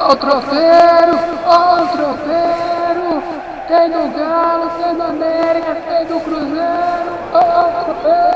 Ó 0.00 0.12
o 0.12 0.16
tropeiro! 0.16 1.18
Ó 1.44 1.82
o 1.82 1.88
tropeiro! 1.88 3.22
Tem 3.66 3.90
do 3.90 4.16
Galo, 4.16 4.70
tem 4.80 4.94
do 4.94 5.02
América, 5.02 5.74
tem 5.74 6.06
do 6.06 6.20
Cruzeiro! 6.20 7.18
Ó 7.32 7.40
o 7.40 7.84
tropeiro! 7.84 8.28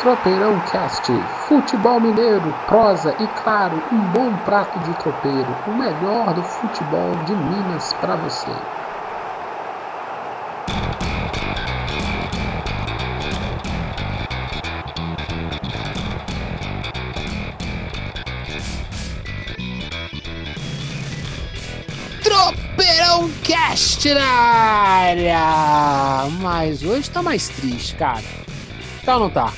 Tropeirão 0.00 0.60
Cast, 0.70 1.12
futebol 1.46 2.00
mineiro, 2.00 2.54
prosa 2.66 3.14
e 3.20 3.26
claro, 3.42 3.80
um 3.90 3.98
bom 4.10 4.36
prato 4.44 4.78
de 4.80 4.92
tropeiro, 4.94 5.56
o 5.66 5.70
melhor 5.70 6.34
do 6.34 6.42
futebol 6.42 7.14
de 7.24 7.34
Minas 7.34 7.92
para 7.94 8.16
você. 8.16 8.50
Cast 24.04 24.14
na 24.14 24.26
área! 24.26 25.38
Mas 26.42 26.82
hoje 26.82 27.10
tá 27.10 27.22
mais 27.22 27.48
triste, 27.48 27.96
cara. 27.96 28.20
Tá 29.02 29.14
ou 29.14 29.20
não 29.20 29.30
tá? 29.30 29.50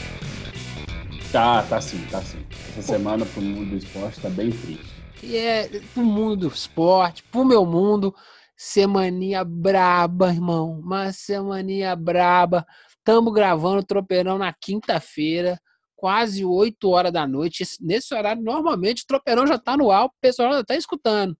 Tá, 1.33 1.65
tá 1.65 1.81
sim, 1.81 2.07
tá 2.09 2.23
sim. 2.23 2.47
Essa 2.69 2.83
semana 2.83 3.27
pro 3.27 3.43
mundo 3.43 3.71
do 3.71 3.77
esporte 3.77 4.21
tá 4.21 4.31
bem 4.31 4.53
triste. 4.53 4.87
E 5.21 5.37
é 5.37 5.69
pro 5.93 6.05
mundo 6.05 6.37
do 6.37 6.47
esporte, 6.55 7.25
pro 7.25 7.45
meu 7.45 7.67
mundo, 7.67 8.15
semaninha 8.57 9.43
braba, 9.45 10.33
irmão. 10.33 10.79
Uma 10.79 11.13
semaninha 11.13 11.97
braba. 11.97 12.65
Tamo 13.03 13.33
gravando 13.33 13.81
o 13.81 13.85
Tropeirão 13.85 14.39
na 14.39 14.53
quinta-feira, 14.53 15.61
quase 15.97 16.45
8 16.45 16.89
horas 16.89 17.13
da 17.13 17.27
noite. 17.27 17.65
Esse- 17.65 17.85
Nesse 17.85 18.15
horário, 18.15 18.45
normalmente, 18.45 19.03
o 19.03 19.07
Tropeirão 19.09 19.45
já 19.45 19.59
tá 19.59 19.77
no 19.77 19.91
ar, 19.91 20.05
o 20.05 20.13
pessoal 20.21 20.53
já 20.53 20.63
tá 20.65 20.77
escutando. 20.77 21.33
O 21.33 21.37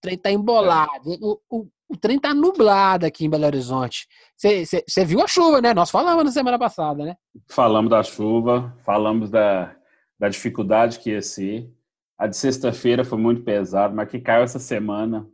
trem 0.00 0.18
tá 0.18 0.32
embolado. 0.32 1.08
O, 1.20 1.38
o- 1.48 1.68
o 1.92 1.96
trem 1.96 2.18
tá 2.18 2.34
nublado 2.34 3.06
aqui 3.06 3.24
em 3.26 3.30
Belo 3.30 3.44
Horizonte. 3.44 4.06
Você 4.36 5.04
viu 5.04 5.20
a 5.20 5.26
chuva, 5.26 5.60
né? 5.60 5.74
Nós 5.74 5.90
falamos 5.90 6.24
na 6.24 6.30
semana 6.30 6.58
passada, 6.58 7.04
né? 7.04 7.16
Falamos 7.48 7.90
da 7.90 8.02
chuva, 8.02 8.74
falamos 8.84 9.30
da, 9.30 9.76
da 10.18 10.28
dificuldade 10.28 10.98
que 10.98 11.10
ia 11.10 11.22
ser. 11.22 11.70
A 12.18 12.26
de 12.26 12.36
sexta-feira 12.36 13.04
foi 13.04 13.18
muito 13.18 13.42
pesada, 13.42 13.94
mas 13.94 14.08
que 14.08 14.20
caiu 14.20 14.42
essa 14.42 14.58
semana 14.58 15.28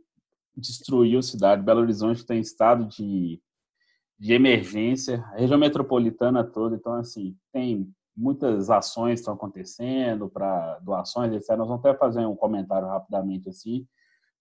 destruiu 0.59 1.19
a 1.19 1.23
cidade. 1.23 1.63
Belo 1.63 1.81
Horizonte 1.81 2.25
tem 2.25 2.39
estado 2.39 2.85
de, 2.85 3.41
de 4.19 4.33
emergência, 4.33 5.23
a 5.33 5.37
região 5.37 5.57
metropolitana 5.57 6.43
toda. 6.43 6.75
Então, 6.75 6.93
assim, 6.93 7.35
tem 7.51 7.89
muitas 8.15 8.69
ações 8.69 9.13
que 9.13 9.19
estão 9.21 9.33
acontecendo 9.33 10.29
para 10.29 10.79
doações, 10.79 11.31
etc. 11.31 11.57
Nós 11.57 11.67
vamos 11.67 11.85
até 11.85 11.97
fazer 11.97 12.25
um 12.25 12.35
comentário 12.35 12.87
rapidamente 12.87 13.49
assim, 13.49 13.87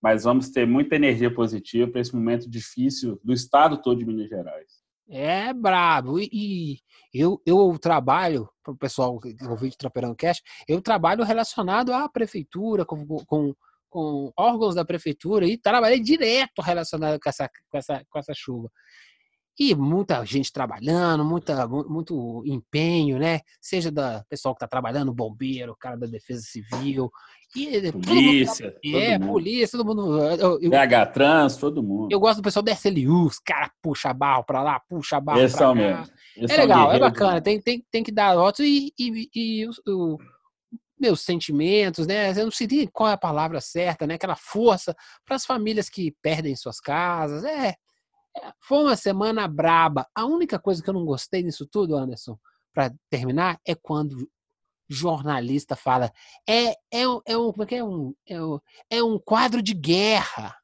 mas 0.02 0.24
vamos 0.24 0.50
ter 0.50 0.66
muita 0.66 0.96
energia 0.96 1.32
positiva 1.32 1.90
para 1.90 2.00
esse 2.00 2.14
momento 2.14 2.48
difícil 2.48 3.20
do 3.22 3.32
estado 3.32 3.80
todo 3.82 3.98
de 3.98 4.06
Minas 4.06 4.28
Gerais. 4.28 4.88
É 5.10 5.52
brabo. 5.54 6.20
E, 6.20 6.28
e 6.32 6.78
eu, 7.14 7.40
eu 7.46 7.78
trabalho, 7.78 8.48
para 8.62 8.72
o 8.72 8.76
pessoal 8.76 9.18
que 9.18 9.34
ouviu 9.48 9.70
de 9.70 9.76
Tropeirão 9.76 10.14
Cash, 10.14 10.42
eu 10.68 10.80
trabalho 10.82 11.24
relacionado 11.24 11.92
à 11.92 12.08
prefeitura, 12.08 12.84
com, 12.84 13.06
com, 13.06 13.54
com 13.88 14.32
órgãos 14.36 14.74
da 14.74 14.84
prefeitura, 14.84 15.46
e 15.46 15.56
trabalhei 15.56 16.00
direto 16.00 16.60
relacionado 16.60 17.18
com 17.18 17.28
essa, 17.28 17.48
com 17.70 17.78
essa, 17.78 18.04
com 18.08 18.18
essa 18.18 18.32
chuva. 18.34 18.70
E 19.58 19.74
muita 19.74 20.24
gente 20.24 20.52
trabalhando, 20.52 21.24
muita, 21.24 21.66
mu- 21.66 21.88
muito 21.88 22.42
empenho, 22.46 23.18
né? 23.18 23.40
Seja 23.60 23.90
da 23.90 24.24
pessoal 24.28 24.54
que 24.54 24.58
está 24.58 24.68
trabalhando, 24.68 25.12
bombeiro, 25.12 25.76
cara 25.76 25.96
da 25.96 26.06
defesa 26.06 26.42
civil, 26.42 27.10
e 27.56 27.80
todo 27.90 27.94
mundo 27.94 28.04
Polícia, 28.06 28.66
é, 28.84 29.18
todo 29.18 29.26
polícia, 29.32 29.78
todo 29.78 29.86
mundo. 29.86 30.18
Eu, 30.22 30.60
eu, 30.60 30.70
PH 30.70 31.06
Trans, 31.06 31.56
todo 31.56 31.82
mundo. 31.82 32.08
eu 32.12 32.20
gosto 32.20 32.36
do 32.40 32.42
pessoal 32.44 32.62
da 32.62 32.72
SLU, 32.72 33.24
os 33.26 33.38
caras 33.40 33.70
puxa 33.82 34.12
barro 34.12 34.44
pra 34.44 34.62
lá, 34.62 34.78
puxa 34.88 35.18
barro 35.20 35.40
Esse 35.40 35.56
pra 35.56 35.64
é 35.64 35.68
cá. 35.68 35.74
mesmo. 35.74 36.12
Esse 36.36 36.54
É 36.54 36.56
legal, 36.56 36.82
é 36.82 36.84
guerreiro 36.92 37.04
bacana, 37.04 37.40
tem, 37.42 37.60
tem, 37.60 37.84
tem 37.90 38.04
que 38.04 38.12
dar 38.12 38.36
votos 38.36 38.60
e, 38.60 38.92
e, 38.96 39.28
e 39.34 39.66
os- 39.66 39.80
o- 39.88 40.18
meus 41.00 41.20
sentimentos, 41.20 42.06
né? 42.06 42.30
Eu 42.32 42.44
não 42.44 42.50
sei 42.50 42.66
nem 42.68 42.86
qual 42.86 43.08
é 43.08 43.12
a 43.12 43.16
palavra 43.18 43.60
certa, 43.60 44.06
né? 44.06 44.14
Aquela 44.14 44.34
força 44.36 44.94
para 45.24 45.36
as 45.36 45.44
famílias 45.46 45.88
que 45.88 46.12
perdem 46.22 46.54
suas 46.56 46.80
casas. 46.80 47.44
É, 47.44 47.68
é, 47.68 47.74
foi 48.60 48.78
uma 48.78 48.96
semana 48.96 49.46
braba. 49.48 50.06
A 50.14 50.24
única 50.24 50.58
coisa 50.58 50.82
que 50.82 50.88
eu 50.90 50.94
não 50.94 51.04
gostei 51.04 51.42
nisso 51.42 51.66
tudo, 51.66 51.96
Anderson, 51.96 52.38
para 52.72 52.92
terminar, 53.10 53.58
é 53.66 53.74
quando 53.74 54.28
jornalista 54.90 55.76
fala 55.76 56.10
é, 56.48 56.74
é, 56.90 57.06
um- 57.08 57.20
é 57.26 57.36
um 57.36 57.52
como 57.52 57.62
é 57.62 57.66
que 57.66 57.74
é 57.74 57.84
um 57.84 58.14
é 58.26 58.42
um, 58.42 58.58
é 58.90 59.02
um 59.02 59.18
quadro 59.18 59.60
de 59.62 59.74
guerra. 59.74 60.56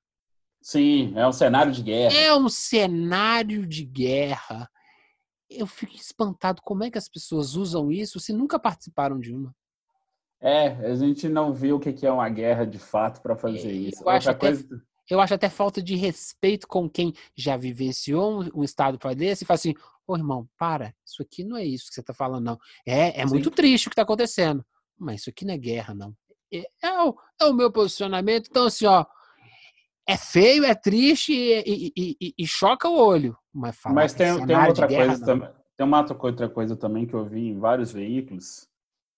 Sim, 0.63 1.13
é 1.15 1.27
um 1.29 1.33
cenário 1.33 1.71
de 1.73 1.83
guerra. 1.83 2.15
É 2.17 2.35
um 2.35 2.49
cenário 2.49 3.67
de 3.67 3.85
guerra. 3.85 4.67
Eu 5.51 5.67
fico 5.67 5.95
espantado 5.95 6.63
como 6.63 6.85
é 6.85 6.91
que 6.91 6.97
as 6.97 7.07
pessoas 7.09 7.55
usam 7.55 7.93
isso 7.93 8.19
se 8.19 8.33
nunca 8.33 8.59
participaram 8.59 9.21
de 9.21 9.35
uma. 9.35 9.55
É, 10.41 10.69
a 10.91 10.95
gente 10.95 11.29
não 11.29 11.53
viu 11.53 11.77
o 11.77 11.81
que 11.81 12.07
é 12.07 12.11
uma 12.11 12.29
guerra 12.31 12.67
de 12.67 12.79
fato 12.79 13.21
para 13.21 13.37
fazer 13.37 13.71
É, 13.71 13.73
isso. 13.73 14.03
eu 14.03 14.09
acho 14.09 14.29
Outra 14.29 14.35
coisa, 14.39 14.83
Eu 15.11 15.21
acho 15.21 15.35
até 15.35 15.49
falta 15.49 15.83
de 15.83 15.97
respeito 15.97 16.67
com 16.67 16.89
quem 16.89 17.13
já 17.37 17.57
vivenciou 17.57 18.45
um, 18.55 18.65
estado 18.65 18.99
para 18.99 19.15
desse 19.15 19.45
e 19.45 19.47
fala 19.47 19.57
assim: 19.57 19.75
ô 20.07 20.17
irmão, 20.17 20.49
para, 20.59 20.95
isso 21.05 21.23
aqui 21.23 21.45
não 21.45 21.57
é 21.57 21.65
isso 21.65 21.89
que 21.89 21.95
você 21.95 22.01
está 22.01 22.15
falando, 22.15 22.45
não. 22.45 22.59
É, 22.87 23.21
é 23.21 23.27
muito 23.27 23.51
triste 23.51 23.87
o 23.87 23.91
que 23.91 23.95
está 23.95 24.03
acontecendo, 24.03 24.65
mas 24.99 25.21
isso 25.21 25.31
aqui 25.31 25.45
não 25.45 25.55
é 25.55 25.59
guerra, 25.59 25.95
não. 25.95 26.15
É, 26.53 26.65
é 26.83 27.03
o, 27.03 27.17
é 27.41 27.45
o 27.45 27.53
meu 27.53 27.71
posicionamento. 27.71 28.49
Então, 28.49 28.67
assim, 28.67 28.87
ó, 28.87 29.05
é 30.07 30.17
feio, 30.17 30.65
é 30.65 30.75
triste 30.75 31.33
e, 31.33 31.93
e- 31.97 32.17
e- 32.21 32.35
e- 32.39 32.47
choca 32.47 32.89
o 32.89 32.97
olho. 32.97 33.37
Mas, 33.53 33.77
falar 33.77 33.95
mas 33.95 34.15
tem, 34.15 34.47
tem 34.47 34.57
outra 34.57 34.87
guerra, 34.87 35.07
coisa 35.07 35.21
não. 35.21 35.27
também. 35.27 35.65
Tem 35.77 35.87
uma 35.87 36.01
outra 36.01 36.49
coisa 36.49 36.77
também 36.77 37.07
que 37.07 37.15
eu 37.15 37.25
vi 37.25 37.49
em 37.49 37.59
vários 37.59 37.91
veículos. 37.91 38.69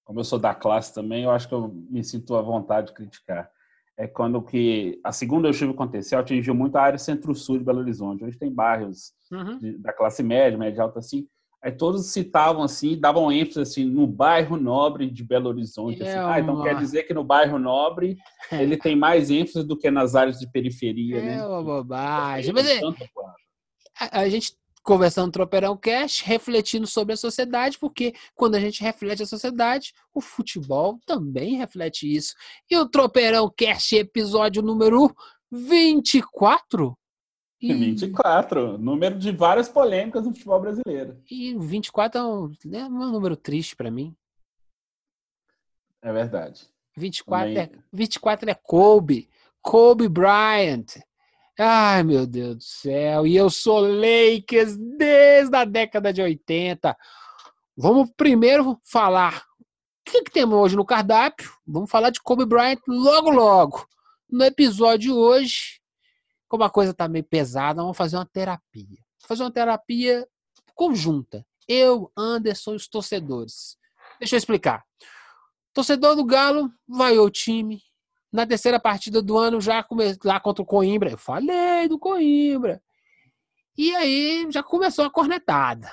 Como 0.05 0.21
eu 0.21 0.25
sou 0.25 0.39
da 0.39 0.55
classe 0.55 0.95
também, 0.95 1.25
eu 1.25 1.31
acho 1.31 1.49
que 1.49 1.55
eu 1.55 1.69
me 1.69 2.03
sinto 2.03 2.35
à 2.35 2.41
vontade 2.41 2.89
de 2.89 2.95
criticar. 2.95 3.51
É 3.99 4.07
quando 4.07 4.43
que 4.43 5.01
a 5.03 5.11
segunda 5.11 5.51
chuva 5.53 5.73
aconteceu, 5.73 6.19
atingiu 6.19 6.55
muito 6.55 6.77
a 6.77 6.83
área 6.83 6.99
centro-sul 6.99 7.59
de 7.59 7.65
Belo 7.65 7.79
Horizonte, 7.81 8.25
onde 8.25 8.39
tem 8.39 8.53
bairros 8.53 9.13
Uhum. 9.33 9.59
de- 9.59 9.79
da 9.79 9.93
classe 9.93 10.23
média, 10.23 10.59
média 10.59 10.83
alta, 10.83 10.99
assim. 10.99 11.27
Aí 11.63 11.73
todos 11.73 12.05
citavam 12.07 12.63
assim, 12.63 12.97
davam 13.01 13.33
ênfase 13.33 13.61
assim 13.61 13.85
no 13.87 14.07
bairro 14.07 14.57
nobre 14.59 15.11
de 15.11 15.25
Belo 15.25 15.49
Horizonte. 15.49 16.03
assim. 16.03 16.13
É 16.13 16.19
Ah, 16.19 16.39
então 16.39 16.63
quer 16.63 16.77
dizer 16.77 17.05
que 17.05 17.15
no 17.15 17.25
bairro 17.25 17.59
nobre 17.59 18.17
ele 18.53 18.77
tem 18.77 18.95
mais 18.95 19.31
ênfase 19.31 19.67
do 19.67 19.77
que 19.77 19.91
nas 19.91 20.15
áreas 20.15 20.39
de 20.39 20.47
periferia, 20.51 21.17
É 21.19 21.23
né? 21.23 21.47
uma 21.47 21.63
bobagem. 21.63 22.53
Mas 22.53 22.69
é, 22.69 22.81
a, 23.99 24.21
a 24.21 24.29
gente 24.29 24.55
conversando 24.87 25.27
no 25.27 25.33
Tropeirão 25.33 25.77
Cash, 25.77 26.21
refletindo 26.21 26.87
sobre 26.87 27.13
a 27.13 27.17
sociedade, 27.17 27.77
porque 27.77 28.15
quando 28.37 28.55
a 28.55 28.61
gente 28.61 28.81
reflete 28.81 29.25
a 29.25 29.27
sociedade, 29.27 29.93
o 30.15 30.21
futebol 30.21 31.01
também 31.05 31.57
reflete 31.57 32.11
isso. 32.11 32.35
E 32.71 32.79
o 32.79 32.89
Tropeirão 32.89 33.53
Cash, 33.55 33.93
episódio 33.95 34.63
número 34.63 35.15
24? 35.51 36.97
E, 37.61 37.75
24, 37.75 38.79
número 38.79 39.19
de 39.19 39.33
várias 39.33 39.69
polêmicas 39.69 40.25
no 40.25 40.33
futebol 40.33 40.61
brasileiro. 40.61 41.21
e 41.29 41.59
24 41.59 42.21
é 42.21 42.25
um, 42.25 42.53
é 42.73 42.85
um 42.85 43.11
número 43.11 43.37
triste 43.37 43.75
para 43.75 43.91
mim. 43.91 44.15
É 46.01 46.13
verdade. 46.13 46.69
24 46.97 47.51
é, 47.51 47.67
Também. 47.67 47.85
24 47.93 48.51
é 48.51 48.55
Kobe. 48.55 49.29
Kobe 49.61 50.09
Bryant. 50.09 51.01
Ai, 51.59 52.03
meu 52.03 52.27
Deus 52.27 52.57
do 52.57 52.63
céu. 52.63 53.27
E 53.27 53.35
eu 53.35 53.49
sou 53.49 53.81
Lakers 53.81 54.77
desde 54.77 55.57
a 55.57 55.65
década 55.65 56.13
de 56.13 56.21
80. 56.21 56.95
Vamos 57.75 58.11
primeiro 58.15 58.79
falar. 58.85 59.43
O 59.61 60.11
que, 60.11 60.23
que 60.25 60.31
temos 60.31 60.57
hoje 60.59 60.77
no 60.77 60.85
cardápio? 60.85 61.51
Vamos 61.67 61.91
falar 61.91 62.11
de 62.11 62.21
Kobe 62.21 62.45
Bryant 62.45 62.79
logo, 62.87 63.31
logo. 63.31 63.89
No 64.31 64.45
episódio 64.45 64.99
de 64.99 65.13
hoje, 65.13 65.81
como 66.47 66.63
a 66.63 66.71
coisa 66.71 66.93
tá 66.93 67.09
meio 67.09 67.25
pesada, 67.25 67.81
vamos 67.81 67.97
fazer 67.97 68.17
uma 68.17 68.27
terapia. 68.27 68.85
Vamos 68.85 69.27
fazer 69.27 69.43
uma 69.43 69.51
terapia 69.51 70.29
conjunta. 70.75 71.45
Eu, 71.67 72.13
Anderson 72.17 72.75
e 72.75 72.77
os 72.77 72.87
torcedores. 72.87 73.79
Deixa 74.21 74.37
eu 74.37 74.39
explicar. 74.39 74.85
Torcedor 75.73 76.17
do 76.17 76.25
Galo 76.25 76.71
vaiou 76.87 77.27
o 77.27 77.31
time. 77.31 77.83
Na 78.33 78.47
terceira 78.47 78.79
partida 78.81 79.23
do 79.23 79.37
ano, 79.39 79.61
já 79.61 79.87
lá 80.25 80.41
contra 80.41 80.63
o 80.63 80.67
Coimbra. 80.67 81.11
Eu 81.11 81.19
falei 81.19 81.89
do 81.89 81.99
Coimbra. 81.99 82.83
E 83.77 83.95
aí 83.95 84.47
já 84.51 84.63
começou 84.63 85.05
a 85.05 85.11
cornetada. 85.11 85.91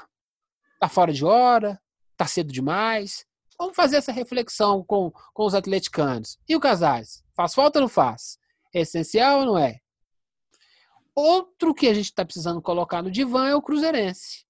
Tá 0.79 0.89
fora 0.89 1.13
de 1.13 1.23
hora, 1.23 1.81
tá 2.17 2.25
cedo 2.25 2.51
demais. 2.51 3.25
Vamos 3.57 3.75
fazer 3.75 3.97
essa 3.97 4.11
reflexão 4.11 4.83
com, 4.83 5.11
com 5.33 5.45
os 5.45 5.53
atleticanos. 5.53 6.37
E 6.47 6.55
o 6.55 6.59
Casares? 6.59 7.23
Faz 7.35 7.53
falta 7.53 7.79
ou 7.79 7.83
não 7.83 7.89
faz? 7.89 8.37
É 8.73 8.81
essencial 8.81 9.41
ou 9.41 9.45
não 9.45 9.57
é? 9.57 9.79
Outro 11.15 11.73
que 11.73 11.87
a 11.87 11.93
gente 11.93 12.05
está 12.05 12.25
precisando 12.25 12.61
colocar 12.61 13.01
no 13.01 13.11
divã 13.11 13.47
é 13.47 13.55
o 13.55 13.61
Cruzeirense. 13.61 14.45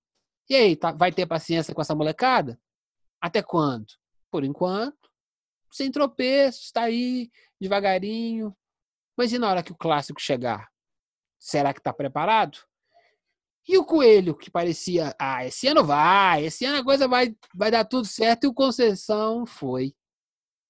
E 0.50 0.56
aí, 0.56 0.75
tá- 0.75 0.91
vai 0.91 1.12
ter 1.12 1.25
paciência 1.25 1.74
com 1.74 1.81
essa 1.81 1.95
molecada? 1.95 2.59
Até 3.19 3.41
quando? 3.41 3.88
Por 4.31 4.44
enquanto, 4.44 5.09
sem 5.71 5.91
tropeços, 5.91 6.65
está 6.65 6.83
aí, 6.83 7.29
devagarinho. 7.63 8.56
Mas 9.18 9.31
e 9.31 9.39
na 9.39 9.50
hora 9.50 9.63
que 9.63 9.71
o 9.71 9.77
clássico 9.77 10.21
chegar? 10.21 10.68
Será 11.39 11.74
que 11.74 11.80
está 11.80 11.94
preparado? 11.94 12.60
E 13.68 13.77
o 13.77 13.86
Coelho, 13.86 14.36
que 14.36 14.51
parecia, 14.51 15.15
ah, 15.18 15.45
esse 15.45 15.68
ano 15.68 15.86
vai, 15.86 16.45
esse 16.45 16.65
ano 16.65 16.80
a 16.80 16.83
coisa 16.83 17.07
vai, 17.07 17.33
vai 17.56 17.71
dar 17.71 17.86
tudo 17.86 18.06
certo, 18.06 18.44
e 18.44 18.48
o 18.48 18.54
Conceição 18.54 19.45
foi. 19.45 19.94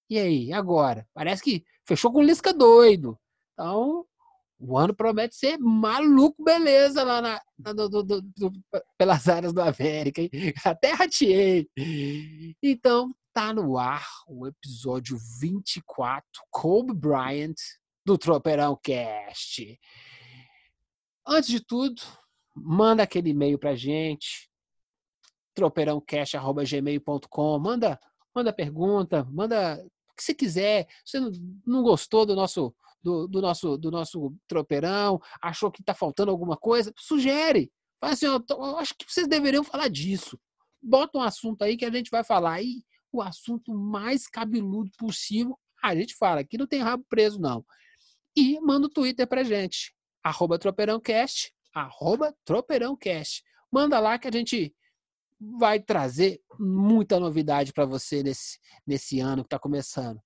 E 0.10 0.20
aí, 0.20 0.54
agora? 0.54 1.08
Parece 1.14 1.42
que 1.42 1.66
fechou 1.88 2.12
com 2.12 2.22
Lisca 2.22 2.54
doido. 2.54 3.18
Então, 3.54 4.06
o 4.60 4.78
ano 4.78 4.96
promete 4.96 5.36
ser 5.36 5.58
maluco, 5.58 6.44
beleza, 6.44 7.04
lá 7.04 7.20
na, 7.20 7.42
na 7.58 7.74
do, 7.74 7.90
do, 7.90 8.22
do, 8.22 8.52
pelas 8.98 9.28
áreas 9.28 9.54
do 9.54 9.62
América. 9.62 10.22
Hein? 10.22 10.30
Até 10.64 10.92
rateei. 10.92 11.68
Então, 12.62 13.12
tá 13.34 13.54
no 13.54 13.78
ar 13.78 14.08
o 14.28 14.48
episódio 14.48 15.18
24, 15.40 16.26
Kobe 16.52 16.94
Bryant, 16.94 17.56
do 18.06 18.18
Tropeirão 18.18 18.78
Cast. 18.82 19.80
Antes 21.26 21.50
de 21.50 21.60
tudo, 21.60 22.02
manda 22.56 23.04
aquele 23.04 23.32
e-mail 23.32 23.58
pra 23.58 23.76
gente, 23.76 24.50
tropeirãocast.gmail.com, 25.56 27.60
manda, 27.60 28.00
manda 28.36 28.54
pergunta, 28.54 29.24
manda 29.32 29.84
o 29.84 30.16
que 30.16 30.24
você 30.24 30.34
quiser. 30.34 30.88
Se 31.06 31.20
você 31.20 31.40
não 31.66 31.82
gostou 31.82 32.26
do 32.26 32.36
nosso 32.36 32.76
do, 33.02 33.28
do, 33.28 33.42
nosso, 33.42 33.78
do 33.78 33.92
nosso 33.92 34.34
tropeirão, 34.48 35.20
achou 35.42 35.70
que 35.70 35.82
está 35.82 35.94
faltando 35.94 36.32
alguma 36.32 36.56
coisa, 36.56 36.94
sugere. 36.98 37.70
Fala 38.00 38.14
assim, 38.14 38.28
eu, 38.28 38.42
eu 38.50 38.78
acho 38.78 38.96
que 38.98 39.06
vocês 39.06 39.28
deveriam 39.28 39.64
falar 39.64 39.90
disso. 39.90 40.40
Bota 40.82 41.18
um 41.18 41.22
assunto 41.22 41.64
aí 41.64 41.76
que 41.76 41.84
a 41.84 41.92
gente 41.92 42.10
vai 42.10 42.24
falar. 42.24 42.62
E 42.62 42.82
o 43.14 43.22
assunto 43.22 43.74
mais 43.74 44.28
cabeludo 44.28 44.92
possível, 44.98 45.58
a 45.82 45.96
gente 45.96 46.16
fala. 46.16 46.42
Aqui 46.42 46.58
não 46.58 46.68
tem 46.68 46.82
rabo 46.82 47.06
preso, 47.08 47.40
não. 47.40 47.64
E 48.36 48.60
manda 48.60 48.88
o 48.88 48.90
um 48.90 48.94
Twitter 48.94 49.28
pra 49.28 49.44
gente. 49.44 49.94
Arroba 50.24 50.58
TropeirãoCast. 50.58 51.54
Arroba 51.74 52.34
TropeirãoCast. 52.44 53.44
Manda 53.72 54.00
lá 54.00 54.18
que 54.18 54.28
a 54.28 54.32
gente 54.32 54.74
vai 55.40 55.80
trazer 55.80 56.42
muita 56.60 57.20
novidade 57.20 57.72
para 57.74 57.86
você 57.86 58.24
nesse, 58.24 58.58
nesse 58.88 59.20
ano 59.20 59.44
que 59.44 59.48
está 59.48 59.60
começando. 59.60 60.20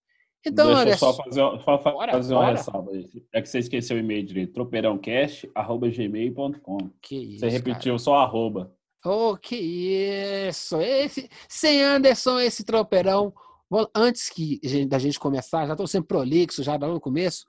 Então, 0.45 0.67
Deixa 0.85 0.91
eu 0.91 0.97
só 0.97 1.13
fazer, 1.13 1.41
só 1.41 1.77
bora, 1.77 2.13
fazer 2.13 2.33
uma 2.33 2.41
bora. 2.41 2.57
ressalva 2.57 2.91
aí. 2.91 3.25
É 3.33 3.41
que 3.41 3.49
você 3.49 3.59
esqueceu 3.59 3.97
o 3.97 3.99
e-mail 3.99 4.25
direito. 4.25 4.53
tropeirãocast.gmail.com. 4.53 6.77
Você 7.01 7.49
repetiu 7.49 7.93
cara. 7.93 7.99
só 7.99 8.15
arroba. 8.15 8.73
Oh, 9.05 9.37
que 9.37 9.55
isso! 9.55 10.81
Esse, 10.81 11.29
sem 11.47 11.83
Anderson, 11.83 12.39
esse 12.39 12.63
tropeirão. 12.63 13.33
Antes 13.93 14.29
que 14.29 14.59
da 14.87 14.97
gente 14.97 15.19
começar, 15.19 15.65
já 15.65 15.73
estou 15.73 15.87
sempre 15.87 16.07
prolixo, 16.07 16.63
já 16.63 16.77
no 16.77 16.99
começo. 16.99 17.45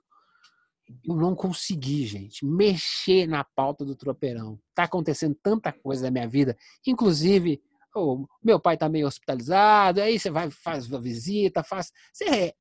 Eu 1.07 1.15
não 1.15 1.35
consegui, 1.35 2.05
gente, 2.05 2.45
mexer 2.45 3.27
na 3.27 3.43
pauta 3.43 3.85
do 3.85 3.95
tropeirão. 3.95 4.59
Tá 4.73 4.83
acontecendo 4.83 5.37
tanta 5.41 5.71
coisa 5.71 6.05
na 6.05 6.11
minha 6.11 6.27
vida, 6.27 6.57
inclusive 6.85 7.61
o 7.95 8.27
meu 8.43 8.59
pai 8.59 8.75
está 8.75 8.87
meio 8.87 9.07
hospitalizado, 9.07 10.01
aí 10.01 10.19
você 10.19 10.29
vai, 10.29 10.49
faz 10.51 10.91
a 10.93 10.99
visita, 10.99 11.63
faz. 11.63 11.91
Você 12.13 12.53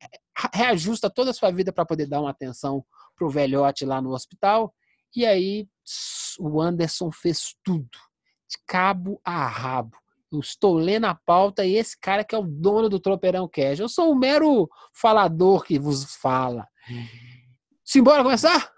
reajusta 0.55 1.11
toda 1.11 1.31
a 1.31 1.35
sua 1.35 1.51
vida 1.51 1.73
para 1.73 1.85
poder 1.85 2.07
dar 2.07 2.21
uma 2.21 2.31
atenção 2.31 2.85
pro 3.15 3.29
velhote 3.29 3.85
lá 3.85 4.01
no 4.01 4.13
hospital. 4.13 4.75
E 5.15 5.27
aí 5.27 5.69
o 6.39 6.61
Anderson 6.61 7.11
fez 7.11 7.55
tudo, 7.65 7.89
de 8.49 8.59
cabo 8.67 9.21
a 9.25 9.47
rabo. 9.47 9.97
Eu 10.31 10.41
estou 10.41 10.75
lendo 10.75 11.07
a 11.07 11.15
pauta 11.15 11.65
e 11.65 11.75
esse 11.75 11.99
cara 11.99 12.23
que 12.23 12.35
é 12.35 12.39
o 12.39 12.43
dono 12.43 12.89
do 12.89 13.01
Tropeirão 13.01 13.49
Cash. 13.49 13.79
Eu 13.79 13.89
sou 13.89 14.13
um 14.13 14.15
mero 14.15 14.69
falador 14.93 15.65
que 15.65 15.79
vos 15.79 16.17
fala. 16.17 16.67
Simbora 17.85 18.23
começar? 18.23 18.71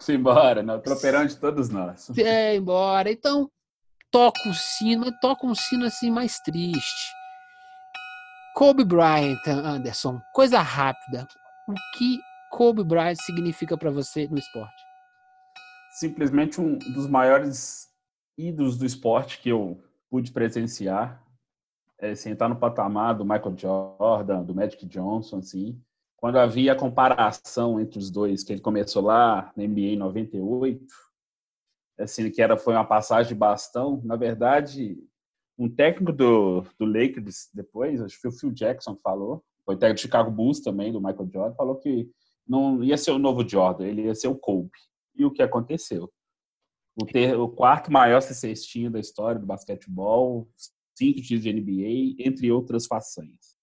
Simbora, 0.00 0.62
no 0.62 0.80
tropeirão 0.80 1.26
de 1.26 1.36
todos 1.36 1.68
nós. 1.68 2.10
É, 2.18 2.54
embora. 2.56 3.10
Então, 3.10 3.50
toca 4.10 4.48
o 4.48 4.54
sino, 4.54 5.12
toca 5.20 5.46
um 5.46 5.54
sino 5.54 5.86
assim 5.86 6.10
mais 6.10 6.38
triste. 6.40 7.12
Kobe 8.54 8.84
Bryant, 8.84 9.38
Anderson, 9.46 10.20
coisa 10.32 10.60
rápida. 10.60 11.28
O 11.68 11.74
que 11.96 12.18
Kobe 12.50 12.82
Bryant 12.82 13.16
significa 13.16 13.76
para 13.76 13.90
você 13.90 14.26
no 14.28 14.38
esporte? 14.38 14.82
Simplesmente 15.92 16.60
um 16.60 16.76
dos 16.78 17.08
maiores 17.08 17.87
ídolos 18.38 18.78
do 18.78 18.86
esporte 18.86 19.40
que 19.40 19.48
eu 19.48 19.82
pude 20.08 20.30
presenciar. 20.30 21.22
É, 22.00 22.14
sentar 22.14 22.48
no 22.48 22.54
patamar 22.54 23.16
do 23.16 23.24
Michael 23.24 23.56
Jordan, 23.58 24.44
do 24.44 24.54
Magic 24.54 24.86
Johnson, 24.86 25.38
assim. 25.38 25.82
Quando 26.16 26.38
havia 26.38 26.72
a 26.72 26.76
comparação 26.76 27.80
entre 27.80 27.98
os 27.98 28.08
dois, 28.08 28.44
que 28.44 28.52
ele 28.52 28.60
começou 28.60 29.02
lá 29.02 29.52
na 29.56 29.64
NBA 29.64 29.80
em 29.80 29.96
98, 29.96 30.86
assim, 31.98 32.30
que 32.30 32.40
era, 32.40 32.56
foi 32.56 32.74
uma 32.74 32.84
passagem 32.84 33.30
de 33.30 33.34
bastão. 33.34 34.00
Na 34.04 34.14
verdade, 34.14 34.96
um 35.58 35.68
técnico 35.68 36.12
do, 36.12 36.64
do 36.78 36.86
Lakers 36.86 37.48
depois, 37.52 38.00
acho 38.00 38.14
que 38.14 38.22
foi 38.22 38.30
o 38.30 38.34
Phil 38.34 38.52
Jackson 38.52 38.94
que 38.94 39.02
falou, 39.02 39.42
foi 39.64 39.76
técnico 39.76 39.98
do 39.98 40.02
Chicago 40.02 40.30
Bulls 40.30 40.60
também, 40.60 40.92
do 40.92 41.00
Michael 41.00 41.28
Jordan, 41.32 41.54
falou 41.54 41.76
que 41.76 42.08
não 42.46 42.82
ia 42.82 42.96
ser 42.96 43.10
o 43.10 43.18
novo 43.18 43.46
Jordan, 43.46 43.86
ele 43.86 44.02
ia 44.02 44.14
ser 44.14 44.28
o 44.28 44.36
Kobe. 44.36 44.70
E 45.16 45.24
o 45.24 45.32
que 45.32 45.42
aconteceu? 45.42 46.08
O, 47.00 47.06
ter, 47.06 47.38
o 47.38 47.48
quarto 47.48 47.92
maior 47.92 48.20
cestinho 48.20 48.90
da 48.90 48.98
história 48.98 49.40
do 49.40 49.46
basquetebol, 49.46 50.48
cinco 50.96 51.20
títulos 51.20 51.42
de 51.42 51.52
NBA, 51.52 52.22
entre 52.28 52.50
outras 52.50 52.86
façanhas. 52.86 53.56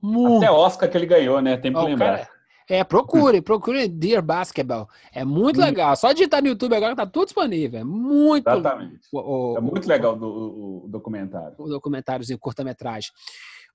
Muito. 0.00 0.38
Até 0.38 0.50
Oscar 0.50 0.90
que 0.90 0.96
ele 0.96 1.06
ganhou, 1.06 1.40
né? 1.40 1.56
Tem 1.56 1.72
que 1.72 1.78
oh, 1.78 1.84
lembrar. 1.84 2.18
Cara, 2.18 2.30
é, 2.68 2.82
procure, 2.84 3.40
procure 3.40 3.88
Dear 3.88 4.22
Basketball. 4.22 4.88
É 5.12 5.24
muito 5.24 5.60
hum. 5.60 5.64
legal. 5.64 5.94
Só 5.96 6.12
digitar 6.12 6.42
no 6.42 6.48
YouTube 6.48 6.74
agora 6.74 6.96
tá 6.96 7.06
tudo 7.06 7.26
disponível. 7.26 7.80
É 7.80 7.84
muito 7.84 8.48
Exatamente. 8.48 9.08
O, 9.12 9.52
o, 9.52 9.58
é 9.58 9.60
muito 9.60 9.86
legal 9.86 10.16
o, 10.18 10.84
o 10.84 10.88
documentário. 10.88 11.54
O 11.58 11.68
documentáriozinho, 11.68 12.38
curta-metragem. 12.38 13.10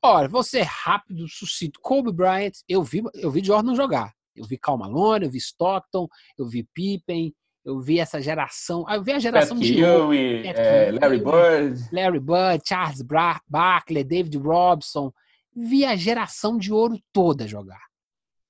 Olha, 0.01 0.27
você 0.27 0.61
rápido, 0.61 1.27
sucinto. 1.27 1.79
Kobe 1.81 2.11
Bryant, 2.11 2.53
eu 2.67 2.83
vi, 2.83 3.03
eu 3.15 3.31
vi 3.31 3.43
Jordan 3.43 3.75
jogar. 3.75 4.13
Eu 4.35 4.45
vi 4.45 4.57
Cal 4.57 4.77
Malone, 4.77 5.25
eu 5.25 5.31
vi 5.31 5.39
Stockton, 5.39 6.07
eu 6.37 6.47
vi 6.47 6.67
Pippen, 6.73 7.33
eu 7.67 7.81
vi 7.81 7.99
essa 7.99 8.21
geração. 8.21 8.85
Eu 8.89 9.03
vi 9.03 9.11
a 9.11 9.19
geração 9.19 9.57
Pat 9.57 9.65
de 9.65 9.81
Ewing, 9.81 10.47
é, 10.47 10.89
Larry 10.89 11.17
Bird. 11.17 11.89
Larry 11.91 12.19
Bird, 12.19 12.63
Charles 12.65 13.01
Barkley, 13.45 14.05
David 14.05 14.37
Robson. 14.37 15.11
Vi 15.53 15.83
a 15.83 15.93
geração 15.93 16.57
de 16.57 16.71
ouro 16.71 16.97
toda 17.11 17.45
jogar. 17.45 17.85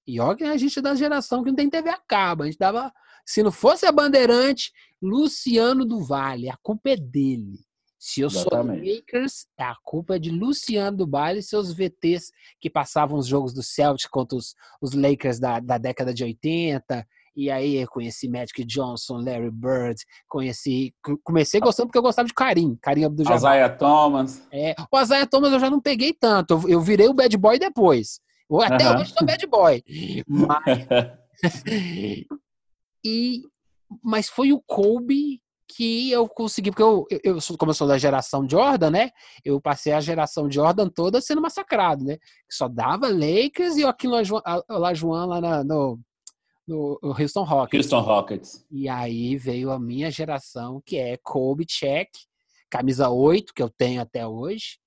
E 0.06 0.19
olha 0.19 0.38
que 0.38 0.44
a 0.44 0.56
gente 0.56 0.78
é 0.78 0.81
da 0.83 0.94
geração 0.94 1.44
que 1.44 1.50
não 1.50 1.56
tem 1.56 1.68
TV 1.68 1.90
a 1.90 1.97
cabo. 1.97 2.44
A 2.44 2.45
gente 2.45 2.59
dava. 2.59 2.94
Se 3.26 3.42
não 3.42 3.52
fosse 3.52 3.88
a 3.88 3.92
Bandeirante, 3.92 4.71
Luciano 5.02 5.83
do 5.83 6.00
Vale, 6.00 6.47
a 6.47 6.57
culpa 6.62 6.92
é 6.92 6.95
dele. 6.95 7.66
Se 7.97 8.21
eu 8.21 8.28
Exatamente. 8.28 8.86
sou 8.86 8.95
Lakers, 8.95 9.47
a 9.57 9.76
culpa 9.83 10.16
é 10.16 10.19
de 10.19 10.30
Luciano 10.30 10.95
do 10.95 11.09
Vale 11.09 11.40
e 11.40 11.44
seus 11.44 11.74
VTs 11.74 12.31
que 12.62 12.69
passavam 12.69 13.18
os 13.18 13.26
jogos 13.26 13.52
do 13.52 13.64
Celtic 13.64 14.09
contra 14.12 14.38
os, 14.38 14.54
os 14.80 14.94
Lakers 14.94 15.40
da, 15.40 15.59
da 15.59 15.80
década 15.80 16.14
de 16.14 16.24
80. 16.24 17.06
E 17.37 17.51
aí 17.51 17.75
eu 17.75 17.87
conheci 17.87 18.27
Magic 18.27 18.65
Johnson, 18.65 19.17
Larry 19.17 19.51
Bird, 19.51 20.01
conheci. 20.27 20.91
Comecei 21.23 21.59
gostando 21.59 21.87
porque 21.87 21.99
eu 21.99 22.01
gostava 22.01 22.27
de 22.27 22.33
Karim, 22.33 22.75
Karim 22.81 23.06
Abdul-Jabbar. 23.06 23.37
Isaiah 23.37 23.69
Thomas. 23.69 24.41
É, 24.51 24.73
o 24.91 24.99
Isaiah 24.99 25.27
Thomas 25.27 25.53
eu 25.53 25.59
já 25.59 25.69
não 25.69 25.79
peguei 25.79 26.13
tanto. 26.19 26.56
Eu, 26.56 26.67
eu 26.69 26.81
virei 26.81 27.07
o 27.07 27.13
bad 27.13 27.37
boy 27.37 27.59
depois. 27.59 28.19
Até 28.63 28.89
uhum. 28.89 29.01
hoje 29.01 29.13
sou 29.13 29.27
bad 29.27 29.45
boy. 29.45 29.83
Mas... 30.27 30.87
e... 33.06 33.44
mas 34.03 34.29
foi 34.29 34.51
o 34.51 34.59
Kobe 34.59 35.39
que 35.67 36.09
eu 36.09 36.27
consegui, 36.27 36.71
porque 36.71 36.81
eu, 36.81 37.06
eu, 37.23 37.37
como 37.59 37.69
eu 37.69 37.75
sou 37.75 37.87
da 37.87 37.99
geração 37.99 38.47
Jordan, 38.49 38.89
né? 38.89 39.11
Eu 39.45 39.61
passei 39.61 39.94
a 39.94 40.01
geração 40.01 40.49
Jordan 40.49 40.89
toda 40.89 41.21
sendo 41.21 41.41
massacrado, 41.41 42.03
né? 42.03 42.17
Só 42.49 42.67
dava 42.67 43.07
Lakers 43.07 43.77
e 43.77 43.83
o 43.83 43.87
Aquino 43.87 44.15
Lajuan 44.69 45.25
lá 45.25 45.41
na, 45.41 45.63
no, 45.63 45.99
no 46.68 47.00
Houston 47.02 47.44
Rockets. 47.44 47.86
Houston 47.86 48.02
Rockets. 48.02 48.66
E 48.69 48.90
aí 48.90 49.38
veio 49.38 49.71
a 49.71 49.80
minha 49.80 50.12
geração, 50.12 50.81
que 50.86 50.97
é 50.97 51.18
Kobe 51.18 51.66
Check, 51.66 52.09
camisa 52.69 53.09
8, 53.09 53.54
que 53.54 53.64
eu 53.64 53.69
tenho 53.69 54.02
até 54.02 54.28
hoje, 54.28 54.78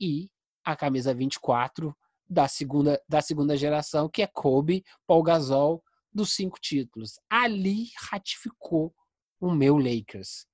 e 0.00 0.30
a 0.64 0.74
camisa 0.74 1.12
24, 1.12 1.94
da 2.28 2.48
segunda, 2.48 3.02
da 3.08 3.20
segunda 3.20 3.56
geração, 3.56 4.08
que 4.08 4.22
é 4.22 4.26
Kobe, 4.26 4.84
Paul 5.06 5.22
Gasol, 5.22 5.82
dos 6.12 6.32
cinco 6.32 6.58
títulos. 6.60 7.18
Ali 7.28 7.88
ratificou 8.10 8.94
o 9.40 9.50
meu 9.50 9.76
Lakers. 9.76 10.46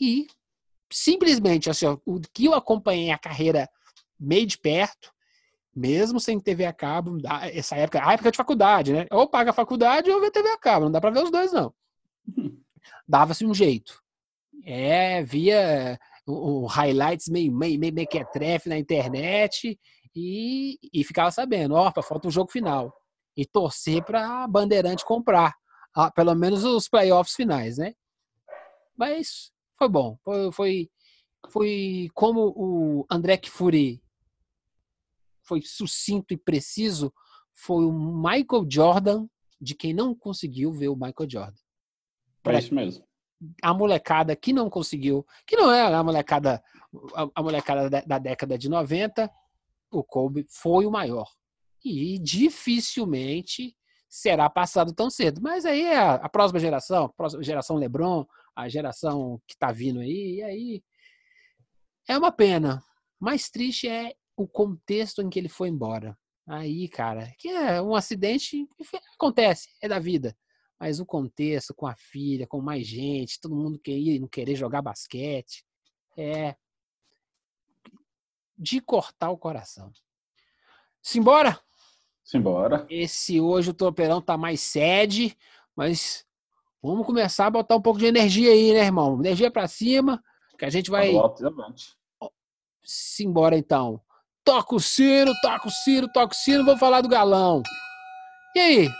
E 0.00 0.26
simplesmente, 0.92 1.70
assim, 1.70 1.86
o 2.04 2.20
que 2.32 2.46
eu 2.46 2.54
acompanhei 2.54 3.10
a 3.10 3.18
carreira 3.18 3.68
meio 4.18 4.46
de 4.46 4.58
perto, 4.58 5.13
mesmo 5.74 6.20
sem 6.20 6.38
TV 6.38 6.64
a 6.64 6.72
cabo, 6.72 7.18
essa 7.52 7.76
época, 7.76 8.06
a 8.06 8.12
época 8.12 8.30
de 8.30 8.36
faculdade, 8.36 8.92
né? 8.92 9.06
Ou 9.10 9.28
paga 9.28 9.50
a 9.50 9.54
faculdade 9.54 10.10
ou 10.10 10.20
vê 10.20 10.30
TV 10.30 10.48
a 10.48 10.58
cabo, 10.58 10.84
não 10.84 10.92
dá 10.92 11.00
para 11.00 11.10
ver 11.10 11.24
os 11.24 11.30
dois, 11.30 11.52
não. 11.52 11.74
Dava-se 13.08 13.44
um 13.44 13.54
jeito. 13.54 14.00
É, 14.64 15.22
via 15.22 15.98
o, 16.26 16.66
highlights 16.66 17.28
meio, 17.28 17.52
meio, 17.52 17.78
meio, 17.78 17.92
meio 17.92 18.08
que 18.08 18.18
é 18.18 18.24
trefe 18.24 18.68
na 18.68 18.78
internet 18.78 19.78
e, 20.14 20.78
e 20.92 21.04
ficava 21.04 21.30
sabendo, 21.30 21.74
ó, 21.74 21.92
falta 22.02 22.28
um 22.28 22.30
jogo 22.30 22.50
final. 22.50 22.94
E 23.36 23.44
torcer 23.44 24.02
para 24.04 24.44
a 24.44 24.46
Bandeirante 24.46 25.04
comprar, 25.04 25.54
ah, 25.94 26.10
pelo 26.10 26.34
menos 26.34 26.62
os 26.62 26.88
playoffs 26.88 27.34
finais, 27.34 27.78
né? 27.78 27.94
Mas 28.96 29.50
foi 29.76 29.88
bom. 29.88 30.16
Foi, 30.22 30.52
foi, 30.52 30.90
foi 31.50 32.08
como 32.14 32.52
o 32.56 33.06
André 33.10 33.36
Kfouri 33.38 34.03
foi 35.44 35.62
sucinto 35.62 36.32
e 36.32 36.36
preciso, 36.36 37.12
foi 37.52 37.84
o 37.84 37.92
Michael 37.92 38.66
Jordan 38.68 39.26
de 39.60 39.74
quem 39.74 39.94
não 39.94 40.14
conseguiu 40.14 40.72
ver 40.72 40.88
o 40.88 40.96
Michael 40.96 41.30
Jordan. 41.30 41.60
É 42.44 42.58
isso 42.58 42.74
mesmo. 42.74 43.04
A 43.62 43.72
molecada 43.72 44.34
que 44.36 44.52
não 44.52 44.68
conseguiu, 44.68 45.26
que 45.46 45.56
não 45.56 45.72
é 45.72 45.82
a 45.82 46.02
molecada, 46.02 46.62
a, 47.34 47.42
molecada 47.42 47.88
da, 47.88 48.00
da 48.02 48.18
década 48.18 48.58
de 48.58 48.68
90, 48.68 49.30
o 49.90 50.02
Kobe 50.02 50.46
foi 50.48 50.86
o 50.86 50.90
maior. 50.90 51.28
E 51.84 52.18
dificilmente 52.18 53.76
será 54.08 54.48
passado 54.48 54.94
tão 54.94 55.10
cedo. 55.10 55.40
Mas 55.42 55.64
aí 55.64 55.82
é 55.82 55.98
a, 55.98 56.14
a 56.14 56.28
próxima 56.28 56.60
geração, 56.60 57.06
a 57.06 57.08
próxima 57.08 57.42
geração 57.42 57.76
LeBron, 57.76 58.24
a 58.54 58.68
geração 58.68 59.40
que 59.46 59.54
está 59.54 59.72
vindo 59.72 60.00
aí, 60.00 60.36
e 60.36 60.42
aí 60.42 60.82
é 62.08 62.16
uma 62.16 62.30
pena. 62.30 62.82
Mais 63.18 63.48
triste 63.48 63.88
é 63.88 64.14
o 64.36 64.46
contexto 64.46 65.22
em 65.22 65.30
que 65.30 65.38
ele 65.38 65.48
foi 65.48 65.68
embora. 65.68 66.16
Aí, 66.46 66.88
cara, 66.88 67.32
que 67.38 67.48
é 67.48 67.80
um 67.80 67.94
acidente, 67.94 68.68
acontece, 69.14 69.70
é 69.80 69.88
da 69.88 69.98
vida. 69.98 70.36
Mas 70.78 71.00
o 71.00 71.06
contexto 71.06 71.74
com 71.74 71.86
a 71.86 71.94
filha, 71.96 72.46
com 72.46 72.60
mais 72.60 72.86
gente, 72.86 73.40
todo 73.40 73.56
mundo 73.56 73.78
queria 73.78 74.20
não 74.20 74.28
querer 74.28 74.54
jogar 74.54 74.82
basquete, 74.82 75.64
é 76.16 76.54
de 78.58 78.80
cortar 78.80 79.30
o 79.30 79.38
coração. 79.38 79.90
Simbora? 81.00 81.58
Simbora. 82.22 82.86
Esse 82.88 83.40
hoje 83.40 83.70
o 83.70 83.74
Tropeirão 83.74 84.20
tá 84.20 84.36
mais 84.36 84.60
sede, 84.60 85.36
mas 85.74 86.26
vamos 86.82 87.06
começar 87.06 87.46
a 87.46 87.50
botar 87.50 87.76
um 87.76 87.82
pouco 87.82 87.98
de 87.98 88.06
energia 88.06 88.50
aí, 88.50 88.72
né, 88.72 88.84
irmão? 88.84 89.18
Energia 89.18 89.50
para 89.50 89.68
cima, 89.68 90.22
que 90.58 90.64
a 90.64 90.70
gente 90.70 90.90
vai. 90.90 91.12
Simbora 92.82 93.56
então. 93.56 94.00
Toca 94.44 94.74
o 94.74 94.80
sino, 94.80 95.32
toca 95.40 95.68
o 95.68 95.70
sino, 95.70 96.06
toca 96.06 96.34
o 96.34 96.36
sino, 96.36 96.64
vou 96.64 96.76
falar 96.76 97.00
do 97.00 97.08
galão. 97.08 97.62
E 98.54 98.60
aí? 98.60 98.90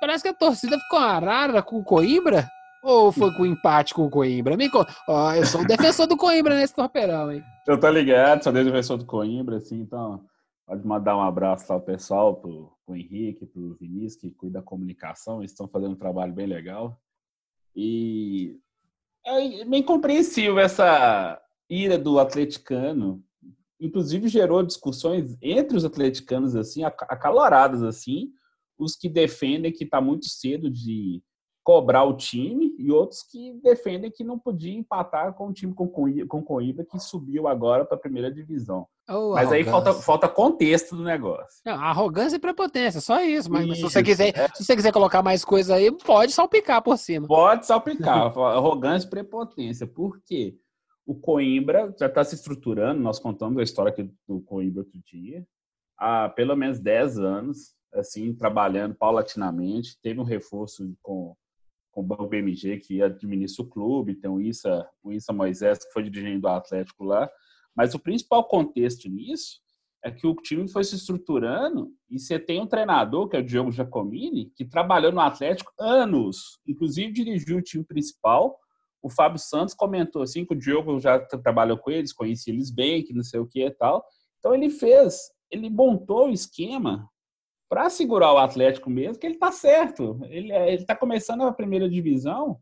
Parece 0.00 0.22
que 0.22 0.28
a 0.28 0.34
torcida 0.34 0.78
ficou 0.78 0.98
arara 0.98 1.62
com 1.62 1.78
o 1.78 1.84
Coimbra? 1.84 2.48
Ou 2.82 3.12
foi 3.12 3.32
com 3.34 3.46
empate 3.46 3.94
com 3.94 4.06
o 4.06 4.10
Coimbra? 4.10 4.56
Me 4.56 4.70
oh, 5.08 5.32
eu 5.32 5.46
sou 5.46 5.60
um 5.60 5.66
defensor 5.66 6.06
do 6.06 6.16
Coimbra 6.16 6.56
nesse 6.56 6.74
torpeirão, 6.74 7.30
hein? 7.30 7.42
Eu 7.66 7.78
tô 7.78 7.88
ligado, 7.90 8.42
sou 8.42 8.52
defensor 8.52 8.96
do 8.96 9.04
Coimbra, 9.04 9.56
assim, 9.56 9.80
então 9.80 10.24
pode 10.66 10.86
mandar 10.86 11.16
um 11.16 11.22
abraço 11.22 11.66
lá 11.68 11.76
ao 11.76 11.80
pessoal, 11.80 12.36
pro, 12.36 12.72
pro 12.84 12.96
Henrique, 12.96 13.46
pro 13.46 13.76
Vinícius, 13.80 14.20
que 14.20 14.30
cuida 14.30 14.60
da 14.60 14.64
comunicação, 14.64 15.38
eles 15.38 15.50
estão 15.50 15.68
fazendo 15.68 15.92
um 15.92 15.98
trabalho 15.98 16.32
bem 16.32 16.46
legal. 16.46 17.00
E 17.74 18.58
é 19.24 19.64
bem 19.64 19.82
compreensível 19.82 20.58
essa 20.58 21.40
ira 21.68 21.98
do 21.98 22.18
atleticano 22.18 23.22
inclusive 23.80 24.28
gerou 24.28 24.62
discussões 24.62 25.36
entre 25.40 25.76
os 25.76 25.84
atleticanos 25.84 26.56
assim 26.56 26.84
acaloradas 26.84 27.82
assim, 27.82 28.30
os 28.78 28.96
que 28.96 29.08
defendem 29.08 29.72
que 29.72 29.84
está 29.84 30.00
muito 30.00 30.26
cedo 30.26 30.70
de 30.70 31.22
cobrar 31.68 32.04
o 32.04 32.16
time 32.16 32.74
e 32.78 32.90
outros 32.90 33.22
que 33.22 33.52
defendem 33.62 34.10
que 34.10 34.24
não 34.24 34.38
podia 34.38 34.72
empatar 34.72 35.34
com 35.34 35.48
o 35.48 35.52
time 35.52 35.74
com 35.74 36.42
Coimbra 36.42 36.82
que 36.82 36.98
subiu 36.98 37.46
agora 37.46 37.84
para 37.84 37.94
a 37.94 38.00
primeira 38.00 38.32
divisão. 38.32 38.86
Oh, 39.06 39.34
mas 39.34 39.52
aí 39.52 39.64
falta, 39.64 39.92
falta 39.92 40.26
contexto 40.26 40.96
do 40.96 41.04
negócio. 41.04 41.60
Não, 41.66 41.74
arrogância 41.74 42.36
e 42.36 42.38
prepotência, 42.38 43.02
só 43.02 43.20
isso. 43.20 43.52
Mas 43.52 43.66
isso, 43.66 43.76
se, 43.76 43.82
você 43.82 44.02
quiser, 44.02 44.34
é. 44.34 44.48
se 44.54 44.64
você 44.64 44.74
quiser 44.74 44.92
colocar 44.92 45.22
mais 45.22 45.44
coisa 45.44 45.74
aí, 45.74 45.92
pode 45.92 46.32
salpicar 46.32 46.82
por 46.82 46.96
cima. 46.96 47.26
Pode 47.26 47.66
salpicar. 47.66 48.32
arrogância 48.40 49.06
e 49.06 49.10
prepotência. 49.10 49.86
Por 49.86 50.22
quê? 50.24 50.56
O 51.08 51.14
Coimbra 51.14 51.94
já 51.98 52.04
está 52.04 52.22
se 52.22 52.34
estruturando, 52.34 53.00
nós 53.00 53.18
contamos 53.18 53.56
a 53.58 53.62
história 53.62 53.90
aqui 53.90 54.12
do 54.28 54.42
Coimbra 54.42 54.82
outro 54.82 55.00
dia, 55.06 55.42
há 55.96 56.28
pelo 56.28 56.54
menos 56.54 56.78
10 56.78 57.18
anos, 57.18 57.74
assim, 57.94 58.34
trabalhando 58.34 58.94
paulatinamente, 58.94 59.98
teve 60.02 60.20
um 60.20 60.24
reforço 60.24 60.94
com, 61.00 61.34
com 61.90 62.02
o 62.02 62.04
Banco 62.04 62.28
BMG, 62.28 62.76
que 62.80 63.02
administra 63.02 63.64
o 63.64 63.68
clube, 63.68 64.16
tem 64.16 64.30
o 64.30 64.38
Issa, 64.38 64.86
o 65.02 65.10
Issa 65.10 65.32
Moisés, 65.32 65.78
que 65.78 65.90
foi 65.94 66.02
dirigente 66.02 66.42
do 66.42 66.48
Atlético 66.48 67.04
lá, 67.04 67.26
mas 67.74 67.94
o 67.94 67.98
principal 67.98 68.46
contexto 68.46 69.08
nisso 69.08 69.62
é 70.04 70.10
que 70.10 70.26
o 70.26 70.34
time 70.34 70.68
foi 70.68 70.84
se 70.84 70.94
estruturando 70.94 71.90
e 72.10 72.18
você 72.18 72.38
tem 72.38 72.60
um 72.60 72.66
treinador, 72.66 73.30
que 73.30 73.36
é 73.36 73.40
o 73.40 73.44
Diogo 73.44 73.72
Giacomini, 73.72 74.52
que 74.54 74.62
trabalhou 74.62 75.10
no 75.10 75.20
Atlético 75.20 75.72
anos, 75.80 76.60
inclusive 76.66 77.10
dirigiu 77.14 77.56
o 77.56 77.62
time 77.62 77.82
principal, 77.82 78.58
o 79.02 79.08
Fábio 79.08 79.38
Santos 79.38 79.74
comentou 79.74 80.22
assim 80.22 80.44
que 80.44 80.54
o 80.54 80.58
Diogo 80.58 80.98
já 81.00 81.18
trabalhou 81.18 81.78
com 81.78 81.90
eles, 81.90 82.12
conhecia 82.12 82.52
eles 82.52 82.70
bem, 82.70 83.04
que 83.04 83.14
não 83.14 83.22
sei 83.22 83.40
o 83.40 83.46
que 83.46 83.64
e 83.64 83.70
tal. 83.70 84.04
Então 84.38 84.54
ele 84.54 84.70
fez, 84.70 85.30
ele 85.50 85.70
montou 85.70 86.28
o 86.28 86.32
esquema 86.32 87.08
para 87.68 87.90
segurar 87.90 88.32
o 88.32 88.38
Atlético 88.38 88.88
mesmo, 88.88 89.18
que 89.18 89.26
ele 89.26 89.38
tá 89.38 89.52
certo. 89.52 90.18
Ele 90.24 90.52
é, 90.52 90.72
ele 90.72 90.84
tá 90.84 90.96
começando 90.96 91.42
a 91.42 91.52
primeira 91.52 91.88
divisão, 91.88 92.58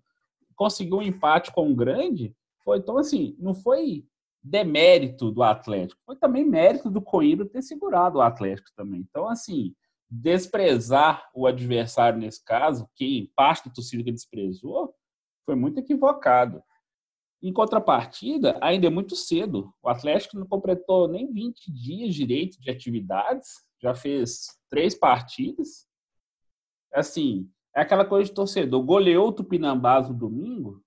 conseguiu 0.55 0.99
um 0.99 1.03
empate 1.03 1.53
com 1.53 1.71
o 1.71 1.77
grande. 1.77 2.35
Foi 2.65 2.79
então 2.79 2.99
assim, 2.99 3.37
não 3.39 3.55
foi 3.55 4.05
demérito 4.43 5.31
do 5.31 5.43
Atlético, 5.43 6.01
foi 6.05 6.17
também 6.17 6.45
mérito 6.45 6.91
do 6.91 7.03
Coimbra 7.03 7.49
ter 7.49 7.63
segurado 7.63 8.19
o 8.19 8.23
Atlético 8.23 8.69
também. 8.77 9.01
Então 9.01 9.29
assim, 9.29 9.75
desprezar 10.11 11.29
o 11.35 11.47
adversário 11.47 12.19
nesse 12.19 12.45
caso, 12.45 12.89
que 12.95 13.31
parte 13.35 13.69
da 13.69 13.75
torcida 13.75 14.11
desprezou, 14.11 14.95
foi 15.47 15.55
muito 15.55 15.79
equivocado. 15.79 16.63
Em 17.43 17.53
contrapartida, 17.53 18.59
ainda 18.61 18.89
é 18.89 18.91
muito 18.91 19.15
cedo. 19.15 19.73
O 19.83 19.89
Atlético 19.89 20.37
não 20.37 20.47
completou 20.47 21.07
nem 21.07 21.33
20 21.33 21.73
dias 21.73 22.15
direito 22.15 22.61
de 22.61 22.71
atividades, 22.71 23.65
já 23.81 23.95
fez 23.95 24.49
três 24.69 24.95
partidas. 24.95 25.87
Assim, 26.93 27.49
é 27.75 27.83
aquela 27.83 28.05
coisa 28.05 28.29
de 28.29 28.35
torcedor. 28.35 28.83
Goleou 28.83 29.29
o 29.29 29.33
Tupinambás 29.33 30.09
no 30.09 30.15
domingo, 30.15 30.83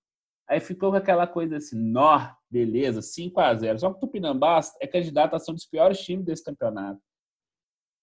aí 0.48 0.60
ficou 0.60 0.92
com 0.92 0.98
aquela 0.98 1.28
coisa 1.28 1.58
assim, 1.58 1.80
nó, 1.80 2.34
beleza, 2.50 3.02
5 3.02 3.40
a 3.40 3.54
0 3.54 3.80
Só 3.80 3.92
que 3.92 3.98
o 3.98 4.00
Tupinambás 4.00 4.74
é 4.82 4.88
candidato 4.88 5.36
a 5.36 5.40
ser 5.40 5.52
um 5.52 5.56
dos 5.56 5.66
piores 5.66 6.00
times 6.00 6.26
desse 6.26 6.44
campeonato. 6.44 7.00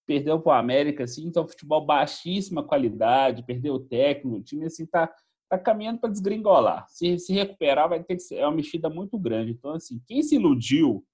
Perdeu 0.05 0.39
para 0.39 0.53
o 0.53 0.59
América, 0.59 1.03
assim, 1.03 1.27
então 1.27 1.45
futebol 1.45 1.85
baixíssima 1.85 2.63
qualidade, 2.63 3.43
perdeu 3.43 3.73
o 3.73 3.79
técnico, 3.79 4.37
o 4.37 4.41
time 4.43 4.65
assim 4.65 4.85
tá 4.85 5.13
está 5.47 5.57
caminhando 5.57 5.99
para 5.99 6.09
desgringolar. 6.09 6.85
Se 6.89 7.17
se 7.17 7.33
recuperar, 7.33 7.89
vai 7.89 8.03
ter 8.03 8.15
que 8.15 8.21
ser 8.21 8.35
é 8.35 8.45
uma 8.45 8.55
mexida 8.55 8.89
muito 8.89 9.17
grande. 9.17 9.51
Então, 9.51 9.71
assim, 9.71 10.01
quem 10.05 10.21
se 10.21 10.35
iludiu 10.35 11.05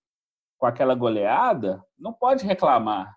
com 0.58 0.66
aquela 0.66 0.96
goleada 0.96 1.84
não 1.98 2.12
pode 2.12 2.46
reclamar 2.46 3.16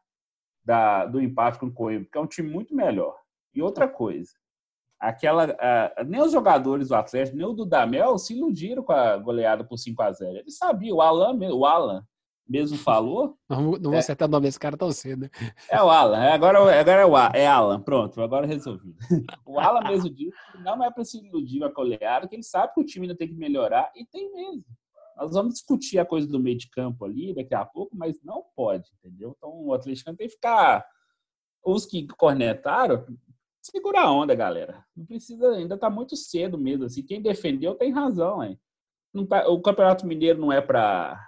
da, 0.65 1.07
do 1.07 1.21
empate 1.21 1.59
com 1.59 1.67
o 1.67 1.73
Coimbra, 1.73 2.05
porque 2.05 2.19
é 2.19 2.21
um 2.21 2.27
time 2.27 2.51
muito 2.51 2.75
melhor. 2.75 3.17
E 3.55 3.63
outra 3.63 3.89
coisa, 3.89 4.33
aquela 5.01 5.57
nem 6.07 6.21
os 6.21 6.33
jogadores 6.33 6.89
do 6.89 6.95
Atlético, 6.95 7.37
nem 7.37 7.47
o 7.47 7.55
Dudamel 7.55 8.19
se 8.19 8.35
iludiram 8.35 8.83
com 8.83 8.93
a 8.93 9.17
goleada 9.17 9.65
por 9.65 9.79
5 9.79 10.03
a 10.03 10.13
0 10.13 10.39
Eles 10.39 10.59
sabiam, 10.59 10.99
o 10.99 11.01
Alan, 11.01 11.39
o 11.53 11.65
Alan 11.65 12.05
mesmo 12.49 12.79
falou. 12.79 13.37
Não, 13.49 13.73
não 13.73 13.91
vou 13.91 13.95
é, 13.95 13.99
acertar 13.99 14.29
o 14.29 14.31
nome 14.31 14.47
desse 14.47 14.59
cara 14.59 14.77
tão 14.77 14.91
cedo. 14.91 15.29
É 15.69 15.83
o 15.83 15.91
Alan, 15.91 16.23
é, 16.23 16.33
agora, 16.33 16.59
agora 16.59 17.01
é 17.01 17.07
o 17.07 17.17
é 17.35 17.47
Alan, 17.47 17.81
pronto, 17.81 18.21
agora 18.23 18.47
resolvi. 18.47 18.95
O 19.45 19.59
Alan 19.59 19.89
mesmo 19.89 20.11
disse 20.11 20.37
que 20.53 20.59
não 20.59 20.83
é 20.85 20.91
para 20.91 21.05
se 21.05 21.19
iludir 21.19 21.61
com 21.61 21.65
a 21.65 21.73
coleada, 21.73 22.29
que 22.29 22.37
ele 22.37 22.43
sabe 22.43 22.75
que 22.75 22.81
o 22.81 22.85
time 22.85 23.07
ainda 23.07 23.17
tem 23.17 23.29
que 23.29 23.35
melhorar, 23.35 23.91
e 23.95 24.05
tem 24.07 24.33
mesmo. 24.33 24.65
Nós 25.17 25.33
vamos 25.33 25.55
discutir 25.55 25.99
a 25.99 26.05
coisa 26.05 26.29
do 26.29 26.39
meio 26.39 26.59
de 26.59 26.69
campo 26.69 27.05
ali 27.05 27.35
daqui 27.35 27.55
a 27.55 27.65
pouco, 27.65 27.97
mas 27.97 28.23
não 28.23 28.45
pode, 28.55 28.85
entendeu? 28.99 29.35
Então 29.37 29.51
o 29.51 29.73
Atlético 29.73 30.15
tem 30.15 30.29
que 30.29 30.35
ficar. 30.35 30.85
Os 31.65 31.87
que 31.87 32.07
cornetaram, 32.07 33.05
segura 33.63 34.03
a 34.03 34.13
onda, 34.13 34.35
galera. 34.35 34.85
Não 34.95 35.07
precisa, 35.07 35.53
ainda 35.53 35.77
tá 35.79 35.89
muito 35.89 36.15
cedo 36.17 36.59
mesmo. 36.59 36.85
Assim, 36.85 37.03
quem 37.03 37.23
defendeu 37.23 37.75
tem 37.75 37.91
razão, 37.91 38.45
hein? 38.45 38.61
Tá, 39.29 39.49
o 39.49 39.61
Campeonato 39.63 40.07
Mineiro 40.07 40.39
não 40.39 40.53
é 40.53 40.61
para 40.61 41.19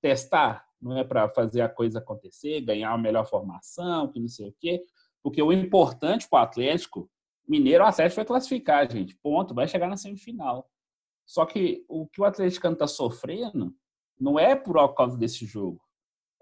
testar, 0.00 0.66
não 0.80 0.96
é 0.96 1.04
para 1.04 1.28
fazer 1.28 1.60
a 1.60 1.68
coisa 1.68 1.98
acontecer, 1.98 2.60
ganhar 2.60 2.90
uma 2.90 2.98
melhor 2.98 3.26
formação, 3.26 4.08
que 4.08 4.20
não 4.20 4.28
sei 4.28 4.48
o 4.48 4.54
quê. 4.58 4.82
Porque 5.22 5.42
o 5.42 5.52
importante 5.52 6.28
para 6.28 6.40
o 6.40 6.42
Atlético, 6.42 7.10
Mineiro, 7.46 7.82
o 7.82 7.86
Atlético 7.86 8.16
vai 8.16 8.24
classificar, 8.24 8.90
gente. 8.90 9.16
Ponto, 9.16 9.54
vai 9.54 9.66
chegar 9.66 9.88
na 9.88 9.96
semifinal. 9.96 10.70
Só 11.26 11.44
que 11.44 11.84
o 11.88 12.06
que 12.06 12.20
o 12.20 12.24
Atlético 12.24 12.68
está 12.68 12.86
sofrendo 12.86 13.74
não 14.18 14.38
é 14.38 14.54
por 14.54 14.94
causa 14.94 15.16
desse 15.16 15.44
jogo. 15.46 15.80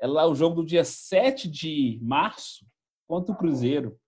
É 0.01 0.07
lá 0.07 0.27
o 0.27 0.35
jogo 0.35 0.57
do 0.57 0.67
dia 0.67 0.85
7 0.85 1.49
de 1.49 1.99
março 2.03 2.67
contra 3.07 3.33
o 3.33 3.37
Cruzeiro. 3.37 3.99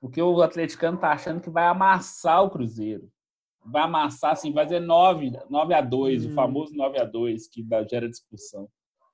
Porque 0.00 0.20
o 0.20 0.42
atleticano 0.42 0.96
está 0.96 1.12
achando 1.12 1.40
que 1.40 1.50
vai 1.50 1.66
amassar 1.66 2.42
o 2.42 2.50
Cruzeiro. 2.50 3.10
Vai 3.64 3.82
amassar, 3.82 4.32
assim, 4.32 4.52
vai 4.52 4.68
ser 4.68 4.80
9, 4.80 5.32
9 5.50 5.74
a 5.74 5.80
2, 5.80 6.26
hum. 6.26 6.30
o 6.30 6.34
famoso 6.34 6.74
9 6.74 6.98
a 6.98 7.04
2 7.04 7.48
que 7.48 7.66
gera 7.90 8.08
discussão. 8.08 8.68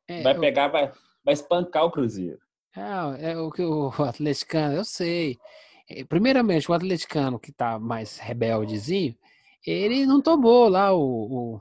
É, 0.09 0.23
vai 0.23 0.39
pegar, 0.39 0.69
vai, 0.69 0.93
vai 1.25 1.35
espancar 1.35 1.85
o 1.85 1.91
Cruzeiro. 1.91 2.39
É, 2.77 3.33
é 3.33 3.39
o 3.39 3.51
que 3.51 3.63
o 3.63 3.91
atleticano, 4.03 4.75
eu 4.77 4.85
sei. 4.85 5.39
É, 5.89 6.05
primeiramente, 6.05 6.71
o 6.71 6.75
atleticano 6.75 7.39
que 7.39 7.53
tá 7.53 7.79
mais 7.79 8.19
rebeldezinho, 8.19 9.17
ele 9.67 10.07
não 10.07 10.21
tomou 10.21 10.69
lá 10.69 10.93
o, 10.93 11.01
o, 11.01 11.61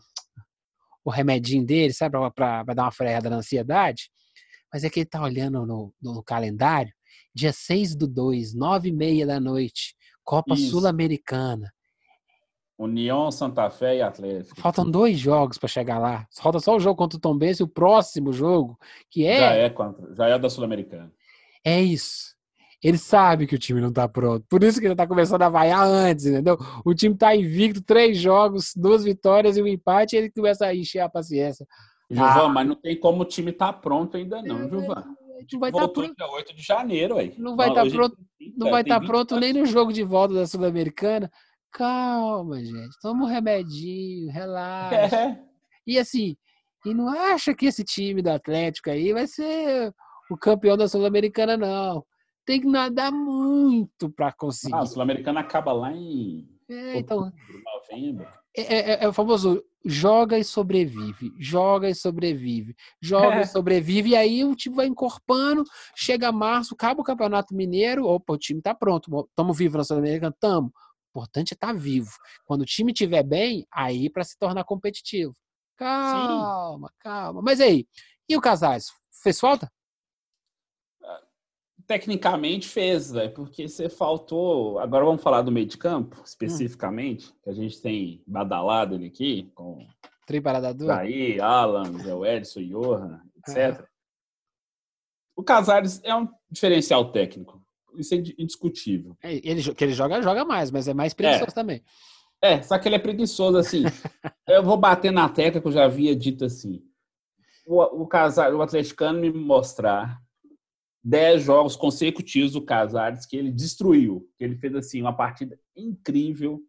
o 1.06 1.10
remedinho 1.10 1.66
dele, 1.66 1.94
sabe, 1.94 2.18
para 2.34 2.64
dar 2.64 2.84
uma 2.84 2.92
freada 2.92 3.30
na 3.30 3.38
ansiedade. 3.38 4.10
Mas 4.74 4.84
é 4.84 4.90
que 4.90 5.02
ele 5.02 5.06
tá 5.06 5.22
olhando 5.22 5.66
no, 5.66 5.94
no 6.02 6.24
calendário, 6.24 6.94
dia 7.34 7.52
6 7.52 7.96
do 7.96 8.08
2, 8.08 8.54
9 8.56 8.90
e 8.90 8.92
meia 8.92 9.28
da 9.28 9.40
noite, 9.40 9.96
Copa 10.24 10.56
Sul-Americana. 10.56 11.72
União, 12.84 13.32
Santa 13.32 13.70
Fé 13.70 13.98
e 13.98 14.02
Atlético. 14.02 14.60
Faltam 14.60 14.90
dois 14.90 15.20
jogos 15.20 15.58
para 15.58 15.70
chegar 15.70 16.00
lá. 16.00 16.28
Falta 16.36 16.60
só 16.60 16.76
o 16.76 16.80
jogo 16.80 16.96
contra 16.96 17.18
o 17.18 17.22
Tom 17.22 17.38
Benz 17.38 17.60
e 17.60 17.64
o 17.64 17.68
próximo 17.68 18.34
jogo, 18.34 18.78
que 19.10 19.26
é... 19.26 19.40
Já 19.40 19.54
é, 19.54 19.70
contra, 19.70 20.16
já 20.16 20.28
é 20.28 20.40
da 20.40 20.50
Sul-Americana. 20.50 21.12
É 21.64 21.80
isso. 21.80 22.32
Ele 22.84 22.98
sabe 22.98 23.46
que 23.46 23.54
o 23.54 23.60
time 23.60 23.80
não 23.80 23.94
tá 23.94 24.08
pronto. 24.08 24.44
Por 24.50 24.64
isso 24.64 24.80
que 24.80 24.88
ele 24.88 24.96
tá 24.96 25.06
começando 25.06 25.44
a 25.44 25.50
vaiar 25.50 25.86
antes, 25.86 26.26
entendeu? 26.26 26.58
O 26.84 26.96
time 26.96 27.16
tá 27.16 27.36
invicto, 27.36 27.84
três 27.84 28.18
jogos, 28.18 28.74
duas 28.76 29.04
vitórias 29.04 29.56
e 29.56 29.62
um 29.62 29.68
empate, 29.68 30.16
e 30.16 30.20
ele 30.20 30.32
começa 30.32 30.66
a 30.66 30.76
encher 30.76 31.02
a 31.02 31.10
paciência. 31.10 31.68
Gilvan, 32.10 32.46
ah. 32.46 32.50
mas 32.50 32.68
não 32.68 32.76
tem 32.76 33.00
como 33.00 33.22
o 33.22 33.26
time 33.26 33.52
tá 33.52 33.72
pronto 33.72 34.18
ainda 34.18 34.42
não, 34.42 34.64
é, 34.64 34.70
Gilvan. 34.70 35.04
Não 35.52 35.60
vai 35.60 35.70
estar 35.70 35.82
tá 35.82 35.88
pronto. 35.88 36.16
dia 36.16 36.28
8 36.28 36.56
de 36.56 36.64
janeiro, 36.64 37.18
aí. 37.18 37.34
Não 37.38 37.56
vai 37.56 37.70
estar 37.70 37.86
tá 37.86 37.90
pronto, 37.92 38.18
não 38.58 38.72
vai 38.72 38.84
tá 38.84 39.00
pronto 39.00 39.40
nem 39.40 39.54
no 39.54 39.66
jogo 39.66 39.94
de 39.94 40.04
volta 40.04 40.34
da 40.34 40.48
Sul-Americana. 40.48 41.32
Calma, 41.72 42.60
gente. 42.60 43.00
Toma 43.02 43.26
um 43.26 43.28
remedinho, 43.28 44.32
relaxa. 44.32 45.16
É. 45.16 45.44
E 45.88 45.98
assim, 45.98 46.36
e 46.86 46.94
não 46.94 47.10
acha 47.10 47.54
que 47.54 47.66
esse 47.66 47.84
time 47.84 48.22
do 48.22 48.30
Atlético 48.30 48.90
aí 48.90 49.14
vai 49.14 49.28
ser 49.28 49.94
o 50.30 50.38
campeão 50.38 50.78
da 50.78 50.88
Sul-Americana, 50.88 51.58
não. 51.58 52.06
Tem 52.46 52.60
que 52.60 52.68
nadar 52.68 53.12
muito 53.12 54.10
para 54.10 54.32
conseguir. 54.32 54.74
Ah, 54.74 54.80
a 54.80 54.86
Sul-Americana 54.86 55.40
acaba 55.40 55.72
lá 55.72 55.92
em 55.94 56.48
é, 56.70 56.98
então, 56.98 57.32
novembro. 57.66 58.28
É, 58.56 58.62
é, 58.62 58.92
é, 58.92 59.04
é, 59.04 59.08
o 59.08 59.14
famoso 59.14 59.64
joga 59.86 60.38
e 60.38 60.44
sobrevive, 60.44 61.32
joga 61.40 61.90
e 61.90 61.96
sobrevive, 61.96 62.76
joga 63.02 63.38
é. 63.38 63.42
e 63.42 63.46
sobrevive, 63.46 64.10
e 64.10 64.16
aí 64.16 64.44
o 64.44 64.56
time 64.56 64.76
vai 64.76 64.88
encorpando, 64.88 65.64
chega 65.96 66.32
março, 66.32 66.74
acaba 66.74 67.02
o 67.02 67.04
Campeonato 67.04 67.56
Mineiro, 67.56 68.06
opa, 68.06 68.34
o 68.34 68.38
time 68.38 68.62
tá 68.62 68.76
pronto, 68.76 69.26
estamos 69.30 69.58
vivos 69.58 69.78
na 69.78 69.84
Sul-Americana, 69.84 70.34
estamos 70.34 70.72
importante 71.12 71.54
é 71.54 71.56
estar 71.56 71.68
tá 71.68 71.74
vivo. 71.74 72.12
Quando 72.46 72.62
o 72.62 72.66
time 72.66 72.92
estiver 72.92 73.24
bem, 73.24 73.68
aí 73.72 74.10
para 74.10 74.24
se 74.24 74.38
tornar 74.38 74.64
competitivo. 74.64 75.36
Calma, 75.78 76.88
Sim. 76.88 76.96
calma. 77.00 77.42
Mas 77.42 77.60
aí, 77.60 77.86
e 78.28 78.36
o 78.36 78.42
Casares? 78.42 78.86
Fez 79.22 79.40
falta? 79.40 79.72
Tecnicamente 81.86 82.70
fez, 82.70 83.12
velho, 83.12 83.34
porque 83.34 83.68
você 83.68 83.90
faltou. 83.90 84.80
Agora 84.80 85.04
vamos 85.04 85.22
falar 85.22 85.42
do 85.42 85.52
meio 85.52 85.66
de 85.66 85.78
campo, 85.78 86.20
hum. 86.20 86.24
especificamente, 86.24 87.30
hum. 87.30 87.34
que 87.44 87.50
a 87.50 87.54
gente 87.54 87.82
tem 87.82 88.24
badalado 88.26 88.96
ele 88.96 89.08
aqui, 89.08 89.52
com 89.54 89.86
Triparadador. 90.26 90.92
Aí, 90.92 91.42
Alan, 91.42 91.92
Zé 92.00 92.36
Edson, 92.36 92.62
Johan, 92.62 93.22
etc. 93.36 93.86
O 95.36 95.44
Casares 95.44 96.00
é 96.04 96.16
um 96.16 96.30
diferencial 96.50 97.12
técnico 97.12 97.61
isso 97.98 98.14
é 98.14 98.18
indiscutível. 98.38 99.18
É, 99.22 99.34
ele, 99.48 99.62
que 99.74 99.84
ele 99.84 99.94
joga, 99.94 100.22
joga 100.22 100.46
mais, 100.46 100.72
mas 100.72 100.88
é 100.88 100.94
mais 100.94 101.14
preguiçoso 101.14 101.52
é. 101.52 101.54
também. 101.54 101.84
É, 102.42 102.62
só 102.62 102.78
que 102.80 102.88
ele 102.88 102.96
é 102.96 103.00
preguiçoso, 103.00 103.58
assim. 103.58 103.84
eu 104.48 104.64
vou 104.64 104.76
bater 104.76 105.12
na 105.12 105.30
tecla 105.30 105.62
que 105.62 105.68
eu 105.68 105.72
já 105.72 105.86
havia 105.86 106.16
dito 106.16 106.44
assim. 106.46 106.84
O, 107.68 108.02
o, 108.02 108.08
casar, 108.08 108.54
o 108.54 108.62
atleticano 108.62 109.20
me 109.20 109.32
mostrar 109.32 110.20
10 111.04 111.44
jogos 111.44 111.76
consecutivos 111.76 112.54
do 112.54 112.66
Casares 112.66 113.26
que 113.26 113.38
ele 113.38 113.52
destruiu. 113.52 114.28
Que 114.38 114.44
ele 114.44 114.56
fez, 114.56 114.74
assim, 114.76 115.02
uma 115.02 115.16
partida 115.16 115.60
incrível. 115.76 116.60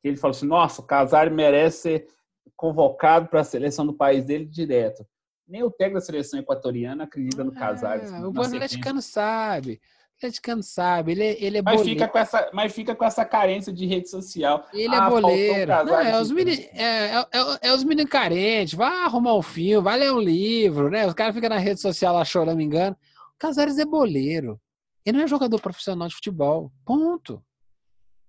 Que 0.00 0.08
ele 0.08 0.16
falou 0.16 0.36
assim, 0.36 0.46
nossa, 0.46 0.80
o 0.80 0.86
Casares 0.86 1.34
merece 1.34 1.78
ser 1.78 2.08
convocado 2.56 3.28
para 3.28 3.40
a 3.40 3.44
seleção 3.44 3.84
do 3.84 3.92
país 3.92 4.24
dele 4.24 4.44
direto. 4.44 5.04
Nem 5.46 5.64
o 5.64 5.70
técnico 5.70 5.98
da 5.98 6.04
seleção 6.04 6.38
equatoriana 6.38 7.04
acredita 7.04 7.42
no 7.42 7.52
Casares. 7.52 8.12
É, 8.12 8.20
o 8.20 8.40
atleticano 8.40 9.02
sabe 9.02 9.80
atleticano 10.18 10.62
sabe, 10.62 11.12
ele, 11.12 11.22
é, 11.22 11.44
ele 11.44 11.58
é 11.58 11.62
mas 11.62 11.76
boleiro. 11.76 12.00
Fica 12.00 12.10
com 12.10 12.18
essa, 12.18 12.50
mas 12.52 12.72
fica 12.72 12.94
com 12.94 13.04
essa 13.04 13.24
carência 13.24 13.72
de 13.72 13.86
rede 13.86 14.10
social. 14.10 14.66
Ele 14.72 14.94
é 14.94 14.98
ah, 14.98 15.06
é 15.06 15.08
boleiro. 15.08 15.84
Não, 15.84 16.00
é, 16.00 16.20
os 16.20 16.30
meni, 16.30 16.68
é, 16.74 17.16
é, 17.16 17.26
é, 17.62 17.72
os 17.72 17.84
meninos 17.84 18.10
carentes. 18.10 18.74
Vai 18.74 18.92
arrumar 19.04 19.34
um 19.34 19.42
filme, 19.42 19.82
vai 19.82 19.98
ler 19.98 20.12
um 20.12 20.20
livro, 20.20 20.90
né? 20.90 21.06
Os 21.06 21.14
caras 21.14 21.34
ficam 21.34 21.48
na 21.48 21.58
rede 21.58 21.80
social 21.80 22.14
lá 22.14 22.24
chorando, 22.24 22.56
me 22.56 22.64
engano. 22.64 22.96
O 23.34 23.38
Casares 23.38 23.78
é 23.78 23.84
boleiro. 23.84 24.60
Ele 25.06 25.16
não 25.16 25.24
é 25.24 25.28
jogador 25.28 25.60
profissional 25.60 26.08
de 26.08 26.14
futebol. 26.14 26.70
Ponto. 26.84 27.42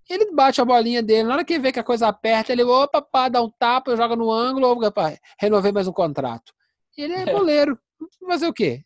Ele 0.09 0.31
bate 0.31 0.61
a 0.61 0.65
bolinha 0.65 1.03
dele. 1.03 1.23
Na 1.23 1.35
hora 1.35 1.45
que 1.45 1.59
vê 1.59 1.71
que 1.71 1.79
a 1.79 1.83
coisa 1.83 2.07
aperta, 2.07 2.51
ele, 2.51 2.63
opa, 2.63 3.01
pá, 3.01 3.29
dá 3.29 3.41
um 3.41 3.49
tapa, 3.49 3.95
joga 3.95 4.15
no 4.15 4.31
ângulo, 4.31 4.67
opa, 4.67 5.13
renovei 5.39 5.71
mais 5.71 5.87
um 5.87 5.91
contrato. 5.91 6.53
Ele 6.97 7.13
é 7.13 7.25
boleiro. 7.33 7.77
Fazer 8.25 8.47
o 8.47 8.53
quê? 8.53 8.83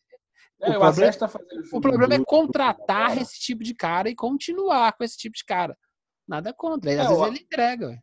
É, 0.63 0.77
o, 0.77 0.79
problema, 0.79 1.13
tá 1.13 1.29
o 1.73 1.81
problema 1.81 2.13
é 2.15 2.23
contratar 2.23 3.17
esse 3.17 3.37
tipo 3.39 3.63
de 3.63 3.75
cara 3.75 4.09
e 4.09 4.15
continuar 4.15 4.93
com 4.93 5.03
esse 5.03 5.17
tipo 5.17 5.35
de 5.35 5.43
cara. 5.43 5.77
Nada 6.25 6.53
contra. 6.53 6.89
Às 6.89 6.97
é, 6.97 7.01
vezes 7.01 7.17
o, 7.17 7.27
ele 7.27 7.39
entrega. 7.39 7.87
Ué. 7.87 7.99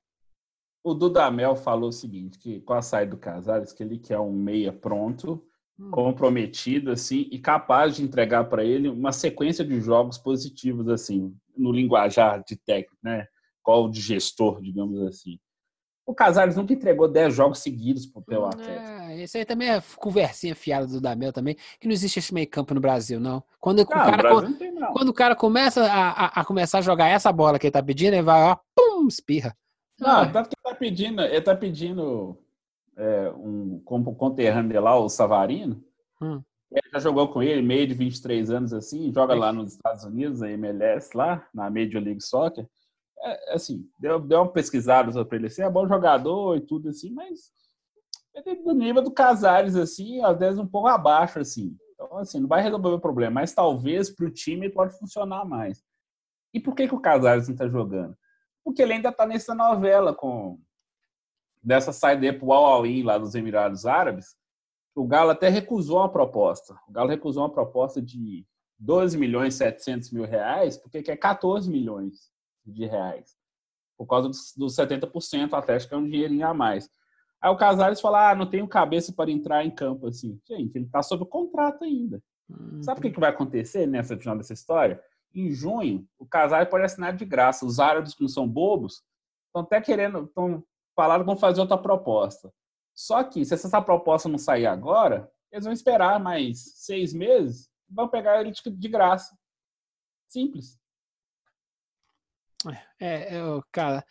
O 0.84 0.94
Dudamel 0.94 1.56
falou 1.56 1.88
o 1.88 1.92
seguinte, 1.92 2.38
que 2.38 2.60
com 2.60 2.74
a 2.74 2.82
saída 2.82 3.12
do 3.12 3.18
Casares, 3.18 3.72
que 3.72 3.82
ele 3.82 3.98
quer 3.98 4.18
um 4.18 4.32
meia 4.32 4.72
pronto, 4.72 5.42
hum. 5.78 5.90
comprometido, 5.90 6.90
assim, 6.90 7.28
e 7.30 7.38
capaz 7.38 7.96
de 7.96 8.02
entregar 8.02 8.44
para 8.44 8.64
ele 8.64 8.88
uma 8.88 9.12
sequência 9.12 9.64
de 9.64 9.80
jogos 9.80 10.18
positivos, 10.18 10.88
assim, 10.88 11.34
no 11.56 11.72
linguajar 11.72 12.42
de 12.44 12.56
técnico, 12.56 12.96
né? 13.02 13.26
Qual 13.62 13.90
de 13.90 14.00
gestor, 14.00 14.60
digamos 14.60 15.00
assim. 15.02 15.38
O 16.10 16.14
Casares 16.14 16.56
nunca 16.56 16.72
entregou 16.72 17.06
10 17.06 17.32
jogos 17.32 17.60
seguidos 17.60 18.04
pro 18.04 18.20
teu 18.20 18.44
Atlético. 18.44 18.72
É, 18.72 19.22
isso 19.22 19.38
aí 19.38 19.44
também 19.44 19.70
é 19.70 19.80
conversinha 19.96 20.56
fiada 20.56 20.84
do 20.84 21.00
Damel 21.00 21.32
também, 21.32 21.56
que 21.78 21.86
não 21.86 21.92
existe 21.92 22.18
esse 22.18 22.34
meio 22.34 22.50
campo 22.50 22.74
no 22.74 22.80
Brasil, 22.80 23.20
não. 23.20 23.40
Quando, 23.60 23.78
não, 23.78 23.84
o, 23.84 23.86
cara, 23.86 24.28
quando, 24.28 24.58
tem, 24.58 24.74
quando 24.74 25.08
o 25.10 25.14
cara 25.14 25.36
começa 25.36 25.84
a, 25.84 26.10
a, 26.10 26.26
a, 26.40 26.44
começar 26.44 26.78
a 26.78 26.82
jogar 26.82 27.06
essa 27.06 27.30
bola 27.30 27.60
que 27.60 27.68
ele 27.68 27.72
tá 27.72 27.80
pedindo, 27.80 28.14
ele 28.14 28.22
vai, 28.22 28.42
ó, 28.42 28.56
pum, 28.74 29.06
espirra. 29.06 29.56
Não, 30.00 30.22
ah. 30.22 30.26
tanto 30.26 30.48
que 30.48 30.56
ele 30.56 30.74
tá 30.74 30.76
pedindo, 30.76 31.22
ele 31.22 31.40
tá 31.42 31.54
pedindo 31.54 32.36
é, 32.96 33.30
um 33.36 33.80
conterrâneo 33.84 34.82
lá, 34.82 34.98
o 34.98 35.08
Savarino. 35.08 35.80
Hum. 36.20 36.42
Ele 36.72 36.90
já 36.92 36.98
jogou 36.98 37.28
com 37.28 37.40
ele, 37.40 37.62
meio 37.62 37.86
de 37.86 37.94
23 37.94 38.50
anos 38.50 38.72
assim, 38.72 39.12
joga 39.14 39.32
lá 39.32 39.52
nos 39.52 39.74
Estados 39.74 40.02
Unidos, 40.02 40.40
na 40.40 40.50
MLS, 40.50 41.16
lá, 41.16 41.46
na 41.54 41.70
Major 41.70 42.02
League 42.02 42.20
Soccer 42.20 42.66
é, 43.22 43.54
assim, 43.54 43.88
deu, 43.98 44.18
deu 44.18 44.40
uma 44.40 44.52
pesquisada 44.52 45.12
sobre 45.12 45.36
ele, 45.36 45.46
assim, 45.46 45.62
é 45.62 45.70
bom 45.70 45.86
jogador 45.86 46.56
e 46.56 46.60
tudo 46.60 46.88
assim, 46.88 47.10
mas 47.10 47.52
é 48.34 48.54
do 48.54 48.72
nível 48.72 49.02
do 49.02 49.10
Casares, 49.10 49.76
assim, 49.76 50.22
às 50.22 50.38
vezes 50.38 50.58
um 50.58 50.66
pouco 50.66 50.88
abaixo, 50.88 51.38
assim. 51.38 51.76
Então, 51.92 52.16
assim, 52.16 52.40
não 52.40 52.48
vai 52.48 52.62
resolver 52.62 52.88
o 52.88 53.00
problema, 53.00 53.40
mas 53.40 53.52
talvez 53.52 54.08
para 54.08 54.26
o 54.26 54.30
time 54.30 54.70
pode 54.70 54.98
funcionar 54.98 55.44
mais. 55.44 55.84
E 56.54 56.58
por 56.60 56.74
que, 56.74 56.88
que 56.88 56.94
o 56.94 57.00
Casares 57.00 57.48
não 57.48 57.54
está 57.54 57.68
jogando? 57.68 58.16
Porque 58.64 58.82
ele 58.82 58.94
ainda 58.94 59.10
está 59.10 59.26
nessa 59.26 59.54
novela 59.54 60.14
com 60.14 60.58
dessa 61.62 61.92
saída 61.92 62.32
para 62.32 62.46
o 62.46 62.52
Al 62.52 62.84
lá 63.04 63.18
dos 63.18 63.34
Emirados 63.34 63.84
Árabes. 63.84 64.34
O 64.94 65.06
Galo 65.06 65.30
até 65.30 65.48
recusou 65.48 65.98
uma 65.98 66.10
proposta. 66.10 66.74
O 66.88 66.92
Galo 66.92 67.10
recusou 67.10 67.42
uma 67.42 67.52
proposta 67.52 68.00
de 68.00 68.46
12 68.78 69.18
milhões 69.18 69.54
e 69.54 69.58
700 69.58 70.10
mil 70.10 70.24
reais, 70.24 70.78
porque 70.78 71.02
quer 71.02 71.16
14 71.16 71.70
milhões 71.70 72.29
de 72.64 72.86
reais. 72.86 73.36
Por 73.96 74.06
causa 74.06 74.28
dos, 74.28 74.54
dos 74.56 74.74
70%, 74.74 75.52
o 75.52 75.56
Atlético 75.56 75.94
é 75.94 75.98
um 75.98 76.08
dinheirinho 76.08 76.46
a 76.46 76.54
mais. 76.54 76.90
Aí 77.40 77.50
o 77.50 77.56
Casares 77.56 78.00
fala, 78.00 78.30
ah, 78.30 78.34
não 78.34 78.46
tenho 78.46 78.68
cabeça 78.68 79.12
para 79.12 79.30
entrar 79.30 79.64
em 79.64 79.70
campo 79.70 80.06
assim. 80.06 80.40
Gente, 80.46 80.76
ele 80.76 80.86
está 80.86 81.02
sob 81.02 81.24
contrato 81.26 81.84
ainda. 81.84 82.22
Uhum. 82.48 82.82
Sabe 82.82 83.00
o 83.00 83.02
que, 83.02 83.10
que 83.10 83.20
vai 83.20 83.30
acontecer 83.30 83.86
nessa 83.86 84.16
final 84.16 84.36
dessa 84.36 84.52
história? 84.52 85.02
Em 85.34 85.50
junho, 85.50 86.06
o 86.18 86.26
Casares 86.26 86.68
pode 86.68 86.84
assinar 86.84 87.14
de 87.14 87.24
graça. 87.24 87.64
Os 87.64 87.78
árabes, 87.78 88.14
que 88.14 88.22
não 88.22 88.28
são 88.28 88.48
bobos, 88.48 89.02
estão 89.46 89.62
até 89.62 89.80
querendo, 89.80 90.24
estão 90.24 90.64
falando 90.94 91.24
vão 91.24 91.36
fazer 91.36 91.60
outra 91.60 91.78
proposta. 91.78 92.52
Só 92.94 93.22
que, 93.22 93.44
se 93.44 93.54
essa 93.54 93.80
proposta 93.80 94.28
não 94.28 94.38
sair 94.38 94.66
agora, 94.66 95.30
eles 95.50 95.64
vão 95.64 95.72
esperar 95.72 96.20
mais 96.20 96.72
seis 96.76 97.14
meses 97.14 97.70
vão 97.90 98.08
pegar 98.08 98.40
ele 98.40 98.52
de 98.52 98.88
graça. 98.88 99.36
Simples. 100.28 100.78
É, 102.98 103.36
é 103.36 103.44
o 103.44 103.62
cara. 103.72 104.04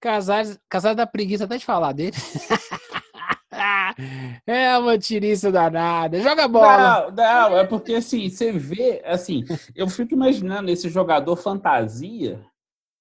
Casares, 0.00 0.58
Casares 0.68 0.96
da 0.96 1.06
preguiça 1.06 1.44
até 1.44 1.58
de 1.58 1.64
falar 1.64 1.92
dele. 1.92 2.16
é 4.46 4.78
uma 4.78 4.98
tiriça 4.98 5.52
danada. 5.52 6.20
Joga 6.20 6.48
bola. 6.48 7.10
Não, 7.10 7.50
não, 7.50 7.58
é 7.58 7.66
porque 7.66 7.94
assim, 7.94 8.28
você 8.28 8.52
vê, 8.52 9.02
assim, 9.04 9.44
eu 9.74 9.88
fico 9.88 10.14
imaginando 10.14 10.70
esse 10.70 10.88
jogador 10.88 11.36
fantasia, 11.36 12.44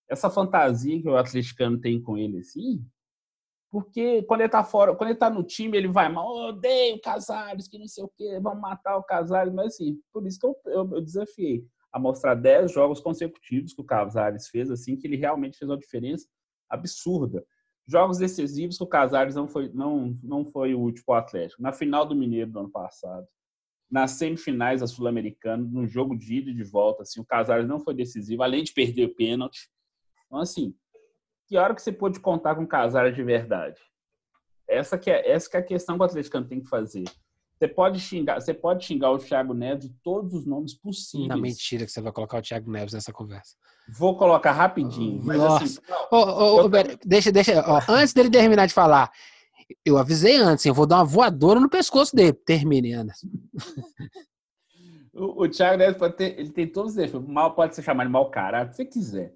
essa 0.09 0.29
fantasia 0.29 1.01
que 1.01 1.07
o 1.07 1.15
atleticano 1.15 1.79
tem 1.79 2.01
com 2.01 2.17
ele, 2.17 2.39
assim, 2.39 2.83
Porque 3.71 4.23
quando 4.23 4.41
ele 4.41 4.49
tá 4.49 4.63
fora, 4.63 4.95
quando 4.95 5.11
ele 5.11 5.19
tá 5.19 5.29
no 5.29 5.43
time, 5.43 5.77
ele 5.77 5.87
vai 5.87 6.09
mal, 6.09 6.27
oh, 6.27 6.49
odeio 6.49 6.99
Casares, 6.99 7.67
que 7.67 7.77
não 7.77 7.87
sei 7.87 8.03
o 8.03 8.11
quê, 8.17 8.39
vamos 8.41 8.59
matar 8.59 8.97
o 8.97 9.03
Casares. 9.03 9.53
Mas 9.53 9.67
assim, 9.67 9.97
por 10.11 10.25
isso 10.27 10.39
que 10.39 10.47
eu, 10.47 10.55
eu, 10.65 10.95
eu 10.95 11.01
desafiei 11.01 11.63
a 11.91 11.99
mostrar 11.99 12.35
10 12.35 12.71
jogos 12.71 12.99
consecutivos 12.99 13.73
que 13.73 13.81
o 13.81 13.85
Casares 13.85 14.47
fez, 14.47 14.69
assim, 14.69 14.95
que 14.95 15.07
ele 15.07 15.15
realmente 15.15 15.57
fez 15.57 15.69
uma 15.69 15.77
diferença 15.77 16.27
absurda. 16.69 17.45
Jogos 17.87 18.19
decisivos 18.19 18.77
que 18.77 18.83
o 18.83 18.87
Casares 18.87 19.35
não 19.35 19.47
foi, 19.47 19.69
não, 19.73 20.17
não 20.21 20.45
foi 20.45 20.75
o 20.75 20.79
último 20.79 21.13
Atlético. 21.13 21.61
Na 21.61 21.71
final 21.71 22.05
do 22.05 22.15
Mineiro 22.15 22.51
do 22.51 22.59
ano 22.59 22.69
passado, 22.69 23.27
nas 23.89 24.11
semifinais 24.11 24.81
da 24.81 24.87
Sul-Americana, 24.87 25.63
no 25.63 25.87
jogo 25.87 26.15
de 26.15 26.35
ida 26.35 26.51
e 26.51 26.53
de 26.53 26.63
volta, 26.63 27.01
assim, 27.01 27.19
o 27.19 27.25
Casares 27.25 27.67
não 27.67 27.79
foi 27.79 27.95
decisivo, 27.95 28.43
além 28.43 28.63
de 28.63 28.71
perder 28.71 29.05
o 29.05 29.15
pênalti. 29.15 29.67
Então, 30.27 30.39
assim, 30.39 30.75
que 31.47 31.57
hora 31.57 31.73
que 31.73 31.81
você 31.81 31.91
pôde 31.91 32.19
contar 32.19 32.55
com 32.55 32.63
o 32.63 32.67
Casares 32.67 33.15
de 33.15 33.23
verdade? 33.23 33.81
Essa 34.67 34.99
que 34.99 35.09
é, 35.09 35.27
essa 35.27 35.49
que 35.49 35.57
é 35.57 35.59
a 35.59 35.65
questão 35.65 35.95
que 35.95 36.03
o 36.03 36.05
atleticano 36.05 36.47
tem 36.47 36.61
que 36.61 36.69
fazer. 36.69 37.05
Você 37.59 37.67
pode 37.67 37.99
xingar, 37.99 38.39
você 38.39 38.53
pode 38.53 38.85
xingar 38.85 39.11
o 39.11 39.17
Thiago 39.17 39.53
Neves 39.53 39.89
de 39.89 39.93
todos 40.01 40.33
os 40.33 40.45
nomes 40.45 40.73
possíveis. 40.73 41.27
Não, 41.27 41.37
mentira 41.37 41.85
que 41.85 41.91
você 41.91 41.99
vai 41.99 42.13
colocar 42.13 42.37
o 42.37 42.41
Thiago 42.41 42.71
Neves 42.71 42.93
nessa 42.93 43.11
conversa. 43.11 43.53
Vou 43.89 44.15
colocar 44.15 44.53
rapidinho. 44.53 45.21
Mas 45.21 45.37
Nossa. 45.37 45.65
assim, 45.65 45.77
não, 46.09 46.65
ô, 46.65 46.69
Beto, 46.69 46.97
deixa, 47.05 47.33
deixa, 47.33 47.61
ó, 47.67 47.81
antes 47.89 48.13
dele 48.13 48.29
terminar 48.29 48.65
de 48.65 48.73
falar, 48.73 49.11
eu 49.83 49.97
avisei 49.97 50.37
antes, 50.37 50.65
eu 50.65 50.73
vou 50.73 50.85
dar 50.85 50.99
uma 50.99 51.03
voadora 51.03 51.59
no 51.59 51.69
pescoço 51.69 52.15
dele. 52.15 52.31
Termine, 52.31 52.93
Anderson. 52.93 53.27
o, 55.13 55.43
o 55.43 55.49
Thiago 55.49 55.79
Neves 55.79 55.97
pode 55.97 56.15
ter, 56.15 56.39
ele 56.39 56.51
tem 56.51 56.65
todos 56.65 56.91
os 56.91 56.95
defeitos. 56.95 57.27
Mal 57.27 57.53
pode 57.55 57.75
ser 57.75 57.81
chamado 57.81 58.07
de 58.07 58.13
mau 58.13 58.31
caráter, 58.31 58.71
se 58.71 58.77
você 58.77 58.85
quiser. 58.85 59.35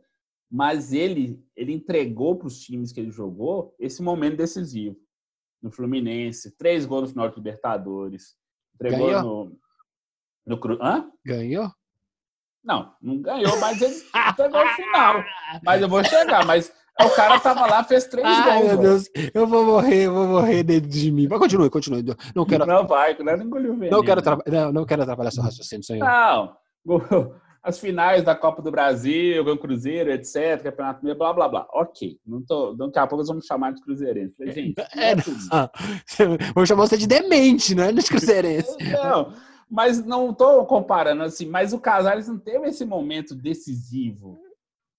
Mas 0.50 0.94
ele, 0.94 1.44
ele 1.58 1.74
entregou 1.74 2.38
para 2.38 2.48
os 2.48 2.58
times 2.62 2.94
que 2.94 3.02
ele 3.02 3.12
jogou 3.12 3.76
esse 3.78 4.02
momento 4.02 4.38
decisivo. 4.38 4.96
No 5.64 5.72
Fluminense, 5.72 6.56
três 6.58 6.86
gols 6.86 7.04
no 7.04 7.08
final 7.10 7.30
de 7.30 7.36
Libertadores. 7.38 8.36
Entregou 8.76 9.08
Ganhou? 9.08 9.24
no, 9.46 9.58
no 10.46 10.60
Cru... 10.60 10.78
Hã? 10.82 11.10
Ganhou? 11.26 11.72
Não, 12.64 12.94
não 13.02 13.22
ganhou, 13.22 13.58
mas 13.60 13.82
ele 13.82 13.96
entregou 14.30 14.64
no 14.64 14.70
final. 14.72 15.24
Mas 15.64 15.82
eu 15.82 15.88
vou 15.88 16.04
chegar, 16.04 16.46
mas 16.46 16.72
o 17.02 17.10
cara 17.16 17.40
tava 17.40 17.66
lá, 17.66 17.84
fez 17.84 18.06
três 18.08 18.26
Ai, 18.28 18.60
gols. 18.60 18.68
meu 18.72 18.78
ó. 18.78 18.82
Deus, 18.82 19.10
eu 19.34 19.48
vou 19.48 19.66
morrer, 19.66 20.06
eu 20.08 20.14
vou 20.14 20.28
morrer 20.28 20.64
dentro 20.64 20.90
de 20.90 21.12
mim. 21.12 21.28
Mas 21.30 21.40
continue, 21.40 21.70
continue. 21.70 22.04
Não 22.36 22.46
quero, 22.46 22.66
Não 22.66 22.86
vai, 22.86 23.18
não 23.18 23.42
engoliu 23.42 23.72
o 23.72 23.76
veneno. 23.76 23.98
não 23.98 24.04
quero, 24.04 24.22
traba- 24.22 24.44
não, 24.48 24.72
não 24.72 24.86
quero 24.86 25.02
atrapalhar 25.04 25.32
seu 25.32 25.44
raciocínio, 25.44 25.84
senhor. 25.84 26.06
Não. 26.06 26.58
As 27.64 27.80
finais 27.80 28.24
da 28.24 28.36
Copa 28.36 28.62
do 28.62 28.70
Brasil, 28.70 29.42
Gran 29.46 29.56
Cruzeiro, 29.56 30.12
etc., 30.12 30.62
Campeonato 30.62 31.00
Mineiro, 31.00 31.18
blá, 31.18 31.32
blá, 31.32 31.48
blá. 31.48 31.68
Ok. 31.72 32.20
Não 32.26 32.44
tô, 32.44 32.74
daqui 32.74 33.00
a 33.00 33.08
pouco 33.08 33.24
vão 33.24 33.38
me 33.38 33.46
chamar 33.46 33.72
de 33.72 33.82
cruzeirense. 33.82 34.36
Falei, 34.36 34.54
gente, 34.54 34.80
É, 34.96 35.12
é. 35.12 35.16
Ah, 35.50 35.72
Vou 36.54 36.66
chamar 36.66 36.88
você 36.88 36.98
de 36.98 37.08
demente, 37.08 37.74
não 37.74 37.86
é 37.86 37.94
de 37.94 38.04
cruzeirense. 38.04 38.76
Não, 38.92 39.34
mas 39.70 40.06
não 40.06 40.32
estou 40.32 40.66
comparando 40.66 41.24
assim, 41.24 41.48
mas 41.48 41.74
o 41.74 41.80
Casares 41.80 42.28
não 42.28 42.38
teve 42.38 42.68
esse 42.68 42.86
momento 42.86 43.34
decisivo 43.34 44.38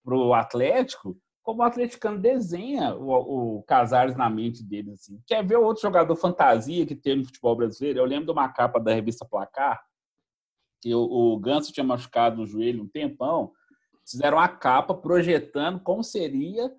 pro 0.02 0.34
Atlético, 0.34 1.16
como 1.44 1.60
o 1.60 1.64
atleticano 1.64 2.18
desenha 2.18 2.94
o, 2.96 3.58
o 3.58 3.62
Casares 3.64 4.16
na 4.16 4.28
mente 4.30 4.64
dele. 4.64 4.92
Assim. 4.92 5.20
Quer 5.26 5.46
ver 5.46 5.56
outro 5.56 5.82
jogador 5.82 6.16
fantasia 6.16 6.86
que 6.86 6.96
teve 6.96 7.20
no 7.20 7.26
futebol 7.26 7.54
brasileiro? 7.54 8.00
Eu 8.00 8.04
lembro 8.06 8.24
de 8.24 8.32
uma 8.32 8.48
capa 8.48 8.80
da 8.80 8.92
revista 8.92 9.26
Placar, 9.26 9.80
que 10.84 10.94
o, 10.94 11.00
o 11.00 11.38
Ganso 11.38 11.72
tinha 11.72 11.82
machucado 11.82 12.36
no 12.36 12.46
joelho 12.46 12.82
um 12.82 12.86
tempão, 12.86 13.52
fizeram 14.06 14.36
uma 14.36 14.48
capa 14.48 14.92
projetando 14.92 15.80
como 15.80 16.04
seria 16.04 16.70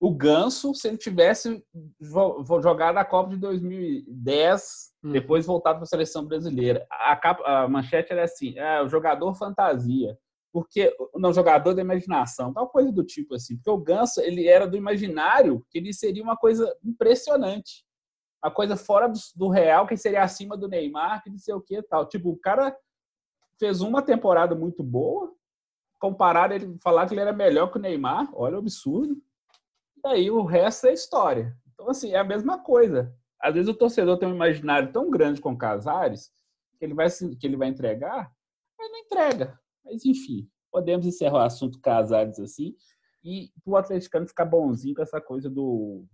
o 0.00 0.10
Ganso 0.10 0.74
se 0.74 0.88
ele 0.88 0.96
tivesse 0.96 1.62
jo- 2.00 2.42
jogado 2.62 2.96
a 2.96 3.04
Copa 3.04 3.28
de 3.30 3.36
2010 3.36 4.86
Hum. 5.04 5.12
depois 5.12 5.44
voltado 5.44 5.76
para 5.76 5.84
a 5.84 5.86
seleção 5.86 6.24
brasileira. 6.24 6.86
A, 6.90 7.14
capa- 7.14 7.44
a 7.44 7.68
manchete 7.68 8.10
era 8.10 8.24
assim: 8.24 8.58
é, 8.58 8.82
o 8.82 8.88
jogador 8.88 9.34
fantasia. 9.34 10.18
Porque 10.50 10.90
não, 11.14 11.34
jogador 11.34 11.74
da 11.74 11.82
imaginação, 11.82 12.54
tal 12.54 12.66
coisa 12.70 12.90
do 12.90 13.04
tipo 13.04 13.34
assim. 13.34 13.56
Porque 13.56 13.70
o 13.70 13.76
Ganso, 13.76 14.22
ele 14.22 14.48
era 14.48 14.66
do 14.66 14.78
imaginário, 14.78 15.62
que 15.70 15.76
ele 15.76 15.92
seria 15.92 16.22
uma 16.22 16.36
coisa 16.36 16.74
impressionante. 16.82 17.84
Uma 18.42 18.50
coisa 18.50 18.76
fora 18.76 19.06
do, 19.06 19.18
do 19.36 19.48
real, 19.50 19.86
que 19.86 19.96
seria 19.98 20.22
acima 20.22 20.56
do 20.56 20.66
Neymar, 20.66 21.22
que 21.22 21.28
não 21.30 21.38
sei 21.38 21.54
o 21.54 21.60
que 21.60 21.82
tal. 21.82 22.08
Tipo, 22.08 22.30
o 22.30 22.38
cara 22.38 22.74
fez 23.58 23.80
uma 23.80 24.02
temporada 24.02 24.54
muito 24.54 24.82
boa, 24.82 25.32
comparado 25.98 26.54
ele 26.54 26.76
falar 26.82 27.06
que 27.06 27.14
ele 27.14 27.20
era 27.20 27.32
melhor 27.32 27.70
que 27.70 27.78
o 27.78 27.80
Neymar, 27.80 28.28
olha 28.34 28.56
o 28.56 28.58
absurdo. 28.58 29.20
E 30.04 30.08
aí 30.08 30.30
o 30.30 30.44
resto 30.44 30.86
é 30.86 30.92
história. 30.92 31.56
Então, 31.72 31.88
assim, 31.88 32.12
é 32.12 32.18
a 32.18 32.24
mesma 32.24 32.58
coisa. 32.58 33.14
Às 33.40 33.54
vezes 33.54 33.68
o 33.68 33.74
torcedor 33.74 34.18
tem 34.18 34.28
um 34.28 34.34
imaginário 34.34 34.92
tão 34.92 35.10
grande 35.10 35.40
com 35.40 35.56
Casares 35.56 36.30
que 36.78 36.84
ele 36.84 36.94
vai, 36.94 37.08
que 37.10 37.46
ele 37.46 37.56
vai 37.56 37.68
entregar, 37.68 38.30
ele 38.78 38.88
não 38.90 38.98
entrega. 38.98 39.58
Mas, 39.84 40.04
enfim, 40.04 40.48
podemos 40.70 41.06
encerrar 41.06 41.38
o 41.38 41.46
assunto 41.46 41.80
Casares 41.80 42.38
assim 42.38 42.74
e 43.24 43.50
o 43.64 43.76
atleticano 43.76 44.28
ficar 44.28 44.44
bonzinho 44.44 44.94
com 44.94 45.02
essa 45.02 45.20
coisa 45.20 45.50
do, 45.50 46.04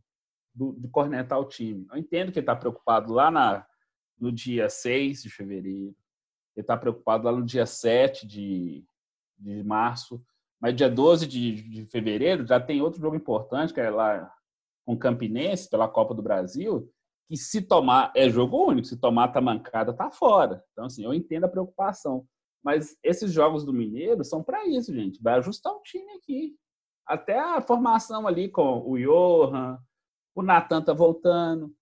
do, 0.55 0.72
de 0.72 0.88
cornetar 0.88 1.38
o 1.38 1.48
time. 1.48 1.87
Eu 1.90 1.98
entendo 1.98 2.33
que 2.33 2.38
ele 2.38 2.44
está 2.44 2.57
preocupado 2.57 3.12
lá 3.12 3.31
na, 3.31 3.66
no 4.18 4.33
dia 4.33 4.68
6 4.68 5.22
de 5.22 5.31
fevereiro, 5.31 5.94
ele 6.56 6.62
está 6.62 6.76
preocupado 6.76 7.24
lá 7.24 7.32
no 7.32 7.44
dia 7.44 7.66
7 7.66 8.26
de, 8.26 8.84
de 9.38 9.62
março, 9.62 10.22
mas 10.60 10.76
dia 10.76 10.88
12 10.88 11.26
de, 11.26 11.62
de 11.62 11.86
fevereiro 11.86 12.46
já 12.46 12.60
tem 12.60 12.80
outro 12.80 13.00
jogo 13.00 13.16
importante, 13.16 13.72
que 13.74 13.80
é 13.80 13.90
lá 13.90 14.32
com 14.84 14.94
o 14.94 14.98
Campinense, 14.98 15.68
pela 15.68 15.88
Copa 15.88 16.14
do 16.14 16.22
Brasil, 16.22 16.90
que 17.28 17.36
se 17.36 17.62
tomar, 17.62 18.12
é 18.14 18.28
jogo 18.28 18.68
único, 18.68 18.86
se 18.86 18.96
tomar 18.96 19.28
tá 19.28 19.40
mancada, 19.40 19.92
tá 19.92 20.10
fora. 20.10 20.62
Então, 20.72 20.84
assim, 20.84 21.04
eu 21.04 21.14
entendo 21.14 21.44
a 21.44 21.48
preocupação. 21.48 22.26
Mas 22.62 22.96
esses 23.02 23.32
jogos 23.32 23.64
do 23.64 23.72
Mineiro 23.72 24.24
são 24.24 24.42
para 24.42 24.66
isso, 24.66 24.94
gente. 24.94 25.20
Vai 25.22 25.34
ajustar 25.34 25.72
o 25.72 25.82
time 25.82 26.12
aqui. 26.12 26.54
Até 27.06 27.38
a 27.38 27.60
formação 27.60 28.26
ali 28.26 28.48
com 28.48 28.88
o 28.88 28.96
Johan, 28.96 29.78
o 30.34 30.42
Natan 30.42 30.82
tá 30.82 30.92
voltando, 30.92 31.74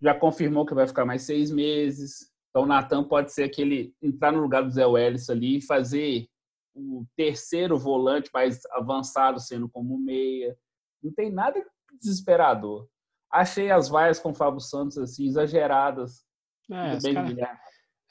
já 0.00 0.14
confirmou 0.14 0.64
que 0.64 0.74
vai 0.74 0.86
ficar 0.86 1.04
mais 1.04 1.22
seis 1.22 1.50
meses. 1.50 2.32
Então, 2.50 2.62
o 2.62 2.66
Natan 2.66 3.04
pode 3.04 3.32
ser 3.32 3.44
aquele 3.44 3.94
entrar 4.02 4.32
no 4.32 4.40
lugar 4.40 4.62
do 4.62 4.70
Zé 4.70 4.86
Welles 4.86 5.28
ali 5.28 5.58
e 5.58 5.62
fazer 5.66 6.28
o 6.74 7.04
terceiro 7.16 7.76
volante 7.78 8.30
mais 8.32 8.64
avançado 8.72 9.38
sendo 9.40 9.68
como 9.68 9.98
meia. 9.98 10.56
Não 11.02 11.12
tem 11.12 11.30
nada 11.30 11.64
desesperador. 12.00 12.88
Achei 13.30 13.70
as 13.70 13.88
vaias 13.88 14.18
com 14.18 14.30
o 14.30 14.34
Fábio 14.34 14.60
Santos 14.60 14.96
assim 14.98 15.26
exageradas. 15.26 16.24
É, 16.70 16.90
Tudo 16.92 17.02
bem, 17.02 17.14
cara- 17.14 17.26
Guilherme? 17.26 17.58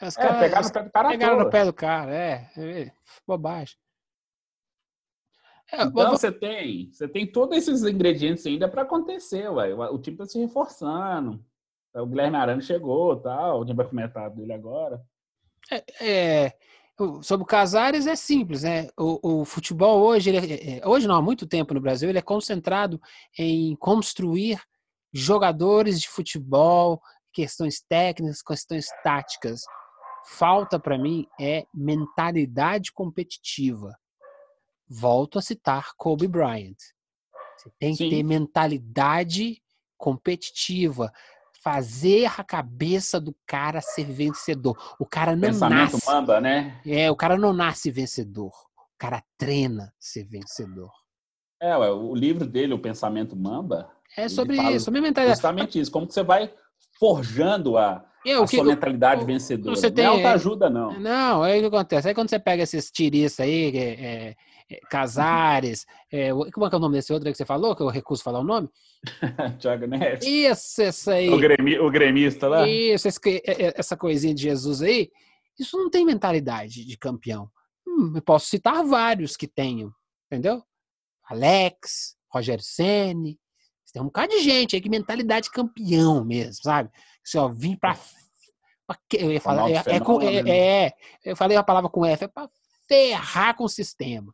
os 0.02 0.18
É, 0.18 0.22
cara- 0.22 0.40
pegaram 0.40 0.62
os 0.62 0.68
no 0.68 0.74
pé 0.74 0.84
do 0.84 0.92
cara 0.92 1.10
Pegaram 1.10 1.40
no 1.40 1.50
pé 1.50 1.66
do 1.66 1.74
cara, 1.74 2.16
é. 2.16 2.52
é, 2.58 2.92
bobagem. 3.26 3.76
É, 5.72 5.78
Então 5.84 5.92
vou- 5.92 6.10
você 6.10 6.32
tem, 6.32 6.92
você 6.92 7.08
tem 7.08 7.30
todos 7.30 7.58
esses 7.58 7.84
ingredientes 7.84 8.46
ainda 8.46 8.70
para 8.70 8.84
acontecer, 8.84 9.50
ué. 9.50 9.74
O 9.74 9.96
o 9.96 10.00
time 10.00 10.16
está 10.16 10.26
se 10.26 10.40
reforçando. 10.40 11.44
O 12.02 12.06
Guilherme 12.06 12.38
Arana 12.38 12.62
chegou, 12.62 13.16
tal. 13.18 13.62
A 13.62 13.66
gente 13.66 13.76
vai 13.76 13.88
comentar 13.88 14.30
dele 14.30 14.54
agora. 14.54 15.02
é, 16.02 16.54
o- 17.00 17.22
sobre 17.22 17.44
o 17.44 17.48
Casares 17.48 18.08
é 18.08 18.16
simples, 18.16 18.64
né? 18.64 18.88
O, 18.98 19.42
o 19.42 19.46
futebol 19.46 20.00
hoje, 20.02 20.30
ele 20.30 20.54
é- 20.54 20.78
é- 20.80 20.88
hoje 20.88 21.08
não, 21.08 21.16
há 21.16 21.22
muito 21.22 21.46
tempo 21.46 21.74
no 21.74 21.82
Brasil, 21.82 22.10
ele 22.10 22.18
é 22.20 22.22
concentrado 22.22 23.00
em 23.38 23.76
construir 23.76 24.62
jogadores 25.14 26.00
de 26.00 26.08
futebol, 26.08 27.02
questões 27.34 27.82
técnicas, 27.82 28.42
questões 28.42 28.88
táticas. 29.04 29.62
Falta 30.30 30.80
para 30.80 30.98
mim 30.98 31.26
é 31.40 31.66
mentalidade 31.74 32.92
competitiva. 32.92 33.96
Volto 34.90 35.38
a 35.38 35.42
citar 35.42 35.92
Kobe 35.98 36.28
Bryant. 36.28 36.78
Você 37.58 37.72
tem 37.80 37.92
que 37.92 38.04
Sim. 38.06 38.10
ter 38.10 38.24
mentalidade 38.24 39.62
competitiva, 39.98 41.12
fazer 41.68 42.26
a 42.40 42.44
cabeça 42.46 43.20
do 43.20 43.36
cara 43.46 43.82
ser 43.82 44.06
vencedor. 44.06 44.96
O 44.98 45.06
cara 45.06 45.36
não 45.36 45.42
Pensamento 45.50 45.92
nasce. 45.94 46.06
mamba, 46.10 46.40
né? 46.40 46.80
É, 46.86 47.12
o 47.12 47.16
cara 47.16 47.38
não 47.38 47.52
nasce 47.52 47.92
vencedor. 47.92 48.54
O 48.78 48.98
cara 48.98 49.22
treina 49.38 49.94
ser 50.00 50.24
vencedor. 50.24 50.90
É, 51.62 51.76
ué, 51.76 51.92
o 51.92 52.16
livro 52.16 52.46
dele, 52.48 52.74
O 52.74 52.80
Pensamento 52.80 53.36
Mamba, 53.36 53.92
É 54.16 54.30
sobre 54.30 54.56
isso, 54.72 54.86
sobre 54.86 55.02
mentalidade. 55.02 55.36
justamente 55.36 55.78
isso. 55.78 55.92
Como 55.92 56.08
que 56.08 56.14
você 56.14 56.24
vai 56.24 56.54
forjando 56.98 57.78
a, 57.78 58.06
É, 58.30 58.34
a 58.34 58.42
o 58.42 58.48
que, 58.48 58.56
sua 58.58 58.66
mentalidade 58.66 59.24
o- 59.24 59.26
vencedora. 59.26 59.76
você 59.76 59.88
Não 59.88 59.96
tem- 59.96 60.06
é 60.06 60.08
autoajuda, 60.08 60.70
não. 60.70 61.00
Não, 61.00 61.44
aí 61.44 61.58
o 61.60 61.62
que 61.62 61.68
acontece? 61.76 62.08
Aí 62.08 62.14
quando 62.16 62.30
você 62.30 62.40
pega 62.40 62.64
esses 62.64 62.90
tiriças 62.92 63.40
aí, 63.42 63.76
é, 63.78 63.80
é, 64.06 64.36
é, 64.70 64.80
Casares, 64.90 65.86
é, 66.12 66.30
como 66.54 66.66
é 66.66 66.70
que 66.70 66.76
é 66.76 66.78
o 66.78 66.82
nome 66.82 66.96
desse 66.98 67.14
outro 67.14 67.28
aí 67.28 67.34
que 67.34 67.38
você 67.38 67.46
falou, 67.46 67.76
que 67.76 67.82
eu 67.82 67.88
recuso 67.88 68.22
falar 68.24 68.40
o 68.40 68.44
nome? 68.44 68.70
Thiago 69.62 69.86
Neves. 69.88 70.26
Isso, 70.26 70.82
essa 70.82 71.14
aí. 71.14 71.30
O, 71.30 71.38
gremi, 71.40 71.80
o 71.80 71.90
gremista 71.90 72.48
lá. 72.48 72.68
Isso, 72.68 73.08
esse 73.08 73.20
é- 73.46 73.68
é- 73.68 73.74
essa 73.78 73.96
coisinha 73.96 74.34
de 74.34 74.42
Jesus 74.44 74.82
aí, 74.82 75.10
isso 75.60 75.78
não 75.78 75.90
tem 75.90 76.06
mentalidade 76.06 76.86
de 76.86 76.98
campeão. 76.98 77.50
Hum, 77.88 78.12
eu 78.16 78.22
posso 78.22 78.48
citar 78.48 78.84
vários 78.84 79.38
que 79.38 79.48
tenham, 79.48 79.92
entendeu? 80.30 80.62
Alex, 81.30 82.16
Rogério 82.32 82.64
Ceni, 82.64 83.40
tem 83.94 84.02
um 84.02 84.06
bocado 84.06 84.34
de 84.34 84.42
gente 84.42 84.76
aí 84.76 84.82
que 84.82 84.90
mentalidade 84.90 85.50
campeão 85.50 86.24
mesmo, 86.24 86.62
sabe? 86.62 86.90
Assim, 87.26 87.38
ó, 87.38 87.48
vim 87.48 87.76
pra. 87.76 87.98
Eu 89.14 89.32
ia 89.32 89.42
falar. 89.42 89.70
É, 89.70 89.74
é, 89.74 90.38
é, 90.38 90.44
né? 90.44 90.58
é, 90.86 90.94
eu 91.26 91.36
falei 91.36 91.58
a 91.58 91.64
palavra 91.64 91.90
com 91.90 92.06
F, 92.06 92.24
é 92.24 92.28
pra 92.28 92.50
ferrar 92.88 93.56
com 93.56 93.66
o 93.66 93.70
sistema. 93.70 94.34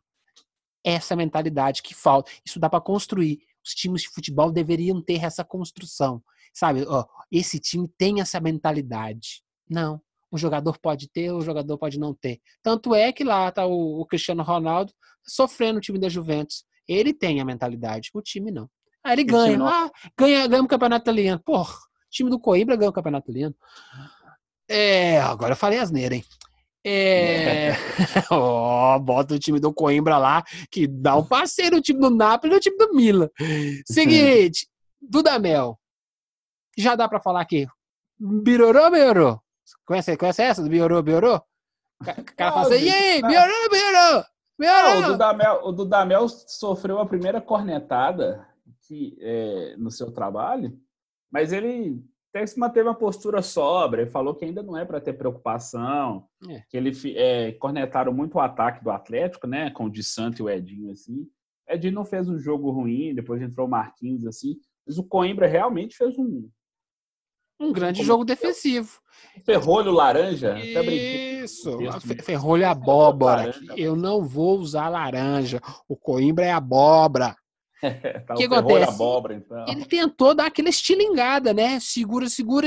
Essa 0.84 1.16
mentalidade 1.16 1.82
que 1.82 1.94
falta. 1.94 2.30
Isso 2.44 2.60
dá 2.60 2.68
para 2.68 2.80
construir. 2.80 3.38
Os 3.64 3.74
times 3.74 4.02
de 4.02 4.08
futebol 4.10 4.52
deveriam 4.52 5.02
ter 5.02 5.24
essa 5.24 5.42
construção. 5.42 6.22
Sabe, 6.52 6.84
ó, 6.86 7.04
esse 7.32 7.58
time 7.58 7.88
tem 7.98 8.20
essa 8.20 8.38
mentalidade. 8.38 9.42
Não. 9.68 10.00
O 10.30 10.38
jogador 10.38 10.78
pode 10.78 11.08
ter, 11.08 11.32
o 11.32 11.40
jogador 11.40 11.78
pode 11.78 11.98
não 11.98 12.14
ter. 12.14 12.40
Tanto 12.62 12.94
é 12.94 13.12
que 13.12 13.24
lá 13.24 13.50
tá 13.50 13.66
o, 13.66 14.00
o 14.00 14.06
Cristiano 14.06 14.42
Ronaldo 14.42 14.92
sofrendo 15.26 15.78
o 15.78 15.80
time 15.80 15.98
da 15.98 16.08
Juventus. 16.08 16.64
Ele 16.86 17.14
tem 17.14 17.40
a 17.40 17.44
mentalidade, 17.44 18.10
o 18.12 18.20
time 18.20 18.50
não. 18.50 18.68
Aí 19.02 19.14
ele 19.14 19.24
ganha. 19.24 19.58
Ah, 19.62 19.90
ganha, 20.18 20.46
ganha 20.46 20.62
o 20.62 20.68
campeonato 20.68 21.04
italiano. 21.04 21.40
Porra, 21.44 21.74
o 21.74 22.10
time 22.10 22.30
do 22.30 22.38
Coimbra 22.38 22.76
ganhou 22.76 22.90
o 22.90 22.94
campeonato 22.94 23.30
italiano. 23.30 23.54
É, 24.68 25.20
agora 25.20 25.52
eu 25.52 25.56
falei 25.56 25.78
asneira, 25.78 26.14
hein? 26.14 26.24
É. 26.86 27.72
oh, 28.30 28.98
bota 29.00 29.34
o 29.34 29.38
time 29.38 29.58
do 29.58 29.72
Coimbra 29.72 30.18
lá, 30.18 30.44
que 30.70 30.86
dá 30.86 31.16
um 31.16 31.24
parceiro 31.24 31.76
no 31.76 31.82
time 31.82 31.98
do 31.98 32.10
Napoli 32.10 32.52
e 32.52 32.56
no 32.56 32.60
time 32.60 32.76
do 32.76 32.94
Milan. 32.94 33.30
Seguinte, 33.86 34.68
Dudamel. 35.00 35.78
Já 36.76 36.94
dá 36.94 37.08
pra 37.08 37.20
falar 37.20 37.40
aqui. 37.40 37.66
Biorô, 38.18 38.90
Biorô? 38.90 39.40
Conhece, 39.86 40.16
conhece 40.16 40.42
essa 40.42 40.62
do 40.62 40.68
Biorô, 40.68 41.02
Biorô? 41.02 41.40
O 42.00 42.04
cara 42.36 42.52
fala 42.52 42.74
assim, 42.74 42.84
e 42.84 42.90
aí, 42.90 43.22
Biorô, 43.22 43.68
Biorô? 43.70 44.24
Biorô! 44.58 44.98
o, 44.98 45.12
Dudamel, 45.12 45.60
o 45.64 45.72
Dudamel 45.72 46.28
sofreu 46.28 46.98
a 46.98 47.06
primeira 47.06 47.40
cornetada 47.40 48.46
que, 48.86 49.16
é, 49.20 49.74
no 49.78 49.90
seu 49.90 50.12
trabalho, 50.12 50.78
mas 51.30 51.52
ele 51.52 52.04
até 52.34 52.44
se 52.44 52.58
manteve 52.58 52.88
uma 52.88 52.96
postura 52.96 53.40
sóbria, 53.40 54.08
falou 54.08 54.34
que 54.34 54.44
ainda 54.44 54.60
não 54.60 54.76
é 54.76 54.84
para 54.84 55.00
ter 55.00 55.12
preocupação, 55.12 56.26
é. 56.50 56.62
que 56.68 56.76
ele 56.76 56.90
é, 57.14 57.52
cornetaram 57.52 58.12
muito 58.12 58.34
o 58.34 58.40
ataque 58.40 58.82
do 58.82 58.90
Atlético, 58.90 59.46
né, 59.46 59.70
com 59.70 59.84
o 59.84 59.90
de 59.90 60.02
Santo 60.02 60.40
e 60.40 60.42
o 60.42 60.50
Edinho, 60.50 60.90
assim. 60.90 61.28
Edinho 61.68 61.94
não 61.94 62.04
fez 62.04 62.28
um 62.28 62.36
jogo 62.36 62.72
ruim, 62.72 63.14
depois 63.14 63.40
entrou 63.40 63.68
o 63.68 63.70
Marquinhos, 63.70 64.26
assim, 64.26 64.56
mas 64.84 64.98
o 64.98 65.04
Coimbra 65.04 65.46
realmente 65.46 65.96
fez 65.96 66.18
um... 66.18 66.48
Um 67.60 67.72
grande 67.72 67.98
Como 67.98 68.08
jogo 68.08 68.24
defensivo. 68.24 68.98
Ferrolho 69.46 69.92
laranja? 69.92 70.58
Isso, 70.58 71.78
ferrolho 72.24 72.66
abóbora. 72.66 73.54
Eu 73.76 73.94
não 73.94 74.24
vou 74.24 74.58
usar 74.58 74.88
laranja. 74.88 75.60
O 75.88 75.96
Coimbra 75.96 76.44
é 76.44 76.50
abóbora. 76.50 77.36
tá 78.26 78.34
que 78.34 78.44
acontece? 78.44 78.90
Abóbora, 78.90 79.34
então. 79.34 79.64
Ele 79.68 79.84
tentou 79.84 80.34
dar 80.34 80.46
aquela 80.46 80.68
estilingada, 80.68 81.52
né? 81.52 81.78
Segura, 81.80 82.28
segura, 82.28 82.66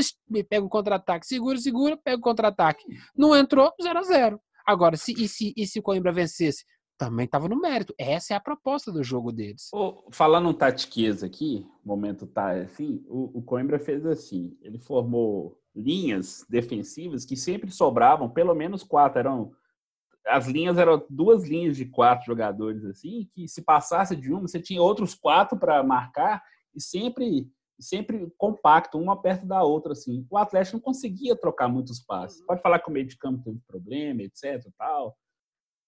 pega 0.49 0.65
o 0.65 0.69
contra-ataque. 0.69 1.25
Segura, 1.27 1.57
segura, 1.57 1.97
pega 1.97 2.17
o 2.17 2.21
contra-ataque. 2.21 2.83
Não 3.15 3.35
entrou, 3.35 3.71
0 3.81 3.99
a 3.99 4.03
0 4.03 4.41
Agora, 4.65 4.97
se, 4.97 5.13
e, 5.13 5.27
se, 5.27 5.53
e 5.55 5.65
se 5.65 5.79
o 5.79 5.81
Coimbra 5.81 6.11
vencesse? 6.11 6.65
Também 6.97 7.25
estava 7.25 7.47
no 7.47 7.59
mérito. 7.59 7.93
Essa 7.97 8.33
é 8.33 8.37
a 8.37 8.41
proposta 8.41 8.91
do 8.91 9.03
jogo 9.03 9.31
deles. 9.31 9.69
falando 10.11 10.49
um 10.49 10.53
tatiqueza 10.53 11.25
aqui, 11.25 11.65
momento 11.85 12.25
tá 12.25 12.51
assim, 12.51 13.03
o, 13.07 13.37
o 13.37 13.41
Coimbra 13.41 13.79
fez 13.79 14.05
assim. 14.05 14.57
Ele 14.61 14.77
formou 14.77 15.57
linhas 15.75 16.45
defensivas 16.49 17.23
que 17.23 17.37
sempre 17.37 17.71
sobravam 17.71 18.29
pelo 18.29 18.53
menos 18.55 18.83
quatro. 18.83 19.19
Eram 19.19 19.51
as 20.27 20.47
linhas 20.47 20.77
eram 20.77 21.05
duas 21.09 21.43
linhas 21.43 21.77
de 21.77 21.85
quatro 21.85 22.25
jogadores 22.25 22.83
assim, 22.85 23.29
que 23.33 23.47
se 23.47 23.61
passasse 23.61 24.15
de 24.15 24.31
uma, 24.31 24.41
você 24.41 24.59
tinha 24.59 24.81
outros 24.81 25.13
quatro 25.15 25.57
para 25.57 25.83
marcar 25.83 26.43
e 26.75 26.81
sempre 26.81 27.49
sempre 27.79 28.31
compacto, 28.37 28.97
uma 28.97 29.21
perto 29.21 29.45
da 29.45 29.63
outra 29.63 29.91
assim. 29.91 30.25
O 30.29 30.37
Atlético 30.37 30.77
não 30.77 30.81
conseguia 30.81 31.35
trocar 31.35 31.67
muitos 31.67 31.99
passes. 31.99 32.43
Pode 32.43 32.61
falar 32.61 32.79
que 32.79 32.89
o 32.89 32.91
meio 32.91 33.05
de 33.05 33.15
campo 33.17 33.43
teve 33.43 33.59
problema, 33.67 34.23
etc, 34.23 34.67
tal. 34.77 35.15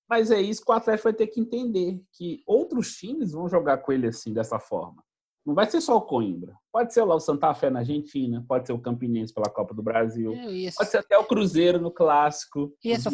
Mas 0.08 0.32
é 0.32 0.40
isso 0.40 0.64
que 0.64 0.72
o 0.72 0.76
Atlético 0.76 1.06
vai 1.06 1.14
ter 1.14 1.28
que 1.28 1.40
entender, 1.40 2.02
que 2.14 2.44
outros 2.46 2.96
times 2.96 3.32
vão 3.32 3.50
jogar 3.50 3.80
com 3.80 3.92
ele 3.92 4.08
assim 4.08 4.34
dessa 4.34 4.60
forma. 4.60 5.04
Não 5.50 5.56
vai 5.56 5.70
ser 5.70 5.82
só 5.82 5.98
o 5.98 6.02
Coimbra. 6.02 6.54
Pode 6.72 6.94
ser 6.94 7.04
lá 7.04 7.16
o 7.16 7.20
Santa 7.20 7.54
Fé 7.54 7.70
na 7.70 7.80
Argentina, 7.80 8.46
pode 8.48 8.68
ser 8.68 8.74
o 8.74 8.80
Campinense 8.80 9.34
pela 9.34 9.50
Copa 9.50 9.74
do 9.74 9.82
Brasil, 9.82 10.34
é, 10.34 10.72
pode 10.78 10.90
ser 10.90 11.00
até 11.00 11.18
o 11.18 11.26
Cruzeiro 11.26 11.82
no 11.82 11.92
Clássico. 11.92 12.72
E 12.84 12.92
essas, 12.92 13.14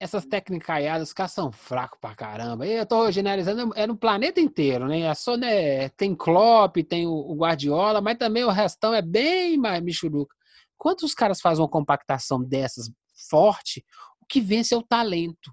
essas 0.00 0.26
técnicas, 0.26 1.02
os 1.02 1.12
caras 1.12 1.32
são 1.32 1.52
fracos 1.52 1.98
pra 2.00 2.14
caramba. 2.14 2.66
Eu 2.66 2.84
tô 2.84 3.10
generalizando, 3.10 3.72
é 3.76 3.86
no 3.86 3.96
planeta 3.96 4.40
inteiro, 4.40 4.86
né? 4.88 5.00
É 5.00 5.14
só, 5.14 5.36
né, 5.36 5.88
tem 5.90 6.14
Klopp, 6.14 6.76
tem 6.78 7.06
o, 7.06 7.12
o 7.12 7.36
Guardiola, 7.36 8.00
mas 8.00 8.18
também 8.18 8.44
o 8.44 8.50
restão 8.50 8.92
é 8.92 9.00
bem 9.00 9.56
mais 9.56 9.82
michuruca. 9.82 10.34
Quando 10.76 11.02
os 11.02 11.14
caras 11.14 11.40
fazem 11.40 11.62
uma 11.62 11.70
compactação 11.70 12.42
dessas 12.42 12.90
forte, 13.30 13.84
o 14.20 14.26
que 14.26 14.40
vence 14.40 14.74
é 14.74 14.76
o 14.76 14.82
talento. 14.82 15.52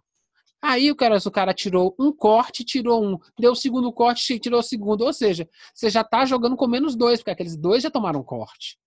Aí 0.65 0.89
o 0.89 0.95
cara, 0.95 1.17
o 1.17 1.31
cara 1.31 1.53
tirou 1.53 1.93
um 1.99 2.09
corte, 2.09 2.63
tirou 2.63 3.03
um, 3.03 3.19
deu 3.37 3.51
o 3.51 3.55
segundo 3.55 3.91
corte, 3.91 4.39
tirou 4.39 4.61
o 4.61 4.63
segundo. 4.63 5.01
Ou 5.01 5.11
seja, 5.11 5.45
você 5.73 5.89
já 5.89 6.05
tá 6.05 6.23
jogando 6.23 6.55
com 6.55 6.65
menos 6.67 6.95
dois, 6.95 7.19
porque 7.19 7.31
aqueles 7.31 7.57
dois 7.57 7.83
já 7.83 7.91
tomaram 7.91 8.23
corte. 8.23 8.79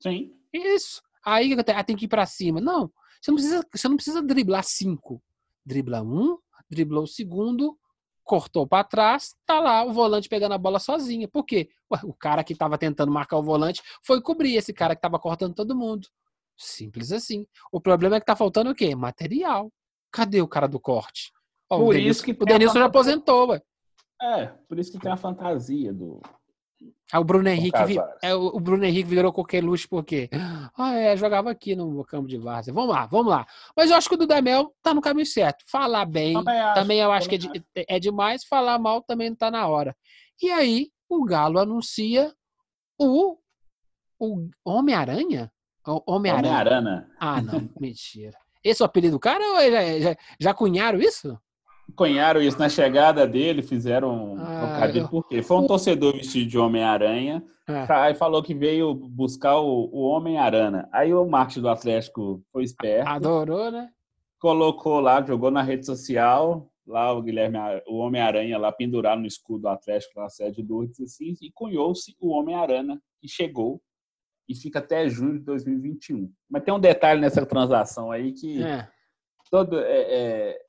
Sim. 0.00 0.32
Isso. 0.52 1.02
Aí 1.24 1.52
ah, 1.74 1.82
tem 1.82 1.96
que 1.96 2.04
ir 2.04 2.08
para 2.08 2.24
cima. 2.26 2.60
Não. 2.60 2.92
Você 3.20 3.32
não 3.32 3.34
precisa, 3.34 3.66
você 3.74 3.88
não 3.88 3.96
precisa 3.96 4.22
driblar 4.22 4.62
cinco. 4.62 5.20
Dribla 5.64 6.00
um, 6.00 6.38
driblou 6.70 7.02
o 7.02 7.08
segundo, 7.08 7.76
cortou 8.22 8.64
para 8.64 8.84
trás, 8.84 9.34
tá 9.44 9.58
lá 9.58 9.84
o 9.84 9.92
volante 9.92 10.28
pegando 10.28 10.52
a 10.52 10.58
bola 10.58 10.78
sozinha. 10.78 11.26
Por 11.26 11.44
quê? 11.44 11.68
Ué, 11.92 11.98
o 12.04 12.14
cara 12.14 12.44
que 12.44 12.52
estava 12.52 12.78
tentando 12.78 13.10
marcar 13.10 13.36
o 13.38 13.42
volante 13.42 13.82
foi 14.04 14.22
cobrir 14.22 14.54
esse 14.54 14.72
cara 14.72 14.94
que 14.94 15.00
estava 15.00 15.18
cortando 15.18 15.56
todo 15.56 15.74
mundo. 15.74 16.06
Simples 16.56 17.10
assim. 17.10 17.44
O 17.72 17.80
problema 17.80 18.14
é 18.14 18.20
que 18.20 18.26
tá 18.26 18.36
faltando 18.36 18.70
o 18.70 18.74
quê? 18.76 18.94
Material. 18.94 19.72
Cadê 20.10 20.40
o 20.40 20.48
cara 20.48 20.66
do 20.66 20.80
corte? 20.80 21.32
Ó, 21.70 21.78
por 21.78 21.88
o 21.88 21.92
Denilson, 21.92 22.10
isso 22.10 22.24
que 22.24 22.42
o 22.42 22.46
Denilson 22.46 22.78
já 22.78 22.84
aposentou, 22.86 23.48
ué. 23.48 23.62
É, 24.22 24.46
por 24.68 24.78
isso 24.78 24.90
que 24.90 24.98
tem 24.98 25.12
a 25.12 25.16
fantasia 25.16 25.92
do, 25.92 26.22
Aí 27.12 27.20
o 27.20 27.24
Bruno 27.24 27.48
Henrique, 27.48 27.84
vi, 27.84 27.96
é, 28.20 28.34
o 28.34 28.58
Bruno 28.58 28.84
Henrique 28.84 29.08
virou 29.08 29.32
coqueluche 29.32 29.86
porque 29.86 30.28
ah, 30.76 30.94
é, 30.94 31.16
jogava 31.16 31.50
aqui 31.50 31.76
no 31.76 32.04
campo 32.04 32.28
de 32.28 32.36
várzea. 32.36 32.74
Vamos 32.74 32.90
lá, 32.90 33.06
vamos 33.06 33.28
lá. 33.28 33.46
Mas 33.76 33.90
eu 33.90 33.96
acho 33.96 34.08
que 34.08 34.16
o 34.16 34.18
Dudamel 34.18 34.74
tá 34.82 34.92
no 34.92 35.00
caminho 35.00 35.26
certo. 35.26 35.64
Falar 35.68 36.04
bem, 36.04 36.34
também, 36.34 36.58
acho, 36.58 36.74
também 36.80 36.98
eu 36.98 37.12
acho 37.12 37.28
também 37.28 37.38
que 37.38 37.58
é, 37.58 37.84
de, 37.84 37.86
é, 37.88 38.00
demais. 38.00 38.44
Falar 38.44 38.78
mal 38.78 39.02
também 39.02 39.30
não 39.30 39.36
tá 39.36 39.50
na 39.50 39.66
hora. 39.68 39.96
E 40.42 40.50
aí 40.50 40.90
o 41.08 41.24
Galo 41.24 41.60
anuncia 41.60 42.34
o, 42.98 43.38
o 44.18 44.48
Homem-Aranha? 44.64 45.52
Homem-Aranha. 46.04 46.82
Homem 46.82 47.06
ah, 47.20 47.40
não, 47.40 47.70
mentira. 47.80 48.36
Esse 48.66 48.82
é 48.82 48.84
o 48.84 48.86
apelido 48.86 49.16
do 49.16 49.20
cara 49.20 49.44
ou 49.44 49.70
já, 49.70 50.00
já, 50.00 50.16
já 50.40 50.54
cunharam 50.54 50.98
isso? 50.98 51.38
Cunharam 51.94 52.42
isso 52.42 52.58
na 52.58 52.68
chegada 52.68 53.24
dele, 53.26 53.62
fizeram 53.62 54.34
um 54.34 54.40
ah, 54.40 54.58
trocadilho, 54.60 55.04
eu... 55.04 55.08
porque 55.08 55.40
foi 55.40 55.56
um 55.56 55.66
torcedor 55.68 56.14
vestido 56.14 56.50
de 56.50 56.58
Homem-Aranha, 56.58 57.44
ah. 57.68 58.02
aí 58.02 58.14
falou 58.14 58.42
que 58.42 58.54
veio 58.54 58.92
buscar 58.92 59.60
o, 59.60 59.88
o 59.92 60.02
Homem-Aranha. 60.08 60.88
Aí 60.92 61.14
o 61.14 61.24
marketing 61.24 61.60
do 61.60 61.68
Atlético 61.68 62.42
foi 62.52 62.64
esperto. 62.64 63.08
Adorou, 63.08 63.70
né? 63.70 63.88
Colocou 64.40 64.98
lá, 64.98 65.24
jogou 65.24 65.50
na 65.52 65.62
rede 65.62 65.86
social, 65.86 66.68
lá 66.84 67.12
o 67.12 67.22
Guilherme, 67.22 67.58
o 67.86 67.98
Homem-Aranha 67.98 68.58
lá 68.58 68.72
pendurado 68.72 69.20
no 69.20 69.26
escudo 69.26 69.62
do 69.62 69.68
Atlético 69.68 70.20
na 70.20 70.28
sede 70.28 70.60
do 70.62 70.74
Lourdes, 70.74 71.00
assim, 71.00 71.34
e 71.40 71.52
cunhou-se 71.52 72.16
o 72.20 72.30
Homem-Aranha, 72.30 73.00
que 73.20 73.28
chegou 73.28 73.80
e 74.48 74.54
fica 74.54 74.78
até 74.78 75.08
junho 75.08 75.38
de 75.38 75.44
2021. 75.44 76.32
Mas 76.48 76.62
tem 76.62 76.72
um 76.72 76.80
detalhe 76.80 77.20
nessa 77.20 77.44
transação 77.44 78.10
aí 78.10 78.32
que 78.32 78.62
é. 78.62 78.88
todo, 79.50 79.78
é, 79.78 80.00
é, 80.00 80.66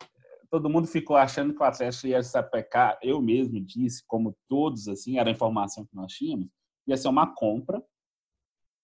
todo 0.49 0.69
mundo 0.69 0.87
ficou 0.87 1.15
achando 1.15 1.53
que 1.53 1.61
o 1.61 1.65
Atlético 1.65 2.07
ia 2.07 2.23
sapecar. 2.23 2.97
Eu 3.01 3.21
mesmo 3.21 3.59
disse, 3.59 4.03
como 4.07 4.35
todos, 4.47 4.87
assim, 4.87 5.19
era 5.19 5.29
a 5.29 5.31
informação 5.31 5.85
que 5.85 5.95
nós 5.95 6.11
tínhamos, 6.11 6.47
ia 6.87 6.97
ser 6.97 7.07
uma 7.07 7.33
compra 7.33 7.83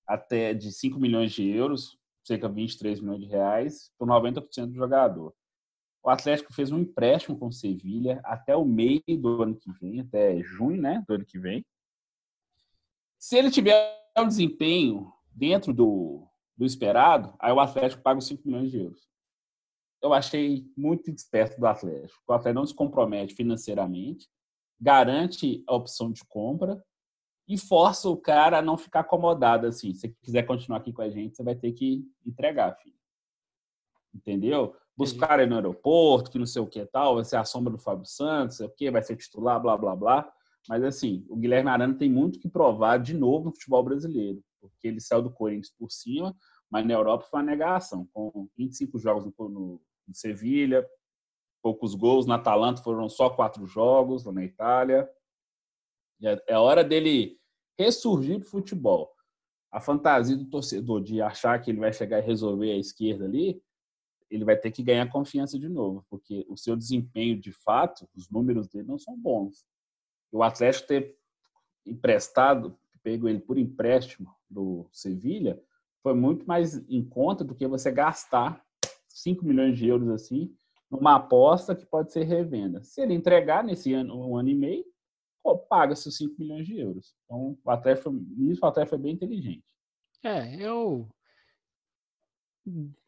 até 0.08 0.54
de 0.54 0.72
5 0.72 1.00
milhões 1.00 1.32
de 1.32 1.48
euros, 1.48 1.98
cerca 2.24 2.48
de 2.48 2.56
23 2.56 3.00
milhões 3.00 3.22
de 3.22 3.28
reais, 3.28 3.92
por 3.98 4.08
90% 4.08 4.68
do 4.68 4.76
jogador. 4.76 5.34
O 6.04 6.10
Atlético 6.10 6.54
fez 6.54 6.70
um 6.72 6.80
empréstimo 6.80 7.38
com 7.38 7.48
o 7.48 7.54
Sevilha 7.54 8.20
até 8.26 8.56
o 8.56 8.66
meio 8.66 9.02
do 9.08 9.42
ano 9.42 9.56
que 9.56 9.72
vem, 9.80 10.02
até 10.02 10.42
junho, 10.44 10.82
né, 10.82 11.04
do 11.08 11.16
ano 11.16 11.26
que 11.26 11.40
vem. 11.40 11.66
Se 13.18 13.38
ele 13.38 13.50
tiver 13.50 14.03
um 14.22 14.28
desempenho 14.28 15.12
dentro 15.32 15.74
do, 15.74 16.28
do 16.56 16.66
esperado, 16.66 17.34
aí 17.40 17.52
o 17.52 17.60
Atlético 17.60 18.04
paga 18.04 18.20
os 18.20 18.28
5 18.28 18.44
milhões 18.46 18.70
de 18.70 18.78
euros 18.78 19.14
eu 20.04 20.14
achei 20.14 20.70
muito 20.76 21.10
esperto 21.10 21.58
do 21.58 21.66
Atlético. 21.66 22.22
O 22.28 22.34
Atlético 22.34 22.60
não 22.60 22.68
se 22.68 22.76
compromete 22.76 23.34
financeiramente, 23.34 24.30
garante 24.80 25.64
a 25.66 25.74
opção 25.74 26.12
de 26.12 26.26
compra 26.26 26.84
e 27.48 27.58
força 27.58 28.10
o 28.10 28.18
cara 28.18 28.60
a 28.60 28.62
não 28.62 28.78
ficar 28.78 29.00
acomodado 29.00 29.66
assim. 29.66 29.94
Se 29.94 30.02
você 30.02 30.16
quiser 30.22 30.44
continuar 30.44 30.80
aqui 30.80 30.92
com 30.92 31.02
a 31.02 31.10
gente, 31.10 31.38
você 31.38 31.44
vai 31.44 31.56
ter 31.56 31.72
que 31.72 32.06
entregar, 32.26 32.76
filho. 32.76 32.96
Entendeu? 34.14 34.76
Buscar 34.96 35.40
ele 35.40 35.50
no 35.50 35.56
aeroporto, 35.56 36.30
que 36.30 36.38
não 36.38 36.46
sei 36.46 36.62
o 36.62 36.68
que 36.68 36.86
tal, 36.86 37.16
vai 37.16 37.24
ser 37.24 37.38
a 37.38 37.46
sombra 37.46 37.72
do 37.72 37.80
Fábio 37.80 38.06
Santos, 38.06 38.58
sei 38.58 38.68
o 38.68 38.70
que, 38.70 38.92
vai 38.92 39.02
ser 39.02 39.16
titular, 39.16 39.60
blá, 39.60 39.78
blá, 39.78 39.96
blá. 39.96 40.34
Mas 40.68 40.84
assim, 40.84 41.26
o 41.30 41.36
Guilherme 41.36 41.70
Arana 41.70 41.98
tem 41.98 42.10
muito 42.10 42.40
que 42.40 42.48
provar 42.48 42.98
de 42.98 43.14
novo 43.14 43.46
no 43.46 43.52
futebol 43.52 43.84
brasileiro, 43.84 44.42
porque 44.62 44.88
ele 44.88 45.00
saiu 45.00 45.22
do 45.22 45.32
Corinthians 45.32 45.74
por 45.78 45.92
cima, 45.92 46.36
mas 46.72 46.86
na 46.86 46.94
Europa 46.94 47.28
foi 47.30 47.40
uma 47.40 47.46
negação, 47.46 48.08
com 48.14 48.48
25 48.58 48.98
jogos 48.98 49.26
no, 49.26 49.50
no, 49.50 49.82
no 50.08 50.16
Sevilha, 50.16 50.88
poucos 51.62 51.96
gols, 51.96 52.26
na 52.26 52.36
Atalanta 52.36 52.82
foram 52.82 53.08
só 53.08 53.30
quatro 53.30 53.66
jogos, 53.66 54.26
na 54.26 54.44
Itália. 54.44 55.10
É, 56.22 56.44
é 56.50 56.58
hora 56.58 56.84
dele 56.84 57.40
ressurgir 57.78 58.40
para 58.40 58.48
o 58.48 58.50
futebol. 58.50 59.12
A 59.72 59.80
fantasia 59.80 60.36
do 60.36 60.46
torcedor 60.46 61.02
de 61.02 61.22
achar 61.22 61.60
que 61.62 61.72
ele 61.72 61.80
vai 61.80 61.92
chegar 61.92 62.20
e 62.20 62.26
resolver 62.26 62.72
a 62.72 62.78
esquerda 62.78 63.26
ali, 63.26 63.62
ele 64.30 64.46
vai 64.46 64.58
ter 64.58 64.72
que 64.72 64.84
ganhar 64.84 65.10
confiança 65.12 65.58
de 65.58 65.70
novo, 65.70 66.06
porque 66.10 66.46
o 66.50 66.58
seu 66.58 66.76
desempenho 66.76 67.40
de 67.40 67.52
fato, 67.52 68.08
os 68.16 68.30
números 68.30 68.68
dele 68.68 68.88
não 68.88 68.98
são 68.98 69.18
bons. 69.18 69.66
O 70.34 70.42
Atlético 70.42 70.88
ter 70.88 71.16
emprestado, 71.86 72.76
pego 73.04 73.30
ele 73.30 73.40
por 73.40 73.58
empréstimo 73.58 74.34
do 74.50 74.88
Sevilha, 74.92 75.62
foi 76.02 76.16
muito 76.16 76.46
mais 76.48 76.78
em 76.90 77.04
conta 77.04 77.44
do 77.44 77.54
que 77.54 77.68
você 77.68 77.92
gastar 77.92 78.62
5 79.08 79.46
milhões 79.46 79.78
de 79.78 79.88
euros 79.88 80.10
assim 80.10 80.52
numa 80.90 81.16
aposta 81.16 81.76
que 81.76 81.86
pode 81.86 82.12
ser 82.12 82.24
revenda. 82.24 82.84
Se 82.84 83.02
ele 83.02 83.14
entregar 83.14 83.64
nesse 83.64 83.94
ano, 83.94 84.28
um 84.28 84.36
ano 84.36 84.50
e 84.50 84.56
meio, 84.56 84.86
paga-se 85.70 86.08
os 86.08 86.18
5 86.18 86.36
milhões 86.40 86.66
de 86.66 86.80
euros. 86.80 87.16
Então, 87.26 87.58
o 87.64 87.72
Atlético, 87.72 88.12
nisso 88.12 88.62
o 88.64 88.68
Atlético 88.68 88.96
foi 88.96 89.04
bem 89.04 89.14
inteligente. 89.14 89.66
É, 90.24 90.56
eu 90.56 91.08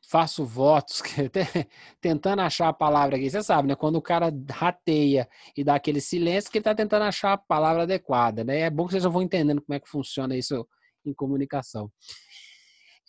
faço 0.10 0.46
votos, 0.46 1.02
tentando 2.02 2.42
achar 2.42 2.70
a 2.70 2.74
palavra 2.74 3.16
aqui. 3.16 3.30
Você 3.30 3.42
sabe, 3.42 3.68
né? 3.68 3.76
Quando 3.76 3.96
o 3.96 4.02
cara 4.02 4.32
rateia 4.50 5.28
e 5.56 5.64
dá 5.64 5.76
aquele 5.76 6.02
silêncio, 6.02 6.52
que 6.52 6.58
ele 6.58 6.62
está 6.62 6.76
tentando 6.76 7.04
achar 7.04 7.34
a 7.34 7.38
palavra 7.38 7.84
adequada, 7.84 8.44
né? 8.44 8.62
É 8.62 8.70
bom 8.70 8.86
que 8.86 8.92
vocês 8.92 9.04
já 9.04 9.10
vão 9.10 9.22
entendendo 9.22 9.62
como 9.62 9.76
é 9.76 9.80
que 9.80 9.90
funciona 9.90 10.36
isso 10.36 10.68
em 11.06 11.14
comunicação. 11.14 11.92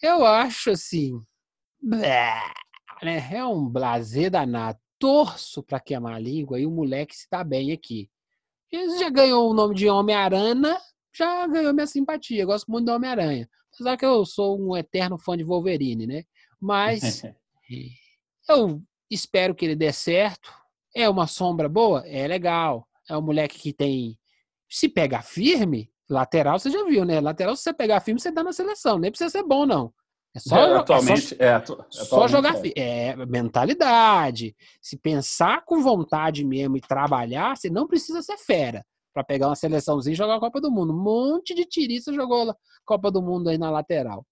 Eu 0.02 0.24
acho 0.24 0.70
assim, 0.70 1.20
né? 1.82 2.40
É 3.02 3.44
um 3.44 3.68
blazer 3.68 4.30
danado. 4.30 4.78
Torço 4.98 5.62
para 5.62 5.78
queimar 5.78 6.14
a 6.14 6.18
língua 6.18 6.58
e 6.58 6.64
o 6.64 6.70
moleque 6.70 7.14
se 7.14 7.26
dá 7.30 7.44
bem 7.44 7.70
aqui. 7.70 8.08
Ele 8.72 8.98
já 8.98 9.10
ganhou 9.10 9.50
o 9.50 9.54
nome 9.54 9.74
de 9.74 9.86
Homem-Aranha, 9.88 10.78
já 11.14 11.46
ganhou 11.46 11.74
minha 11.74 11.86
simpatia. 11.86 12.42
Eu 12.42 12.46
gosto 12.46 12.70
muito 12.70 12.86
do 12.86 12.92
Homem-Aranha. 12.92 13.46
Apesar 13.74 13.98
que 13.98 14.06
eu 14.06 14.24
sou 14.24 14.58
um 14.58 14.74
eterno 14.74 15.18
fã 15.18 15.36
de 15.36 15.44
Wolverine, 15.44 16.06
né? 16.06 16.24
Mas 16.60 17.22
eu 18.48 18.82
espero 19.10 19.54
que 19.54 19.64
ele 19.64 19.76
dê 19.76 19.92
certo. 19.92 20.52
É 20.94 21.08
uma 21.08 21.26
sombra 21.26 21.68
boa? 21.68 22.06
É 22.06 22.26
legal. 22.26 22.86
É 23.08 23.16
um 23.16 23.22
moleque 23.22 23.58
que 23.58 23.72
tem. 23.72 24.18
Se 24.68 24.88
pegar 24.88 25.22
firme, 25.22 25.90
lateral, 26.08 26.58
você 26.58 26.70
já 26.70 26.84
viu, 26.84 27.04
né? 27.04 27.20
Lateral, 27.20 27.54
se 27.54 27.62
você 27.62 27.72
pegar 27.72 28.00
firme, 28.00 28.20
você 28.20 28.30
dá 28.30 28.42
na 28.42 28.52
seleção. 28.52 28.98
Nem 28.98 29.10
precisa 29.10 29.30
ser 29.30 29.42
bom, 29.42 29.66
não. 29.66 29.92
É 30.34 30.38
só, 30.38 30.58
é, 30.58 30.76
atualmente, 30.76 31.34
é, 31.34 31.36
só, 31.38 31.44
é, 31.44 31.54
atualmente, 31.54 31.96
só 31.96 32.28
jogar. 32.28 32.54
É. 32.76 33.08
é 33.08 33.16
mentalidade. 33.26 34.54
Se 34.82 34.98
pensar 34.98 35.64
com 35.64 35.80
vontade 35.80 36.44
mesmo 36.44 36.76
e 36.76 36.80
trabalhar, 36.80 37.56
você 37.56 37.70
não 37.70 37.86
precisa 37.86 38.20
ser 38.20 38.36
fera 38.36 38.84
para 39.14 39.24
pegar 39.24 39.48
uma 39.48 39.56
seleçãozinha 39.56 40.12
e 40.12 40.16
jogar 40.16 40.36
a 40.36 40.40
Copa 40.40 40.60
do 40.60 40.70
Mundo. 40.70 40.92
Um 40.92 41.02
monte 41.02 41.54
de 41.54 41.64
tirista 41.64 42.12
jogou 42.12 42.50
a 42.50 42.56
Copa 42.84 43.10
do 43.10 43.22
Mundo 43.22 43.48
aí 43.48 43.56
na 43.56 43.70
lateral. 43.70 44.26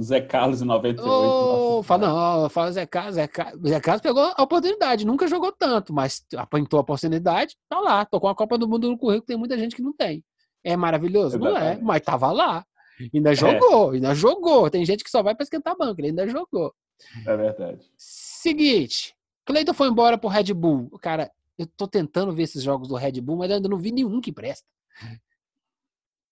Zé 0.00 0.20
Carlos 0.20 0.62
em 0.62 0.64
98. 0.64 1.08
Oh, 1.08 1.82
fala, 1.82 2.08
não, 2.08 2.48
fala 2.48 2.72
Zé 2.72 2.86
Carlos, 2.86 3.14
Zé 3.14 3.26
Carlos. 3.26 3.68
Zé 3.68 3.80
Carlos 3.80 4.02
pegou 4.02 4.32
a 4.36 4.42
oportunidade, 4.42 5.06
nunca 5.06 5.26
jogou 5.26 5.52
tanto, 5.52 5.92
mas 5.92 6.24
apontou 6.36 6.78
a 6.78 6.82
oportunidade, 6.82 7.56
tá 7.68 7.80
lá, 7.80 8.04
tocou 8.04 8.30
a 8.30 8.34
Copa 8.34 8.56
do 8.58 8.68
Mundo 8.68 8.90
no 8.90 8.98
currículo, 8.98 9.26
tem 9.26 9.36
muita 9.36 9.58
gente 9.58 9.76
que 9.76 9.82
não 9.82 9.92
tem. 9.92 10.24
É 10.62 10.76
maravilhoso? 10.76 11.36
Exatamente. 11.36 11.60
Não 11.60 11.68
é, 11.68 11.78
mas 11.80 12.02
tava 12.02 12.32
lá. 12.32 12.64
Ainda 13.12 13.32
é. 13.32 13.34
jogou, 13.34 13.92
é. 13.92 13.96
ainda 13.96 14.14
jogou. 14.14 14.70
Tem 14.70 14.84
gente 14.84 15.04
que 15.04 15.10
só 15.10 15.22
vai 15.22 15.34
para 15.34 15.44
esquentar 15.44 15.76
banco, 15.76 16.00
ele 16.00 16.08
ainda 16.08 16.26
jogou. 16.28 16.74
É 17.26 17.36
verdade. 17.36 17.86
Seguinte, 17.96 19.14
Cleiton 19.44 19.74
foi 19.74 19.88
embora 19.88 20.18
pro 20.18 20.28
Red 20.28 20.52
Bull. 20.54 20.90
Cara, 21.00 21.30
eu 21.58 21.66
tô 21.76 21.86
tentando 21.86 22.32
ver 22.32 22.42
esses 22.42 22.62
jogos 22.62 22.88
do 22.88 22.94
Red 22.94 23.20
Bull, 23.20 23.36
mas 23.36 23.50
ainda 23.50 23.68
não 23.68 23.78
vi 23.78 23.92
nenhum 23.92 24.20
que 24.20 24.32
presta. 24.32 24.66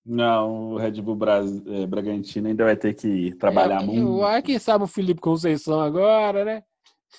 Não, 0.04 0.72
o 0.72 0.76
Red 0.76 1.00
Bull 1.00 1.18
é, 1.66 1.86
Bragantino 1.86 2.48
ainda 2.48 2.64
vai 2.64 2.76
ter 2.76 2.92
que 2.92 3.34
trabalhar 3.36 3.82
é, 3.82 3.86
muito. 3.86 4.22
Eu, 4.22 4.42
quem 4.42 4.58
sabe 4.58 4.84
o 4.84 4.88
Felipe 4.88 5.20
Conceição 5.20 5.80
agora, 5.80 6.44
né? 6.44 6.62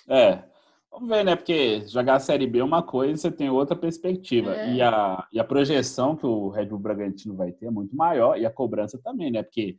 É, 0.08 0.44
vamos 0.92 1.10
ver, 1.10 1.26
né? 1.26 1.36
Porque 1.36 1.84
jogar 1.88 2.16
a 2.16 2.20
Série 2.20 2.46
B 2.46 2.60
é 2.60 2.64
uma 2.64 2.84
coisa, 2.84 3.18
você 3.18 3.32
tem 3.32 3.50
outra 3.50 3.76
perspectiva. 3.76 4.56
É. 4.56 4.74
E, 4.76 4.82
a, 4.84 5.26
e 5.34 5.40
a 5.40 5.44
projeção 5.44 6.16
que 6.16 6.28
o 6.28 6.50
Red 6.50 6.68
Bull 6.68 6.78
Bragantino 6.78 7.36
vai 7.36 7.52
ter 7.52 7.66
é 7.66 7.72
muito 7.72 7.96
maior, 7.96 8.38
e 8.38 8.46
a 8.46 8.52
cobrança 8.52 9.00
também, 9.04 9.32
né? 9.32 9.42
Porque 9.42 9.78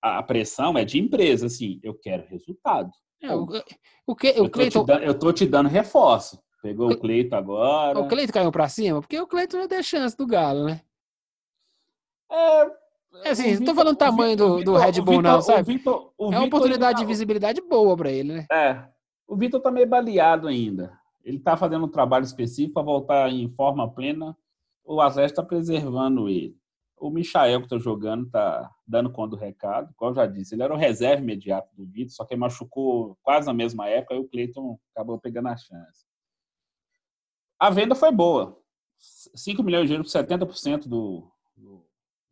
a 0.00 0.22
pressão 0.22 0.78
é 0.78 0.84
de 0.84 0.98
empresa, 0.98 1.46
assim, 1.46 1.78
eu 1.82 1.94
quero 1.94 2.26
resultado. 2.28 2.90
É, 3.22 3.34
o, 3.34 3.46
o 4.06 4.16
que, 4.16 4.30
o 4.30 4.44
eu, 4.44 4.50
Cleiton... 4.50 4.84
te 4.84 4.86
dando, 4.86 5.02
eu 5.02 5.18
tô 5.18 5.32
te 5.32 5.46
dando 5.46 5.68
reforço. 5.68 6.38
Pegou 6.62 6.90
o 6.90 6.98
Cleito 6.98 7.34
agora. 7.34 7.98
O 7.98 8.08
Cleito 8.08 8.32
caiu 8.32 8.50
pra 8.50 8.68
cima? 8.68 9.00
Porque 9.00 9.20
o 9.20 9.26
Cleito 9.26 9.56
não 9.56 9.68
tem 9.68 9.82
chance 9.82 10.16
do 10.16 10.26
Galo, 10.26 10.64
né? 10.64 10.80
É. 12.30 12.86
É 13.24 13.30
assim, 13.30 13.54
não 13.56 13.64
tô 13.64 13.74
falando 13.74 13.96
tamanho 13.96 14.36
do, 14.36 14.62
do 14.62 14.76
Red 14.76 15.00
Bull, 15.00 15.22
não, 15.22 15.40
sabe? 15.40 15.62
Victor, 15.62 16.12
é 16.20 16.24
uma 16.24 16.44
oportunidade 16.44 16.98
tá... 16.98 17.00
de 17.00 17.06
visibilidade 17.06 17.60
boa 17.62 17.96
para 17.96 18.10
ele, 18.10 18.34
né? 18.34 18.46
É. 18.52 18.84
O 19.26 19.36
Vitor 19.36 19.60
tá 19.60 19.70
meio 19.70 19.88
baleado 19.88 20.46
ainda. 20.46 20.92
Ele 21.24 21.38
tá 21.38 21.56
fazendo 21.56 21.86
um 21.86 21.90
trabalho 21.90 22.24
específico 22.24 22.74
para 22.74 22.82
voltar 22.82 23.30
em 23.30 23.48
forma 23.48 23.92
plena. 23.92 24.36
O 24.84 25.00
Atlético 25.00 25.40
tá 25.40 25.42
preservando 25.42 26.28
ele. 26.28 26.56
O 26.98 27.10
Michael, 27.10 27.62
que 27.62 27.68
tá 27.68 27.78
jogando, 27.78 28.30
tá 28.30 28.70
dando 28.86 29.10
conta 29.10 29.30
do 29.30 29.36
recado. 29.36 29.92
Como 29.96 30.12
eu 30.12 30.14
já 30.14 30.26
disse, 30.26 30.54
ele 30.54 30.62
era 30.62 30.72
o 30.72 30.78
reserva 30.78 31.22
imediato 31.22 31.68
do 31.74 31.84
Vitor, 31.84 32.12
só 32.12 32.24
que 32.24 32.36
machucou 32.36 33.18
quase 33.22 33.46
na 33.46 33.52
mesma 33.52 33.88
época 33.88 34.14
e 34.14 34.18
o 34.18 34.28
Cleiton 34.28 34.78
acabou 34.94 35.18
pegando 35.18 35.48
a 35.48 35.56
chance. 35.56 36.06
A 37.58 37.70
venda 37.70 37.94
foi 37.94 38.12
boa. 38.12 38.58
5 38.98 39.62
milhões 39.62 39.88
de 39.88 39.94
euros 39.94 40.12
por 40.12 40.18
70% 40.18 40.86
do, 40.86 40.88
do, 40.88 41.32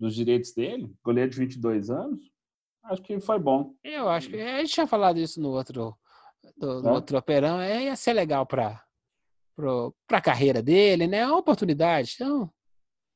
dos 0.04 0.14
direitos 0.14 0.52
dele, 0.52 0.92
goleiro 1.02 1.30
de 1.30 1.38
22 1.38 1.90
anos. 1.90 2.20
Acho 2.84 3.02
que 3.02 3.18
foi 3.20 3.38
bom. 3.38 3.74
Eu 3.82 4.08
acho 4.08 4.28
que 4.28 4.40
a 4.40 4.58
gente 4.58 4.72
tinha 4.72 4.86
falado 4.86 5.18
isso 5.18 5.40
no 5.40 5.50
outro, 5.50 5.96
do, 6.56 6.82
no 6.82 6.88
é. 6.90 6.92
outro 6.92 7.16
operão. 7.16 7.60
É, 7.60 7.84
ia 7.84 7.96
ser 7.96 8.12
legal 8.12 8.46
para 8.46 8.82
a 10.10 10.20
carreira 10.20 10.62
dele, 10.62 11.06
né? 11.06 11.18
É 11.18 11.26
uma 11.26 11.38
oportunidade. 11.38 12.12
Então, 12.14 12.50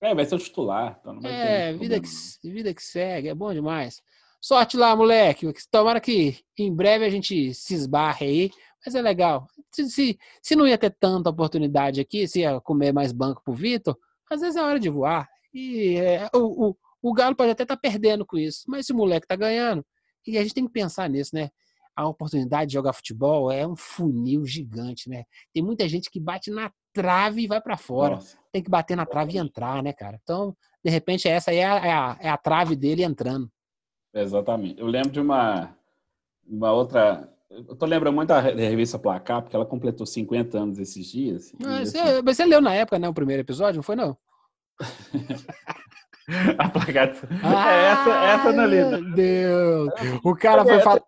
é, 0.00 0.14
vai 0.14 0.24
ser 0.24 0.36
o 0.36 0.38
titular. 0.38 0.98
Então 1.00 1.20
é, 1.24 1.72
vida 1.74 2.00
que, 2.00 2.08
vida 2.44 2.72
que 2.72 2.82
segue, 2.82 3.28
é 3.28 3.34
bom 3.34 3.52
demais. 3.52 4.00
Sorte 4.40 4.76
lá, 4.76 4.94
moleque. 4.94 5.52
Tomara 5.70 6.00
que 6.00 6.38
em 6.56 6.74
breve 6.74 7.04
a 7.04 7.10
gente 7.10 7.52
se 7.52 7.74
esbarre 7.74 8.26
aí. 8.26 8.50
Mas 8.84 8.94
é 8.94 9.02
legal. 9.02 9.46
Se, 9.74 9.90
se, 9.90 10.18
se 10.40 10.54
não 10.54 10.66
ia 10.66 10.78
ter 10.78 10.96
tanta 10.98 11.28
oportunidade 11.30 12.00
aqui, 12.00 12.28
se 12.28 12.40
ia 12.40 12.60
comer 12.60 12.92
mais 12.92 13.12
banco 13.12 13.42
pro 13.42 13.52
Vitor, 13.52 13.98
às 14.30 14.40
vezes 14.40 14.56
é 14.56 14.62
hora 14.62 14.78
de 14.78 14.88
voar. 14.88 15.28
E 15.58 15.96
é, 15.96 16.28
o, 16.34 16.68
o, 16.68 16.76
o 17.02 17.12
Galo 17.12 17.34
pode 17.34 17.50
até 17.50 17.64
estar 17.64 17.74
tá 17.74 17.80
perdendo 17.80 18.24
com 18.24 18.38
isso, 18.38 18.64
mas 18.68 18.80
esse 18.80 18.92
moleque 18.92 19.26
tá 19.26 19.34
ganhando. 19.34 19.84
E 20.26 20.38
a 20.38 20.42
gente 20.42 20.54
tem 20.54 20.66
que 20.66 20.72
pensar 20.72 21.08
nisso, 21.08 21.34
né? 21.34 21.50
A 21.96 22.06
oportunidade 22.06 22.68
de 22.68 22.74
jogar 22.74 22.92
futebol 22.92 23.50
é 23.50 23.66
um 23.66 23.74
funil 23.74 24.46
gigante, 24.46 25.08
né? 25.08 25.24
Tem 25.52 25.62
muita 25.62 25.88
gente 25.88 26.10
que 26.10 26.20
bate 26.20 26.50
na 26.50 26.70
trave 26.92 27.42
e 27.42 27.48
vai 27.48 27.60
para 27.60 27.76
fora. 27.76 28.16
Nossa. 28.16 28.38
Tem 28.52 28.62
que 28.62 28.70
bater 28.70 28.96
na 28.96 29.04
trave 29.04 29.34
e 29.34 29.38
entrar, 29.38 29.82
né, 29.82 29.92
cara? 29.92 30.18
Então, 30.22 30.56
de 30.84 30.90
repente, 30.90 31.28
essa 31.28 31.50
aí 31.50 31.56
é 31.56 31.66
a, 31.66 31.76
é 31.76 31.92
a, 31.92 32.18
é 32.20 32.28
a 32.28 32.36
trave 32.36 32.76
dele 32.76 33.02
entrando. 33.02 33.50
Exatamente. 34.14 34.80
Eu 34.80 34.86
lembro 34.86 35.10
de 35.10 35.20
uma, 35.20 35.76
uma 36.46 36.72
outra 36.72 37.28
eu 37.50 37.74
tô 37.74 37.86
lembrando 37.86 38.14
muito 38.14 38.28
da 38.28 38.40
revista 38.40 38.98
Placar, 38.98 39.42
porque 39.42 39.56
ela 39.56 39.64
completou 39.64 40.06
50 40.06 40.58
anos 40.58 40.78
esses 40.78 41.06
dias. 41.06 41.52
Mas, 41.58 41.94
assim... 41.94 41.98
você, 41.98 42.22
mas 42.22 42.36
você 42.36 42.44
leu 42.44 42.60
na 42.60 42.74
época, 42.74 42.98
né? 42.98 43.08
O 43.08 43.14
primeiro 43.14 43.40
episódio, 43.40 43.76
não 43.76 43.82
foi, 43.82 43.96
não? 43.96 44.16
a. 46.58 46.70
Ah, 47.42 47.72
é 47.72 47.84
essa, 47.84 48.10
essa 48.24 48.52
não 48.52 48.66
li. 48.66 48.76
Meu 48.76 49.14
Deus! 49.14 49.90
O 50.22 50.34
cara 50.34 50.64
foi 50.64 50.80
falar. 50.80 51.02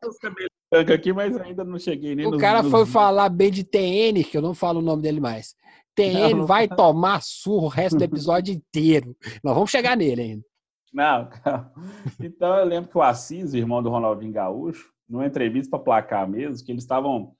aqui, 0.94 1.12
mas 1.12 1.36
ainda 1.36 1.64
não 1.64 1.78
cheguei 1.78 2.14
nem 2.14 2.26
O 2.26 2.38
cara 2.38 2.62
foi 2.64 2.86
falar 2.86 3.28
bem 3.28 3.50
de 3.50 3.64
TN, 3.64 4.22
que 4.24 4.36
eu 4.36 4.42
não 4.42 4.54
falo 4.54 4.80
o 4.80 4.82
nome 4.82 5.02
dele 5.02 5.20
mais. 5.20 5.54
TN 5.94 6.36
não, 6.36 6.46
vai 6.46 6.68
tomar 6.68 7.22
surro 7.22 7.66
o 7.66 7.68
resto 7.68 7.98
do 7.98 8.04
episódio 8.04 8.54
inteiro. 8.54 9.16
Nós 9.42 9.54
vamos 9.54 9.70
chegar 9.70 9.96
nele 9.96 10.22
ainda. 10.22 10.44
Não, 10.92 11.28
calma. 11.28 11.72
Então 12.18 12.56
eu 12.56 12.64
lembro 12.64 12.90
que 12.90 12.98
o 12.98 13.02
Assis, 13.02 13.52
o 13.52 13.56
irmão 13.56 13.82
do 13.82 13.90
Ronaldinho 13.90 14.32
Gaúcho, 14.32 14.90
numa 15.08 15.26
entrevista 15.26 15.70
para 15.70 15.84
placar 15.84 16.28
mesmo, 16.28 16.64
que 16.64 16.72
eles 16.72 16.82
estavam 16.82 17.34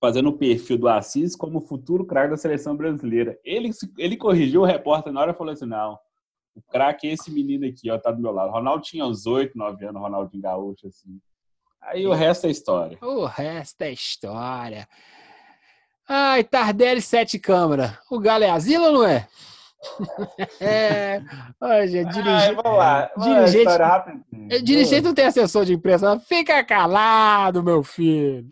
fazendo 0.00 0.30
o 0.30 0.36
perfil 0.38 0.78
do 0.78 0.88
Assis 0.88 1.36
como 1.36 1.60
futuro 1.60 2.04
craque 2.06 2.30
da 2.30 2.36
seleção 2.36 2.74
brasileira. 2.76 3.38
Ele, 3.44 3.70
ele 3.98 4.16
corrigiu 4.16 4.62
o 4.62 4.64
repórter 4.64 5.12
na 5.12 5.20
hora 5.20 5.32
e 5.32 5.36
falou 5.36 5.52
assim: 5.52 5.66
não, 5.66 5.98
o 6.54 6.62
craque 6.62 7.06
é 7.08 7.12
esse 7.12 7.30
menino 7.30 7.66
aqui, 7.66 7.90
ó, 7.90 7.98
tá 7.98 8.10
do 8.10 8.20
meu 8.20 8.32
lado. 8.32 8.48
O 8.48 8.52
Ronaldo 8.52 8.82
tinha 8.82 9.04
uns 9.04 9.26
8, 9.26 9.56
9 9.56 9.84
anos, 9.86 10.00
Ronaldo 10.00 10.30
em 10.34 10.40
Gaúcho, 10.40 10.86
assim. 10.86 11.20
Aí 11.82 12.06
o 12.06 12.12
resto 12.12 12.46
é 12.46 12.50
história. 12.50 12.98
O 13.00 13.24
resto 13.24 13.82
é 13.82 13.92
história. 13.92 14.88
Ai, 16.08 16.42
Tardelli 16.44 17.00
Sete 17.00 17.38
Câmara. 17.38 17.98
O 18.10 18.18
Galo 18.18 18.44
é 18.44 18.50
asilo 18.50 18.86
ou 18.86 18.92
não 18.92 19.04
é? 19.06 19.28
É, 20.60 21.22
hoje, 21.58 22.00
Ah, 22.00 22.04
dirigente, 22.04 22.54
vamos 22.62 22.78
lá. 22.78 23.10
dirigente- 23.16 24.62
dirigente 24.62 25.02
não 25.02 25.14
tem 25.14 25.24
assessor 25.24 25.64
de 25.64 25.72
imprensa. 25.72 26.18
Fica 26.20 26.62
calado, 26.64 27.62
meu 27.62 27.82
filho. 27.82 28.46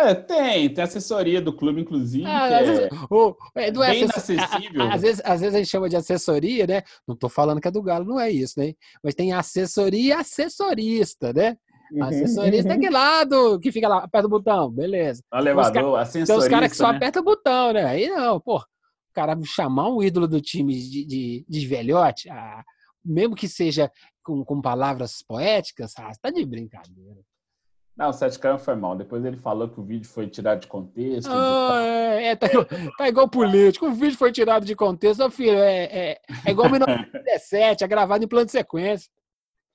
É, 0.00 0.14
tem, 0.14 0.72
tem 0.72 0.84
assessoria 0.84 1.40
do 1.42 1.52
clube, 1.52 1.80
inclusive, 1.80 2.24
Ah, 2.26 2.48
é 2.48 2.62
vezes- 2.62 2.88
ô, 3.10 3.34
é, 3.54 3.70
não 3.72 3.82
é 3.82 3.90
bem 3.90 4.04
assessor- 4.04 4.34
inacessível. 4.36 4.82
a- 4.82 4.84
a- 4.86 4.94
Às 4.94 5.02
vezes, 5.02 5.22
às 5.24 5.40
vezes 5.40 5.54
a 5.54 5.58
gente 5.58 5.70
chama 5.70 5.88
de 5.88 5.96
assessoria, 5.96 6.66
né? 6.66 6.82
Não 7.06 7.16
tô 7.16 7.28
falando 7.28 7.60
que 7.60 7.66
é 7.68 7.70
do 7.70 7.82
Galo, 7.82 8.04
não 8.04 8.20
é 8.20 8.30
isso, 8.30 8.58
né? 8.60 8.74
Mas 9.02 9.14
tem 9.14 9.32
assessoria 9.32 10.00
e 10.08 10.12
assessorista, 10.12 11.32
né? 11.32 11.56
Assessorista 12.02 12.68
é 12.68 12.72
aquele 12.76 12.90
lado 12.92 13.58
que 13.60 13.72
fica 13.72 13.88
lá, 13.88 13.98
aperta 14.04 14.26
o 14.26 14.30
botão, 14.30 14.70
beleza. 14.70 15.22
No 15.32 15.38
elevador, 15.38 16.06
Tem 16.12 16.36
os 16.36 16.48
caras 16.48 16.70
que 16.70 16.76
só 16.76 16.90
né? 16.90 16.96
apertam 16.96 17.22
o 17.22 17.24
botão, 17.24 17.72
né? 17.72 17.84
Aí 17.84 18.08
não, 18.10 18.38
pô. 18.40 18.58
O 18.58 19.14
cara 19.14 19.36
chamar 19.44 19.88
um 19.90 20.02
ídolo 20.02 20.28
do 20.28 20.40
time 20.40 20.74
de, 20.78 21.04
de, 21.04 21.44
de 21.48 21.66
velhote, 21.66 22.28
ah, 22.30 22.62
mesmo 23.04 23.34
que 23.34 23.48
seja 23.48 23.90
com, 24.22 24.44
com 24.44 24.60
palavras 24.60 25.22
poéticas, 25.26 25.94
ah, 25.98 26.12
tá 26.20 26.30
de 26.30 26.44
brincadeira. 26.44 27.20
Não, 27.98 28.10
o 28.10 28.12
Sete 28.12 28.38
Câmara 28.38 28.60
foi 28.60 28.76
mal. 28.76 28.94
Depois 28.94 29.24
ele 29.24 29.36
falou 29.36 29.68
que 29.68 29.80
o 29.80 29.82
vídeo 29.82 30.08
foi 30.08 30.28
tirado 30.28 30.60
de 30.60 30.68
contexto. 30.68 31.28
Ah, 31.32 31.82
é, 31.82 32.26
é, 32.28 32.36
tá, 32.36 32.46
igual, 32.46 32.66
tá 32.96 33.08
igual 33.08 33.28
político. 33.28 33.86
O 33.86 33.92
vídeo 33.92 34.16
foi 34.16 34.30
tirado 34.30 34.64
de 34.64 34.76
contexto, 34.76 35.24
Ô, 35.24 35.28
filho. 35.30 35.58
É, 35.58 35.84
é, 35.84 36.20
é 36.46 36.50
igual 36.52 36.70
1917, 36.70 37.82
é 37.82 37.88
gravado 37.88 38.22
em 38.24 38.28
plano 38.28 38.46
de 38.46 38.52
sequência. 38.52 39.10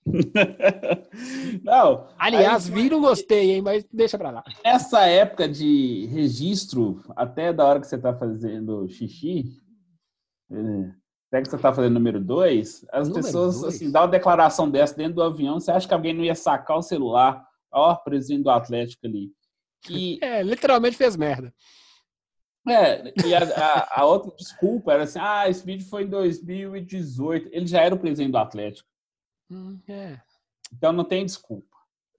Não, 1.64 2.08
Aliás, 2.18 2.68
aí, 2.68 2.74
vi 2.74 2.90
não 2.90 3.00
gostei, 3.00 3.52
hein? 3.52 3.62
Mas 3.62 3.86
deixa 3.92 4.18
pra 4.18 4.32
lá. 4.32 4.44
nessa 4.64 5.06
época 5.06 5.48
de 5.48 6.08
registro, 6.08 7.02
até 7.16 7.54
da 7.54 7.66
hora 7.66 7.80
que 7.80 7.88
você 7.88 7.98
tá 7.98 8.14
fazendo 8.14 8.86
xixi, 8.90 9.46
eh, 10.52 10.92
até 11.30 11.42
que 11.42 11.50
você 11.50 11.58
tá 11.58 11.74
fazendo 11.74 11.94
número 11.94 12.20
dois, 12.20 12.86
as 12.92 13.08
Número 13.08 13.26
pessoas, 13.26 13.62
dois? 13.62 13.76
assim, 13.76 13.90
dá 13.92 14.02
uma 14.02 14.08
declaração 14.10 14.70
dessa 14.70 14.96
dentro 14.96 15.16
do 15.16 15.24
avião, 15.24 15.58
você 15.60 15.72
acha 15.72 15.88
que 15.88 15.94
alguém 15.94 16.14
não 16.14 16.24
ia 16.24 16.36
sacar 16.36 16.78
o 16.78 16.82
celular? 16.82 17.48
Ó, 17.74 17.96
presidente 17.96 18.44
do 18.44 18.50
Atlético 18.50 19.06
ali. 19.08 19.32
E, 19.90 20.20
É, 20.24 20.42
literalmente 20.44 20.96
fez 20.96 21.16
merda. 21.18 21.54
é, 22.68 23.14
e 23.26 23.34
a, 23.36 23.40
a- 23.44 24.02
a 24.02 24.06
outra 24.06 24.32
desculpa 24.38 24.94
era 24.94 25.04
assim, 25.04 25.20
ah, 25.22 25.50
esse 25.50 25.66
vídeo 25.66 25.86
foi 25.88 26.04
em 26.04 26.08
2018. 26.10 27.50
Ele 27.52 27.68
já 27.68 27.82
era 27.82 27.94
o 27.96 28.00
presidente 28.00 28.32
do 28.32 28.38
Atlético. 28.38 28.88
Hum, 29.52 29.80
é. 29.88 30.20
Então 30.72 30.94
não 30.94 31.04
tem 31.04 31.26
desculpa. 31.26 31.68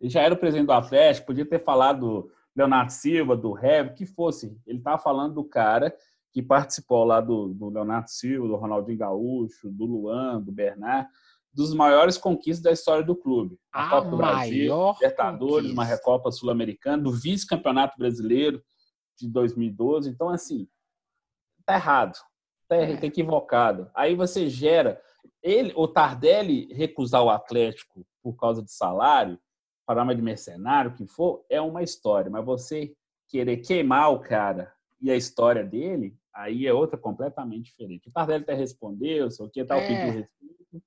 Ele 0.00 0.10
já 0.10 0.20
era 0.22 0.34
o 0.34 0.36
presidente 0.36 0.66
do 0.66 0.72
Atlético, 0.72 1.26
podia 1.28 1.46
ter 1.46 1.62
falado 1.64 2.00
do 2.00 2.32
Leonardo 2.54 2.92
Silva, 2.92 3.36
do 3.36 3.52
Rev, 3.52 3.94
que 3.94 4.04
fosse. 4.06 4.56
Ele 4.66 4.78
estava 4.78 4.98
falando 4.98 5.34
do 5.34 5.44
cara 5.44 5.96
que 6.32 6.42
participou 6.42 7.04
lá 7.04 7.20
do, 7.20 7.48
do 7.54 7.68
Leonardo 7.70 8.10
Silva, 8.10 8.46
do 8.48 8.56
Ronaldinho 8.56 8.98
Gaúcho, 8.98 9.70
do 9.70 9.84
Luan, 9.86 10.40
do 10.42 10.52
Bernard, 10.52 11.08
dos 11.54 11.72
maiores 11.74 12.18
conquistas 12.18 12.62
da 12.62 12.72
história 12.72 13.04
do 13.04 13.14
clube. 13.14 13.58
A, 13.72 13.86
A 13.86 13.90
Copa 13.90 14.10
do 14.10 14.16
Brasil, 14.16 14.92
Libertadores, 14.94 15.70
uma. 15.70 15.84
Recopa 15.84 16.30
Sul-Americana, 16.32 17.02
do 17.02 17.12
vice-campeonato 17.12 17.96
brasileiro 17.98 18.62
de 19.18 19.28
2012. 19.28 20.10
Então, 20.10 20.28
assim, 20.28 20.68
tá 21.64 21.74
errado. 21.74 22.18
Tá, 22.68 22.76
É. 22.76 22.96
tá 22.96 23.06
equivocado. 23.06 23.90
Aí 23.94 24.14
você 24.16 24.48
gera 24.48 25.00
ele, 25.42 25.72
o 25.76 25.86
Tardelli 25.86 26.72
recusar 26.72 27.22
o 27.22 27.30
Atlético 27.30 28.04
por 28.22 28.34
causa 28.34 28.62
de 28.62 28.72
salário, 28.72 29.38
programa 29.86 30.14
de 30.14 30.22
mercenário, 30.22 30.90
o 30.90 30.94
que 30.94 31.06
for, 31.06 31.44
é 31.50 31.60
uma 31.60 31.82
história. 31.82 32.30
Mas 32.30 32.44
você 32.44 32.94
querer 33.28 33.58
queimar 33.58 34.10
o 34.12 34.20
cara 34.20 34.72
e 35.00 35.10
a 35.10 35.16
história 35.16 35.62
dele, 35.62 36.16
aí 36.34 36.66
é 36.66 36.72
outra 36.72 36.96
completamente 36.98 37.66
diferente. 37.66 38.08
O 38.08 38.12
Tardelli 38.12 38.42
até 38.42 38.54
respondeu, 38.54 39.30
sei 39.30 39.44
o 39.46 39.50
que, 39.50 39.62
tal, 39.64 39.78
É. 39.78 39.86
pediu 39.86 40.12
respeito, 40.22 40.82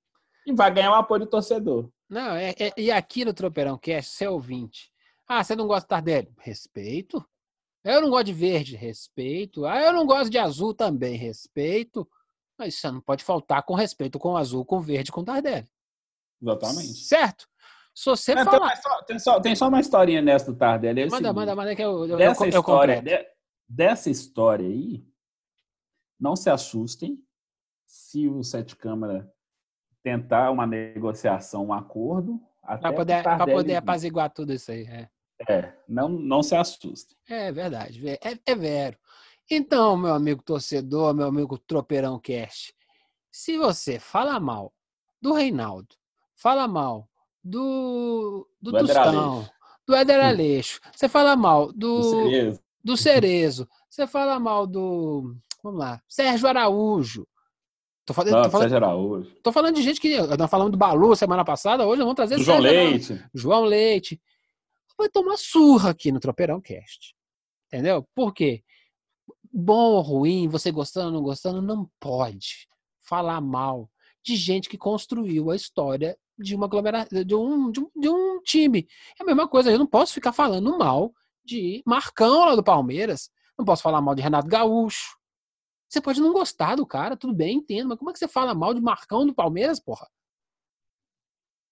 e 0.48 0.52
vai 0.54 0.72
ganhar 0.72 0.90
o 0.90 0.94
apoio 0.94 1.20
do 1.20 1.26
torcedor. 1.26 1.90
Não, 2.08 2.34
é, 2.34 2.50
é- 2.58 2.72
e 2.76 2.90
aqui 2.90 3.24
no 3.24 3.34
Tropeirão 3.34 3.76
Cast, 3.78 4.10
você 4.14 4.24
é 4.24 4.30
ouvinte. 4.30 4.90
Ah, 5.26 5.44
você 5.44 5.54
não 5.54 5.66
gosta 5.66 5.82
de 5.84 5.88
Tardelli? 5.88 6.32
Respeito. 6.38 7.22
Eu 7.84 8.00
não 8.00 8.10
gosto 8.10 8.24
de 8.26 8.32
verde, 8.32 8.76
respeito. 8.76 9.66
Ah, 9.66 9.80
eu 9.82 9.92
não 9.92 10.06
gosto 10.06 10.30
de 10.30 10.38
azul 10.38 10.72
também, 10.74 11.16
respeito. 11.16 12.08
Mas 12.58 12.74
você 12.76 12.90
não 12.90 13.00
pode 13.00 13.22
faltar 13.22 13.62
com 13.62 13.74
respeito 13.74 14.18
com 14.18 14.36
azul, 14.36 14.64
com 14.64 14.80
verde, 14.80 15.12
com 15.12 15.22
Tardelli. 15.22 15.68
Exatamente. 16.40 16.94
Certo? 17.04 17.46
Se 17.94 18.04
você 18.06 18.32
É, 18.32 18.36
tem, 18.36 18.44
falar. 18.44 18.60
mais 18.60 18.80
só, 18.82 19.02
tem, 19.02 19.18
só, 19.18 19.40
tem 19.40 19.56
só 19.56 19.68
uma 19.68 19.80
historinha 19.80 20.22
nessa 20.22 20.50
do 20.52 20.56
Tardelli. 20.58 21.02
É 21.02 21.04
Manda, 21.04 21.16
seguinte, 21.16 21.34
manda, 21.34 21.54
manda, 21.56 21.76
que 21.76 21.82
eu, 21.82 21.90
eu, 22.04 22.06
eu, 22.10 22.16
dessa 22.16 22.44
eu 22.44 22.48
história, 22.48 22.96
completo. 22.96 23.24
de- 23.24 23.28
dessa 23.68 24.08
história 24.10 24.66
aí, 24.66 25.04
não 26.18 26.34
se 26.34 26.48
assustem 26.48 27.22
se 27.86 28.26
o 28.28 28.42
Sete 28.42 28.74
Câmara 28.76 29.30
tentar 30.02 30.50
uma 30.50 30.66
negociação, 30.66 31.66
um 31.66 31.72
acordo, 31.72 32.40
que 32.78 32.92
poder, 32.92 33.22
pra 33.22 33.46
poder 33.46 33.76
apaziguar 33.76 34.30
tudo 34.30 34.52
isso 34.52 34.70
aí. 34.70 34.86
É, 34.86 35.08
É, 35.48 35.72
não, 35.88 36.08
não 36.08 36.42
se 36.42 36.54
assustem. 36.54 37.16
é 37.28 37.50
verdade. 37.52 38.02
É, 38.08 38.18
é 38.46 38.54
vero. 38.54 38.98
Então, 39.50 39.96
meu 39.96 40.12
amigo 40.14 40.42
torcedor, 40.42 41.14
meu 41.14 41.26
amigo 41.26 41.56
Tropeirão 41.58 42.18
Cast, 42.18 42.74
se 43.30 43.56
você 43.56 43.98
fala 43.98 44.38
mal 44.38 44.72
do 45.22 45.32
Reinaldo, 45.32 45.94
fala 46.36 46.68
mal 46.68 47.08
do, 47.42 48.46
do, 48.60 48.72
Do 48.72 48.78
Tostão, 48.78 49.48
do 49.86 49.94
Éder 49.94 50.20
Aleixo, 50.22 50.80
você 50.94 51.08
fala 51.08 51.34
mal 51.34 51.72
Do 51.72 52.00
do, 52.00 52.02
Cerezo. 52.02 52.60
do 52.84 52.96
Cerezo, 52.96 53.68
você 53.88 54.06
fala 54.06 54.38
mal 54.38 54.66
do. 54.66 55.34
Vamos 55.62 55.80
lá, 55.80 56.02
Sérgio 56.06 56.46
Araújo. 56.48 57.26
Tô 58.08 58.14
falando, 58.14 58.32
Não, 58.32 58.42
tô 58.44 58.50
falando, 58.50 58.72
Araújo. 58.74 59.30
tô 59.42 59.52
falando 59.52 59.74
de 59.74 59.82
gente 59.82 60.00
que. 60.00 60.16
Nós 60.18 60.50
falamos 60.50 60.72
do 60.72 60.78
Balu 60.78 61.14
semana 61.14 61.44
passada, 61.44 61.86
hoje 61.86 62.00
vamos 62.00 62.14
trazer 62.14 62.38
João 62.38 62.62
Sérgio 62.62 62.80
Araújo. 62.80 63.12
Leite. 63.12 63.24
João 63.34 63.64
Leite. 63.64 64.22
Vai 64.96 65.10
tomar 65.10 65.36
surra 65.36 65.90
aqui 65.90 66.10
no 66.10 66.18
Tropeirão 66.18 66.58
Cast. 66.58 67.14
Entendeu? 67.66 68.08
Por 68.14 68.32
quê? 68.32 68.64
Bom 69.52 69.92
ou 69.92 70.00
ruim, 70.00 70.48
você 70.48 70.72
gostando 70.72 71.08
ou 71.08 71.12
não 71.12 71.22
gostando, 71.22 71.60
não 71.60 71.86
pode 72.00 72.66
falar 73.02 73.42
mal 73.42 73.90
de 74.24 74.36
gente 74.36 74.70
que 74.70 74.78
construiu 74.78 75.50
a 75.50 75.56
história 75.56 76.16
de 76.38 76.56
uma 76.56 76.64
aglomeração, 76.64 77.22
de 77.22 77.34
um, 77.34 77.70
de, 77.70 77.80
um, 77.80 77.90
de 77.94 78.08
um 78.08 78.40
time. 78.40 78.88
É 79.20 79.22
a 79.22 79.26
mesma 79.26 79.46
coisa, 79.46 79.70
eu 79.70 79.78
não 79.78 79.86
posso 79.86 80.14
ficar 80.14 80.32
falando 80.32 80.78
mal 80.78 81.12
de 81.44 81.82
Marcão 81.84 82.46
lá 82.46 82.56
do 82.56 82.64
Palmeiras. 82.64 83.28
Não 83.58 83.66
posso 83.66 83.82
falar 83.82 84.00
mal 84.00 84.14
de 84.14 84.22
Renato 84.22 84.48
Gaúcho. 84.48 85.17
Você 85.88 86.00
pode 86.00 86.20
não 86.20 86.32
gostar 86.32 86.76
do 86.76 86.86
cara, 86.86 87.16
tudo 87.16 87.32
bem, 87.32 87.56
entendo, 87.56 87.88
mas 87.88 87.98
como 87.98 88.10
é 88.10 88.12
que 88.12 88.18
você 88.18 88.28
fala 88.28 88.54
mal 88.54 88.74
de 88.74 88.80
Marcão 88.80 89.26
do 89.26 89.34
Palmeiras, 89.34 89.80
porra? 89.80 90.06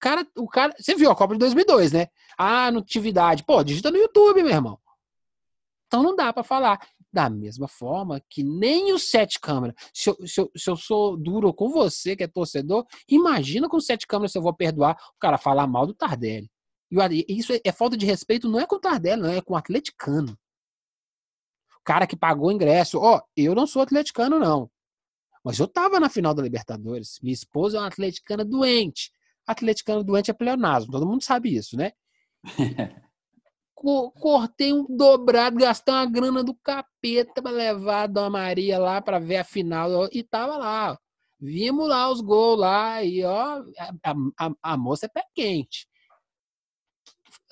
Cara, 0.01 0.27
o 0.37 0.47
cara, 0.49 0.75
você 0.79 0.95
viu 0.95 1.11
a 1.11 1.17
Copa 1.17 1.35
de 1.35 1.41
2002, 1.41 1.93
né? 1.93 2.09
Ah, 2.37 2.71
natividade. 2.71 3.45
Pô, 3.45 3.63
digita 3.63 3.91
no 3.91 3.97
YouTube, 3.97 4.43
meu 4.43 4.53
irmão. 4.53 4.79
Então 5.87 6.03
não 6.03 6.15
dá 6.15 6.33
pra 6.33 6.43
falar. 6.43 6.79
Da 7.13 7.31
mesma 7.31 7.67
forma 7.67 8.21
que 8.29 8.43
nem 8.43 8.93
o 8.93 8.99
sete 8.99 9.41
câmera. 9.41 9.75
Se 9.95 10.11
eu, 10.11 10.17
se, 10.27 10.39
eu, 10.39 10.51
se 10.55 10.69
eu 10.71 10.77
sou 10.77 11.17
duro 11.17 11.55
com 11.55 11.71
você, 11.71 12.15
que 12.15 12.25
é 12.25 12.27
torcedor, 12.27 12.85
imagina 13.09 13.69
com 13.71 13.81
sete 13.81 14.07
câmeras 14.07 14.35
eu 14.35 14.43
vou 14.43 14.53
perdoar 14.53 14.99
o 15.15 15.19
cara 15.19 15.39
falar 15.39 15.67
mal 15.67 15.87
do 15.87 15.95
Tardelli. 15.95 16.51
E 17.11 17.39
isso 17.39 17.55
é, 17.55 17.61
é 17.65 17.73
falta 17.73 17.97
de 17.97 18.05
respeito, 18.05 18.51
não 18.51 18.61
é 18.61 18.67
com 18.67 18.77
o 18.77 18.81
Tardelli, 18.81 19.23
não 19.23 19.31
é 19.31 19.41
com 19.41 19.55
o 19.55 19.57
atleticano. 19.57 20.39
Cara 21.87 22.07
que 22.07 22.17
pagou 22.17 22.49
o 22.49 22.53
ingresso. 22.53 22.99
Ó, 23.01 23.23
eu 23.37 23.55
não 23.55 23.67
sou 23.67 23.81
atleticano, 23.81 24.39
não. 24.39 24.69
Mas 25.45 25.59
eu 25.61 25.69
tava 25.69 26.01
na 26.01 26.11
final 26.11 26.35
da 26.35 26.43
Libertadores. 26.43 27.19
Minha 27.23 27.33
esposa 27.33 27.79
é 27.79 27.81
uma 27.81 27.87
atleticana 27.87 28.45
doente. 28.45 29.13
Atleticano 29.47 30.03
doente 30.03 30.29
é 30.31 30.35
pleonasmo, 30.35 30.91
todo 30.91 31.07
mundo 31.07 31.23
sabe 31.23 31.55
isso, 31.55 31.77
né? 31.77 31.93
Co- 33.75 34.11
Cortei 34.11 34.73
um 34.73 34.85
dobrado, 34.89 35.59
gastei 35.59 35.95
uma 35.95 36.07
grana 36.07 36.43
do 36.43 36.55
capeta 36.55 37.41
pra 37.43 37.51
levar 37.53 38.03
a 38.03 38.07
Dona 38.07 38.31
Maria 38.31 38.79
lá 38.79 39.01
pra 39.01 39.19
ver 39.21 39.37
a 39.37 39.45
final. 39.45 40.09
E 40.13 40.23
tava 40.25 40.57
lá. 40.57 40.99
Vimos 41.39 41.87
lá 41.89 42.11
os 42.11 42.21
gols 42.21 42.59
lá 42.59 43.05
e 43.05 43.23
ó, 43.23 43.63
a, 44.03 44.15
a- 44.47 44.51
a 44.63 44.77
moça 44.77 45.07
é 45.07 45.09
pé 45.09 45.23
quente. 45.35 45.87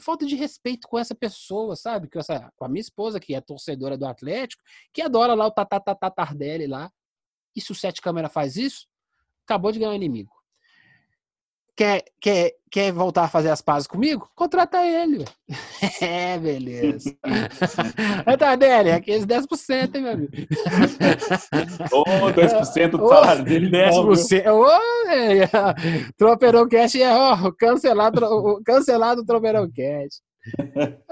Falta 0.05 0.26
de 0.26 0.36
respeito 0.36 0.86
com 0.86 0.98
essa 0.98 1.14
pessoa, 1.14 1.74
sabe? 1.74 2.11
Com, 2.11 2.18
essa, 2.18 2.52
com 2.57 2.64
a 2.66 2.68
minha 2.68 2.80
esposa, 2.80 3.18
que 3.18 3.34
é 3.34 3.40
torcedora 3.40 3.96
do 3.96 4.07
Atlético, 4.07 4.62
que 4.92 5.00
adora 5.00 5.32
lá 5.32 5.46
o 5.46 5.50
Tatatata 5.50 6.11
Tardelli 6.11 6.66
lá. 6.66 6.92
E 7.57 7.61
se 7.61 7.72
o 7.72 7.74
Sete 7.74 8.02
Câmara 8.02 8.28
faz 8.28 8.57
isso, 8.57 8.86
acabou 9.46 9.72
de 9.72 9.78
ganhar 9.78 9.92
um 9.92 9.94
inimigo. 9.94 10.34
Quer, 11.77 12.05
quer, 12.20 12.53
quer 12.70 12.93
voltar 12.93 13.25
a 13.25 13.29
fazer 13.29 13.51
as 13.51 13.61
pazes 13.61 13.89
comigo? 13.89 14.29
Contrata 14.35 14.79
ele. 14.87 15.25
É, 16.01 16.39
beleza. 16.39 17.14
Tardelli, 18.39 18.91
aqueles 18.91 19.25
10%, 19.27 19.95
hein, 19.95 20.03
meu 20.03 20.12
amigo? 20.12 20.33
Ô, 21.93 22.05
2% 22.33 22.91
do 22.91 23.09
salário 23.09 23.45
dele, 23.45 23.70
né? 23.70 23.91
10%. 23.91 24.47
Ô, 24.53 25.07
velho. 25.07 25.49
Tropeirão 26.16 26.68
Cash 26.68 26.97
é 26.97 27.12
ó, 27.14 27.51
cancelado, 27.53 28.25
o- 28.25 28.62
cancelado 28.64 29.22
o 29.22 29.25
Tropeirão 29.25 29.68
Cash. 29.68 30.20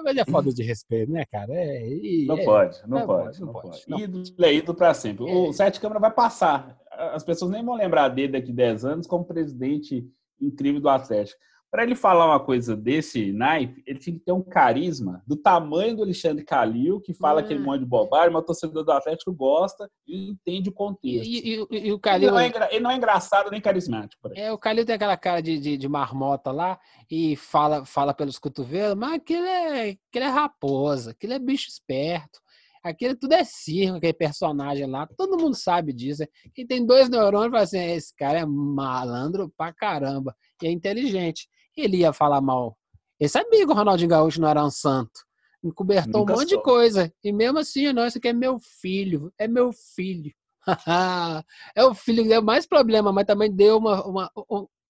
Mas 0.04 0.16
é 0.16 0.24
foda 0.26 0.52
de 0.52 0.62
respeito, 0.62 1.10
né, 1.10 1.24
cara? 1.30 1.52
É, 1.54 1.88
e- 1.88 2.26
Não 2.26 2.38
é. 2.38 2.44
pode, 2.44 2.78
não 2.86 2.98
Não 3.00 3.06
pode, 3.06 3.24
pode, 3.24 3.40
não 3.40 3.46
não 3.46 3.52
pode. 3.54 3.84
pode, 3.86 4.02
Ídolo 4.02 4.24
é 4.42 4.54
ídolo 4.54 4.76
pra 4.76 4.94
sempre. 4.94 5.24
O 5.24 5.50
É. 5.50 5.52
Sete 5.52 5.80
Câmara 5.80 6.00
vai 6.00 6.10
passar. 6.10 6.76
as 7.14 7.24
pessoas 7.24 7.50
nem 7.50 7.64
vão 7.64 7.74
lembrar 7.74 8.08
dele 8.08 8.32
daqui 8.32 8.52
10 8.52 8.84
anos 8.84 9.06
como 9.06 9.24
presidente 9.24 10.06
incrível 10.42 10.80
do 10.80 10.88
Atlético. 10.88 11.40
Para 11.72 11.84
ele 11.84 11.94
falar 11.94 12.26
uma 12.26 12.38
coisa 12.38 12.76
desse 12.76 13.32
naipe, 13.32 13.82
ele 13.86 13.98
tinha 13.98 14.14
que 14.14 14.22
ter 14.22 14.32
um 14.32 14.42
carisma 14.42 15.22
do 15.26 15.34
tamanho 15.34 15.96
do 15.96 16.02
Alexandre 16.02 16.44
Calil, 16.44 17.00
que 17.00 17.14
fala 17.14 17.40
aquele 17.40 17.60
monte 17.60 17.80
de 17.80 17.86
bobagem, 17.86 18.30
mas 18.30 18.42
o 18.42 18.44
torcedor 18.44 18.84
do 18.84 18.92
Atlético 18.92 19.32
gosta 19.32 19.90
e 20.06 20.28
entende 20.28 20.68
o 20.68 20.72
contexto. 20.72 21.26
E, 21.26 21.64
e, 21.70 21.86
e 21.86 21.90
o 21.90 21.98
Calil... 21.98 22.28
Ele 22.28 22.30
não, 22.30 22.38
é, 22.38 22.68
ele 22.70 22.80
não, 22.80 22.90
é, 22.90 22.96
engraçado 22.96 23.50
nem 23.50 23.58
carismático. 23.58 24.20
É, 24.34 24.52
o 24.52 24.58
Calil 24.58 24.84
tem 24.84 24.96
aquela 24.96 25.16
cara 25.16 25.40
de, 25.40 25.58
de, 25.58 25.78
de, 25.78 25.88
marmota 25.88 26.52
lá 26.52 26.78
e 27.10 27.36
fala, 27.36 27.86
fala 27.86 28.12
pelos 28.12 28.38
cotovelos, 28.38 28.94
mas 28.94 29.14
aquele 29.14 29.48
é, 29.48 29.96
aquele 30.10 30.26
é 30.26 30.28
raposa, 30.28 31.12
aquele 31.12 31.32
é 31.32 31.38
bicho 31.38 31.70
esperto. 31.70 32.38
Aquilo 32.82 33.16
tudo 33.16 33.34
é 33.34 33.44
circo, 33.44 33.96
aquele 33.96 34.12
personagem 34.12 34.86
lá. 34.86 35.06
Todo 35.16 35.38
mundo 35.38 35.54
sabe 35.54 35.92
disso. 35.92 36.24
Quem 36.54 36.66
tem 36.66 36.84
dois 36.84 37.08
neurônios 37.08 37.52
fala 37.52 37.62
assim: 37.62 37.78
esse 37.78 38.14
cara 38.16 38.40
é 38.40 38.46
malandro 38.46 39.52
pra 39.56 39.72
caramba. 39.72 40.34
E 40.60 40.66
é 40.66 40.70
inteligente. 40.70 41.48
Ele 41.76 41.98
ia 41.98 42.12
falar 42.12 42.40
mal. 42.40 42.76
Ele 43.20 43.28
sabia 43.28 43.64
que 43.64 43.72
o 43.72 43.74
Ronaldinho 43.74 44.10
Gaúcho 44.10 44.40
não 44.40 44.48
era 44.48 44.64
um 44.64 44.70
santo. 44.70 45.20
Encobertou 45.62 46.22
Nunca 46.22 46.32
um 46.32 46.36
monte 46.38 46.50
sou. 46.50 46.58
de 46.58 46.64
coisa. 46.64 47.12
E 47.22 47.32
mesmo 47.32 47.58
assim, 47.58 47.92
não, 47.92 48.04
isso 48.04 48.18
aqui 48.18 48.28
é 48.28 48.32
meu 48.32 48.58
filho. 48.60 49.32
É 49.38 49.46
meu 49.46 49.70
filho. 49.72 50.32
é 51.76 51.84
o 51.84 51.94
filho 51.94 52.24
que 52.24 52.28
deu 52.28 52.42
mais 52.42 52.66
problema, 52.66 53.12
mas 53.12 53.26
também 53.26 53.50
deu 53.50 53.78
uma, 53.78 54.04
uma 54.04 54.30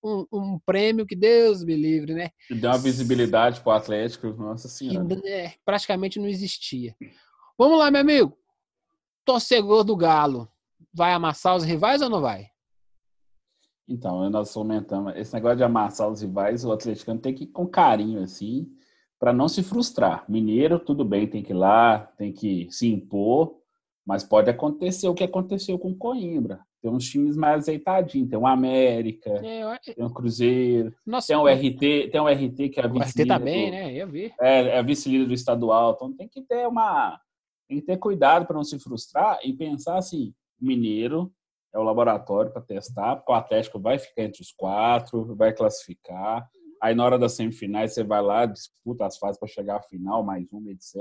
um, 0.03 0.27
um, 0.33 0.59
prêmio 0.65 1.07
que 1.07 1.15
Deus 1.15 1.65
me 1.65 1.77
livre, 1.77 2.15
né? 2.15 2.31
Deu 2.51 2.71
uma 2.71 2.79
visibilidade 2.79 3.61
para 3.61 3.73
o 3.73 3.77
Atlético, 3.77 4.29
nossa 4.29 4.69
senhora. 4.69 5.07
Que, 5.07 5.29
é, 5.29 5.55
praticamente 5.65 6.19
não 6.19 6.29
existia. 6.29 6.95
Vamos 7.59 7.79
lá, 7.79 7.91
meu 7.91 8.01
amigo. 8.01 8.37
Torcedor 9.25 9.85
do 9.85 9.97
Galo. 9.97 10.49
Vai 10.93 11.13
amassar 11.13 11.57
os 11.57 11.65
rivais 11.65 12.03
ou 12.03 12.09
não 12.09 12.21
vai? 12.21 12.51
Então, 13.89 14.29
nós 14.31 14.53
comentamos, 14.53 15.15
esse 15.17 15.35
negócio 15.35 15.59
de 15.59 15.65
amassar 15.65 16.09
os 16.09 16.23
rivais, 16.23 16.65
o 16.65 16.73
atleticano 16.73 17.21
tem 17.21 17.35
que 17.35 17.45
ir 17.45 17.49
com 17.49 17.67
carinho, 17.67 18.23
assim, 18.23 18.69
para 19.19 19.33
não 19.33 19.49
se 19.49 19.63
frustrar. 19.63 20.25
Mineiro, 20.29 20.79
tudo 20.79 21.05
bem, 21.05 21.27
tem 21.27 21.43
que 21.43 21.53
ir 21.53 21.57
lá, 21.57 21.99
tem 22.17 22.33
que 22.33 22.69
se 22.71 22.89
impor, 22.89 23.59
mas 24.05 24.25
pode 24.25 24.51
acontecer 24.51 25.09
o 25.09 25.15
que 25.15 25.25
aconteceu 25.25 25.79
com 25.79 25.95
Coimbra. 25.95 26.61
Tem 26.81 26.91
uns 26.91 27.09
times 27.09 27.37
mais 27.37 27.63
azeitadinhos, 27.63 28.29
tem 28.29 28.39
o 28.39 28.47
América, 28.47 29.31
é, 29.31 29.79
tem 29.95 30.05
o 30.05 30.11
Cruzeiro, 30.11 30.93
Nossa, 31.07 31.29
tem 31.29 31.37
o 31.37 31.47
RT, 31.47 32.11
tem 32.11 32.21
o 32.21 32.27
RT 32.27 32.71
que 32.71 32.81
é 32.81 32.85
a 32.85 32.89
vice-líder. 32.89 33.33
O 33.33 33.37
RT 33.37 33.39
também, 33.39 33.71
tá 33.71 33.77
né? 33.77 33.95
Eu 33.95 34.09
vi. 34.09 34.35
É, 34.41 34.63
é 34.63 34.79
a 34.79 34.83
vice-líder 34.83 35.27
do 35.27 35.35
estadual, 35.35 35.93
então 35.95 36.13
tem 36.13 36.29
que 36.29 36.43
ter 36.43 36.67
uma 36.67 37.21
tem 37.73 37.81
que 37.81 37.87
ter 37.87 37.97
cuidado 37.97 38.47
para 38.47 38.57
não 38.57 38.65
se 38.65 38.79
frustrar 38.79 39.39
e 39.43 39.53
pensar 39.53 39.97
assim, 39.97 40.35
Mineiro 40.61 41.33
é 41.75 41.79
o 41.79 41.83
laboratório 41.83 42.53
para 42.53 42.61
testar, 42.61 43.25
o 43.27 43.33
Atlético 43.33 43.81
vai 43.81 43.99
ficar 43.99 44.25
entre 44.25 44.43
os 44.43 44.53
quatro, 44.53 45.35
vai 45.35 45.55
classificar. 45.55 46.47
Aí 46.83 46.95
na 46.95 47.05
hora 47.05 47.19
das 47.19 47.33
semifinais 47.33 47.95
você 47.95 48.05
vai 48.05 48.21
lá, 48.21 48.45
disputa 48.45 49.07
as 49.07 49.17
fases 49.17 49.39
para 49.39 49.49
chegar 49.49 49.77
à 49.77 49.83
final, 49.83 50.23
mais 50.23 50.47
uma, 50.53 50.71
etc. 50.71 50.95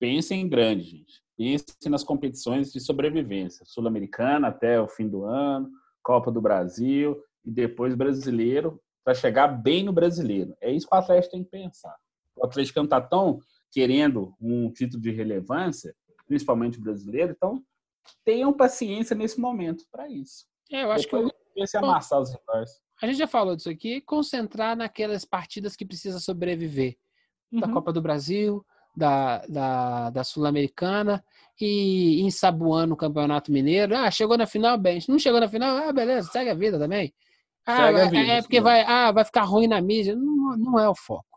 Pensem 0.00 0.40
em 0.40 0.48
grande, 0.48 0.82
gente. 0.82 1.22
Pensem 1.36 1.90
nas 1.90 2.02
competições 2.02 2.72
de 2.72 2.80
sobrevivência. 2.80 3.64
Sul-Americana 3.64 4.48
até 4.48 4.80
o 4.80 4.88
fim 4.88 5.08
do 5.08 5.24
ano, 5.24 5.70
Copa 6.02 6.32
do 6.32 6.40
Brasil 6.40 7.22
e 7.44 7.50
depois 7.50 7.94
brasileiro, 7.94 8.80
para 9.04 9.14
chegar 9.14 9.46
bem 9.46 9.84
no 9.84 9.92
brasileiro. 9.92 10.56
É 10.60 10.72
isso 10.72 10.88
que 10.88 10.94
o 10.94 10.98
Atlético 10.98 11.32
tem 11.32 11.44
que 11.44 11.50
pensar. 11.50 11.94
O 12.36 12.44
Atlético 12.44 12.80
não 12.80 12.84
está 12.84 13.00
tão 13.00 13.40
querendo 13.70 14.34
um 14.40 14.70
título 14.70 15.02
de 15.02 15.10
relevância, 15.10 15.94
principalmente 16.26 16.80
brasileiro, 16.80 17.32
então 17.32 17.62
tenham 18.24 18.52
paciência 18.52 19.14
nesse 19.14 19.40
momento 19.40 19.84
para 19.90 20.08
isso. 20.08 20.46
É, 20.70 20.84
eu 20.84 20.92
acho 20.92 21.04
Depois, 21.04 21.32
que 21.54 21.66
se 21.66 21.76
amassar 21.76 22.20
os 22.20 22.30
rivais. 22.30 22.70
A 23.00 23.06
gente 23.06 23.18
já 23.18 23.26
falou 23.26 23.54
disso 23.54 23.70
aqui, 23.70 24.00
concentrar 24.00 24.76
naquelas 24.76 25.24
partidas 25.24 25.76
que 25.76 25.86
precisa 25.86 26.18
sobreviver. 26.18 26.96
Uhum. 27.52 27.60
Da 27.60 27.68
Copa 27.68 27.92
do 27.92 28.02
Brasil, 28.02 28.64
da, 28.94 29.46
da, 29.46 30.10
da 30.10 30.24
Sul-Americana 30.24 31.24
e 31.60 32.20
ensaboando 32.22 32.94
o 32.94 32.96
Campeonato 32.96 33.52
Mineiro. 33.52 33.96
Ah, 33.96 34.10
chegou 34.10 34.36
na 34.36 34.46
final, 34.46 34.76
bem. 34.76 34.98
Não 35.08 35.18
chegou 35.18 35.40
na 35.40 35.48
final, 35.48 35.76
ah, 35.76 35.92
beleza, 35.92 36.30
segue 36.30 36.50
a 36.50 36.54
vida 36.54 36.78
também. 36.78 37.14
Ah, 37.64 37.92
vai, 37.92 38.08
vida, 38.08 38.32
é 38.32 38.40
porque 38.40 38.60
vai, 38.60 38.82
ah, 38.82 39.12
vai 39.12 39.24
ficar 39.24 39.42
ruim 39.42 39.68
na 39.68 39.80
mídia. 39.80 40.16
Não, 40.16 40.56
não 40.56 40.78
é 40.78 40.88
o 40.88 40.94
foco. 40.94 41.27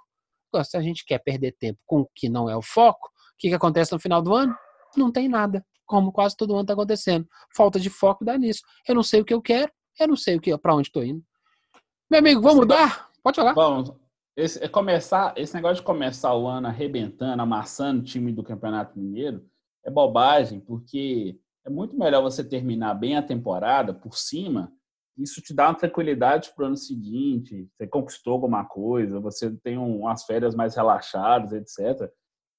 Se 0.63 0.77
a 0.77 0.81
gente 0.81 1.05
quer 1.05 1.19
perder 1.19 1.55
tempo 1.59 1.79
com 1.85 2.01
o 2.01 2.09
que 2.15 2.29
não 2.29 2.49
é 2.49 2.55
o 2.55 2.61
foco, 2.61 3.07
o 3.07 3.37
que, 3.37 3.49
que 3.49 3.55
acontece 3.55 3.91
no 3.91 3.99
final 3.99 4.21
do 4.21 4.33
ano? 4.33 4.55
Não 4.95 5.11
tem 5.11 5.27
nada 5.27 5.65
como 5.91 6.11
quase 6.11 6.37
todo 6.37 6.53
ano 6.53 6.61
está 6.61 6.73
acontecendo. 6.73 7.27
Falta 7.53 7.77
de 7.77 7.89
foco 7.89 8.23
dá 8.23 8.37
nisso. 8.37 8.61
Eu 8.87 8.95
não 8.95 9.03
sei 9.03 9.19
o 9.19 9.25
que 9.25 9.33
eu 9.33 9.41
quero, 9.41 9.69
eu 9.99 10.07
não 10.07 10.15
sei 10.15 10.37
o 10.37 10.41
que 10.41 10.57
para 10.57 10.73
onde 10.73 10.87
estou 10.87 11.03
indo. 11.03 11.21
Meu 12.09 12.19
amigo, 12.19 12.41
vamos 12.41 12.59
mudar? 12.59 13.09
Pode 13.21 13.35
falar. 13.35 13.53
Vamos. 13.53 13.91
Esse, 14.35 14.63
é 14.63 14.67
começar, 14.69 15.33
esse 15.35 15.53
negócio 15.53 15.77
de 15.77 15.83
começar 15.83 16.33
o 16.33 16.47
ano 16.47 16.67
arrebentando, 16.67 17.41
amassando 17.41 17.99
o 17.99 18.03
time 18.03 18.31
do 18.31 18.41
Campeonato 18.41 18.97
Mineiro 18.97 19.45
é 19.83 19.91
bobagem, 19.91 20.61
porque 20.61 21.37
é 21.65 21.69
muito 21.69 21.97
melhor 21.97 22.21
você 22.21 22.43
terminar 22.43 22.93
bem 22.93 23.17
a 23.17 23.21
temporada 23.21 23.93
por 23.93 24.17
cima. 24.17 24.71
Isso 25.21 25.41
te 25.41 25.53
dá 25.53 25.67
uma 25.67 25.75
tranquilidade 25.75 26.51
para 26.55 26.63
o 26.63 26.67
ano 26.67 26.77
seguinte. 26.77 27.69
Você 27.77 27.85
conquistou 27.85 28.33
alguma 28.33 28.65
coisa, 28.65 29.19
você 29.19 29.51
tem 29.57 29.77
um, 29.77 30.01
umas 30.01 30.23
férias 30.23 30.55
mais 30.55 30.75
relaxadas, 30.75 31.51
etc. 31.53 32.09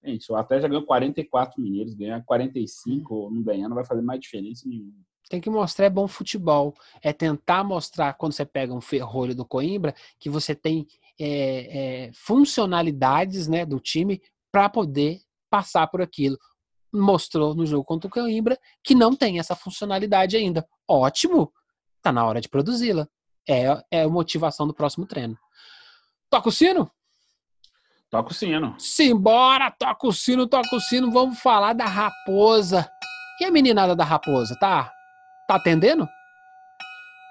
Gente, 0.05 0.31
o 0.31 0.37
Atlético 0.37 0.63
já 0.63 0.69
ganhou 0.69 0.87
44 0.87 1.61
mineiros, 1.61 1.95
ganhar 1.95 2.25
45 2.25 3.15
ou 3.15 3.31
não 3.31 3.43
ganhar 3.43 3.69
não 3.69 3.75
vai 3.75 3.85
fazer 3.85 4.03
mais 4.03 4.21
diferença 4.21 4.69
nenhuma. 4.69 4.93
Tem 5.29 5.41
que 5.41 5.51
mostrar 5.51 5.87
é 5.87 5.91
bom 5.91 6.07
futebol. 6.07 6.75
É 7.03 7.13
tentar 7.13 7.65
mostrar, 7.65 8.15
quando 8.15 8.33
você 8.33 8.45
pega 8.45 8.75
um 8.75 8.81
ferrolho 8.81 9.35
do 9.35 9.47
Coimbra, 9.47 9.95
que 10.19 10.29
você 10.29 10.55
tem 10.55 10.87
é, 11.19 12.07
é, 12.07 12.11
funcionalidades 12.13 13.49
né, 13.49 13.65
do 13.65 13.81
time 13.81 14.21
para 14.53 14.69
poder 14.69 15.21
passar 15.51 15.87
por 15.87 16.03
aquilo. 16.03 16.37
Mostrou 16.93 17.55
no 17.55 17.65
jogo 17.65 17.85
contra 17.85 18.09
o 18.09 18.11
Coimbra 18.11 18.59
que 18.85 18.95
não 18.95 19.17
tem 19.17 19.39
essa 19.39 19.57
funcionalidade 19.57 20.37
ainda. 20.37 20.67
Ótimo! 20.87 21.53
Tá 22.03 22.11
na 22.13 22.27
hora 22.27 22.41
de 22.41 22.49
produzi-la. 22.49 23.07
É, 23.49 23.65
é 23.91 24.03
a 24.03 24.09
motivação 24.09 24.67
do 24.67 24.75
próximo 24.75 25.07
treino. 25.07 25.39
Toca 26.29 26.49
o 26.49 26.53
sino? 26.53 26.91
Toca 28.11 28.31
o 28.31 28.35
sino. 28.35 28.75
Simbora, 28.79 29.71
toca 29.71 30.07
o 30.07 30.13
sino, 30.13 30.47
toca 30.47 30.77
o 30.77 30.81
sino. 30.81 31.11
Vamos 31.11 31.39
falar 31.39 31.73
da 31.73 31.87
raposa. 31.87 32.91
E 33.41 33.45
a 33.45 33.51
meninada 33.51 33.97
da 33.97 34.05
raposa, 34.05 34.57
tá? 34.61 34.93
Tá 35.49 35.55
atendendo? 35.57 36.07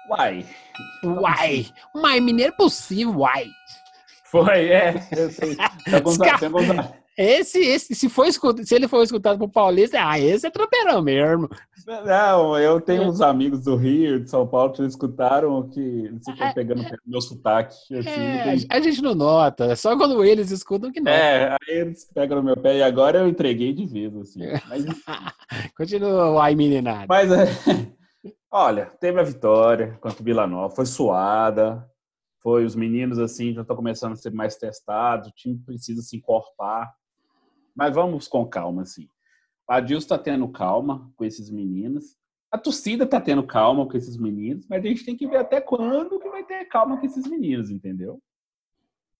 Uai. 0.08 0.46
Uai. 1.04 1.72
Mas 1.94 2.22
mineiro 2.22 2.54
possível, 2.56 3.20
uai. 3.20 3.46
Foi, 4.24 4.68
é. 4.70 5.08
Eu 5.12 5.30
sei. 5.30 5.56
Tem 5.84 5.94
alguns, 5.94 6.18
tem 6.18 6.46
alguns, 6.46 6.66
esse, 7.16 7.58
esse, 7.58 7.94
se, 7.94 8.08
for 8.08 8.26
escutado, 8.26 8.66
se 8.66 8.74
ele 8.74 8.88
for 8.88 9.02
escutado 9.02 9.38
por 9.38 9.48
Paulista, 9.48 9.98
ah, 10.00 10.18
esse 10.18 10.46
é 10.46 10.50
tropeirão 10.50 11.02
mesmo. 11.02 11.48
Não, 11.86 12.58
eu 12.58 12.80
tenho 12.80 13.02
uns 13.02 13.20
amigos 13.20 13.64
do 13.64 13.76
Rio, 13.76 14.20
de 14.20 14.30
São 14.30 14.46
Paulo, 14.46 14.72
que 14.72 14.82
escutaram 14.82 15.68
que 15.68 16.10
ficam 16.24 16.46
é, 16.46 16.54
pegando 16.54 16.82
é, 16.82 16.96
meu 17.04 17.20
sotaque. 17.20 17.74
Assim, 17.94 18.08
é, 18.08 18.56
a 18.70 18.80
gente 18.80 19.02
não 19.02 19.14
nota, 19.14 19.66
é 19.66 19.76
só 19.76 19.96
quando 19.96 20.24
eles 20.24 20.50
escutam 20.50 20.90
que 20.90 21.00
não. 21.00 21.12
É, 21.12 21.50
aí 21.50 21.78
eles 21.80 22.08
pegam 22.14 22.38
no 22.38 22.42
meu 22.42 22.56
pé 22.56 22.78
e 22.78 22.82
agora 22.82 23.18
eu 23.18 23.28
entreguei 23.28 23.74
de 23.74 23.86
vez, 23.86 24.16
assim. 24.16 24.40
Mas... 24.68 24.84
Continua, 25.76 26.42
ai 26.42 26.54
meninada. 26.54 27.06
Mas, 27.08 27.30
é, 27.30 27.44
olha, 28.50 28.86
teve 29.00 29.20
a 29.20 29.24
vitória 29.24 29.98
contra 30.00 30.20
o 30.20 30.24
Vila 30.24 30.46
Nova, 30.46 30.74
foi 30.74 30.86
suada, 30.86 31.86
foi 32.42 32.64
os 32.64 32.74
meninos, 32.74 33.18
assim, 33.18 33.52
já 33.52 33.60
estão 33.60 33.76
começando 33.76 34.12
a 34.12 34.16
ser 34.16 34.32
mais 34.32 34.56
testados, 34.56 35.28
o 35.28 35.32
time 35.32 35.58
precisa 35.58 36.00
se 36.00 36.16
encorpar. 36.16 36.90
Mas 37.74 37.94
vamos 37.94 38.28
com 38.28 38.46
calma, 38.46 38.82
assim. 38.82 39.08
A 39.68 39.80
Dilson 39.80 40.04
está 40.04 40.18
tendo 40.18 40.48
calma 40.48 41.10
com 41.16 41.24
esses 41.24 41.50
meninos. 41.50 42.16
A 42.50 42.58
torcida 42.58 43.04
está 43.04 43.20
tendo 43.20 43.42
calma 43.46 43.88
com 43.88 43.96
esses 43.96 44.16
meninos, 44.16 44.66
mas 44.68 44.84
a 44.84 44.88
gente 44.88 45.04
tem 45.04 45.16
que 45.16 45.26
ver 45.26 45.38
até 45.38 45.60
quando 45.60 46.20
que 46.20 46.28
vai 46.28 46.44
ter 46.44 46.66
calma 46.66 46.98
com 46.98 47.06
esses 47.06 47.26
meninos, 47.26 47.70
entendeu? 47.70 48.20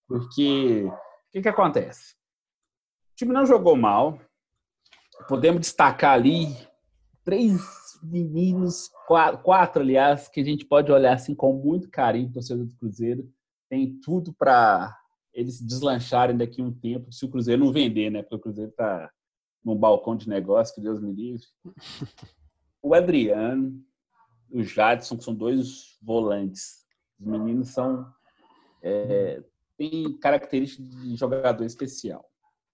Porque 0.07 0.83
o 0.85 1.31
que, 1.31 1.41
que 1.41 1.49
acontece? 1.49 2.13
O 3.11 3.15
time 3.15 3.33
não 3.33 3.45
jogou 3.45 3.75
mal. 3.75 4.19
Podemos 5.27 5.61
destacar 5.61 6.13
ali 6.13 6.55
três 7.23 7.59
meninos, 8.03 8.89
quatro, 9.07 9.41
quatro, 9.41 9.81
aliás, 9.81 10.27
que 10.27 10.41
a 10.41 10.43
gente 10.43 10.65
pode 10.65 10.91
olhar 10.91 11.13
assim 11.13 11.33
com 11.33 11.53
muito 11.53 11.89
carinho, 11.89 12.31
torcedor 12.31 12.65
do 12.65 12.75
Cruzeiro. 12.75 13.27
Tem 13.69 13.99
tudo 14.01 14.33
para 14.33 14.95
eles 15.33 15.59
deslancharem 15.59 16.37
daqui 16.37 16.61
a 16.61 16.65
um 16.65 16.71
tempo, 16.71 17.11
se 17.11 17.25
o 17.25 17.29
Cruzeiro 17.29 17.63
não 17.63 17.71
vender, 17.71 18.09
né? 18.09 18.21
Porque 18.21 18.35
o 18.35 18.39
Cruzeiro 18.39 18.69
está 18.71 19.11
num 19.63 19.75
balcão 19.75 20.15
de 20.15 20.29
negócio, 20.29 20.75
que 20.75 20.81
Deus 20.81 21.01
me 21.01 21.11
livre. 21.11 21.45
O 22.81 22.93
Adriano, 22.93 23.81
o 24.51 24.61
Jadson, 24.61 25.17
que 25.17 25.23
são 25.23 25.33
dois 25.33 25.97
volantes. 26.01 26.85
Os 27.19 27.25
meninos 27.25 27.69
são. 27.69 28.05
É, 28.81 29.41
têm 29.77 30.17
características 30.17 30.89
de 30.89 31.15
jogador 31.15 31.63
especial. 31.63 32.29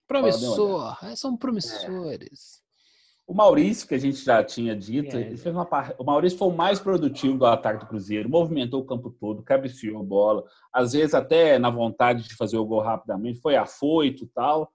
Promissor, 0.07 0.97
são 1.16 1.38
promissores. 1.38 2.64
O 3.30 3.34
Maurício, 3.36 3.88
que 3.88 3.93
a 3.93 3.99
gente 3.99 4.25
já 4.25 4.43
tinha 4.43 4.75
dito, 4.75 5.15
é. 5.15 5.21
ele 5.21 5.38
fez 5.38 5.53
uma 5.53 5.63
parte. 5.63 5.93
O 5.99 6.03
Maurício 6.03 6.36
foi 6.36 6.47
o 6.47 6.51
mais 6.51 6.80
produtivo 6.80 7.38
do 7.38 7.45
ataque 7.45 7.82
do 7.82 7.86
Cruzeiro, 7.86 8.27
movimentou 8.27 8.82
o 8.82 8.86
campo 8.86 9.11
todo, 9.11 9.43
cabeceou 9.43 9.99
a 9.99 10.03
bola, 10.03 10.43
às 10.73 10.93
vezes 10.93 11.13
até 11.13 11.59
na 11.59 11.69
vontade 11.69 12.27
de 12.27 12.36
fazer 12.36 12.57
o 12.57 12.65
gol 12.65 12.82
rapidamente, 12.82 13.39
foi 13.39 13.55
afoito 13.55 14.23
e 14.23 14.27
tal. 14.30 14.71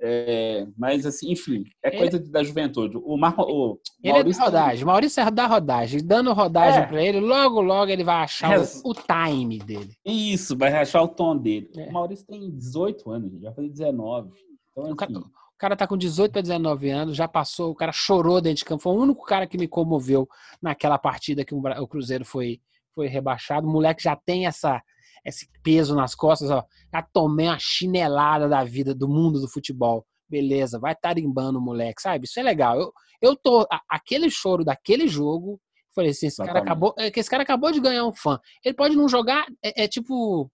É, 0.00 0.66
mas 0.78 1.04
assim, 1.04 1.30
enfim, 1.30 1.62
é 1.84 1.88
ele, 1.88 1.98
coisa 1.98 2.18
da 2.30 2.42
juventude. 2.42 2.96
O 2.96 3.18
Marco, 3.18 3.42
o 3.42 3.78
ele 4.02 4.14
Maurício 4.14 4.40
é 4.40 4.50
da 4.50 4.60
rodagem. 4.60 4.84
Maurício 4.86 5.20
é 5.20 5.30
da 5.30 5.46
rodagem, 5.46 6.00
dando 6.02 6.32
rodagem 6.32 6.80
é. 6.80 6.86
para 6.86 7.04
ele, 7.04 7.20
logo 7.20 7.60
logo 7.60 7.90
ele 7.90 8.02
vai 8.02 8.24
achar 8.24 8.58
o, 8.58 8.64
o, 8.82 8.94
time 8.94 9.58
dele. 9.58 9.90
Isso, 10.06 10.56
vai 10.56 10.72
achar 10.72 11.02
o 11.02 11.08
tom 11.08 11.36
dele. 11.36 11.70
É. 11.76 11.90
O 11.90 11.92
Maurício 11.92 12.26
tem 12.26 12.50
18 12.50 13.10
anos, 13.10 13.42
já 13.42 13.52
foi 13.52 13.68
19. 13.68 14.30
Então, 14.72 14.90
o, 14.90 15.39
cara, 15.60 15.74
o 15.74 15.76
cara 15.76 15.76
tá 15.76 15.86
com 15.86 15.96
18 15.96 16.32
para 16.32 16.40
19 16.40 16.90
anos, 16.90 17.16
já 17.16 17.28
passou, 17.28 17.70
o 17.70 17.74
cara 17.74 17.92
chorou 17.92 18.40
dentro 18.40 18.58
de 18.58 18.64
campo. 18.64 18.82
Foi 18.82 18.92
o 18.92 19.00
único 19.00 19.24
cara 19.24 19.46
que 19.46 19.58
me 19.58 19.68
comoveu 19.68 20.26
naquela 20.60 20.98
partida 20.98 21.44
que 21.44 21.54
o 21.54 21.86
Cruzeiro 21.86 22.24
foi, 22.24 22.60
foi 22.94 23.06
rebaixado. 23.06 23.66
O 23.66 23.70
moleque 23.70 24.02
já 24.02 24.16
tem 24.16 24.46
essa 24.46 24.82
esse 25.24 25.48
peso 25.62 25.94
nas 25.94 26.14
costas, 26.14 26.50
ó. 26.50 26.64
Já 26.92 27.02
tomei 27.02 27.46
uma 27.46 27.58
chinelada 27.58 28.48
da 28.48 28.64
vida, 28.64 28.94
do 28.94 29.08
mundo 29.08 29.40
do 29.40 29.48
futebol. 29.48 30.06
Beleza, 30.28 30.78
vai 30.78 30.94
tarimbando 30.94 31.58
o 31.58 31.62
moleque, 31.62 32.00
sabe? 32.00 32.24
Isso 32.24 32.38
é 32.38 32.42
legal. 32.42 32.80
Eu, 32.80 32.92
eu 33.20 33.36
tô. 33.36 33.66
A, 33.70 33.80
aquele 33.88 34.30
choro 34.30 34.64
daquele 34.64 35.08
jogo, 35.08 35.60
falei 35.94 36.12
assim: 36.12 36.28
esse 36.28 36.42
cara, 36.42 36.60
acabou, 36.60 36.94
é, 36.96 37.10
que 37.10 37.20
esse 37.20 37.28
cara 37.28 37.42
acabou 37.42 37.70
de 37.72 37.80
ganhar 37.80 38.06
um 38.06 38.12
fã. 38.12 38.38
Ele 38.64 38.74
pode 38.74 38.96
não 38.96 39.08
jogar, 39.08 39.46
é, 39.62 39.84
é 39.84 39.88
tipo 39.88 40.50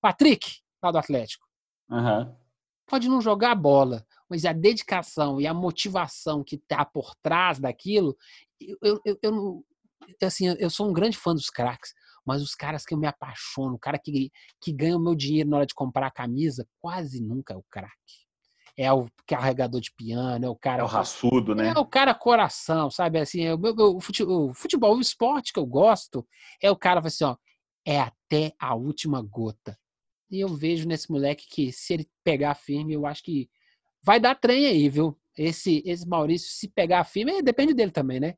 Patrick, 0.00 0.46
lá 0.82 0.90
do 0.90 0.98
Atlético. 0.98 1.46
Uhum. 1.88 2.34
Pode 2.86 3.08
não 3.08 3.20
jogar 3.20 3.54
bola, 3.54 4.04
mas 4.30 4.44
a 4.44 4.52
dedicação 4.52 5.40
e 5.40 5.46
a 5.46 5.52
motivação 5.52 6.44
que 6.44 6.56
tá 6.56 6.84
por 6.84 7.14
trás 7.20 7.58
daquilo, 7.58 8.16
eu, 8.60 8.78
eu, 8.82 9.00
eu, 9.04 9.18
eu 9.22 9.64
assim, 10.22 10.46
eu 10.58 10.70
sou 10.70 10.88
um 10.88 10.92
grande 10.92 11.18
fã 11.18 11.34
dos 11.34 11.50
craques, 11.50 11.92
mas 12.24 12.40
os 12.40 12.54
caras 12.54 12.84
que 12.84 12.94
eu 12.94 12.98
me 12.98 13.08
apaixono, 13.08 13.74
o 13.74 13.78
cara 13.78 13.98
que, 13.98 14.30
que 14.60 14.72
ganha 14.72 14.96
o 14.96 15.00
meu 15.00 15.16
dinheiro 15.16 15.50
na 15.50 15.58
hora 15.58 15.66
de 15.66 15.74
comprar 15.74 16.06
a 16.06 16.12
camisa, 16.12 16.66
quase 16.78 17.20
nunca 17.20 17.54
é 17.54 17.56
o 17.56 17.64
craque. 17.68 17.90
É 18.76 18.90
o 18.92 19.08
carregador 19.26 19.80
de 19.80 19.92
piano, 19.92 20.46
é 20.46 20.48
o 20.48 20.56
cara. 20.56 20.82
É 20.82 20.84
o 20.84 20.88
raçudo, 20.88 21.54
né? 21.54 21.72
É 21.76 21.78
o 21.78 21.84
cara 21.84 22.14
coração, 22.14 22.90
sabe? 22.90 23.18
Assim, 23.18 23.42
é 23.42 23.54
o, 23.54 23.58
meu, 23.58 23.74
o, 23.74 24.00
futebol, 24.00 24.50
o 24.50 24.54
futebol, 24.54 24.96
o 24.96 25.00
esporte 25.00 25.52
que 25.52 25.58
eu 25.58 25.66
gosto, 25.66 26.26
é 26.62 26.70
o 26.70 26.76
cara 26.76 27.00
assim, 27.00 27.24
ó, 27.24 27.36
é 27.84 28.00
até 28.00 28.54
a 28.58 28.74
última 28.74 29.20
gota. 29.20 29.76
E 30.30 30.40
eu 30.40 30.48
vejo 30.48 30.86
nesse 30.86 31.10
moleque 31.10 31.46
que, 31.50 31.72
se 31.72 31.92
ele 31.92 32.08
pegar 32.22 32.54
firme, 32.54 32.94
eu 32.94 33.04
acho 33.04 33.22
que 33.22 33.50
vai 34.02 34.20
dar 34.20 34.34
trem 34.34 34.66
aí, 34.66 34.88
viu? 34.88 35.16
Esse, 35.36 35.82
esse 35.86 36.06
Maurício, 36.08 36.50
se 36.50 36.68
pegar 36.68 37.04
firme, 37.04 37.42
depende 37.42 37.72
dele 37.72 37.90
também, 37.90 38.20
né? 38.20 38.34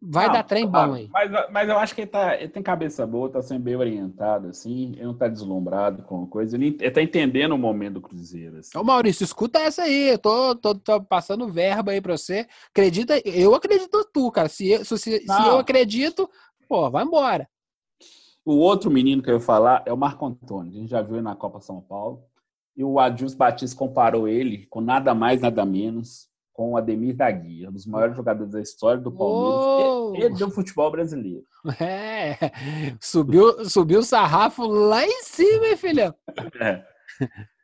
Vai 0.00 0.26
não, 0.26 0.34
dar 0.34 0.42
trem 0.42 0.66
bom 0.66 0.92
aí. 0.92 1.08
Mas, 1.10 1.30
mas 1.50 1.68
eu 1.68 1.78
acho 1.78 1.94
que 1.94 2.02
ele, 2.02 2.10
tá, 2.10 2.36
ele 2.36 2.50
tem 2.50 2.62
cabeça 2.62 3.06
boa, 3.06 3.30
tá 3.30 3.40
sendo 3.40 3.62
bem 3.62 3.76
orientado, 3.76 4.48
assim. 4.48 4.92
Ele 4.92 5.04
não 5.04 5.16
tá 5.16 5.26
deslumbrado 5.26 6.02
com 6.02 6.26
coisa. 6.26 6.54
Ele, 6.54 6.76
ele 6.78 6.90
tá 6.90 7.02
entendendo 7.02 7.52
o 7.52 7.58
momento 7.58 7.94
do 7.94 8.00
Cruzeiro. 8.02 8.58
Assim. 8.58 8.76
Ô, 8.76 8.84
Maurício, 8.84 9.24
escuta 9.24 9.58
essa 9.58 9.82
aí. 9.82 10.10
Eu 10.10 10.18
tô, 10.18 10.54
tô, 10.54 10.74
tô 10.74 11.02
passando 11.02 11.48
verba 11.48 11.92
aí 11.92 12.00
pra 12.00 12.16
você. 12.16 12.46
Acredita, 12.70 13.18
eu 13.24 13.54
acredito 13.54 14.08
tu, 14.12 14.30
cara. 14.30 14.48
Se, 14.48 14.68
eu, 14.68 14.84
se, 14.84 14.96
se 14.96 15.24
eu 15.26 15.58
acredito, 15.58 16.28
pô, 16.68 16.90
vai 16.90 17.02
embora. 17.02 17.48
O 18.44 18.58
outro 18.58 18.90
menino 18.90 19.22
que 19.22 19.30
eu 19.30 19.34
ia 19.34 19.40
falar 19.40 19.82
é 19.86 19.92
o 19.92 19.96
Marco 19.96 20.26
Antônio. 20.26 20.72
A 20.72 20.76
gente 20.76 20.90
já 20.90 21.00
viu 21.00 21.16
ele 21.16 21.22
na 21.22 21.34
Copa 21.34 21.58
São 21.60 21.80
Paulo. 21.80 22.22
E 22.76 22.84
o 22.84 22.98
Adilson 22.98 23.36
Batista 23.36 23.76
comparou 23.76 24.28
ele 24.28 24.66
com 24.66 24.80
nada 24.80 25.14
mais, 25.14 25.40
nada 25.40 25.64
menos 25.64 26.28
com 26.52 26.72
o 26.72 26.76
Ademir 26.76 27.14
da 27.14 27.30
Guia, 27.30 27.68
um 27.68 27.72
dos 27.72 27.86
maiores 27.86 28.16
jogadores 28.16 28.52
da 28.52 28.62
história 28.62 29.00
do 29.00 29.12
Palmeiras 29.12 30.18
e, 30.18 30.34
e, 30.34 30.38
do 30.38 30.50
futebol 30.50 30.90
brasileiro. 30.90 31.44
É, 31.78 32.38
subiu, 32.98 33.64
subiu 33.68 34.00
o 34.00 34.02
sarrafo 34.02 34.66
lá 34.66 35.04
em 35.04 35.22
cima, 35.22 35.66
hein, 35.66 35.76
filhão? 35.76 36.14
É. 36.58 36.82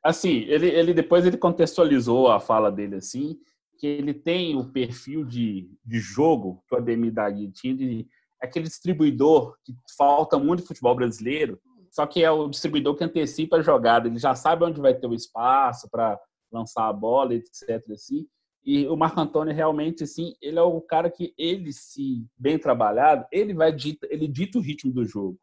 Assim, 0.04 0.44
ele, 0.48 0.68
ele 0.68 0.92
depois 0.92 1.24
ele 1.24 1.36
contextualizou 1.36 2.30
a 2.30 2.40
fala 2.40 2.70
dele 2.70 2.96
assim, 2.96 3.38
que 3.78 3.86
ele 3.86 4.12
tem 4.12 4.56
o 4.56 4.70
perfil 4.70 5.24
de, 5.24 5.70
de 5.84 5.98
jogo 5.98 6.62
que 6.68 6.74
o 6.74 6.78
Ademir 6.78 7.12
da 7.12 7.30
Guia 7.30 7.50
tinha, 7.50 7.74
de 7.74 8.06
aquele 8.40 8.66
distribuidor 8.66 9.56
que 9.64 9.72
falta 9.96 10.38
muito 10.38 10.60
no 10.60 10.66
futebol 10.66 10.94
brasileiro, 10.94 11.58
só 11.92 12.06
que 12.06 12.24
é 12.24 12.30
o 12.30 12.48
distribuidor 12.48 12.96
que 12.96 13.04
antecipa 13.04 13.58
a 13.58 13.62
jogada, 13.62 14.08
ele 14.08 14.18
já 14.18 14.34
sabe 14.34 14.64
onde 14.64 14.80
vai 14.80 14.94
ter 14.94 15.06
o 15.06 15.14
espaço 15.14 15.90
para 15.90 16.18
lançar 16.50 16.88
a 16.88 16.92
bola, 16.92 17.34
etc. 17.34 17.84
Assim. 17.92 18.26
E 18.64 18.86
o 18.88 18.96
Marco 18.96 19.20
Antônio 19.20 19.54
realmente, 19.54 20.02
assim, 20.02 20.34
ele 20.40 20.58
é 20.58 20.62
o 20.62 20.80
cara 20.80 21.10
que 21.10 21.34
ele, 21.36 21.70
se 21.70 22.26
bem 22.34 22.58
trabalhado, 22.58 23.26
ele 23.30 23.52
vai 23.52 23.70
dita, 23.70 24.08
ele 24.10 24.26
dita 24.26 24.58
o 24.58 24.62
ritmo 24.62 24.90
do 24.90 25.04
jogo. 25.04 25.38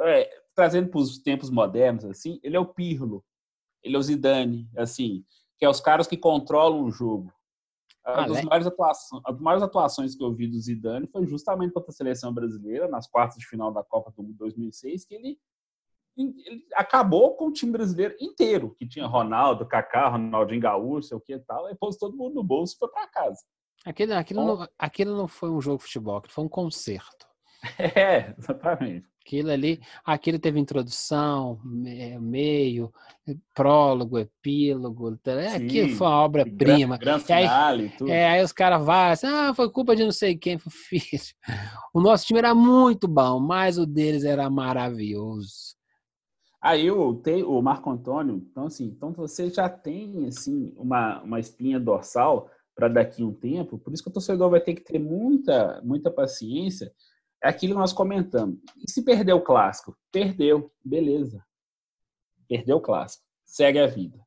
É, 0.00 0.28
trazendo 0.54 0.90
para 0.90 1.00
os 1.00 1.18
tempos 1.18 1.48
modernos, 1.48 2.04
assim, 2.04 2.38
ele 2.42 2.54
é 2.54 2.60
o 2.60 2.66
Pirlo, 2.66 3.24
ele 3.82 3.96
é 3.96 3.98
o 3.98 4.02
Zidane, 4.02 4.68
assim, 4.76 5.24
que 5.58 5.64
é 5.64 5.68
os 5.70 5.80
caras 5.80 6.06
que 6.06 6.18
controlam 6.18 6.84
o 6.84 6.90
jogo. 6.90 7.32
Ah, 8.06 8.24
das 8.24 8.44
maiores 8.44 8.66
atuações, 8.68 9.22
as 9.26 9.40
maiores 9.40 9.62
atuações 9.64 10.14
que 10.14 10.22
eu 10.22 10.32
vi 10.32 10.46
do 10.46 10.60
Zidane 10.60 11.08
foi 11.08 11.26
justamente 11.26 11.72
contra 11.72 11.90
a 11.90 11.92
seleção 11.92 12.32
brasileira, 12.32 12.86
nas 12.86 13.08
quartas 13.08 13.36
de 13.36 13.46
final 13.46 13.72
da 13.72 13.82
Copa 13.82 14.12
do 14.12 14.22
Mundo 14.22 14.36
2006, 14.38 15.04
que 15.04 15.14
ele 15.14 15.38
ele 16.16 16.64
acabou 16.74 17.36
com 17.36 17.48
o 17.48 17.52
time 17.52 17.72
brasileiro 17.72 18.16
inteiro, 18.18 18.74
que 18.74 18.88
tinha 18.88 19.06
Ronaldo, 19.06 19.66
Kaká, 19.66 20.08
Ronaldinho 20.08 20.62
Gaúcho, 20.62 21.08
sei 21.08 21.16
o 21.16 21.20
que 21.20 21.34
e 21.34 21.38
tal, 21.40 21.68
e 21.68 21.74
pôs 21.74 21.98
todo 21.98 22.16
mundo 22.16 22.36
no 22.36 22.42
bolso 22.42 22.74
e 22.74 22.78
foi 22.78 22.88
para 22.88 23.06
casa. 23.08 23.42
Aquilo, 23.84 24.14
aquilo, 24.14 24.42
então, 24.42 24.56
não, 24.56 24.68
aquilo 24.78 25.16
não 25.16 25.28
foi 25.28 25.50
um 25.50 25.60
jogo 25.60 25.78
de 25.78 25.84
futebol, 25.84 26.16
aquilo 26.16 26.32
foi 26.32 26.44
um 26.44 26.48
concerto. 26.48 27.26
É, 27.96 28.34
exatamente. 28.38 29.08
Aquilo 29.26 29.50
ali, 29.50 29.80
aquilo 30.04 30.38
teve 30.38 30.60
introdução, 30.60 31.58
meio, 31.64 32.92
prólogo, 33.52 34.20
epílogo, 34.20 35.18
é, 35.26 35.56
aquilo 35.56 35.88
foi 35.96 36.06
uma 36.06 36.20
obra-prima. 36.20 36.96
Aí, 37.28 37.90
é, 38.08 38.28
aí 38.28 38.44
os 38.44 38.52
caras 38.52 38.86
vão 38.86 38.94
assim, 38.94 39.26
ah, 39.26 39.52
foi 39.52 39.68
culpa 39.68 39.96
de 39.96 40.04
não 40.04 40.12
sei 40.12 40.36
quem, 40.36 40.58
filho. 40.58 41.02
O 41.92 42.00
nosso 42.00 42.24
time 42.24 42.38
era 42.38 42.54
muito 42.54 43.08
bom, 43.08 43.40
mas 43.40 43.78
o 43.78 43.84
deles 43.84 44.22
era 44.22 44.48
maravilhoso. 44.48 45.74
Aí 46.62 46.88
o, 46.88 47.20
o 47.48 47.62
Marco 47.62 47.90
Antônio, 47.90 48.36
então 48.48 48.66
assim, 48.66 48.84
então 48.84 49.12
você 49.12 49.50
já 49.50 49.68
tem 49.68 50.26
assim 50.28 50.72
uma, 50.76 51.20
uma 51.22 51.40
espinha 51.40 51.80
dorsal 51.80 52.48
para 52.76 52.86
daqui 52.86 53.22
a 53.22 53.26
um 53.26 53.32
tempo, 53.32 53.76
por 53.76 53.92
isso 53.92 54.04
que 54.04 54.10
o 54.10 54.12
torcedor 54.12 54.50
vai 54.50 54.60
ter 54.60 54.74
que 54.74 54.84
ter 54.84 55.00
muita, 55.00 55.80
muita 55.82 56.12
paciência. 56.12 56.92
É 57.46 57.50
aquilo 57.50 57.74
que 57.74 57.78
nós 57.78 57.92
comentamos. 57.92 58.58
E 58.76 58.90
se 58.90 59.04
perder 59.04 59.32
o 59.32 59.40
clássico? 59.40 59.96
Perdeu, 60.10 60.72
beleza. 60.84 61.44
Perdeu 62.48 62.78
o 62.78 62.80
clássico. 62.80 63.24
Segue 63.44 63.78
a 63.78 63.86
vida. 63.86 64.18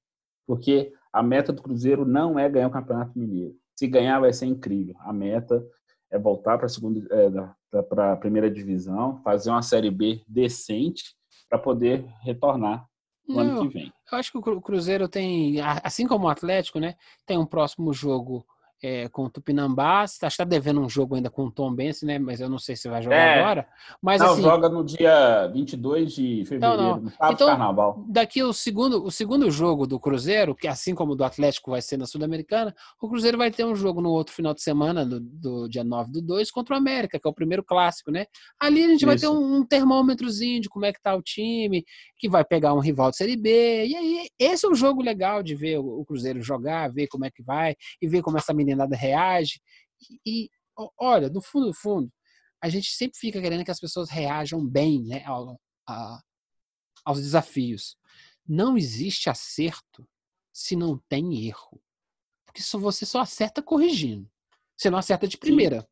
Porque 0.47 0.93
a 1.11 1.22
meta 1.22 1.51
do 1.51 1.61
Cruzeiro 1.61 2.05
não 2.05 2.39
é 2.39 2.47
ganhar 2.47 2.67
o 2.67 2.72
Campeonato 2.72 3.20
Mineiro. 3.20 3.55
Se 3.78 3.88
ganhar, 3.88 4.22
vai 4.22 4.32
ser 4.32 4.45
incrível. 4.45 4.95
A 4.99 5.11
meta 5.11 5.61
é 6.09 6.17
voltar 6.17 6.57
para 6.57 6.67
a 6.67 6.70
segunda, 6.70 7.05
é, 7.13 7.82
para 7.82 8.13
a 8.13 8.17
primeira 8.17 8.49
divisão, 8.49 9.17
fazer 9.22 9.49
uma 9.49 9.61
série 9.61 9.91
B 9.91 10.24
decente 10.26 11.13
para 11.49 11.59
poder 11.59 12.05
retornar 12.22 12.88
no 13.28 13.36
Não, 13.36 13.41
ano 13.41 13.61
que 13.67 13.74
vem. 13.74 13.93
Eu 14.09 14.17
acho 14.17 14.32
que 14.32 14.38
o 14.38 14.61
Cruzeiro 14.61 15.09
tem, 15.09 15.59
assim 15.84 16.07
como 16.07 16.26
o 16.26 16.30
Atlético, 16.30 16.80
né, 16.80 16.95
tem 17.26 17.38
um 17.38 17.45
próximo 17.45 17.91
jogo 17.91 18.45
é, 18.82 19.09
com 19.09 19.25
o 19.25 19.30
Tupinambá. 19.30 20.01
Acho 20.01 20.19
que 20.19 20.25
está 20.25 20.43
devendo 20.43 20.80
um 20.82 20.89
jogo 20.89 21.15
ainda 21.15 21.30
com 21.30 21.45
o 21.45 21.51
Tom 21.51 21.73
Benz, 21.73 22.01
né? 22.01 22.17
Mas 22.17 22.39
eu 22.39 22.49
não 22.49 22.57
sei 22.57 22.75
se 22.75 22.89
vai 22.89 23.01
jogar 23.01 23.15
é, 23.15 23.39
agora. 23.39 23.67
Mas, 24.01 24.21
não, 24.21 24.32
assim, 24.32 24.41
joga 24.41 24.69
no 24.69 24.84
dia 24.84 25.47
22 25.47 26.13
de 26.13 26.45
fevereiro, 26.45 26.82
não, 26.82 26.97
não. 26.97 27.01
no 27.01 27.11
então, 27.32 27.47
Carnaval. 27.47 28.05
Daqui 28.07 28.41
o 28.41 28.53
segundo, 28.53 29.03
o 29.03 29.11
segundo 29.11 29.49
jogo 29.51 29.86
do 29.86 29.99
Cruzeiro, 29.99 30.55
que 30.55 30.67
assim 30.67 30.95
como 30.95 31.13
o 31.13 31.15
do 31.15 31.23
Atlético 31.23 31.71
vai 31.71 31.82
ser 31.82 31.97
na 31.97 32.05
Sul-Americana, 32.05 32.73
o 33.01 33.09
Cruzeiro 33.09 33.38
vai 33.38 33.51
ter 33.51 33.65
um 33.65 33.75
jogo 33.75 34.01
no 34.01 34.09
outro 34.09 34.34
final 34.34 34.53
de 34.53 34.61
semana, 34.61 35.05
do, 35.05 35.19
do 35.19 35.67
dia 35.67 35.84
9 35.84 36.11
do 36.11 36.21
2, 36.21 36.51
contra 36.51 36.75
o 36.75 36.77
América, 36.77 37.19
que 37.19 37.27
é 37.27 37.30
o 37.30 37.34
primeiro 37.34 37.63
clássico, 37.63 38.11
né? 38.11 38.25
Ali 38.59 38.84
a 38.84 38.88
gente 38.88 38.97
Isso. 38.97 39.05
vai 39.05 39.17
ter 39.17 39.27
um, 39.27 39.57
um 39.57 39.65
termômetrozinho 39.65 40.61
de 40.61 40.69
como 40.69 40.86
é 40.86 40.93
que 40.93 41.01
tá 41.01 41.15
o 41.15 41.21
time, 41.21 41.84
que 42.17 42.30
vai 42.30 42.43
pegar 42.43 42.73
um 42.73 42.80
rival 42.80 43.11
de 43.11 43.17
Série 43.17 43.36
B. 43.36 43.86
E 43.86 43.95
aí, 43.95 44.27
esse 44.39 44.65
é 44.65 44.69
um 44.69 44.75
jogo 44.75 45.01
legal 45.01 45.43
de 45.43 45.55
ver 45.55 45.80
o, 45.80 45.99
o 45.99 46.05
Cruzeiro 46.05 46.41
jogar, 46.41 46.91
ver 46.91 47.07
como 47.07 47.25
é 47.25 47.32
que 47.32 47.43
vai, 47.43 47.75
e 48.01 48.07
ver 48.07 48.21
como 48.21 48.38
essa 48.38 48.53
menina 48.53 48.68
nada 48.76 48.95
reage. 48.95 49.61
E, 50.26 50.49
olha, 50.97 51.30
no 51.30 51.41
fundo, 51.41 51.67
no 51.67 51.74
fundo, 51.74 52.11
a 52.61 52.70
gente 52.70 52.91
sempre 52.91 53.17
fica 53.17 53.41
querendo 53.41 53.63
que 53.63 53.72
as 53.72 53.80
pessoas 53.80 54.09
reajam 54.09 54.65
bem 54.65 55.03
né, 55.03 55.24
ao, 55.26 55.59
a, 55.88 56.22
aos 57.05 57.22
desafios. 57.22 57.97
Não 58.47 58.78
existe 58.78 59.30
acerto 59.30 60.07
se 60.51 60.76
não 60.76 60.97
tem 61.07 61.47
erro. 61.47 61.82
Porque 62.45 62.61
só, 62.61 62.78
você 62.78 63.05
só 63.05 63.22
acerta 63.22 63.61
corrigindo. 63.61 64.30
Você 64.76 64.89
não 64.89 64.97
acerta 64.97 65.28
de 65.28 65.38
primeira. 65.38 65.88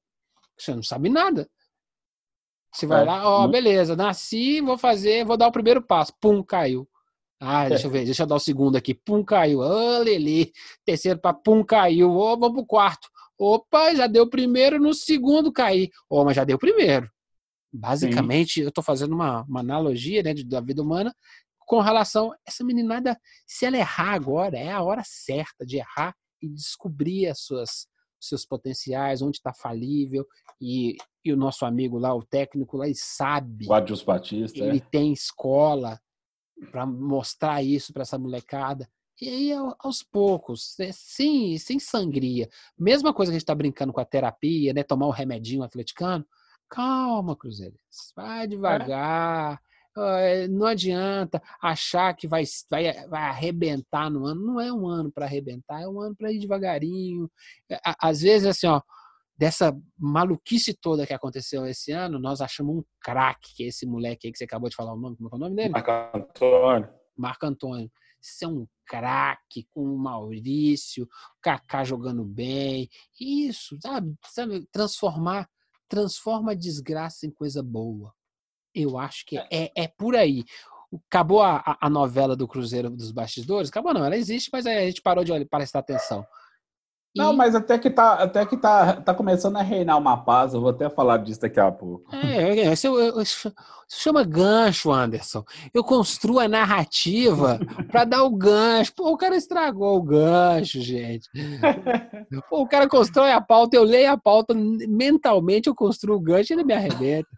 Você 0.57 0.73
não 0.73 0.83
sabe 0.83 1.09
nada. 1.09 1.49
Você 2.73 2.85
vai 2.85 3.01
é, 3.01 3.05
lá, 3.05 3.29
ó, 3.29 3.47
beleza, 3.47 3.95
nasci, 3.95 4.61
vou 4.61 4.77
fazer, 4.77 5.25
vou 5.25 5.37
dar 5.37 5.47
o 5.47 5.51
primeiro 5.51 5.81
passo. 5.81 6.13
Pum, 6.19 6.43
caiu. 6.43 6.87
Ah, 7.39 7.69
deixa 7.69 7.87
eu 7.87 7.91
ver, 7.91 8.05
deixa 8.05 8.23
eu 8.23 8.27
dar 8.27 8.35
o 8.35 8.39
segundo 8.39 8.75
aqui. 8.75 8.93
Pum, 8.93 9.23
caiu. 9.23 9.61
Ah, 9.61 9.99
Lili. 9.99 10.51
Terceiro 10.83 11.19
para 11.19 11.33
pum, 11.33 11.63
caiu. 11.63 12.11
Oh, 12.11 12.37
vamos 12.37 12.53
pro 12.53 12.65
quarto. 12.65 13.07
Opa, 13.37 13.93
já 13.93 14.07
deu 14.07 14.27
primeiro, 14.27 14.79
no 14.79 14.93
segundo 14.93 15.51
cair. 15.51 15.91
Oh, 16.09 16.25
mas 16.25 16.35
já 16.35 16.43
deu 16.43 16.57
primeiro. 16.57 17.09
Basicamente, 17.71 18.55
Sim. 18.55 18.61
eu 18.61 18.69
estou 18.69 18.83
fazendo 18.83 19.13
uma, 19.13 19.43
uma 19.43 19.59
analogia 19.59 20.23
né, 20.23 20.33
de, 20.33 20.43
da 20.43 20.59
vida 20.59 20.81
humana 20.81 21.13
com 21.67 21.81
relação 21.81 22.31
a 22.31 22.37
essa 22.47 22.63
meninada, 22.63 23.19
se 23.45 23.65
ela 23.65 23.77
errar 23.77 24.13
agora, 24.13 24.57
é 24.57 24.71
a 24.71 24.81
hora 24.81 25.01
certa 25.05 25.65
de 25.65 25.77
errar 25.77 26.15
e 26.41 26.47
descobrir 26.47 27.27
as 27.27 27.41
suas 27.41 27.87
seus 28.19 28.45
potenciais, 28.45 29.21
onde 29.21 29.37
está 29.37 29.53
falível 29.53 30.25
e, 30.59 30.95
e, 31.23 31.31
o 31.31 31.37
nosso 31.37 31.65
amigo 31.65 31.99
lá, 31.99 32.15
o 32.15 32.23
técnico 32.23 32.77
lá, 32.77 32.85
ele 32.85 32.95
sabe. 32.95 33.67
O 33.67 33.73
Adilson 33.73 34.05
Batista. 34.05 34.63
Ele 34.63 34.77
é. 34.77 34.87
tem 34.89 35.13
escola 35.13 35.99
para 36.71 36.85
mostrar 36.85 37.63
isso 37.63 37.93
para 37.93 38.03
essa 38.03 38.17
molecada. 38.17 38.89
E 39.19 39.29
aí, 39.29 39.51
aos 39.79 40.03
poucos, 40.03 40.75
sem, 40.93 41.57
sem 41.57 41.79
sangria. 41.79 42.47
Mesma 42.77 43.13
coisa 43.13 43.31
que 43.31 43.33
a 43.33 43.37
gente 43.37 43.43
está 43.43 43.55
brincando 43.55 43.91
com 43.91 43.99
a 43.99 44.05
terapia, 44.05 44.73
né? 44.73 44.83
Tomar 44.83 45.07
o 45.07 45.09
um 45.09 45.13
remedinho 45.13 45.63
atleticano. 45.63 46.25
Calma, 46.69 47.35
Cruzeirense. 47.35 48.13
Vai 48.15 48.43
é. 48.43 48.47
devagar. 48.47 49.59
É. 49.97 50.47
Não 50.47 50.67
adianta 50.67 51.41
achar 51.59 52.13
que 52.13 52.27
vai, 52.27 52.43
vai, 52.69 53.07
vai 53.07 53.23
arrebentar 53.23 54.11
no 54.11 54.25
ano. 54.25 54.45
Não 54.45 54.61
é 54.61 54.71
um 54.71 54.87
ano 54.87 55.11
para 55.11 55.25
arrebentar, 55.25 55.81
é 55.81 55.87
um 55.87 55.99
ano 55.99 56.15
para 56.15 56.31
ir 56.31 56.39
devagarinho. 56.39 57.31
É, 57.67 57.79
às 57.99 58.21
vezes, 58.21 58.47
assim, 58.47 58.67
ó, 58.67 58.79
dessa 59.37 59.77
maluquice 59.97 60.73
toda 60.73 61.05
que 61.05 61.13
aconteceu 61.13 61.65
esse 61.65 61.91
ano, 61.91 62.19
nós 62.19 62.41
achamos 62.41 62.77
um 62.77 62.83
craque, 62.99 63.53
que 63.55 63.63
é 63.63 63.67
esse 63.67 63.85
moleque 63.85 64.27
aí 64.27 64.31
que 64.31 64.37
você 64.37 64.45
acabou 64.45 64.69
de 64.69 64.75
falar 64.75 64.93
o 64.93 64.97
nome. 64.97 65.15
Como 65.17 65.29
é 65.31 65.35
o 65.35 65.39
nome 65.39 65.55
dele? 65.55 65.69
Marco 65.69 65.91
Antônio. 65.91 66.89
Marco 67.15 67.45
Antônio. 67.45 67.91
Isso 68.19 68.45
é 68.45 68.47
um 68.47 68.67
craque 68.85 69.67
com 69.69 69.83
o 69.83 69.97
Maurício, 69.97 71.03
o 71.03 71.07
Kaká 71.41 71.83
jogando 71.83 72.25
bem. 72.25 72.89
Isso, 73.19 73.77
sabe? 73.81 74.15
sabe? 74.27 74.67
Transformar, 74.71 75.47
transforma 75.87 76.53
a 76.53 76.55
desgraça 76.55 77.27
em 77.27 77.31
coisa 77.31 77.61
boa. 77.61 78.13
Eu 78.73 78.97
acho 78.97 79.25
que 79.25 79.37
é, 79.37 79.47
é, 79.51 79.71
é 79.75 79.87
por 79.87 80.15
aí. 80.15 80.43
Acabou 81.09 81.41
a, 81.41 81.77
a, 81.79 81.89
novela 81.89 82.35
do 82.35 82.47
Cruzeiro 82.47 82.89
dos 82.89 83.11
Bastidores? 83.11 83.69
Acabou 83.69 83.93
não, 83.93 84.05
ela 84.05 84.15
existe, 84.15 84.49
mas 84.51 84.65
a 84.65 84.73
gente 84.85 85.01
parou 85.01 85.23
de 85.23 85.45
prestar 85.45 85.79
atenção. 85.79 86.25
Não, 87.17 87.33
mas 87.33 87.55
até 87.55 87.77
que 87.77 87.89
tá, 87.89 88.13
até 88.13 88.45
que 88.45 88.55
tá, 88.55 89.01
tá 89.01 89.13
começando 89.13 89.57
a 89.57 89.61
reinar 89.61 89.97
uma 89.97 90.17
paz. 90.17 90.53
Eu 90.53 90.61
vou 90.61 90.69
até 90.69 90.89
falar 90.89 91.17
disso 91.17 91.41
daqui 91.41 91.59
a 91.59 91.71
pouco. 91.71 92.15
É, 92.15 92.71
isso, 92.71 92.87
isso 93.21 93.53
chama 93.89 94.23
gancho, 94.23 94.91
Anderson. 94.91 95.43
Eu 95.73 95.83
construo 95.83 96.39
a 96.39 96.47
narrativa 96.47 97.59
para 97.91 98.05
dar 98.05 98.23
o 98.23 98.29
gancho. 98.29 98.93
Pô, 98.95 99.11
o 99.11 99.17
cara 99.17 99.35
estragou 99.35 99.97
o 99.97 100.03
gancho, 100.03 100.81
gente. 100.81 101.29
Pô, 102.49 102.61
o 102.61 102.67
cara 102.67 102.87
constrói 102.87 103.31
a 103.31 103.41
pauta, 103.41 103.75
eu 103.75 103.83
leio 103.83 104.11
a 104.11 104.17
pauta 104.17 104.53
mentalmente, 104.53 105.67
eu 105.67 105.75
construo 105.75 106.17
o 106.17 106.21
gancho 106.21 106.53
e 106.53 106.55
ele 106.55 106.63
me 106.63 106.73
arrebenta. 106.73 107.29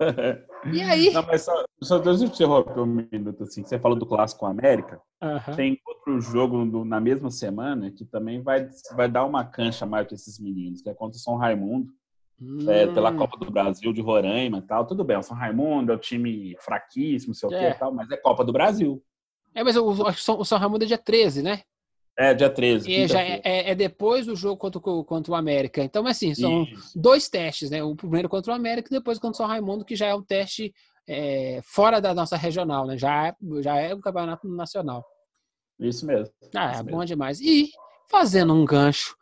E 0.72 0.82
aí? 0.82 1.12
Não, 1.12 1.22
mas 1.22 1.42
só, 1.42 1.64
só 1.82 1.98
deixa 1.98 2.24
eu 2.24 2.28
te 2.28 2.34
interromper 2.34 2.80
um 2.80 2.86
minuto. 2.86 3.42
Assim. 3.42 3.62
Você 3.62 3.78
falou 3.78 3.98
do 3.98 4.06
Clássico 4.06 4.46
América. 4.46 5.00
Uhum. 5.22 5.56
Tem 5.56 5.80
outro 5.86 6.20
jogo 6.20 6.64
no, 6.64 6.84
na 6.84 7.00
mesma 7.00 7.30
semana 7.30 7.90
que 7.90 8.04
também 8.04 8.42
vai, 8.42 8.68
vai 8.94 9.08
dar 9.08 9.24
uma 9.24 9.44
cancha 9.44 9.86
mais 9.86 10.06
para 10.06 10.14
esses 10.14 10.38
meninos, 10.38 10.82
que 10.82 10.88
é 10.88 10.94
contra 10.94 11.16
o 11.16 11.20
São 11.20 11.36
Raimundo. 11.36 11.92
Hum. 12.40 12.70
É, 12.70 12.86
pela 12.86 13.14
Copa 13.14 13.38
do 13.42 13.50
Brasil 13.50 13.92
de 13.92 14.02
Roraima 14.02 14.58
e 14.58 14.62
tal. 14.62 14.86
Tudo 14.86 15.02
bem, 15.02 15.16
o 15.16 15.22
São 15.22 15.36
Raimundo 15.36 15.92
é 15.92 15.96
um 15.96 15.98
time 15.98 16.54
fraquíssimo, 16.60 17.34
sei 17.34 17.48
o 17.48 17.54
é. 17.54 17.72
que 17.72 17.78
tal, 17.78 17.92
mas 17.92 18.10
é 18.10 18.16
Copa 18.16 18.44
do 18.44 18.52
Brasil. 18.52 19.02
É, 19.54 19.64
mas 19.64 19.74
o, 19.76 19.86
o, 19.88 20.44
São 20.44 20.58
Raimundo 20.58 20.84
é 20.84 20.86
dia 20.86 20.98
13, 20.98 21.42
né? 21.42 21.62
É, 22.18 22.32
dia 22.32 22.48
13. 22.48 22.90
E 22.90 23.06
já 23.06 23.20
é, 23.20 23.40
é, 23.44 23.70
é, 23.70 23.74
depois 23.74 24.24
do 24.24 24.34
jogo 24.34 24.56
contra, 24.56 24.80
contra 24.80 25.32
o 25.32 25.34
América. 25.34 25.82
Então, 25.82 26.06
assim, 26.06 26.34
são 26.34 26.62
Isso. 26.62 26.98
dois 26.98 27.28
testes, 27.28 27.70
né? 27.70 27.82
O 27.82 27.94
primeiro 27.94 28.28
contra 28.28 28.52
o 28.52 28.56
América 28.56 28.88
e 28.88 28.96
depois 28.96 29.18
contra 29.18 29.34
o 29.34 29.36
São 29.36 29.46
Raimundo, 29.46 29.84
que 29.84 29.94
já 29.94 30.06
é 30.06 30.14
um 30.14 30.22
teste 30.22 30.72
é, 31.06 31.60
fora 31.62 32.00
da 32.00 32.14
nossa 32.14 32.36
regional, 32.36 32.86
né? 32.86 32.96
Já 32.96 33.28
é, 33.28 33.34
já 33.62 33.76
é 33.76 33.94
o 33.94 34.00
campeonato 34.00 34.48
nacional. 34.48 35.04
Isso 35.78 36.06
mesmo. 36.06 36.32
Ah, 36.54 36.70
Isso 36.70 36.80
é 36.80 36.82
mesmo. 36.84 36.98
bom 36.98 37.04
demais. 37.04 37.40
E 37.40 37.70
fazendo 38.08 38.54
um 38.54 38.64
gancho, 38.64 39.14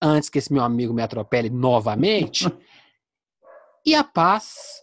antes 0.00 0.28
que 0.28 0.38
esse 0.38 0.52
meu 0.52 0.62
amigo 0.62 0.92
me 0.92 1.02
atropele 1.02 1.48
novamente, 1.48 2.44
e 3.86 3.94
a 3.94 4.04
paz 4.04 4.82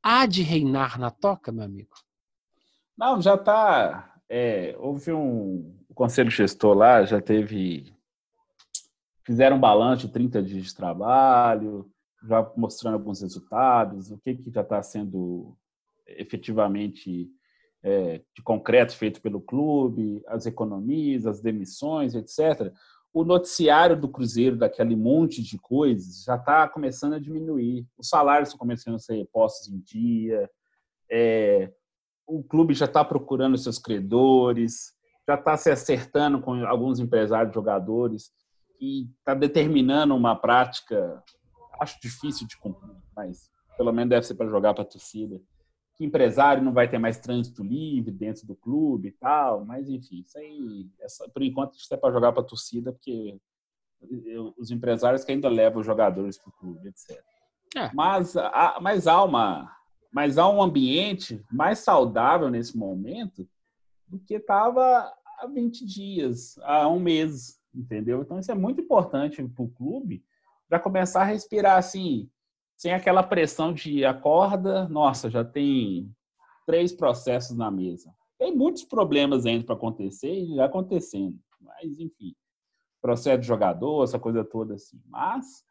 há 0.00 0.26
de 0.26 0.42
reinar 0.42 0.96
na 0.96 1.10
toca, 1.10 1.50
meu 1.50 1.64
amigo? 1.64 1.90
Não, 2.96 3.20
já 3.20 3.34
está. 3.34 4.14
É, 4.28 4.76
houve 4.78 5.12
um, 5.12 5.76
o 5.94 5.96
conselho 5.96 6.28
gestor 6.28 6.76
lá 6.76 7.04
já 7.04 7.20
teve. 7.20 7.94
Fizeram 9.24 9.56
um 9.56 9.60
balanço 9.60 10.08
de 10.08 10.12
30 10.12 10.42
dias 10.42 10.64
de 10.64 10.74
trabalho, 10.74 11.88
já 12.24 12.50
mostrando 12.56 12.94
alguns 12.94 13.22
resultados, 13.22 14.10
o 14.10 14.18
que, 14.18 14.34
que 14.34 14.50
já 14.50 14.62
está 14.62 14.82
sendo 14.82 15.56
efetivamente 16.06 17.30
é, 17.80 18.20
de 18.34 18.42
concreto 18.42 18.96
feito 18.96 19.22
pelo 19.22 19.40
clube, 19.40 20.20
as 20.26 20.46
economias, 20.46 21.26
as 21.26 21.40
demissões, 21.40 22.14
etc. 22.16 22.72
O 23.12 23.24
noticiário 23.24 23.96
do 23.96 24.08
Cruzeiro, 24.08 24.56
daquele 24.56 24.96
monte 24.96 25.40
de 25.42 25.58
coisas, 25.58 26.24
já 26.24 26.34
está 26.34 26.68
começando 26.68 27.14
a 27.14 27.20
diminuir. 27.20 27.86
Os 27.96 28.08
salários 28.08 28.48
estão 28.48 28.58
começando 28.58 28.96
a 28.96 28.98
ser 28.98 29.26
postos 29.32 29.68
em 29.68 29.78
dia, 29.78 30.50
é, 31.08 31.72
o 32.26 32.42
clube 32.42 32.74
já 32.74 32.86
está 32.86 33.04
procurando 33.04 33.56
seus 33.56 33.78
credores, 33.78 34.93
já 35.26 35.34
está 35.34 35.56
se 35.56 35.70
acertando 35.70 36.40
com 36.40 36.54
alguns 36.66 37.00
empresários, 37.00 37.54
jogadores, 37.54 38.30
e 38.80 39.08
está 39.18 39.34
determinando 39.34 40.14
uma 40.14 40.36
prática, 40.36 41.22
acho 41.80 41.98
difícil 42.00 42.46
de 42.46 42.56
cumprir, 42.58 42.96
mas 43.16 43.50
pelo 43.76 43.92
menos 43.92 44.10
deve 44.10 44.26
ser 44.26 44.34
para 44.34 44.48
jogar 44.48 44.74
para 44.74 44.82
a 44.82 44.86
torcida. 44.86 45.40
Que 45.96 46.04
empresário 46.04 46.62
não 46.62 46.72
vai 46.72 46.88
ter 46.88 46.98
mais 46.98 47.18
trânsito 47.18 47.62
livre 47.62 48.10
dentro 48.10 48.46
do 48.46 48.56
clube 48.56 49.08
e 49.08 49.12
tal, 49.12 49.64
mas 49.64 49.88
enfim, 49.88 50.20
isso 50.20 50.36
aí, 50.38 50.90
essa, 51.00 51.28
por 51.28 51.42
enquanto, 51.42 51.74
isso 51.74 51.92
é 51.94 51.96
para 51.96 52.12
jogar 52.12 52.32
para 52.32 52.42
a 52.42 52.46
torcida, 52.46 52.92
porque 52.92 53.38
os 54.58 54.70
empresários 54.70 55.24
que 55.24 55.32
ainda 55.32 55.48
levam 55.48 55.80
os 55.80 55.86
jogadores 55.86 56.36
para 56.36 56.50
o 56.50 56.52
clube, 56.52 56.88
etc. 56.88 57.22
É. 57.76 57.90
Mas, 57.94 58.34
mas, 58.80 59.06
há 59.06 59.22
uma, 59.24 59.72
mas 60.12 60.36
há 60.36 60.48
um 60.48 60.60
ambiente 60.60 61.42
mais 61.50 61.78
saudável 61.78 62.50
nesse 62.50 62.76
momento 62.76 63.48
do 64.06 64.18
que 64.18 64.34
estava 64.34 65.12
há 65.38 65.46
20 65.46 65.84
dias, 65.84 66.58
há 66.62 66.88
um 66.88 67.00
mês, 67.00 67.60
entendeu? 67.74 68.22
Então 68.22 68.38
isso 68.38 68.50
é 68.50 68.54
muito 68.54 68.80
importante 68.80 69.42
para 69.42 69.64
o 69.64 69.70
clube 69.70 70.24
para 70.68 70.80
começar 70.80 71.22
a 71.22 71.26
respirar 71.26 71.78
assim, 71.78 72.28
sem 72.76 72.92
aquela 72.92 73.22
pressão 73.22 73.72
de 73.72 74.04
acorda, 74.04 74.88
nossa, 74.88 75.30
já 75.30 75.44
tem 75.44 76.10
três 76.66 76.92
processos 76.92 77.56
na 77.56 77.70
mesa. 77.70 78.12
Tem 78.38 78.54
muitos 78.54 78.84
problemas 78.84 79.46
ainda 79.46 79.64
para 79.64 79.74
acontecer 79.74 80.32
e 80.32 80.56
já 80.56 80.64
acontecendo, 80.64 81.38
mas 81.60 81.98
enfim, 81.98 82.34
processo 83.00 83.40
de 83.40 83.46
jogador, 83.46 84.02
essa 84.02 84.18
coisa 84.18 84.44
toda 84.44 84.74
assim. 84.74 85.00
Mas 85.06 85.64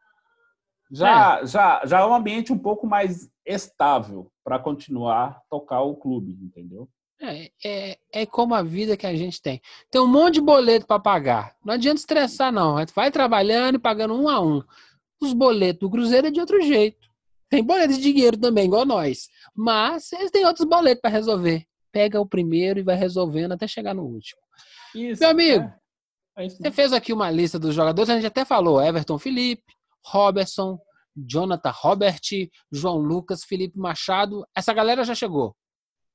já, 0.92 1.40
é. 1.40 1.46
já, 1.46 1.86
já 1.86 2.00
é 2.00 2.06
um 2.06 2.14
ambiente 2.14 2.54
um 2.54 2.58
pouco 2.58 2.88
mais 2.88 3.30
estável 3.46 4.32
para 4.44 4.60
continuar 4.60 5.42
tocar 5.50 5.82
o 5.82 5.96
clube, 5.96 6.38
entendeu? 6.42 6.88
É, 7.22 7.52
é, 7.64 7.98
é 8.12 8.26
como 8.26 8.54
a 8.54 8.62
vida 8.62 8.98
que 8.98 9.08
a 9.08 9.16
gente 9.16 9.42
tem. 9.42 9.62
Tem 9.90 10.02
um 10.02 10.08
monte 10.08 10.36
de 10.36 10.42
boleto 10.42 10.86
para 10.86 11.00
pagar. 11.00 11.56
Não 11.64 11.74
adianta 11.74 12.00
estressar, 12.00 12.52
não. 12.52 12.76
Vai 12.94 13.12
trabalhando 13.12 13.76
e 13.76 13.80
pagando 13.80 14.14
um 14.14 14.28
a 14.28 14.42
um. 14.42 14.62
Os 15.22 15.34
boletos 15.34 15.80
do 15.80 15.90
Cruzeiro 15.90 16.28
é 16.28 16.32
de 16.32 16.40
outro 16.40 16.62
jeito. 16.62 17.08
Tem 17.50 17.64
boleto 17.64 17.94
de 17.94 18.02
dinheiro 18.02 18.38
também, 18.38 18.66
igual 18.66 18.86
nós. 18.86 19.30
Mas 19.56 20.12
eles 20.12 20.32
têm 20.32 20.46
outros 20.46 20.68
boletos 20.68 21.02
para 21.02 21.12
resolver. 21.12 21.66
Pega 21.92 22.20
o 22.20 22.28
primeiro 22.28 22.80
e 22.80 22.84
vai 22.84 22.96
resolvendo 22.96 23.54
até 23.54 23.68
chegar 23.68 23.94
no 23.94 24.04
último. 24.04 24.42
Isso, 24.96 25.22
Meu 25.22 25.30
amigo, 25.30 25.64
é. 25.64 25.84
É 26.36 26.50
você 26.50 26.72
fez 26.72 26.92
aqui 26.94 27.14
uma 27.14 27.30
lista 27.30 27.60
dos 27.60 27.76
jogadores, 27.76 28.10
a 28.10 28.16
gente 28.16 28.26
até 28.26 28.44
falou: 28.44 28.82
Everton 28.82 29.20
Felipe, 29.20 29.64
Robertson, 30.04 30.80
Jonathan 31.16 31.72
Robert, 31.72 32.22
João 32.72 32.98
Lucas, 32.98 33.44
Felipe 33.44 33.78
Machado. 33.78 34.46
Essa 34.56 34.74
galera 34.74 35.04
já 35.04 35.14
chegou. 35.14 35.56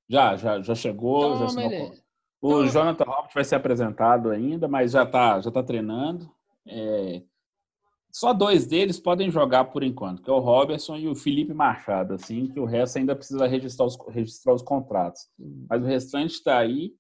Já, 0.09 0.37
já, 0.37 0.61
já 0.61 0.75
chegou. 0.75 1.35
Então, 1.35 1.49
já 1.49 1.63
o 2.41 2.63
então, 2.63 2.69
Jonathan 2.69 3.05
Robert 3.05 3.31
vai 3.35 3.45
ser 3.45 3.57
apresentado 3.57 4.31
ainda, 4.31 4.69
mas 4.69 4.93
já 4.93 5.03
está 5.03 5.41
já 5.41 5.51
tá 5.51 5.63
treinando. 5.63 6.31
É... 6.67 7.23
Só 8.11 8.33
dois 8.33 8.67
deles 8.67 8.99
podem 8.99 9.31
jogar 9.31 9.67
por 9.67 9.83
enquanto, 9.83 10.23
que 10.23 10.31
é 10.31 10.33
o 10.33 10.39
Robertson 10.39 10.97
e 10.97 11.09
o 11.09 11.15
Felipe 11.15 11.53
Machado, 11.53 12.15
assim, 12.15 12.47
que 12.47 12.59
o 12.59 12.65
resto 12.65 12.99
ainda 12.99 13.15
precisa 13.15 13.47
registrar 13.47 13.87
os, 13.87 13.99
registrar 14.09 14.55
os 14.55 14.63
contratos. 14.63 15.29
Mas 15.69 15.83
o 15.83 15.87
restante 15.87 16.33
está 16.33 16.59
aí. 16.59 16.95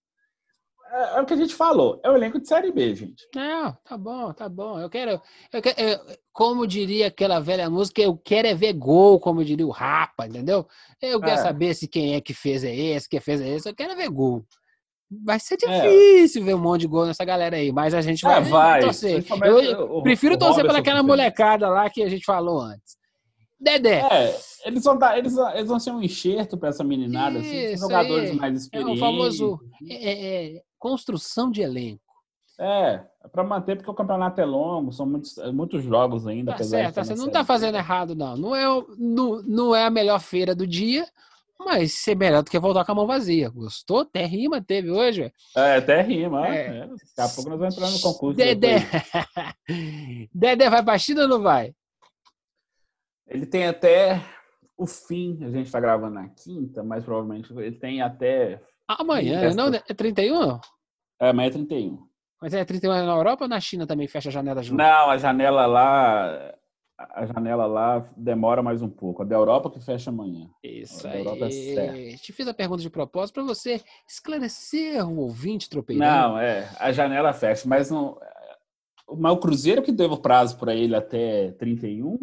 É, 0.90 1.18
é, 1.18 1.20
o 1.20 1.26
que 1.26 1.34
a 1.34 1.36
gente 1.36 1.54
falou, 1.54 2.00
é 2.02 2.10
o 2.10 2.16
elenco 2.16 2.40
de 2.40 2.48
Série 2.48 2.72
B, 2.72 2.94
gente. 2.94 3.28
Não, 3.34 3.76
tá 3.84 3.96
bom, 3.96 4.32
tá 4.32 4.48
bom. 4.48 4.80
Eu 4.80 4.88
quero, 4.88 5.20
eu 5.52 5.62
quero 5.62 5.80
eu, 5.80 5.98
como 6.32 6.66
diria 6.66 7.08
aquela 7.08 7.40
velha 7.40 7.68
música, 7.68 8.00
eu 8.00 8.16
quero 8.16 8.48
é 8.48 8.54
ver 8.54 8.72
gol, 8.72 9.20
como 9.20 9.44
diria 9.44 9.66
o 9.66 9.70
Rapa, 9.70 10.26
entendeu? 10.26 10.66
Eu 11.00 11.20
quero 11.20 11.40
é. 11.40 11.42
saber 11.42 11.74
se 11.74 11.86
quem 11.86 12.14
é 12.14 12.20
que 12.20 12.32
fez 12.32 12.64
é 12.64 12.74
esse, 12.74 13.08
quem 13.08 13.20
fez 13.20 13.40
é 13.40 13.48
esse, 13.48 13.68
eu 13.68 13.74
quero 13.74 13.92
é 13.92 13.96
ver 13.96 14.08
gol. 14.08 14.44
vai 15.24 15.38
ser 15.38 15.56
difícil 15.56 16.42
é. 16.42 16.44
ver 16.46 16.54
um 16.54 16.60
monte 16.60 16.82
de 16.82 16.86
gol 16.86 17.06
nessa 17.06 17.24
galera 17.24 17.56
aí, 17.56 17.70
mas 17.70 17.92
a 17.92 18.00
gente 18.00 18.22
vai, 18.22 18.38
é, 18.38 18.40
vai. 18.42 18.80
torcer. 18.80 19.24
Eu, 19.44 20.02
prefiro 20.02 20.38
torcer 20.38 20.64
pelaquela 20.64 21.02
molecada 21.02 21.68
lá 21.68 21.90
que 21.90 22.02
a 22.02 22.08
gente 22.08 22.24
falou 22.24 22.60
antes. 22.60 22.96
Dedé. 23.60 24.06
É, 24.10 24.38
eles 24.64 24.84
vão, 24.84 24.96
dar, 24.96 25.18
eles, 25.18 25.36
eles 25.36 25.68
vão 25.68 25.80
ser 25.80 25.90
um 25.90 26.00
enxerto 26.00 26.56
para 26.56 26.68
essa 26.68 26.84
meninada, 26.84 27.40
assim, 27.40 27.76
jogadores 27.76 28.30
aí. 28.30 28.36
mais 28.36 28.62
experientes. 28.62 28.94
É 28.94 28.96
o 28.96 29.00
famoso 29.00 29.60
é, 29.88 29.94
é, 29.94 30.56
é 30.56 30.62
construção 30.78 31.50
de 31.50 31.60
elenco. 31.62 32.00
É, 32.60 33.00
é 33.24 33.28
para 33.30 33.44
manter, 33.44 33.76
porque 33.76 33.90
o 33.90 33.94
campeonato 33.94 34.40
é 34.40 34.44
longo, 34.44 34.92
são 34.92 35.06
muitos, 35.06 35.36
muitos 35.52 35.82
jogos 35.82 36.26
ainda. 36.26 36.52
Tá 36.52 36.64
certo, 36.64 36.94
tá, 36.96 37.04
você 37.04 37.14
não 37.14 37.30
tá 37.30 37.44
fazendo 37.44 37.76
errado, 37.76 38.14
não. 38.14 38.36
Não 38.36 38.54
é, 38.54 38.64
não, 38.98 39.42
não 39.42 39.74
é 39.74 39.84
a 39.84 39.90
melhor 39.90 40.20
feira 40.20 40.54
do 40.54 40.66
dia, 40.66 41.06
mas 41.58 41.94
ser 41.94 42.16
melhor 42.16 42.42
do 42.42 42.50
que 42.50 42.58
voltar 42.58 42.84
com 42.84 42.92
a 42.92 42.94
mão 42.94 43.06
vazia. 43.06 43.48
Gostou? 43.48 44.00
Até 44.00 44.24
rima 44.24 44.60
teve 44.60 44.90
hoje. 44.90 45.32
É, 45.56 45.76
até 45.76 46.00
rima. 46.00 46.46
É. 46.48 46.66
É. 46.66 46.86
Daqui 46.86 46.98
a 47.18 47.28
pouco 47.28 47.50
nós 47.50 47.58
vamos 47.58 47.76
entrar 47.76 47.90
no 47.90 48.00
concurso. 48.00 48.36
Dedé. 48.36 48.78
Dedé 50.34 50.70
vai 50.70 50.82
pra 50.84 50.98
China 50.98 51.22
ou 51.22 51.28
não 51.28 51.42
vai? 51.42 51.74
Ele 53.28 53.46
tem 53.46 53.66
até 53.66 54.22
o 54.76 54.86
fim, 54.86 55.38
a 55.42 55.50
gente 55.50 55.70
tá 55.70 55.80
gravando 55.80 56.14
na 56.14 56.28
quinta, 56.28 56.82
mas 56.82 57.04
provavelmente 57.04 57.52
ele 57.52 57.72
tem 57.72 58.00
até. 58.00 58.60
Amanhã, 58.86 59.52
não? 59.54 59.68
É 59.68 59.94
31? 59.94 60.60
É, 61.20 61.30
amanhã 61.30 61.48
é 61.48 61.50
31. 61.50 62.08
Mas 62.40 62.54
é 62.54 62.64
31 62.64 62.90
na 62.90 63.16
Europa 63.16 63.44
ou 63.44 63.48
na 63.48 63.60
China 63.60 63.86
também 63.86 64.06
fecha 64.06 64.28
a 64.28 64.32
janela 64.32 64.62
junto? 64.62 64.78
Não, 64.78 65.10
a 65.10 65.18
janela 65.18 65.66
lá 65.66 66.54
a 66.98 67.24
janela 67.26 67.66
lá 67.66 68.08
demora 68.16 68.60
mais 68.60 68.82
um 68.82 68.88
pouco. 68.88 69.22
A 69.22 69.24
da 69.24 69.36
Europa 69.36 69.70
que 69.70 69.80
fecha 69.80 70.10
amanhã. 70.10 70.50
Isso 70.62 71.06
a 71.06 71.10
aí. 71.10 71.76
É 71.76 72.16
Te 72.16 72.32
fiz 72.32 72.48
a 72.48 72.54
pergunta 72.54 72.82
de 72.82 72.90
propósito 72.90 73.34
para 73.34 73.44
você 73.44 73.80
esclarecer 74.06 75.08
o 75.08 75.18
ouvinte 75.18 75.70
tropeirão. 75.70 76.04
Não, 76.04 76.38
é. 76.38 76.68
A 76.78 76.90
janela 76.90 77.32
fecha, 77.32 77.68
mas 77.68 77.88
não. 77.90 78.18
Mas 79.16 79.32
o 79.32 79.38
Cruzeiro 79.38 79.82
que 79.82 79.92
deu 79.92 80.10
o 80.10 80.18
prazo 80.18 80.58
para 80.58 80.74
ele 80.74 80.94
até 80.94 81.52
31. 81.52 82.18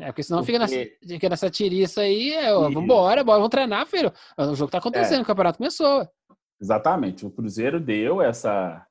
É, 0.00 0.06
porque 0.06 0.22
senão 0.22 0.40
porque... 0.40 0.52
Fica, 0.52 0.66
nessa, 0.66 0.90
fica 1.06 1.28
nessa 1.28 1.50
tiriça 1.50 2.00
aí. 2.02 2.32
É, 2.32 2.54
ó, 2.54 2.68
vambora, 2.70 3.22
bora, 3.22 3.38
vamos 3.38 3.50
treinar, 3.50 3.86
filho. 3.86 4.12
O 4.36 4.54
jogo 4.54 4.70
tá 4.70 4.78
acontecendo, 4.78 5.20
é. 5.20 5.22
o 5.22 5.26
campeonato 5.26 5.58
começou. 5.58 6.08
Exatamente. 6.60 7.26
O 7.26 7.30
Cruzeiro 7.30 7.80
deu 7.80 8.20
essa, 8.20 8.86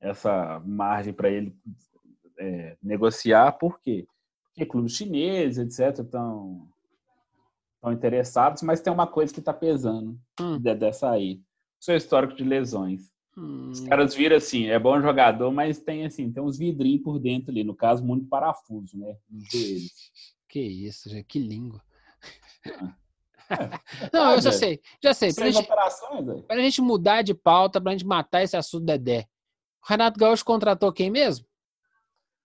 essa 0.00 0.60
margem 0.64 1.12
para 1.12 1.30
ele 1.30 1.54
é, 2.38 2.76
negociar, 2.82 3.52
por 3.52 3.80
quê? 3.80 4.06
Porque 4.48 4.66
clubes 4.66 4.96
chineses, 4.96 5.58
etc., 5.58 6.04
estão 6.04 6.68
estão 7.80 7.92
interessados, 7.92 8.62
mas 8.62 8.82
tem 8.82 8.92
uma 8.92 9.06
coisa 9.06 9.32
que 9.32 9.40
está 9.40 9.54
pesando 9.54 10.18
hum. 10.38 10.58
dessa 10.58 11.10
aí. 11.10 11.40
O 11.80 11.84
seu 11.84 11.96
histórico 11.96 12.34
de 12.34 12.44
lesões. 12.44 13.10
Hum. 13.36 13.70
Os 13.70 13.80
caras 13.80 14.14
viram 14.14 14.36
assim, 14.36 14.66
é 14.66 14.78
bom 14.78 15.00
jogador, 15.00 15.50
mas 15.50 15.78
tem 15.78 16.04
assim, 16.04 16.30
tem 16.30 16.42
uns 16.42 16.58
vidrinhos 16.58 17.02
por 17.02 17.18
dentro 17.18 17.50
ali, 17.50 17.64
no 17.64 17.74
caso, 17.74 18.04
muito 18.04 18.26
parafuso, 18.26 18.98
né? 18.98 19.16
Nos 19.30 19.48
joelhos. 19.50 19.92
Que 20.50 20.60
isso, 20.60 21.08
já, 21.08 21.22
que 21.22 21.38
língua. 21.38 21.80
Ah. 22.66 22.94
É, 23.50 24.10
Não, 24.12 24.34
eu 24.34 24.40
já 24.40 24.52
sei, 24.52 24.80
já 25.02 25.12
sei. 25.14 25.32
Pra 25.32 25.50
gente, 25.50 25.68
pra 26.46 26.56
gente 26.58 26.80
mudar 26.80 27.22
de 27.22 27.34
pauta, 27.34 27.80
pra 27.80 27.92
gente 27.92 28.06
matar 28.06 28.42
esse 28.42 28.56
assunto 28.56 28.84
Dedé. 28.84 29.26
O 29.84 29.88
Renato 29.88 30.18
Gaúcho 30.18 30.44
contratou 30.44 30.92
quem 30.92 31.10
mesmo? 31.10 31.46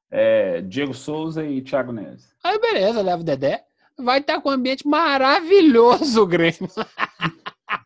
É, 0.10 0.62
Diego 0.62 0.94
Souza 0.94 1.46
e 1.46 1.62
Thiago 1.62 1.92
Neves. 1.92 2.34
Aí 2.44 2.60
beleza, 2.60 3.02
leva 3.02 3.22
o 3.22 3.26
Dedé. 3.26 3.66
Vai 3.98 4.20
estar 4.20 4.42
com 4.42 4.50
um 4.50 4.54
ambiente 4.54 4.88
maravilhoso 4.88 6.22
o 6.24 6.28
Grêmio. 6.28 6.70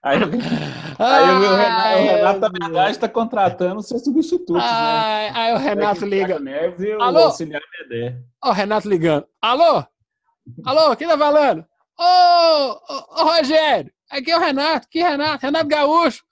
Aí, 0.01 0.17
aí 0.17 0.23
o, 0.23 1.55
Renato, 1.55 1.99
o 1.99 2.05
Renato, 2.05 2.39
na 2.39 2.49
verdade, 2.49 2.91
está 2.91 3.09
contratando 3.09 3.81
seus 3.81 4.03
substitutos, 4.03 4.63
ai, 4.63 5.31
né? 5.31 5.31
Aí 5.35 5.53
o 5.53 5.57
Renato 5.57 6.05
liga. 6.05 6.39
Neves 6.39 6.79
e 6.81 6.95
o 6.95 7.01
Alô? 7.01 7.19
auxiliar 7.25 7.61
Dedé. 7.81 8.17
Ó, 8.43 8.49
o 8.49 8.53
Renato 8.53 8.87
ligando. 8.87 9.27
Alô? 9.41 9.83
Alô, 10.65 10.95
quem 10.95 11.07
tá 11.07 11.17
falando? 11.17 11.65
Ô, 11.97 12.03
ô, 12.03 13.21
ô, 13.21 13.23
Rogério, 13.35 13.91
aqui 14.09 14.31
é 14.31 14.37
o 14.37 14.39
Renato. 14.39 14.87
Que 14.89 14.99
Renato? 14.99 15.45
Renato 15.45 15.67
Gaúcho. 15.67 16.23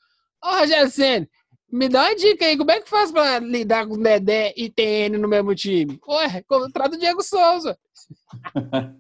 Ô, 0.44 0.60
Rogério 0.60 0.90
Senna, 0.90 1.28
me 1.72 1.90
dá 1.90 2.04
uma 2.04 2.16
dica 2.16 2.46
aí, 2.46 2.58
como 2.58 2.72
é 2.72 2.80
que 2.80 2.90
faz 2.90 3.12
pra 3.12 3.40
lidar 3.40 3.86
com 3.88 4.02
Dedé 4.02 4.54
e 4.56 4.70
TN 4.70 5.18
no 5.18 5.28
mesmo 5.28 5.54
time? 5.54 6.00
Ué, 6.08 6.42
contrata 6.48 6.96
o 6.96 7.00
Diego 7.00 7.22
Souza. 7.22 7.78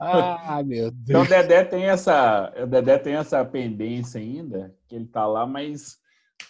ah, 0.00 0.62
meu 0.64 0.90
Deus. 0.90 1.08
Então 1.08 1.22
o 1.22 1.28
Dedé 1.28 1.64
tem 1.64 1.84
essa, 1.84 2.52
o 2.62 2.66
Dedé 2.66 2.98
tem 2.98 3.14
essa 3.14 3.44
pendência 3.44 4.20
ainda, 4.20 4.74
que 4.88 4.94
ele 4.94 5.06
tá 5.06 5.26
lá, 5.26 5.44
mas 5.46 5.98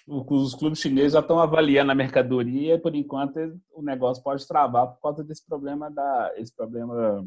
os 0.07 0.55
clubes 0.55 0.81
chineses 0.81 1.13
já 1.13 1.21
estão 1.21 1.39
avaliando 1.39 1.93
a 1.93 1.95
mercadoria 1.95 2.75
e 2.75 2.79
por 2.79 2.95
enquanto 2.95 3.39
o 3.73 3.83
negócio 3.83 4.23
pode 4.23 4.47
travar 4.47 4.89
por 4.89 5.01
causa 5.01 5.25
desse 5.25 5.45
problema 5.47 5.91
da 5.91 6.33
esse 6.37 6.55
problema 6.55 7.27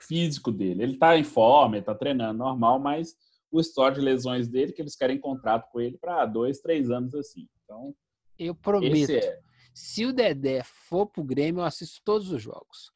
físico 0.00 0.50
dele. 0.50 0.82
Ele 0.82 0.94
está 0.94 1.16
em 1.16 1.24
forma, 1.24 1.78
está 1.78 1.94
treinando 1.94 2.38
normal, 2.38 2.78
mas 2.78 3.14
o 3.50 3.60
histórico 3.60 4.00
de 4.00 4.06
lesões 4.06 4.48
dele, 4.48 4.72
que 4.72 4.80
eles 4.80 4.96
querem 4.96 5.18
contrato 5.18 5.68
com 5.70 5.80
ele 5.80 5.98
para 5.98 6.24
dois, 6.26 6.60
três 6.60 6.90
anos 6.90 7.14
assim. 7.14 7.48
Então, 7.64 7.94
eu 8.38 8.54
prometo. 8.54 9.10
É... 9.12 9.40
Se 9.74 10.04
o 10.04 10.12
Dedé 10.12 10.62
for 10.64 11.06
pro 11.06 11.24
Grêmio, 11.24 11.60
eu 11.60 11.64
assisto 11.64 12.00
todos 12.04 12.30
os 12.30 12.42
jogos. 12.42 12.90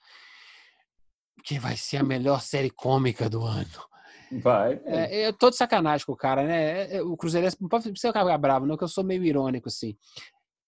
Que 1.44 1.58
vai 1.58 1.76
ser 1.76 1.98
a 1.98 2.02
melhor 2.02 2.40
série 2.40 2.70
cômica 2.70 3.28
do 3.28 3.42
ano. 3.42 3.68
Vai. 4.40 4.80
É, 4.84 5.28
eu 5.28 5.32
tô 5.32 5.50
de 5.50 5.56
sacanagem 5.56 6.04
com 6.06 6.12
o 6.12 6.16
cara, 6.16 6.42
né? 6.42 6.62
É, 6.62 6.96
é, 6.96 7.02
o 7.02 7.16
Cruzeirense 7.16 7.56
não 7.60 7.68
pode 7.68 7.84
ser 7.84 8.08
ficar 8.08 8.38
bravo, 8.38 8.66
não, 8.66 8.76
que 8.76 8.84
eu 8.84 8.88
sou 8.88 9.04
meio 9.04 9.22
irônico, 9.22 9.68
assim. 9.68 9.96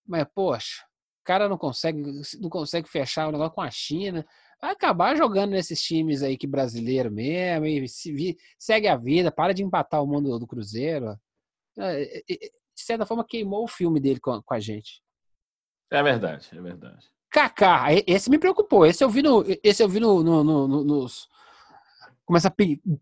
Mas, 0.07 0.27
poxa, 0.35 0.83
o 1.21 1.25
cara 1.25 1.49
não 1.49 1.59
consegue, 1.59 2.03
não 2.41 2.49
consegue 2.49 2.89
fechar 2.89 3.29
o 3.29 3.33
negócio 3.33 3.55
com 3.55 3.63
a 3.63 3.71
China 3.71 4.25
vai 4.61 4.73
acabar 4.73 5.17
jogando 5.17 5.51
nesses 5.51 5.83
times 5.83 6.23
aí 6.23 6.37
que 6.37 6.47
brasileiro 6.47 7.11
mesmo, 7.11 7.67
e 7.67 7.89
se, 7.89 8.37
segue 8.59 8.89
a 8.89 8.97
vida, 8.97 9.31
para 9.31 9.53
de 9.53 9.63
empatar 9.63 10.03
o 10.03 10.07
mundo 10.07 10.39
do 10.39 10.47
Cruzeiro. 10.47 11.19
É, 11.79 12.23
de 12.27 12.83
certa 12.83 13.07
forma, 13.07 13.27
queimou 13.27 13.65
o 13.65 13.69
filme 13.69 14.01
dele 14.01 14.21
com, 14.21 14.43
com 14.43 14.55
a 14.55 14.61
gente. 14.61 15.03
É 15.91 16.03
verdade, 16.03 16.49
é 16.53 16.61
verdade. 16.61 17.07
Kaká, 17.31 17.87
esse 18.07 18.31
me 18.31 18.39
preocupou. 18.39 18.87
Esse 18.87 19.05
eu 19.05 19.11
vi 19.11 19.23
no, 19.23 19.45
esse 19.63 19.83
eu 19.83 19.89
vi 19.89 20.01
no, 20.01 20.23
no, 20.23 20.43
no 20.43 20.85
nos, 20.85 21.29
começa 22.27 22.49
a 22.49 22.55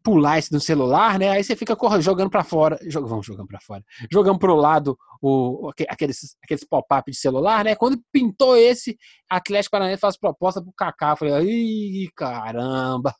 pular 0.03 0.39
esse 0.39 0.53
no 0.53 0.61
celular, 0.61 1.19
né? 1.19 1.31
Aí 1.31 1.43
você 1.43 1.57
fica 1.57 1.77
jogando 2.01 2.31
para 2.31 2.45
fora, 2.45 2.79
jog, 2.87 3.09
vamos 3.09 3.27
jogando 3.27 3.49
para 3.49 3.61
fora, 3.61 3.83
jogando 4.13 4.39
pro 4.39 4.55
lado 4.55 4.97
o, 5.21 5.71
aqueles, 5.89 6.37
aqueles 6.45 6.63
pop-up 6.63 7.11
de 7.11 7.17
celular, 7.17 7.65
né? 7.65 7.75
Quando 7.75 8.01
pintou 8.13 8.57
esse, 8.57 8.97
Atlético 9.29 9.73
Paranaense 9.73 10.01
faz 10.01 10.19
proposta 10.19 10.63
pro 10.63 10.73
Kaká, 10.77 11.17
falei, 11.17 11.43
ih, 11.43 12.11
caramba, 12.15 13.15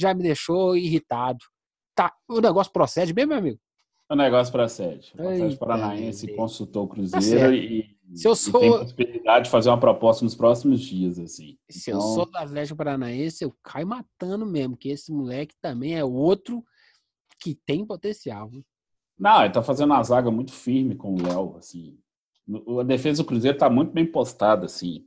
já 0.00 0.14
me 0.14 0.22
deixou 0.22 0.76
irritado. 0.76 1.38
Tá, 1.94 2.10
o 2.26 2.40
negócio 2.40 2.72
procede 2.72 3.12
bem, 3.12 3.26
meu 3.26 3.36
amigo? 3.36 3.60
O 4.10 4.16
negócio 4.16 4.52
procede. 4.52 5.12
O 5.16 5.22
Atlético 5.22 5.60
Paranaense 5.60 6.34
consultou 6.34 6.84
o 6.84 6.88
tá 6.88 6.94
Cruzeiro 6.94 7.50
tá 7.50 7.54
e 7.54 7.96
se 8.12 8.26
eu 8.26 8.34
sou... 8.34 8.60
tem 8.60 8.70
possibilidade 8.70 9.44
de 9.44 9.50
fazer 9.50 9.68
uma 9.68 9.78
proposta 9.78 10.24
nos 10.24 10.34
próximos 10.34 10.80
dias, 10.80 11.16
assim. 11.18 11.56
Se 11.70 11.90
então... 11.90 12.00
eu 12.00 12.14
sou 12.14 12.26
do 12.26 12.36
Atlético 12.36 12.76
Paranaense, 12.76 13.44
eu 13.44 13.54
caio 13.62 13.86
matando 13.86 14.44
mesmo, 14.44 14.76
que 14.76 14.88
esse 14.88 15.12
moleque 15.12 15.54
também 15.60 15.96
é 15.96 16.04
outro 16.04 16.64
que 17.40 17.54
tem 17.54 17.86
potencial. 17.86 18.50
Não, 19.16 19.44
ele 19.44 19.52
tá 19.52 19.62
fazendo 19.62 19.92
uma 19.92 20.02
zaga 20.02 20.28
muito 20.28 20.52
firme 20.52 20.96
com 20.96 21.14
o 21.14 21.22
Léo, 21.22 21.56
assim. 21.56 21.96
A 22.80 22.82
defesa 22.82 23.22
do 23.22 23.26
Cruzeiro 23.26 23.56
tá 23.56 23.70
muito 23.70 23.92
bem 23.92 24.04
postada, 24.04 24.66
assim. 24.66 25.04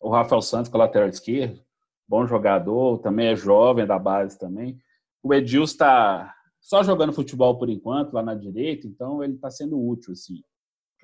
O 0.00 0.08
Rafael 0.08 0.40
Santos, 0.40 0.70
que 0.70 0.76
é 0.76 0.78
lateral 0.78 1.08
esquerdo, 1.08 1.60
bom 2.08 2.26
jogador, 2.26 2.98
também 3.00 3.26
é 3.26 3.36
jovem 3.36 3.86
da 3.86 3.98
base 3.98 4.38
também. 4.38 4.78
O 5.22 5.34
Edilson 5.34 5.72
está 5.72 6.34
só 6.68 6.82
jogando 6.82 7.12
futebol 7.12 7.56
por 7.58 7.70
enquanto, 7.70 8.12
lá 8.12 8.22
na 8.22 8.34
direita, 8.34 8.86
então 8.86 9.22
ele 9.22 9.34
está 9.34 9.50
sendo 9.50 9.80
útil, 9.80 10.12
assim 10.12 10.42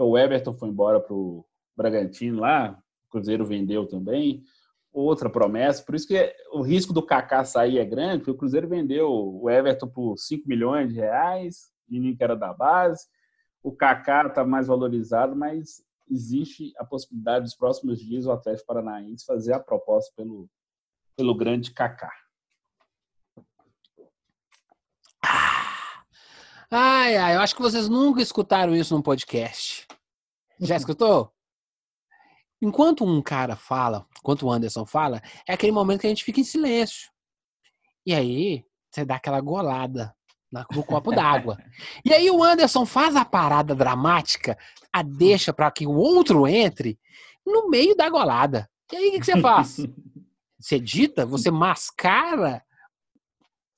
o 0.02 0.18
Everton 0.18 0.54
foi 0.54 0.68
embora 0.68 1.00
para 1.00 1.14
o 1.14 1.44
Bragantino 1.76 2.40
lá, 2.40 2.76
o 3.06 3.10
Cruzeiro 3.10 3.44
vendeu 3.44 3.86
também. 3.86 4.42
Outra 4.92 5.28
promessa, 5.28 5.82
por 5.82 5.94
isso 5.94 6.06
que 6.06 6.34
o 6.52 6.62
risco 6.62 6.92
do 6.92 7.04
Kaká 7.04 7.44
sair 7.44 7.78
é 7.78 7.84
grande, 7.84 8.18
porque 8.18 8.30
o 8.30 8.36
Cruzeiro 8.36 8.68
vendeu 8.68 9.10
o 9.10 9.50
Everton 9.50 9.88
por 9.88 10.16
5 10.16 10.48
milhões 10.48 10.88
de 10.88 10.94
reais, 10.94 11.72
menino 11.88 12.16
que 12.16 12.22
era 12.22 12.36
da 12.36 12.52
base. 12.52 13.06
O 13.62 13.72
Kaká 13.72 14.26
está 14.26 14.44
mais 14.44 14.68
valorizado, 14.68 15.34
mas 15.34 15.82
existe 16.08 16.72
a 16.78 16.84
possibilidade 16.84 17.44
dos 17.44 17.56
próximos 17.56 17.98
dias 17.98 18.26
o 18.26 18.30
Atlético 18.30 18.66
Paranaense 18.66 19.24
fazer 19.24 19.52
a 19.52 19.60
proposta 19.60 20.12
pelo, 20.16 20.48
pelo 21.16 21.34
grande 21.34 21.72
Kaká. 21.72 22.12
Ai, 26.76 27.16
ai, 27.16 27.36
eu 27.36 27.40
acho 27.40 27.54
que 27.54 27.62
vocês 27.62 27.88
nunca 27.88 28.20
escutaram 28.20 28.74
isso 28.74 28.92
num 28.92 29.00
podcast. 29.00 29.86
Já 30.58 30.74
escutou? 30.74 31.32
Enquanto 32.60 33.04
um 33.04 33.22
cara 33.22 33.54
fala, 33.54 34.04
enquanto 34.18 34.42
o 34.42 34.50
Anderson 34.50 34.84
fala, 34.84 35.22
é 35.46 35.52
aquele 35.52 35.70
momento 35.70 36.00
que 36.00 36.08
a 36.08 36.10
gente 36.10 36.24
fica 36.24 36.40
em 36.40 36.44
silêncio. 36.44 37.12
E 38.04 38.12
aí, 38.12 38.64
você 38.90 39.04
dá 39.04 39.14
aquela 39.14 39.40
golada 39.40 40.12
no 40.72 40.82
copo 40.82 41.12
d'água. 41.12 41.58
E 42.04 42.12
aí 42.12 42.28
o 42.28 42.42
Anderson 42.42 42.84
faz 42.84 43.14
a 43.14 43.24
parada 43.24 43.72
dramática, 43.72 44.58
a 44.92 45.00
deixa 45.00 45.52
para 45.52 45.70
que 45.70 45.86
o 45.86 45.94
outro 45.94 46.44
entre 46.44 46.98
no 47.46 47.70
meio 47.70 47.94
da 47.94 48.10
golada. 48.10 48.68
E 48.92 48.96
aí 48.96 49.08
o 49.10 49.12
que, 49.12 49.20
que 49.20 49.26
você 49.26 49.40
faz? 49.40 49.76
Você 50.58 50.76
edita, 50.76 51.26
você 51.26 51.50
mascara 51.50 52.64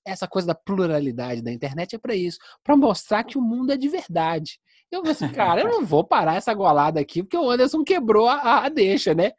essa 0.07 0.28
coisa 0.28 0.46
da 0.46 0.54
pluralidade 0.54 1.42
da 1.42 1.52
internet 1.52 1.96
é 1.96 1.98
para 1.98 2.14
isso, 2.14 2.38
para 2.62 2.76
mostrar 2.76 3.24
que 3.24 3.36
o 3.36 3.42
mundo 3.42 3.72
é 3.72 3.76
de 3.76 3.88
verdade. 3.88 4.59
Eu 4.90 5.00
falei 5.00 5.12
assim, 5.12 5.28
cara, 5.28 5.61
eu 5.62 5.68
não 5.68 5.84
vou 5.84 6.04
parar 6.04 6.36
essa 6.36 6.54
golada 6.54 7.00
aqui, 7.00 7.22
porque 7.22 7.36
o 7.36 7.50
Anderson 7.50 7.82
quebrou 7.82 8.28
a, 8.28 8.64
a 8.64 8.68
deixa, 8.68 9.14
né? 9.14 9.32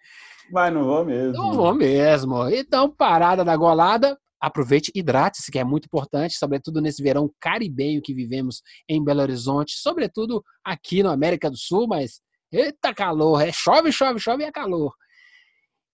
Mas 0.52 0.74
não 0.74 0.84
vou 0.84 1.06
mesmo. 1.06 1.34
Não 1.34 1.54
vou 1.54 1.74
mesmo. 1.74 2.50
Então, 2.50 2.90
parada 2.90 3.44
da 3.46 3.56
golada, 3.56 4.18
aproveite, 4.40 4.92
hidrate-se, 4.94 5.52
que 5.52 5.58
é 5.58 5.64
muito 5.64 5.86
importante, 5.86 6.38
sobretudo 6.38 6.82
nesse 6.82 7.02
verão 7.02 7.32
caribenho 7.40 8.02
que 8.02 8.14
vivemos 8.14 8.62
em 8.90 9.04
Belo 9.04 9.22
Horizonte, 9.22 9.74
sobretudo 9.78 10.44
aqui 10.64 11.02
na 11.02 11.14
América 11.14 11.50
do 11.50 11.58
Sul, 11.58 11.88
mas 11.88 12.22
eita 12.52 12.94
calor, 12.94 13.42
é 13.42 13.52
chove, 13.52 13.92
chove, 13.92 14.20
chove 14.20 14.44
e 14.44 14.48
é 14.48 14.52
calor. 14.52 14.94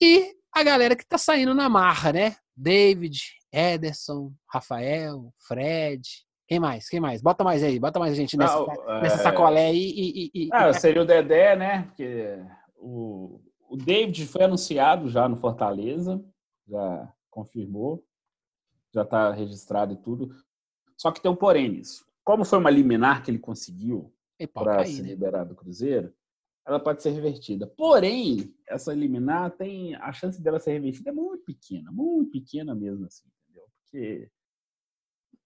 E 0.01 0.33
a 0.53 0.63
galera 0.63 0.95
que 0.95 1.05
tá 1.05 1.17
saindo 1.17 1.53
na 1.53 1.69
marra, 1.69 2.11
né? 2.11 2.35
David, 2.55 3.19
Ederson, 3.53 4.33
Rafael, 4.49 5.31
Fred. 5.47 6.01
Quem 6.47 6.59
mais? 6.59 6.89
Quem 6.89 6.99
mais? 6.99 7.21
Bota 7.21 7.43
mais 7.43 7.63
aí, 7.63 7.79
bota 7.79 7.99
mais 7.99 8.15
gente 8.17 8.35
nessa, 8.35 8.57
Não, 8.57 9.01
nessa 9.01 9.15
é... 9.15 9.19
sacolé 9.19 9.67
aí. 9.67 9.93
E, 9.95 10.25
e, 10.25 10.31
e, 10.45 10.49
ah, 10.51 10.73
seria 10.73 11.03
o 11.03 11.05
Dedé, 11.05 11.55
né? 11.55 11.83
Porque 11.83 12.39
o, 12.75 13.39
o 13.69 13.77
David 13.77 14.25
foi 14.25 14.43
anunciado 14.43 15.07
já 15.07 15.29
no 15.29 15.37
Fortaleza, 15.37 16.23
já 16.67 17.13
confirmou, 17.29 18.03
já 18.91 19.03
está 19.03 19.31
registrado 19.31 19.93
e 19.93 19.97
tudo. 19.97 20.35
Só 20.97 21.11
que 21.11 21.21
tem 21.21 21.31
um 21.31 21.35
porém 21.35 21.69
nisso. 21.69 22.05
Como 22.23 22.43
foi 22.43 22.57
uma 22.57 22.71
liminar 22.71 23.23
que 23.23 23.29
ele 23.29 23.39
conseguiu 23.39 24.11
para 24.51 24.83
se 24.85 25.01
né? 25.01 25.09
liberar 25.09 25.43
do 25.43 25.55
Cruzeiro, 25.55 26.13
ela 26.65 26.79
pode 26.79 27.03
ser 27.03 27.11
revertida. 27.11 27.67
Porém, 27.67 28.53
essa 28.67 28.93
liminar 28.93 29.51
tem 29.51 29.95
a 29.95 30.11
chance 30.11 30.41
dela 30.41 30.59
ser 30.59 30.71
revertida 30.73 31.09
é 31.09 31.13
muito 31.13 31.43
pequena, 31.43 31.91
muito 31.91 32.31
pequena 32.31 32.73
mesmo 32.73 33.05
assim 33.05 33.27
porque 33.93 34.27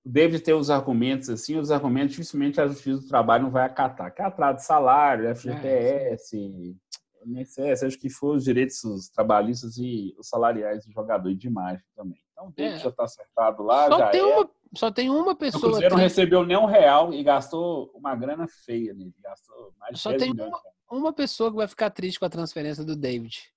o 0.06 0.10
David 0.10 0.42
tem 0.42 0.54
os 0.54 0.70
argumentos 0.70 1.30
assim, 1.30 1.58
os 1.58 1.70
argumentos 1.70 2.12
dificilmente 2.12 2.62
a 2.62 2.68
Justiça 2.68 3.02
do 3.02 3.08
Trabalho 3.08 3.44
não 3.44 3.52
vai 3.52 3.66
acatar, 3.66 4.14
que 4.14 4.22
é 4.22 4.26
atraso 4.26 4.60
de 4.60 4.66
salário, 4.66 5.36
FGTS, 5.36 6.38
é, 6.38 7.26
INSS, 7.26 7.84
acho 7.84 8.00
que 8.00 8.10
foi 8.10 8.38
os 8.38 8.46
direitos 8.46 9.10
trabalhistas 9.10 9.78
e 9.78 10.16
os 10.18 10.30
salariais 10.30 10.86
do 10.86 10.94
jogador 10.94 11.30
e 11.30 11.36
de 11.36 11.48
imagem 11.48 11.84
também. 11.94 12.22
Então 12.32 12.48
o 12.48 12.54
David 12.54 12.76
é. 12.76 12.84
já 12.84 12.90
está 12.90 13.04
acertado 13.04 13.64
lá, 13.64 13.90
só 13.90 13.98
já 13.98 14.10
tem 14.10 14.22
é. 14.22 14.26
uma 14.26 14.50
Só 14.76 14.92
tem 14.92 15.10
uma 15.10 15.36
pessoa. 15.36 15.60
O 15.60 15.72
Cruzeiro 15.72 15.96
não 15.96 16.02
recebeu 16.02 16.46
nem 16.46 16.56
um 16.56 16.66
real 16.66 17.14
e 17.14 17.22
gastou 17.22 17.92
uma 17.94 18.16
grana 18.16 18.48
feia 18.48 18.94
nele. 18.94 19.14
Gastou 19.22 19.74
mais 19.78 19.96
de 19.96 20.00
Só 20.00 20.16
tem 20.16 20.32
uma, 20.32 20.62
uma 20.90 21.12
pessoa 21.12 21.50
que 21.50 21.58
vai 21.58 21.68
ficar 21.68 21.90
triste 21.90 22.18
com 22.18 22.26
a 22.26 22.30
transferência 22.30 22.86
do 22.86 22.96
David. 22.96 23.52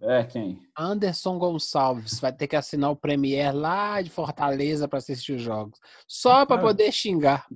É, 0.00 0.24
quem? 0.24 0.62
Anderson 0.78 1.38
Gonçalves 1.38 2.20
vai 2.20 2.32
ter 2.32 2.46
que 2.46 2.56
assinar 2.56 2.90
o 2.90 2.96
Premier 2.96 3.54
lá 3.54 4.00
de 4.00 4.10
Fortaleza 4.10 4.86
para 4.86 4.98
assistir 4.98 5.32
os 5.32 5.42
jogos. 5.42 5.78
Só 6.06 6.46
para 6.46 6.60
poder 6.60 6.92
xingar. 6.92 7.46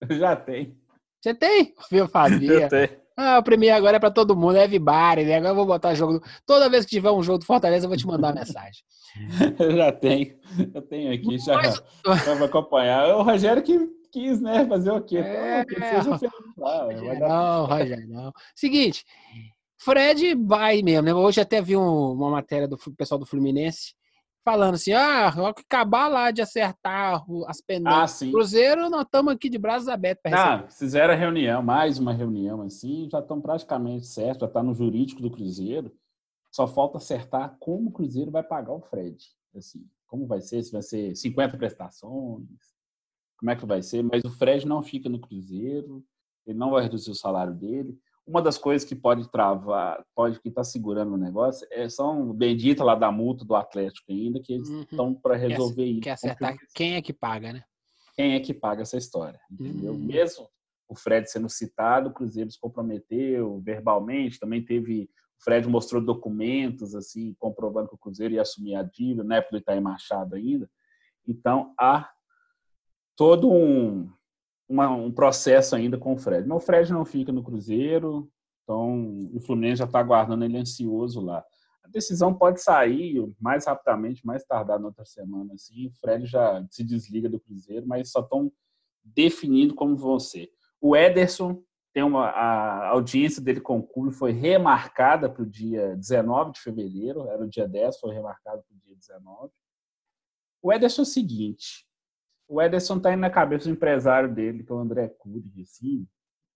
Já 0.10 0.36
tem. 0.36 0.76
Você 1.20 1.34
tem? 1.34 1.74
Viu, 1.90 2.06
Fabia? 2.06 2.52
Eu 2.62 2.68
tenho. 2.68 3.08
Ah, 3.20 3.38
o 3.38 3.42
Premier 3.42 3.74
agora 3.74 3.96
é 3.96 4.00
para 4.00 4.12
todo 4.12 4.36
mundo, 4.36 4.58
é 4.58 4.62
everybody, 4.62 5.24
né? 5.24 5.34
Agora 5.34 5.50
eu 5.50 5.56
vou 5.56 5.66
botar 5.66 5.92
jogo. 5.92 6.22
Toda 6.46 6.68
vez 6.68 6.84
que 6.84 6.92
tiver 6.92 7.10
um 7.10 7.20
jogo 7.20 7.40
do 7.40 7.46
Fortaleza, 7.46 7.84
eu 7.84 7.88
vou 7.88 7.98
te 7.98 8.06
mandar 8.06 8.28
uma 8.28 8.34
mensagem. 8.36 8.80
eu 9.58 9.76
já 9.76 9.90
tenho. 9.90 10.38
Eu 10.72 10.82
tenho 10.82 11.12
aqui, 11.12 11.36
já, 11.36 11.56
Mas... 11.56 11.82
já 12.24 12.34
vou 12.34 12.46
acompanhar. 12.46 13.16
O 13.16 13.22
Rogério 13.22 13.60
que 13.60 13.76
quis, 14.12 14.40
né? 14.40 14.64
Fazer 14.68 14.92
o 14.92 15.02
quê? 15.02 15.18
É, 15.18 15.62
então, 15.62 16.18
é, 17.00 17.18
não, 17.18 17.64
Rogério, 17.66 18.08
não. 18.08 18.32
Seguinte, 18.54 19.04
Fred 19.78 20.34
vai 20.34 20.82
mesmo, 20.82 21.02
né? 21.02 21.14
Hoje 21.14 21.40
até 21.40 21.62
vi 21.62 21.76
um, 21.76 22.12
uma 22.12 22.30
matéria 22.30 22.66
do 22.66 22.76
pessoal 22.96 23.18
do 23.18 23.26
Fluminense 23.26 23.94
falando 24.44 24.74
assim: 24.74 24.92
ah, 24.92 25.30
que 25.54 25.62
acabar 25.62 26.08
lá 26.08 26.30
de 26.30 26.42
acertar 26.42 27.24
as 27.46 27.60
pendências. 27.60 28.22
Ah, 28.22 28.32
Cruzeiro, 28.32 28.90
nós 28.90 29.02
estamos 29.02 29.32
aqui 29.32 29.48
de 29.48 29.58
braços 29.58 29.88
abertos 29.88 30.22
para 30.22 30.30
receber. 30.30 30.64
Ah, 30.64 30.70
fizeram 30.70 31.14
a 31.14 31.16
reunião, 31.16 31.62
mais 31.62 31.98
uma 31.98 32.12
reunião 32.12 32.62
assim, 32.62 33.08
já 33.10 33.20
estão 33.20 33.40
praticamente 33.40 34.06
certos, 34.06 34.40
já 34.40 34.46
está 34.46 34.62
no 34.62 34.74
jurídico 34.74 35.22
do 35.22 35.30
Cruzeiro. 35.30 35.92
Só 36.50 36.66
falta 36.66 36.96
acertar 36.96 37.56
como 37.60 37.90
o 37.90 37.92
Cruzeiro 37.92 38.30
vai 38.30 38.42
pagar 38.42 38.72
o 38.72 38.80
Fred. 38.80 39.22
Assim, 39.54 39.86
como 40.06 40.26
vai 40.26 40.40
ser? 40.40 40.62
Se 40.62 40.72
vai 40.72 40.82
ser 40.82 41.14
50 41.14 41.58
prestações, 41.58 42.48
como 43.38 43.50
é 43.50 43.56
que 43.56 43.66
vai 43.66 43.82
ser? 43.82 44.02
Mas 44.02 44.24
o 44.24 44.30
Fred 44.30 44.66
não 44.66 44.82
fica 44.82 45.10
no 45.10 45.20
Cruzeiro, 45.20 46.02
ele 46.46 46.58
não 46.58 46.70
vai 46.70 46.82
reduzir 46.82 47.10
o 47.10 47.14
salário 47.14 47.52
dele 47.54 47.96
uma 48.28 48.42
das 48.42 48.58
coisas 48.58 48.86
que 48.86 48.94
pode 48.94 49.30
travar, 49.30 50.04
pode 50.14 50.38
que 50.40 50.50
está 50.50 50.62
segurando 50.62 51.14
o 51.14 51.16
negócio, 51.16 51.66
é, 51.70 51.88
são 51.88 52.30
bendita 52.34 52.84
lá 52.84 52.94
da 52.94 53.10
multa 53.10 53.42
do 53.42 53.56
Atlético 53.56 54.12
ainda, 54.12 54.38
que 54.38 54.52
eles 54.52 54.68
estão 54.68 55.08
uhum. 55.08 55.14
para 55.14 55.34
resolver 55.34 55.84
isso. 55.86 56.02
Quer 56.02 56.10
acertar 56.10 56.54
quem 56.74 56.96
é 56.96 57.02
que 57.02 57.12
paga, 57.12 57.54
né? 57.54 57.62
Quem 58.14 58.34
é 58.34 58.40
que 58.40 58.52
paga 58.52 58.82
essa 58.82 58.98
história, 58.98 59.40
entendeu? 59.50 59.92
Uhum. 59.92 60.04
Mesmo 60.04 60.46
o 60.86 60.94
Fred 60.94 61.30
sendo 61.30 61.48
citado, 61.48 62.10
o 62.10 62.12
Cruzeiro 62.12 62.50
se 62.50 62.60
comprometeu 62.60 63.60
verbalmente, 63.60 64.38
também 64.38 64.62
teve, 64.62 65.04
o 65.40 65.44
Fred 65.44 65.66
mostrou 65.66 66.02
documentos, 66.02 66.94
assim, 66.94 67.34
comprovando 67.38 67.88
que 67.88 67.94
o 67.94 67.98
Cruzeiro 67.98 68.34
ia 68.34 68.42
assumir 68.42 68.74
a 68.74 68.82
dívida, 68.82 69.24
na 69.24 69.36
época 69.36 69.56
do 69.56 69.60
Itaí 69.62 69.80
Machado 69.80 70.34
ainda, 70.34 70.68
então 71.26 71.72
há 71.80 72.10
todo 73.16 73.50
um, 73.50 74.10
uma, 74.68 74.90
um 74.90 75.10
processo 75.10 75.74
ainda 75.74 75.96
com 75.96 76.12
o 76.12 76.18
Fred. 76.18 76.46
Mas 76.46 76.58
o 76.58 76.66
Fred 76.66 76.92
não 76.92 77.04
fica 77.04 77.32
no 77.32 77.42
Cruzeiro, 77.42 78.30
então 78.62 79.30
o 79.32 79.40
Fluminense 79.40 79.76
já 79.76 79.84
está 79.84 79.98
aguardando 79.98 80.44
ele 80.44 80.58
ansioso 80.58 81.20
lá. 81.20 81.44
A 81.82 81.88
decisão 81.88 82.34
pode 82.34 82.60
sair 82.60 83.26
mais 83.40 83.66
rapidamente, 83.66 84.26
mais 84.26 84.44
tardar 84.44 84.78
na 84.78 84.88
outra 84.88 85.06
semana. 85.06 85.54
Assim, 85.54 85.86
o 85.86 85.92
Fred 86.00 86.26
já 86.26 86.62
se 86.70 86.84
desliga 86.84 87.28
do 87.30 87.40
Cruzeiro, 87.40 87.86
mas 87.86 88.10
só 88.10 88.20
estão 88.20 88.52
definindo 89.02 89.74
como 89.74 89.96
vão 89.96 90.20
ser. 90.20 90.50
O 90.80 90.94
Ederson 90.94 91.62
tem 91.94 92.02
uma 92.02 92.28
a 92.28 92.88
audiência 92.90 93.42
dele 93.42 93.60
com 93.60 93.78
o 93.78 93.82
clube 93.82 94.14
foi 94.14 94.32
remarcada 94.32 95.30
para 95.30 95.42
o 95.42 95.46
dia 95.46 95.96
19 95.96 96.52
de 96.52 96.60
fevereiro, 96.60 97.26
era 97.26 97.42
o 97.42 97.48
dia 97.48 97.66
10, 97.66 97.98
foi 97.98 98.14
remarcado 98.14 98.62
para 98.62 98.76
o 98.76 98.78
dia 98.78 98.94
19. 98.94 99.50
O 100.62 100.72
Ederson 100.72 101.02
é 101.02 101.04
o 101.04 101.06
seguinte, 101.06 101.87
o 102.48 102.62
Ederson 102.62 102.98
tá 102.98 103.12
indo 103.12 103.20
na 103.20 103.30
cabeça 103.30 103.66
do 103.66 103.72
empresário 103.72 104.32
dele, 104.32 104.64
que 104.64 104.72
é 104.72 104.74
o 104.74 104.78
André 104.78 105.08
Cury, 105.08 105.62
assim. 105.62 106.06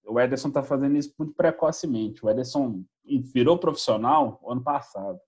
O 0.05 0.18
Ederson 0.18 0.51
tá 0.51 0.62
fazendo 0.62 0.97
isso 0.97 1.14
muito 1.18 1.34
precocemente. 1.34 2.24
O 2.24 2.30
Ederson 2.30 2.82
virou 3.05 3.59
profissional 3.59 4.40
ano 4.49 4.62
passado. 4.62 5.20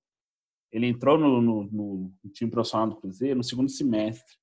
Ele 0.72 0.86
entrou 0.86 1.16
no, 1.18 1.40
no, 1.40 2.12
no 2.22 2.30
time 2.32 2.50
profissional 2.50 2.88
do 2.88 2.96
Cruzeiro 2.96 3.36
no 3.36 3.44
segundo 3.44 3.68
semestre. 3.68 4.36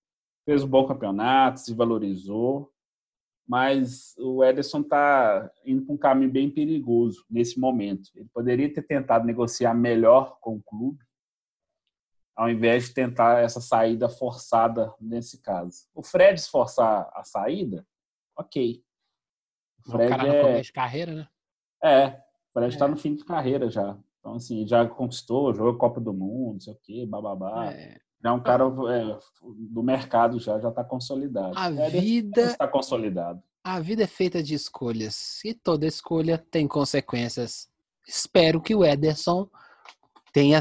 Fez 0.45 0.63
um 0.63 0.67
bom 0.67 0.87
campeonato, 0.87 1.59
se 1.59 1.73
valorizou. 1.73 2.71
Mas 3.47 4.15
o 4.17 4.43
Ederson 4.43 4.81
tá 4.81 5.51
indo 5.65 5.83
para 5.83 5.93
um 5.93 5.97
caminho 5.97 6.31
bem 6.31 6.49
perigoso 6.49 7.25
nesse 7.29 7.59
momento. 7.59 8.09
Ele 8.15 8.29
poderia 8.33 8.73
ter 8.73 8.83
tentado 8.83 9.25
negociar 9.25 9.73
melhor 9.73 10.37
com 10.39 10.55
o 10.55 10.63
clube, 10.63 11.03
ao 12.35 12.49
invés 12.49 12.87
de 12.87 12.93
tentar 12.93 13.43
essa 13.43 13.61
saída 13.61 14.09
forçada 14.09 14.93
nesse 14.99 15.41
caso. 15.41 15.85
O 15.93 16.03
Fred 16.03 16.39
se 16.39 16.49
forçar 16.49 17.09
a 17.13 17.23
saída, 17.23 17.85
ok. 18.37 18.83
O 19.85 19.91
Fred 19.91 20.13
o 20.13 20.17
cara 20.17 20.27
é... 20.27 20.41
começo 20.41 20.63
de 20.63 20.73
carreira, 20.73 21.13
né? 21.13 21.27
É, 21.83 22.07
o 22.07 22.53
Fred 22.53 22.73
está 22.73 22.85
é. 22.85 22.87
no 22.87 22.97
fim 22.97 23.15
de 23.15 23.25
carreira 23.25 23.69
já. 23.69 23.97
Então, 24.19 24.35
assim, 24.35 24.67
já 24.67 24.87
conquistou, 24.87 25.53
jogou 25.53 25.77
Copa 25.77 25.99
do 25.99 26.13
Mundo, 26.13 26.53
não 26.53 26.59
sei 26.59 26.73
o 26.73 26.79
quê, 26.81 27.05
bababá. 27.05 27.73
É. 27.73 27.99
Já 28.23 28.29
é 28.29 28.31
um 28.31 28.43
cara 28.43 28.65
é, 28.65 29.19
do 29.41 29.81
mercado 29.81 30.39
já, 30.39 30.59
já 30.59 30.69
está 30.69 30.83
consolidado. 30.83 31.57
A 31.57 31.69
vida 31.89 32.41
está 32.41 32.67
consolidado. 32.67 33.41
A 33.63 33.79
vida 33.79 34.03
é 34.03 34.07
feita 34.07 34.43
de 34.43 34.53
escolhas 34.53 35.43
e 35.43 35.53
toda 35.53 35.87
escolha 35.87 36.37
tem 36.37 36.67
consequências. 36.67 37.67
Espero 38.07 38.61
que 38.61 38.75
o 38.75 38.85
Ederson 38.85 39.49
tenha 40.31 40.59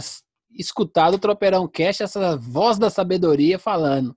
escutado 0.53 1.15
o 1.15 1.19
Tropeirão 1.19 1.69
Cash, 1.69 2.01
essa 2.01 2.37
voz 2.37 2.79
da 2.79 2.91
sabedoria 2.91 3.59
falando. 3.59 4.15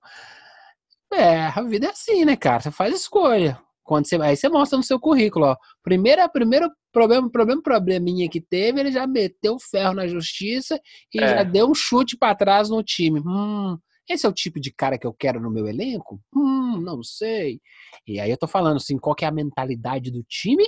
É, 1.12 1.46
a 1.46 1.62
vida 1.62 1.86
é 1.86 1.90
assim, 1.90 2.24
né, 2.24 2.36
cara? 2.36 2.60
Você 2.60 2.70
faz 2.70 2.94
escolha. 2.94 3.60
Quando 3.82 4.06
você, 4.06 4.16
aí 4.16 4.36
você 4.36 4.48
mostra 4.48 4.78
no 4.78 4.82
seu 4.82 4.98
currículo, 4.98 5.46
ó. 5.46 5.56
Primeiro, 5.82 6.26
primeiro 6.30 6.70
problema, 6.90 7.30
problema, 7.30 7.62
probleminha 7.62 8.28
que 8.30 8.40
teve, 8.40 8.80
ele 8.80 8.90
já 8.90 9.06
meteu 9.06 9.56
o 9.56 9.60
ferro 9.60 9.92
na 9.94 10.06
justiça 10.06 10.80
e 11.12 11.22
é. 11.22 11.28
já 11.28 11.42
deu 11.42 11.68
um 11.68 11.74
chute 11.74 12.16
para 12.16 12.34
trás 12.34 12.70
no 12.70 12.82
time. 12.82 13.20
Hum, 13.20 13.76
esse 14.08 14.24
é 14.24 14.28
o 14.28 14.32
tipo 14.32 14.58
de 14.58 14.72
cara 14.72 14.98
que 14.98 15.06
eu 15.06 15.12
quero 15.12 15.38
no 15.40 15.50
meu 15.50 15.68
elenco? 15.68 16.18
Hum, 16.34 16.80
não 16.80 17.02
sei. 17.02 17.60
E 18.06 18.18
aí 18.18 18.30
eu 18.30 18.38
tô 18.38 18.46
falando 18.46 18.76
assim, 18.76 18.96
qual 18.96 19.14
que 19.14 19.24
é 19.24 19.28
a 19.28 19.32
mentalidade 19.32 20.10
do 20.10 20.22
time? 20.22 20.64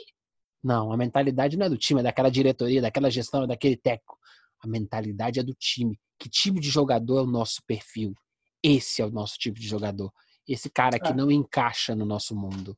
Não, 0.62 0.92
a 0.92 0.96
mentalidade 0.96 1.56
não 1.56 1.66
é 1.66 1.68
do 1.70 1.78
time, 1.78 2.00
é 2.00 2.02
daquela 2.02 2.30
diretoria, 2.30 2.82
daquela 2.82 3.10
gestão, 3.10 3.44
é 3.44 3.46
daquele 3.46 3.76
técnico. 3.76 4.18
A 4.62 4.66
mentalidade 4.66 5.38
é 5.40 5.42
do 5.42 5.54
time. 5.54 5.98
Que 6.18 6.28
tipo 6.28 6.60
de 6.60 6.70
jogador 6.70 7.18
é 7.18 7.22
o 7.22 7.26
nosso 7.26 7.62
perfil? 7.66 8.14
Esse 8.62 9.02
é 9.02 9.06
o 9.06 9.10
nosso 9.10 9.36
tipo 9.38 9.58
de 9.60 9.66
jogador. 9.66 10.12
esse 10.48 10.70
cara 10.70 10.98
que 11.00 11.08
É. 11.10 11.14
não 11.14 11.28
encaixa 11.28 11.92
no 11.94 12.04
nosso 12.06 12.34
mundo. 12.36 12.76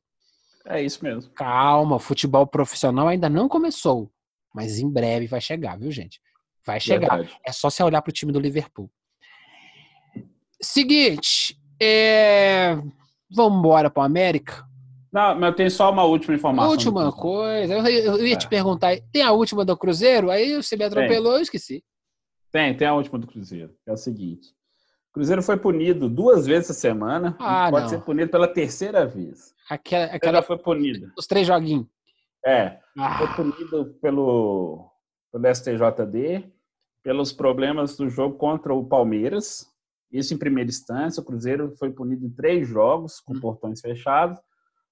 É 0.65 0.81
isso 0.81 1.03
mesmo. 1.03 1.31
Calma, 1.33 1.97
o 1.97 1.99
futebol 1.99 2.47
profissional 2.47 3.07
ainda 3.07 3.29
não 3.29 3.47
começou, 3.47 4.11
mas 4.53 4.79
em 4.79 4.89
breve 4.91 5.27
vai 5.27 5.39
chegar, 5.39 5.77
viu, 5.77 5.91
gente? 5.91 6.19
Vai 6.65 6.79
chegar. 6.79 7.17
Verdade. 7.17 7.39
É 7.45 7.51
só 7.51 7.69
você 7.69 7.83
olhar 7.83 8.01
para 8.01 8.09
o 8.09 8.13
time 8.13 8.31
do 8.31 8.39
Liverpool. 8.39 8.91
Seguinte, 10.61 11.59
é... 11.81 12.75
vamos 13.31 13.59
embora 13.59 13.89
para 13.89 14.01
o 14.01 14.05
América. 14.05 14.67
Não, 15.11 15.35
mas 15.35 15.49
eu 15.49 15.55
tenho 15.55 15.71
só 15.71 15.91
uma 15.91 16.03
última 16.03 16.35
informação. 16.35 16.71
Última 16.71 17.11
coisa, 17.11 17.73
eu, 17.73 17.85
eu 18.17 18.27
ia 18.27 18.37
te 18.37 18.45
É. 18.45 18.49
perguntar, 18.49 18.95
tem 19.11 19.21
a 19.23 19.31
última 19.31 19.65
do 19.65 19.75
Cruzeiro? 19.77 20.29
Aí 20.29 20.55
você 20.55 20.75
me 20.77 20.83
atropelou, 20.83 21.35
eu 21.35 21.41
esqueci. 21.41 21.83
Tem, 22.51 22.75
tem 22.75 22.87
a 22.87 22.93
última 22.93 23.17
do 23.17 23.27
Cruzeiro. 23.27 23.73
É 23.87 23.91
o 23.91 23.97
seguinte. 23.97 24.49
O 25.09 25.13
Cruzeiro 25.13 25.41
foi 25.41 25.57
punido 25.57 26.07
duas 26.07 26.45
vezes 26.45 26.69
essa 26.69 26.79
semana. 26.79 27.35
Ah, 27.39 27.67
e 27.67 27.71
pode 27.71 27.83
não. 27.83 27.89
ser 27.89 28.01
punido 28.05 28.29
pela 28.31 28.47
terceira 28.47 29.05
vez. 29.07 29.53
Aquela, 29.69 30.05
Ela 30.05 30.15
aquela 30.15 30.41
foi 30.43 30.57
punido. 30.57 31.11
os 31.17 31.25
três 31.25 31.47
joguinhos. 31.47 31.87
É, 32.45 32.79
foi 32.95 33.03
Ah, 33.03 33.33
punido 33.35 33.97
pelo, 34.01 34.89
pelo 35.31 35.47
STJD, 35.47 36.51
pelos 37.03 37.31
problemas 37.33 37.97
do 37.97 38.07
jogo 38.09 38.37
contra 38.37 38.73
o 38.73 38.85
Palmeiras. 38.85 39.67
Isso 40.11 40.33
em 40.33 40.37
primeira 40.37 40.69
instância. 40.69 41.21
O 41.21 41.25
Cruzeiro 41.25 41.75
foi 41.77 41.91
punido 41.91 42.25
em 42.25 42.29
três 42.29 42.67
jogos, 42.67 43.19
com 43.19 43.33
Hum. 43.35 43.39
portões 43.39 43.81
fechados, 43.81 44.39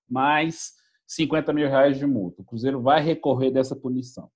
mais 0.10 0.74
50 1.06 1.54
mil 1.54 1.68
reais 1.70 1.98
de 1.98 2.06
multa. 2.06 2.42
O 2.42 2.46
Cruzeiro 2.46 2.82
vai 2.82 3.02
recorrer 3.02 3.52
dessa 3.52 3.76
punição. 3.76 4.30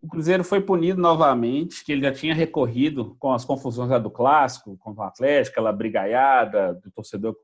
O 0.00 0.08
Cruzeiro 0.08 0.42
foi 0.42 0.60
punido 0.60 1.00
novamente, 1.00 1.84
que 1.84 1.92
ele 1.92 2.02
já 2.02 2.12
tinha 2.12 2.34
recorrido 2.34 3.14
com 3.20 3.32
as 3.32 3.44
confusões 3.44 3.88
lá 3.88 3.98
do 3.98 4.10
clássico, 4.10 4.76
com 4.78 4.92
o 4.92 5.02
Atlético, 5.02 5.52
aquela 5.54 5.72
brigaiada 5.72 6.74
do 6.74 6.90
torcedor, 6.90 7.36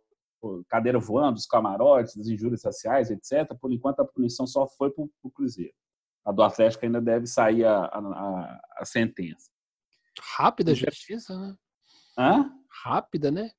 cadeira 0.68 0.98
voando, 0.98 1.36
os 1.38 1.46
camarotes, 1.46 2.16
das 2.16 2.26
injúrias 2.26 2.60
sociais, 2.60 3.10
etc. 3.10 3.54
Por 3.60 3.72
enquanto, 3.72 4.00
a 4.00 4.04
punição 4.04 4.44
só 4.46 4.66
foi 4.66 4.90
para 4.90 5.04
o 5.22 5.30
Cruzeiro. 5.30 5.72
A 6.24 6.32
do 6.32 6.42
Atlético 6.42 6.84
ainda 6.84 7.00
deve 7.00 7.26
sair 7.28 7.64
a, 7.64 7.84
a, 7.84 8.60
a 8.78 8.84
sentença. 8.84 9.48
rápida 10.36 10.72
a 10.72 10.74
justiça, 10.74 11.38
né? 11.38 11.54
Hã? 12.18 12.52
Rápida, 12.82 13.30
né? 13.30 13.52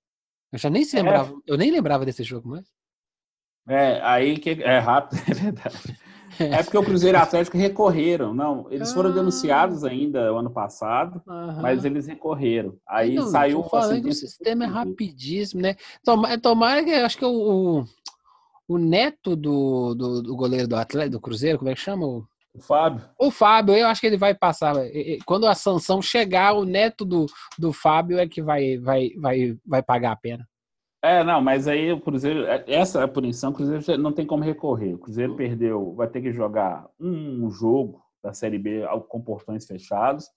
Eu 0.52 0.60
já 0.60 0.70
nem 0.70 0.84
se 0.84 0.98
É. 0.98 1.02
lembrava, 1.02 1.34
eu 1.48 1.58
nem 1.58 1.72
lembrava 1.72 2.06
desse 2.06 2.24
jogo 2.24 2.50
mais. 2.50 2.70
É, 3.70 4.02
aí 4.04 4.38
que 4.38 4.50
é 4.64 4.80
rápido, 4.80 5.20
é 5.30 5.34
verdade. 5.34 5.98
É 6.40 6.64
porque 6.64 6.78
o 6.78 6.84
Cruzeiro 6.84 7.18
e 7.18 7.20
o 7.20 7.24
Atlético 7.24 7.58
recorreram. 7.58 8.34
Não, 8.34 8.66
eles 8.72 8.92
foram 8.94 9.10
Ah. 9.10 9.14
denunciados 9.14 9.84
ainda 9.84 10.34
o 10.34 10.38
ano 10.38 10.50
passado, 10.50 11.22
Aham. 11.28 11.62
mas 11.62 11.84
eles 11.86 12.08
recorreram. 12.08 12.76
Aí 12.88 13.16
Não, 13.16 13.28
saiu 13.28 13.62
falando 13.64 14.02
que 14.04 14.10
o 14.10 14.14
sistema 14.14 14.64
é 14.64 14.68
rapidíssimo, 14.68 15.62
né? 15.62 15.76
Tomara, 16.04 16.40
tomara 16.40 16.84
que 16.84 16.92
acho 16.92 17.18
que 17.18 17.26
o, 17.26 17.30
o, 17.80 17.86
o 18.70 18.78
neto 18.78 19.36
do, 19.36 19.94
do, 19.94 20.22
do 20.24 20.36
goleiro 20.36 20.68
do 20.68 20.76
Atlético, 20.78 21.12
do 21.18 21.22
Cruzeiro, 21.22 21.58
como 21.58 21.70
é 21.70 21.76
que 21.76 21.82
chama? 21.82 22.06
O, 22.06 22.26
O 22.56 22.62
Fábio. 22.62 23.04
o 23.20 23.30
Fábio, 23.30 23.76
eu 23.76 23.88
acho 23.88 24.00
que 24.02 24.08
ele 24.08 24.18
vai 24.18 24.34
passar. 24.34 24.76
E- 24.88 25.16
e- 25.16 25.20
Quando 25.26 25.46
a 25.46 25.54
sanção 25.54 26.02
chegar, 26.02 26.54
o 26.54 26.64
neto 26.64 27.04
do, 27.06 27.26
do 27.58 27.74
Fábio 27.74 28.18
é 28.18 28.28
que 28.28 28.42
vai, 28.42 28.78
vai, 28.78 29.10
vai, 29.20 29.58
vai 29.66 29.84
pagar 29.84 30.14
a 30.14 30.16
pena. 30.16 30.48
É, 31.02 31.24
não, 31.24 31.42
mas 31.42 31.68
aí 31.68 31.92
o 31.94 32.02
Cruzeiro, 32.02 32.46
essa 32.68 33.02
é 33.02 33.08
punição, 33.08 33.52
o 33.52 33.54
Cruzeiro 33.54 34.02
não 34.02 34.12
tem 34.12 34.26
como 34.26 34.44
recorrer. 34.44 34.96
O 34.96 34.98
Cruzeiro 34.98 35.36
perdeu, 35.36 35.94
vai 35.96 36.10
ter 36.10 36.22
que 36.22 36.34
jogar 36.34 36.90
um 37.00 37.50
jogo 37.50 38.04
da 38.22 38.34
Série 38.34 38.60
B 38.60 38.84
com 39.08 39.22
portões 39.22 39.66
fechados 39.66 40.28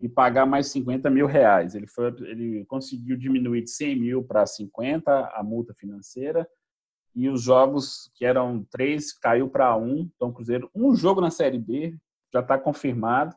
e 0.00 0.08
pagar 0.08 0.44
mais 0.44 0.68
50 0.68 1.08
mil 1.08 1.26
reais. 1.26 1.74
Ele, 1.74 1.86
foi, 1.86 2.06
ele 2.22 2.64
conseguiu 2.66 3.16
diminuir 3.16 3.62
de 3.62 3.70
100 3.70 4.00
mil 4.00 4.24
para 4.24 4.44
50 4.44 5.32
a 5.34 5.42
multa 5.42 5.72
financeira 5.72 6.48
e 7.14 7.28
os 7.28 7.42
jogos 7.42 8.10
que 8.14 8.24
eram 8.24 8.66
três 8.70 9.12
caiu 9.12 9.48
para 9.48 9.76
um. 9.76 10.10
Então, 10.14 10.28
o 10.28 10.32
Cruzeiro, 10.32 10.70
um 10.74 10.94
jogo 10.94 11.20
na 11.20 11.30
Série 11.30 11.58
B 11.58 11.96
já 12.32 12.40
está 12.40 12.58
confirmado, 12.58 13.34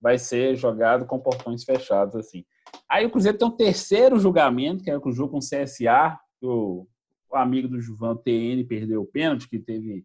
vai 0.00 0.18
ser 0.18 0.56
jogado 0.56 1.06
com 1.06 1.18
portões 1.18 1.62
fechados 1.62 2.16
assim. 2.16 2.44
Aí 2.88 3.06
o 3.06 3.10
Cruzeiro 3.10 3.38
tem 3.38 3.48
um 3.48 3.56
terceiro 3.56 4.18
julgamento, 4.18 4.82
que 4.82 4.90
é 4.90 4.98
o 4.98 5.12
jogo 5.12 5.32
com 5.32 5.38
o 5.38 5.40
CSA, 5.40 6.18
o, 6.42 6.86
amigo 7.32 7.68
do 7.68 7.80
Juvan, 7.80 8.16
TN, 8.16 8.64
perdeu 8.66 9.02
o 9.02 9.06
pênalti, 9.06 9.48
que 9.48 9.58
teve 9.58 10.04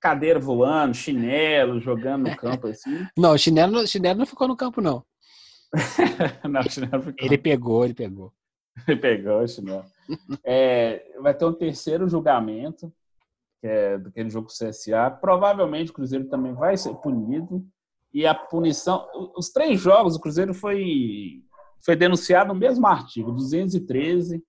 cadeira 0.00 0.38
voando, 0.38 0.94
chinelo, 0.94 1.80
jogando 1.80 2.28
no 2.28 2.36
campo 2.36 2.66
assim. 2.66 3.06
Não, 3.16 3.32
o 3.32 3.38
chinelo, 3.38 3.86
chinelo 3.86 4.18
não 4.18 4.26
ficou 4.26 4.48
no 4.48 4.56
campo, 4.56 4.80
não. 4.80 5.04
Não, 6.48 6.62
chinelo 6.62 7.02
ficou. 7.02 7.26
Ele 7.26 7.38
pegou, 7.38 7.84
ele 7.84 7.94
pegou. 7.94 8.32
Ele 8.88 8.98
pegou 8.98 9.42
o 9.42 9.48
chinelo. 9.48 9.84
É, 10.42 11.04
vai 11.20 11.34
ter 11.34 11.44
um 11.44 11.52
terceiro 11.52 12.08
julgamento, 12.08 12.92
é 13.62 13.98
daquele 13.98 14.30
jogo 14.30 14.48
com 14.48 14.52
o 14.52 14.68
CSA. 14.68 15.10
Provavelmente 15.10 15.90
o 15.90 15.94
Cruzeiro 15.94 16.28
também 16.28 16.54
vai 16.54 16.76
ser 16.76 16.94
punido. 16.94 17.64
E 18.12 18.26
a 18.26 18.34
punição. 18.34 19.06
Os 19.36 19.50
três 19.50 19.80
jogos, 19.80 20.16
o 20.16 20.20
Cruzeiro 20.20 20.52
foi, 20.52 21.44
foi 21.84 21.94
denunciado 21.94 22.52
no 22.52 22.58
mesmo 22.58 22.86
artigo, 22.86 23.30
213 23.30 24.42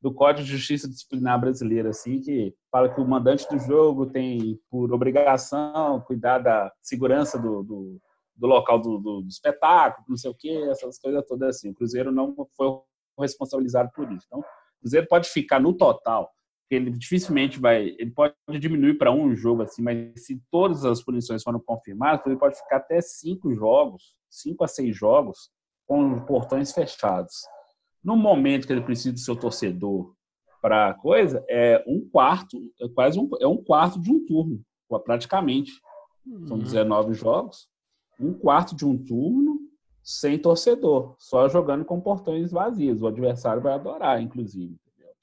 do 0.00 0.12
Código 0.12 0.46
de 0.46 0.56
Justiça 0.56 0.88
Disciplinar 0.88 1.40
Brasileiro, 1.40 1.88
assim, 1.88 2.20
que 2.20 2.54
fala 2.70 2.92
que 2.92 3.00
o 3.00 3.06
mandante 3.06 3.48
do 3.48 3.58
jogo 3.58 4.06
tem 4.06 4.58
por 4.70 4.92
obrigação 4.92 6.00
cuidar 6.02 6.38
da 6.38 6.72
segurança 6.80 7.38
do, 7.38 7.62
do, 7.62 8.00
do 8.36 8.46
local 8.46 8.78
do, 8.80 8.98
do, 8.98 9.20
do 9.22 9.28
espetáculo, 9.28 10.06
não 10.08 10.16
sei 10.16 10.30
o 10.30 10.34
quê, 10.34 10.50
essas 10.70 10.98
coisas 10.98 11.26
todas 11.26 11.56
assim. 11.56 11.70
O 11.70 11.74
Cruzeiro 11.74 12.12
não 12.12 12.34
foi 12.56 12.80
responsabilizado 13.18 13.90
por 13.92 14.10
isso. 14.12 14.26
Então, 14.26 14.40
o 14.40 14.80
Cruzeiro 14.80 15.08
pode 15.08 15.28
ficar 15.28 15.58
no 15.58 15.72
total, 15.72 16.30
ele 16.70 16.90
dificilmente 16.90 17.58
vai, 17.58 17.96
ele 17.98 18.10
pode 18.10 18.34
diminuir 18.60 18.98
para 18.98 19.10
um 19.10 19.34
jogo 19.34 19.62
assim, 19.62 19.82
mas 19.82 20.24
se 20.24 20.40
todas 20.50 20.84
as 20.84 21.02
punições 21.02 21.42
foram 21.42 21.58
confirmadas, 21.58 22.24
ele 22.26 22.36
pode 22.36 22.56
ficar 22.56 22.76
até 22.76 23.00
cinco 23.00 23.52
jogos, 23.54 24.14
cinco 24.28 24.64
a 24.64 24.68
seis 24.68 24.94
jogos 24.94 25.50
com 25.86 26.20
portões 26.26 26.70
fechados. 26.72 27.34
No 28.08 28.16
momento 28.16 28.66
que 28.66 28.72
ele 28.72 28.80
precisa 28.80 29.12
do 29.12 29.18
seu 29.18 29.36
torcedor 29.36 30.14
para 30.62 30.94
coisa, 30.94 31.44
é 31.46 31.84
um 31.86 32.08
quarto, 32.08 32.56
é 32.80 32.88
quase 32.88 33.20
um, 33.20 33.28
é 33.38 33.46
um 33.46 33.62
quarto 33.62 34.00
de 34.00 34.10
um 34.10 34.24
turno, 34.24 34.62
praticamente. 35.04 35.72
São 36.46 36.56
Uhum. 36.56 36.62
19 36.62 37.12
jogos, 37.12 37.68
um 38.18 38.32
quarto 38.32 38.74
de 38.74 38.86
um 38.86 38.96
turno 38.96 39.58
sem 40.02 40.38
torcedor, 40.38 41.16
só 41.18 41.50
jogando 41.50 41.84
com 41.84 42.00
portões 42.00 42.50
vazios. 42.50 43.02
O 43.02 43.06
adversário 43.06 43.60
vai 43.60 43.74
adorar, 43.74 44.22
inclusive. 44.22 44.74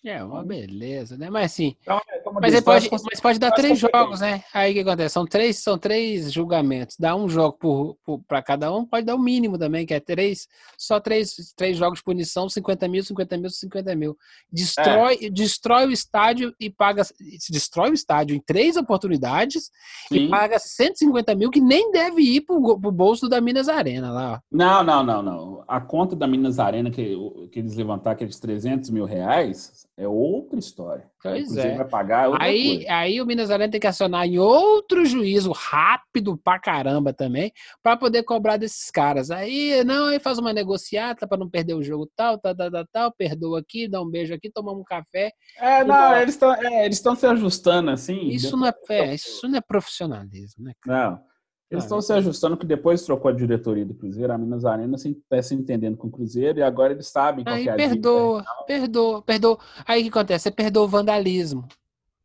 É, 0.05 0.23
uma 0.23 0.43
beleza, 0.43 1.17
né? 1.17 1.29
Mas 1.31 1.45
assim, 1.51 1.75
Então, 1.81 1.97
é 2.09 2.21
Mas, 2.39 2.53
ele 2.53 2.61
pode, 2.61 2.89
faz- 2.89 3.01
mas 3.09 3.19
pode 3.19 3.39
dar 3.39 3.51
três 3.51 3.79
jogos, 3.79 4.19
né? 4.19 4.43
Aí 4.53 4.71
o 4.71 4.73
que 4.75 4.79
acontece? 4.81 5.13
São 5.13 5.25
três, 5.25 5.57
são 5.57 5.77
três 5.79 6.31
julgamentos. 6.31 6.95
Dá 6.99 7.15
um 7.15 7.27
jogo 7.27 7.97
para 8.27 8.41
cada 8.43 8.71
um, 8.75 8.85
pode 8.85 9.05
dar 9.05 9.15
o 9.15 9.19
mínimo 9.19 9.57
também, 9.57 9.85
que 9.85 9.93
é 9.95 9.99
três, 9.99 10.47
só 10.77 10.99
três, 10.99 11.53
três 11.55 11.75
jogos 11.77 11.99
de 11.99 12.03
punição, 12.03 12.47
50 12.47 12.87
mil, 12.87 13.03
50 13.03 13.37
mil, 13.37 13.49
50 13.49 13.95
mil. 13.95 14.15
Destrói, 14.51 15.17
É. 15.23 15.29
destrói 15.29 15.87
o 15.87 15.91
estádio 15.91 16.53
e 16.59 16.69
paga. 16.69 17.01
Destrói 17.49 17.89
o 17.89 17.93
estádio 17.93 18.35
em 18.35 18.39
três 18.39 18.77
oportunidades 18.77 19.71
e 20.11 20.19
Sim. 20.19 20.29
paga 20.29 20.59
150 20.59 21.33
mil, 21.33 21.49
que 21.49 21.59
nem 21.61 21.91
deve 21.91 22.21
ir 22.21 22.41
pro, 22.41 22.79
pro 22.79 22.91
bolso 22.91 23.27
da 23.27 23.41
Minas 23.41 23.67
Arena 23.67 24.11
lá. 24.11 24.33
ó. 24.33 24.39
Não, 24.51 24.83
não, 24.83 25.03
não, 25.03 25.21
não. 25.23 25.63
A 25.67 25.81
conta 25.81 26.15
da 26.15 26.27
Minas 26.27 26.59
Arena 26.59 26.91
que, 26.91 27.15
que 27.51 27.59
eles 27.59 27.75
levantaram 27.75 28.13
aqueles 28.15 28.39
300 28.39 28.89
mil 28.91 29.05
reais 29.05 29.85
é 29.97 30.07
outra 30.07 30.59
história. 30.59 31.09
Pois 31.21 31.55
é. 31.55 31.75
vai 31.75 31.87
pagar 31.87 32.29
outra 32.29 32.43
Aí, 32.43 32.77
coisa. 32.77 32.93
aí 32.93 33.21
o 33.21 33.25
Minas 33.25 33.49
Arena 33.49 33.71
tem 33.71 33.79
que 33.79 33.87
acionar 33.87 34.27
em 34.27 34.37
outro 34.37 35.05
juízo 35.05 35.51
rápido 35.53 36.37
pra 36.37 36.59
caramba 36.59 37.13
também, 37.13 37.51
para 37.81 37.95
poder 37.95 38.23
cobrar 38.23 38.57
desses 38.57 38.91
caras. 38.91 39.31
Aí, 39.31 39.83
não, 39.85 40.07
aí 40.07 40.19
faz 40.19 40.37
uma 40.37 40.51
negociata 40.51 41.25
para 41.25 41.37
não 41.37 41.49
perder 41.49 41.75
o 41.75 41.83
jogo 41.83 42.09
tal, 42.15 42.37
tal, 42.37 42.53
tal, 42.55 42.71
tal, 42.71 42.85
tal, 42.91 43.11
perdoa 43.13 43.59
aqui, 43.59 43.87
dá 43.87 44.01
um 44.01 44.09
beijo 44.09 44.33
aqui, 44.33 44.51
tomamos 44.51 44.81
um 44.81 44.85
café. 44.85 45.31
É, 45.57 45.83
não, 45.83 46.17
eles 46.17 46.35
estão 46.35 46.53
é, 46.53 46.85
eles 46.85 46.97
estão 46.97 47.15
se 47.15 47.25
ajustando 47.25 47.89
assim. 47.89 48.27
Isso 48.27 48.57
não 48.57 48.67
é, 48.67 48.73
é, 48.89 49.15
isso 49.15 49.47
não 49.47 49.57
é 49.57 49.61
profissionalismo, 49.61 50.65
né? 50.65 50.73
cara? 50.81 51.11
Não. 51.11 51.34
Eles 51.75 51.83
Ah, 51.83 51.87
estão 51.87 52.01
se 52.01 52.13
ajustando 52.13 52.57
que 52.57 52.65
depois 52.65 53.03
trocou 53.03 53.29
a 53.29 53.33
diretoria 53.33 53.85
do 53.85 53.93
Cruzeiro, 53.93 54.31
a 54.33 54.37
Minas 54.37 54.65
Arena 54.65 54.95
está 54.95 55.41
se 55.41 55.53
entendendo 55.53 55.97
com 55.97 56.07
o 56.07 56.11
Cruzeiro 56.11 56.59
e 56.59 56.63
agora 56.63 56.93
eles 56.93 57.07
sabem 57.07 57.43
qual 57.43 57.55
Aí 57.55 57.63
que 57.63 57.69
é 57.69 57.73
a 57.73 57.75
dívida. 57.77 57.93
perdoa, 57.95 58.45
perdoa, 58.65 59.21
perdoa. 59.21 59.59
Aí 59.85 59.99
o 59.99 60.03
que 60.03 60.09
acontece? 60.09 60.43
Você 60.43 60.51
perdoa 60.51 60.83
o 60.83 60.87
vandalismo. 60.87 61.67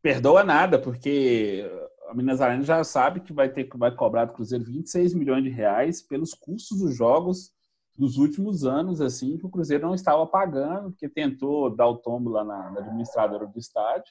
Perdoa 0.02 0.42
nada, 0.44 0.78
porque 0.78 1.68
a 2.08 2.14
Minas 2.14 2.40
Arena 2.40 2.62
já 2.62 2.82
sabe 2.84 3.20
que 3.20 3.32
vai 3.32 3.48
ter 3.48 3.64
que 3.64 3.76
vai 3.76 3.94
cobrar 3.94 4.24
do 4.24 4.32
Cruzeiro 4.32 4.64
26 4.64 5.14
milhões 5.14 5.44
de 5.44 5.50
reais 5.50 6.00
pelos 6.00 6.32
custos 6.32 6.78
dos 6.78 6.96
jogos 6.96 7.52
dos 7.96 8.16
últimos 8.16 8.64
anos, 8.64 9.00
assim, 9.02 9.36
que 9.36 9.44
o 9.44 9.50
Cruzeiro 9.50 9.86
não 9.86 9.94
estava 9.94 10.26
pagando, 10.26 10.90
porque 10.90 11.08
tentou 11.08 11.68
dar 11.68 11.86
o 11.86 11.96
tombo 11.96 12.30
lá 12.30 12.42
na, 12.42 12.70
na 12.70 12.80
administradora 12.80 13.46
do 13.46 13.58
estádio, 13.58 14.10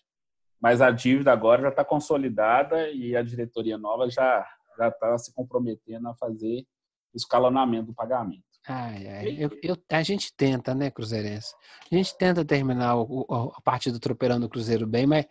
mas 0.62 0.80
a 0.80 0.92
dívida 0.92 1.32
agora 1.32 1.64
já 1.64 1.70
está 1.70 1.84
consolidada 1.84 2.90
e 2.92 3.16
a 3.16 3.24
diretoria 3.24 3.78
nova 3.80 4.08
já 4.10 4.46
já 4.80 4.88
está 4.88 5.18
se 5.18 5.34
comprometendo 5.34 6.08
a 6.08 6.16
fazer 6.16 6.66
o 7.14 7.18
escalonamento 7.18 7.88
do 7.88 7.94
pagamento. 7.94 8.44
Ai, 8.68 9.08
ai. 9.08 9.38
Eu, 9.38 9.50
eu, 9.64 9.78
a 9.92 10.04
gente 10.04 10.34
tenta, 10.36 10.74
né, 10.76 10.92
Cruzeirense? 10.92 11.54
A 11.92 11.96
gente 11.96 12.18
tenta 12.18 12.46
terminar 12.46 12.96
o, 12.96 13.26
o, 13.28 13.52
a 13.56 13.62
parte 13.62 13.92
do 13.92 14.00
tropeirão 14.00 14.40
do 14.40 14.50
Cruzeiro 14.50 14.86
bem, 14.86 15.08
mas 15.08 15.26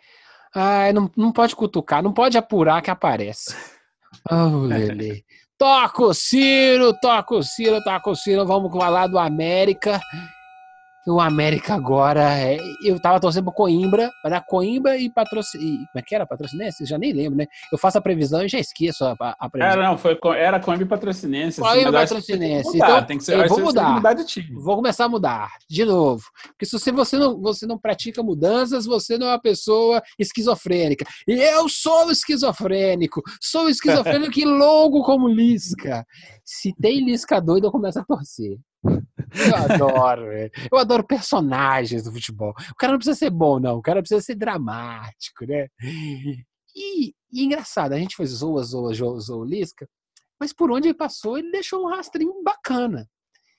ai, 0.54 0.92
não, 0.92 1.10
não 1.16 1.32
pode 1.32 1.54
cutucar, 1.54 2.02
não 2.02 2.12
pode 2.12 2.36
apurar 2.36 2.82
que 2.82 2.90
aparece. 2.90 3.54
Oh, 4.30 4.60
Lele. 4.60 5.22
Toca 5.58 6.02
o 6.02 6.14
Ciro, 6.14 6.98
toca 6.98 7.34
o 7.34 7.42
Ciro, 7.42 7.82
toca 7.84 8.08
o 8.08 8.16
Ciro. 8.16 8.46
Vamos 8.46 8.72
falar 8.72 9.06
do 9.06 9.18
América 9.18 10.00
o 11.14 11.20
América 11.20 11.74
agora. 11.74 12.38
É, 12.38 12.58
eu 12.82 13.00
tava 13.00 13.20
torcendo 13.20 13.44
pro 13.44 13.52
Coimbra, 13.52 14.10
para 14.22 14.30
dar 14.30 14.44
Coimbra 14.46 14.96
e 14.96 15.10
patrocínio. 15.10 15.76
Como 15.76 15.88
é 15.96 16.02
que 16.02 16.14
era 16.14 16.26
patrocinense? 16.26 16.84
Já 16.84 16.98
nem 16.98 17.12
lembro, 17.12 17.38
né? 17.38 17.46
Eu 17.72 17.78
faço 17.78 17.98
a 17.98 18.00
previsão 18.00 18.42
e 18.42 18.48
já 18.48 18.58
esqueço 18.58 19.04
a, 19.04 19.16
a 19.38 19.50
previsão. 19.50 19.72
Era, 19.72 19.88
não, 19.88 19.98
foi, 19.98 20.18
era 20.36 20.60
Coimbra 20.60 20.84
e 20.84 20.88
patrocinense. 20.88 21.60
Coimbra 21.60 22.02
assim, 22.02 22.14
patrocinense. 22.14 22.72
Tem 22.72 22.80
então, 22.80 23.04
tem 23.04 23.18
que 23.18 23.24
ser, 23.24 23.38
eu 23.38 23.48
vou 23.48 23.60
mudar. 23.60 23.92
mudar 23.92 24.14
de 24.14 24.24
time. 24.24 24.54
Vou 24.54 24.76
começar 24.76 25.04
a 25.04 25.08
mudar, 25.08 25.50
de 25.68 25.84
novo. 25.84 26.24
Porque 26.48 26.66
se 26.66 26.90
você 26.90 27.16
não, 27.16 27.40
você 27.40 27.66
não 27.66 27.78
pratica 27.78 28.22
mudanças, 28.22 28.86
você 28.86 29.18
não 29.18 29.28
é 29.28 29.30
uma 29.30 29.40
pessoa 29.40 30.02
esquizofrênica. 30.18 31.04
E 31.26 31.32
eu 31.32 31.68
sou 31.68 32.10
esquizofrênico. 32.10 33.22
Sou 33.40 33.68
esquizofrênico 33.68 34.38
e 34.38 34.44
louco 34.44 35.02
como 35.02 35.28
Lisca. 35.28 36.04
Se 36.44 36.72
tem 36.80 37.04
Lisca 37.04 37.40
doido, 37.40 37.66
eu 37.66 37.72
começo 37.72 37.98
a 37.98 38.04
torcer. 38.04 38.58
Eu 38.84 39.56
adoro, 39.56 40.26
eu 40.72 40.78
adoro 40.78 41.06
personagens 41.06 42.04
do 42.04 42.12
futebol. 42.12 42.54
O 42.70 42.74
cara 42.74 42.92
não 42.92 42.98
precisa 42.98 43.18
ser 43.18 43.30
bom, 43.30 43.58
não. 43.58 43.76
O 43.76 43.82
cara 43.82 44.00
precisa 44.00 44.20
ser 44.20 44.34
dramático, 44.34 45.44
né? 45.46 45.68
E, 46.74 47.12
e 47.32 47.44
engraçado, 47.44 47.92
a 47.92 47.98
gente 47.98 48.16
fez 48.16 48.30
zoa, 48.30 48.62
zoa, 48.62 48.94
zoa, 48.94 49.20
zoa 49.20 49.46
Lisca, 49.46 49.88
mas 50.40 50.52
por 50.52 50.70
onde 50.70 50.88
ele 50.88 50.96
passou, 50.96 51.36
ele 51.36 51.50
deixou 51.50 51.84
um 51.84 51.88
rastrinho 51.88 52.42
bacana. 52.42 53.08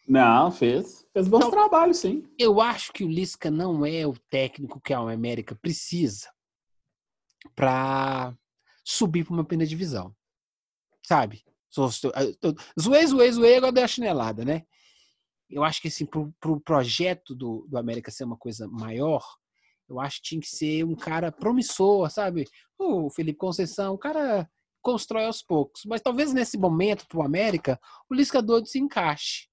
Não, 0.08 0.50
fez. 0.52 1.06
Fez 1.14 1.28
bons 1.28 1.40
então, 1.40 1.52
trabalhos, 1.52 1.98
sim. 1.98 2.24
Eu 2.38 2.60
acho 2.60 2.92
que 2.92 3.04
o 3.04 3.08
Lisca 3.08 3.52
não 3.52 3.86
é 3.86 4.08
o 4.08 4.18
técnico 4.30 4.82
que 4.82 4.94
a 4.94 5.00
América 5.00 5.56
precisa 5.62 6.28
para 7.56 8.34
subir 8.84 9.24
para 9.24 9.34
uma 9.34 9.46
primeira 9.46 9.70
divisão. 9.70 10.16
Sabe? 11.06 11.44
Zoei, 12.80 13.06
zoei, 13.06 13.32
zoei, 13.32 13.58
agora 13.58 13.72
dei 13.72 13.84
a 13.84 13.88
chinelada, 13.88 14.44
né? 14.44 14.64
Eu 15.50 15.64
acho 15.64 15.82
que 15.82 15.88
assim, 15.88 16.06
para 16.06 16.20
o 16.20 16.34
pro 16.40 16.60
projeto 16.60 17.34
do, 17.34 17.66
do 17.68 17.78
América 17.78 18.12
ser 18.12 18.24
uma 18.24 18.38
coisa 18.38 18.68
maior, 18.68 19.24
eu 19.88 20.00
acho 20.00 20.18
que 20.18 20.30
tinha 20.30 20.42
que 20.42 20.48
ser 20.48 20.86
um 20.86 20.96
cara 20.96 21.32
promissor, 21.32 22.10
sabe? 22.12 22.48
O 22.78 23.10
Felipe 23.10 23.40
Conceição, 23.40 23.96
o 23.96 23.98
cara 23.98 24.48
constrói 24.82 25.26
aos 25.26 25.42
poucos. 25.42 25.84
Mas 25.86 26.02
talvez 26.02 26.32
nesse 26.32 26.58
momento, 26.58 27.08
para 27.08 27.20
o 27.20 27.24
América, 27.24 27.80
o 28.10 28.14
Lisca 28.14 28.42
doido 28.42 28.68
se 28.68 28.80
encaixe. 28.80 29.50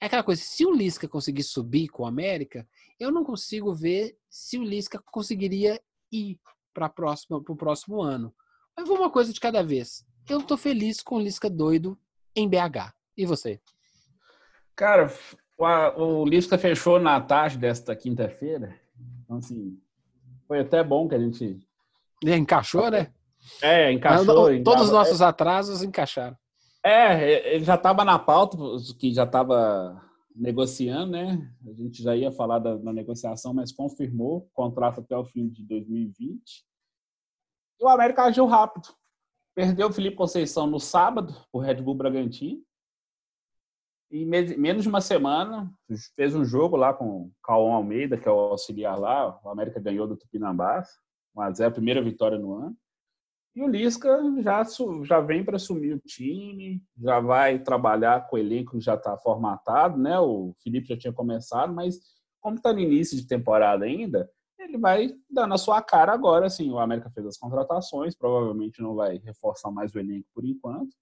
É 0.00 0.06
aquela 0.06 0.22
coisa, 0.22 0.42
se 0.42 0.64
o 0.64 0.72
Lisca 0.72 1.08
conseguir 1.08 1.42
subir 1.42 1.88
com 1.88 2.04
o 2.04 2.06
América, 2.06 2.68
eu 3.00 3.10
não 3.10 3.24
consigo 3.24 3.74
ver 3.74 4.16
se 4.30 4.58
o 4.58 4.62
Lisca 4.62 5.02
conseguiria 5.06 5.80
ir 6.12 6.38
para 6.72 6.86
o 6.86 7.56
próximo 7.56 8.02
ano. 8.02 8.34
Mas 8.76 8.86
vou 8.86 8.98
uma 8.98 9.10
coisa 9.10 9.32
de 9.32 9.40
cada 9.40 9.62
vez. 9.62 10.04
Eu 10.28 10.40
estou 10.40 10.56
feliz 10.56 11.00
com 11.00 11.16
o 11.16 11.20
Lisca 11.20 11.48
doido 11.48 11.98
em 12.34 12.48
BH. 12.48 12.92
E 13.16 13.24
você? 13.24 13.60
Cara, 14.76 15.10
o, 15.56 16.02
o 16.02 16.24
Lisca 16.26 16.58
fechou 16.58 17.00
na 17.00 17.18
tarde 17.20 17.56
desta 17.56 17.96
quinta-feira. 17.96 18.78
Então, 19.24 19.38
assim, 19.38 19.80
foi 20.46 20.60
até 20.60 20.84
bom 20.84 21.08
que 21.08 21.14
a 21.14 21.18
gente. 21.18 21.58
Encaixou, 22.22 22.90
né? 22.90 23.12
É, 23.62 23.90
encaixou. 23.90 24.62
Todos 24.62 24.84
os 24.84 24.90
nossos 24.90 25.22
atrasos 25.22 25.82
encaixaram. 25.82 26.36
É, 26.84 27.54
ele 27.54 27.64
já 27.64 27.74
estava 27.74 28.04
na 28.04 28.18
pauta, 28.18 28.56
que 28.98 29.12
já 29.12 29.24
estava 29.24 30.00
negociando, 30.34 31.12
né? 31.12 31.50
A 31.66 31.72
gente 31.72 32.02
já 32.02 32.14
ia 32.14 32.30
falar 32.30 32.58
da, 32.58 32.76
da, 32.76 32.92
negociação, 32.92 33.54
mas 33.54 33.72
confirmou 33.72 34.48
contrato 34.52 35.00
até 35.00 35.16
o 35.16 35.24
fim 35.24 35.48
de 35.48 35.64
2020. 35.64 36.64
E 37.80 37.84
o 37.84 37.88
América 37.88 38.24
agiu 38.24 38.46
rápido. 38.46 38.88
Perdeu 39.54 39.88
o 39.88 39.92
Felipe 39.92 40.16
Conceição 40.16 40.66
no 40.66 40.78
sábado, 40.78 41.34
o 41.52 41.58
Red 41.58 41.76
Bull 41.76 41.94
Bragantino. 41.94 42.62
E 44.10 44.24
menos 44.24 44.82
de 44.82 44.88
uma 44.88 45.00
semana, 45.00 45.68
fez 46.14 46.34
um 46.34 46.44
jogo 46.44 46.76
lá 46.76 46.94
com 46.94 47.22
o 47.22 47.32
Cauã 47.42 47.74
Almeida, 47.74 48.16
que 48.16 48.28
é 48.28 48.30
o 48.30 48.38
auxiliar 48.38 48.98
lá. 48.98 49.38
O 49.44 49.48
América 49.48 49.80
ganhou 49.80 50.06
do 50.06 50.16
Tupinambás, 50.16 50.88
1x0, 51.36 51.72
primeira 51.72 52.02
vitória 52.02 52.38
no 52.38 52.54
ano. 52.54 52.76
E 53.54 53.62
o 53.62 53.66
Lisca 53.66 54.20
já, 54.42 54.62
já 55.02 55.20
vem 55.20 55.42
para 55.42 55.56
assumir 55.56 55.94
o 55.94 55.98
time, 55.98 56.80
já 56.96 57.18
vai 57.18 57.58
trabalhar 57.58 58.28
com 58.28 58.36
o 58.36 58.38
elenco 58.38 58.72
que 58.72 58.80
já 58.80 58.94
está 58.94 59.16
formatado, 59.16 59.98
né? 59.98 60.20
O 60.20 60.54
Felipe 60.62 60.88
já 60.88 60.96
tinha 60.96 61.12
começado, 61.12 61.72
mas 61.72 61.98
como 62.40 62.56
está 62.56 62.72
no 62.72 62.78
início 62.78 63.16
de 63.16 63.26
temporada 63.26 63.86
ainda, 63.86 64.30
ele 64.58 64.78
vai 64.78 65.08
dando 65.28 65.54
a 65.54 65.58
sua 65.58 65.82
cara 65.82 66.12
agora. 66.12 66.46
Assim, 66.46 66.70
o 66.70 66.78
América 66.78 67.10
fez 67.10 67.26
as 67.26 67.38
contratações, 67.38 68.14
provavelmente 68.14 68.80
não 68.80 68.94
vai 68.94 69.18
reforçar 69.18 69.70
mais 69.70 69.92
o 69.94 69.98
elenco 69.98 70.28
por 70.34 70.44
enquanto 70.44 70.94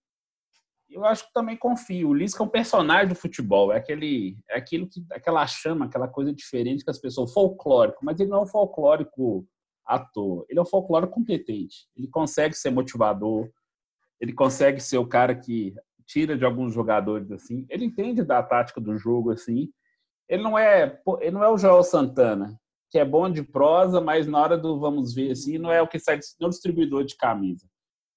eu 0.95 1.05
acho 1.05 1.27
que 1.27 1.33
também 1.33 1.57
confio. 1.57 2.11
O 2.11 2.15
Lisca 2.15 2.43
é 2.43 2.47
um 2.47 2.49
personagem 2.49 3.09
do 3.09 3.15
futebol, 3.17 3.73
é 3.73 3.77
aquele, 3.79 4.39
é 4.49 4.57
aquilo 4.57 4.89
que, 4.89 5.05
aquela 5.11 5.45
chama, 5.47 5.87
aquela 5.87 6.07
coisa 6.07 6.33
diferente 6.33 6.85
que 6.85 6.91
as 6.91 7.01
pessoas, 7.01 7.33
folclórico, 7.33 7.99
mas 8.05 8.21
ele 8.21 8.31
não 8.31 8.39
é 8.39 8.43
um 8.43 8.47
folclórico 8.47 9.45
à 9.85 9.99
toa. 9.99 10.47
Ele 10.49 10.59
é 10.59 10.63
um 10.63 10.67
folclórico 10.67 11.13
competente. 11.13 11.89
Ele 11.97 12.07
consegue 12.07 12.55
ser 12.55 12.71
motivador, 12.71 13.51
ele 14.21 14.33
consegue 14.33 14.81
ser 14.81 14.99
o 14.99 15.07
cara 15.07 15.35
que 15.35 15.75
tira 16.07 16.37
de 16.39 16.45
alguns 16.45 16.73
jogadores 16.73 17.31
assim. 17.33 17.67
Ele 17.69 17.87
entende 17.87 18.23
da 18.23 18.41
tática 18.43 18.81
do 18.81 18.97
jogo 18.97 19.33
assim. 19.33 19.69
Ele 20.29 20.43
não 20.43 20.57
é, 20.57 21.01
ele 21.21 21.33
não 21.33 21.43
é 21.43 21.49
o 21.49 21.59
Joel 21.59 21.83
Santana, 21.83 22.57
que 22.89 22.99
é 23.01 23.05
bom 23.05 23.29
de 23.29 23.43
prosa, 23.43 24.01
mas 24.01 24.29
na 24.29 24.41
hora 24.41 24.57
do 24.57 24.79
vamos 24.79 25.13
ver 25.13 25.33
assim, 25.33 25.59
não 25.59 25.73
é 25.73 25.83
o 25.83 25.89
que 25.89 25.99
sai 25.99 26.21
no 26.41 26.49
distribuidor 26.49 27.05
de 27.05 27.17
camisa. 27.17 27.67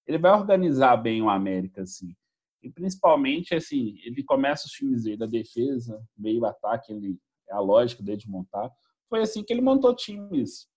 Ele 0.05 0.19
vai 0.19 0.31
organizar 0.31 0.95
bem 0.97 1.23
o 1.23 1.29
América 1.29 1.81
assim. 1.81 2.15
E 2.61 2.69
principalmente, 2.69 3.53
assim, 3.53 3.97
ele 4.03 4.23
começa 4.23 4.65
os 4.65 4.73
filmes 4.73 5.03
da 5.17 5.25
defesa, 5.25 6.01
meio 6.17 6.45
ataque, 6.45 6.91
ele 6.91 7.17
é 7.49 7.53
a 7.53 7.59
lógica 7.59 8.03
dele 8.03 8.17
de 8.17 8.29
montar. 8.29 8.69
Foi 9.09 9.21
assim 9.21 9.43
que 9.43 9.53
ele 9.53 9.61
montou 9.61 9.95
times 9.95 10.67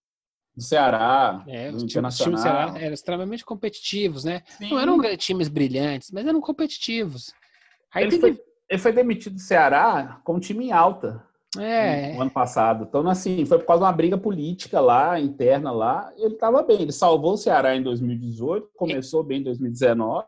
do 0.55 0.63
Ceará, 0.63 1.45
é, 1.49 1.71
do 1.71 1.83
Internacional. 1.83 2.09
Os 2.09 2.17
times 2.19 2.41
do 2.41 2.43
Ceará 2.43 2.79
eram 2.79 2.95
extremamente 2.95 3.45
competitivos, 3.45 4.25
né? 4.25 4.43
Sim. 4.59 4.71
Não 4.71 4.79
eram 4.79 5.17
times 5.17 5.49
brilhantes, 5.49 6.11
mas 6.11 6.27
eram 6.27 6.41
competitivos. 6.41 7.33
Aí 7.93 8.05
ele, 8.05 8.21
foi, 8.21 8.41
ele 8.69 8.79
foi 8.79 8.93
demitido 8.93 9.35
do 9.35 9.41
Ceará 9.41 10.21
com 10.25 10.35
um 10.35 10.41
time 10.41 10.67
em 10.67 10.73
alta. 10.73 11.25
É. 11.59 12.13
No 12.15 12.23
ano 12.23 12.31
passado. 12.31 12.87
Então, 12.89 13.09
assim, 13.09 13.45
foi 13.45 13.59
por 13.59 13.67
causa 13.67 13.81
de 13.81 13.87
uma 13.87 13.93
briga 13.93 14.17
política 14.17 14.81
lá, 14.81 15.19
interna 15.19 15.73
lá. 15.73 16.13
Ele 16.17 16.35
estava 16.35 16.63
bem. 16.63 16.83
Ele 16.83 16.93
salvou 16.93 17.33
o 17.33 17.37
Ceará 17.37 17.75
em 17.75 17.83
2018, 17.83 18.71
começou 18.77 19.23
é. 19.23 19.27
bem 19.27 19.41
em 19.41 19.45
2019 19.45 20.27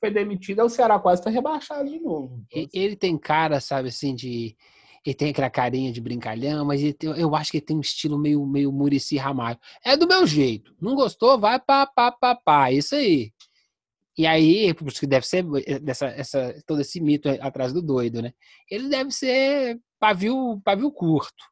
foi 0.00 0.10
demitido, 0.10 0.64
o 0.64 0.68
Ceará 0.68 0.98
quase 0.98 1.22
foi 1.22 1.30
rebaixado 1.30 1.88
de 1.88 2.00
novo. 2.00 2.42
Ele 2.50 2.96
tem 2.96 3.16
cara, 3.18 3.60
sabe, 3.60 3.90
assim, 3.90 4.14
de. 4.14 4.56
Ele 5.04 5.14
tem 5.14 5.30
aquela 5.30 5.48
carinha 5.48 5.92
de 5.92 6.00
brincalhão, 6.00 6.64
mas 6.64 6.80
tem, 6.94 7.10
eu 7.10 7.34
acho 7.34 7.50
que 7.50 7.58
ele 7.58 7.64
tem 7.64 7.76
um 7.76 7.80
estilo 7.80 8.18
meio, 8.18 8.44
meio 8.46 8.70
Murici 8.72 9.16
Ramalho. 9.16 9.58
É 9.84 9.96
do 9.96 10.06
meu 10.06 10.26
jeito. 10.26 10.74
Não 10.80 10.94
gostou? 10.94 11.38
Vai 11.38 11.58
pá, 11.58 11.86
pá, 11.86 12.12
pá, 12.12 12.34
pá. 12.34 12.72
Isso 12.72 12.94
aí. 12.94 13.32
E 14.18 14.26
aí, 14.26 14.74
por 14.74 14.88
isso 14.88 15.00
que 15.00 15.06
deve 15.06 15.26
ser 15.26 15.44
eh, 15.66 15.78
dessa, 15.78 16.06
essa, 16.08 16.54
todo 16.66 16.80
esse 16.82 17.00
mito 17.00 17.28
atrás 17.40 17.72
do 17.72 17.80
doido, 17.80 18.20
né? 18.20 18.34
Ele 18.70 18.88
deve 18.88 19.10
ser 19.10 19.80
pavio, 19.98 20.60
pavio 20.62 20.90
curto. 20.92 21.44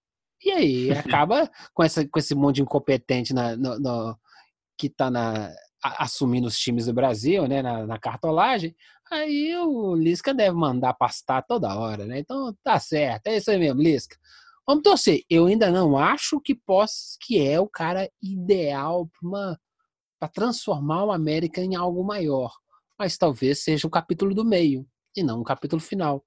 E 0.45 0.51
aí, 0.51 0.91
acaba 0.93 1.51
com, 1.73 1.83
essa, 1.83 2.07
com 2.07 2.19
esse 2.19 2.35
monte 2.35 2.57
de 2.57 2.63
incompetente 2.63 3.33
na, 3.33 3.57
no, 3.57 3.79
no, 3.79 4.19
que 4.77 4.91
tá 4.91 5.11
na, 5.11 5.51
assumindo 5.83 6.47
os 6.47 6.59
times 6.59 6.87
do 6.87 6.93
Brasil, 6.93 7.47
né, 7.47 7.63
na, 7.63 7.87
na, 7.87 7.99
cartolagem, 7.99 8.75
aí 9.11 9.57
o 9.57 9.95
Lisca 9.95 10.35
deve 10.35 10.57
mandar 10.57 10.95
pastar 10.95 11.43
toda 11.43 11.79
hora, 11.79 12.05
né? 12.05 12.19
Então 12.19 12.55
tá 12.63 12.79
certo, 12.79 13.29
é 13.29 13.37
isso 13.37 13.51
aí 13.51 13.59
mesmo, 13.59 13.81
Lisca. 13.81 14.17
Vamos 14.67 14.83
torcer. 14.83 15.23
Eu 15.31 15.47
ainda 15.47 15.71
não 15.71 15.97
acho 15.97 16.41
que 16.41 16.55
possa, 16.55 17.17
que 17.21 17.41
é 17.41 17.59
o 17.59 17.67
cara 17.67 18.11
ideal 18.23 19.09
para 20.21 20.29
transformar 20.29 21.05
o 21.05 21.13
América 21.13 21.61
em 21.61 21.75
algo 21.75 22.05
maior, 22.05 22.53
mas 22.99 23.17
talvez 23.17 23.63
seja 23.63 23.87
o 23.87 23.91
capítulo 23.91 24.35
do 24.35 24.45
meio 24.45 24.87
e 25.17 25.23
não 25.23 25.41
o 25.41 25.45
capítulo 25.45 25.81
final. 25.81 26.25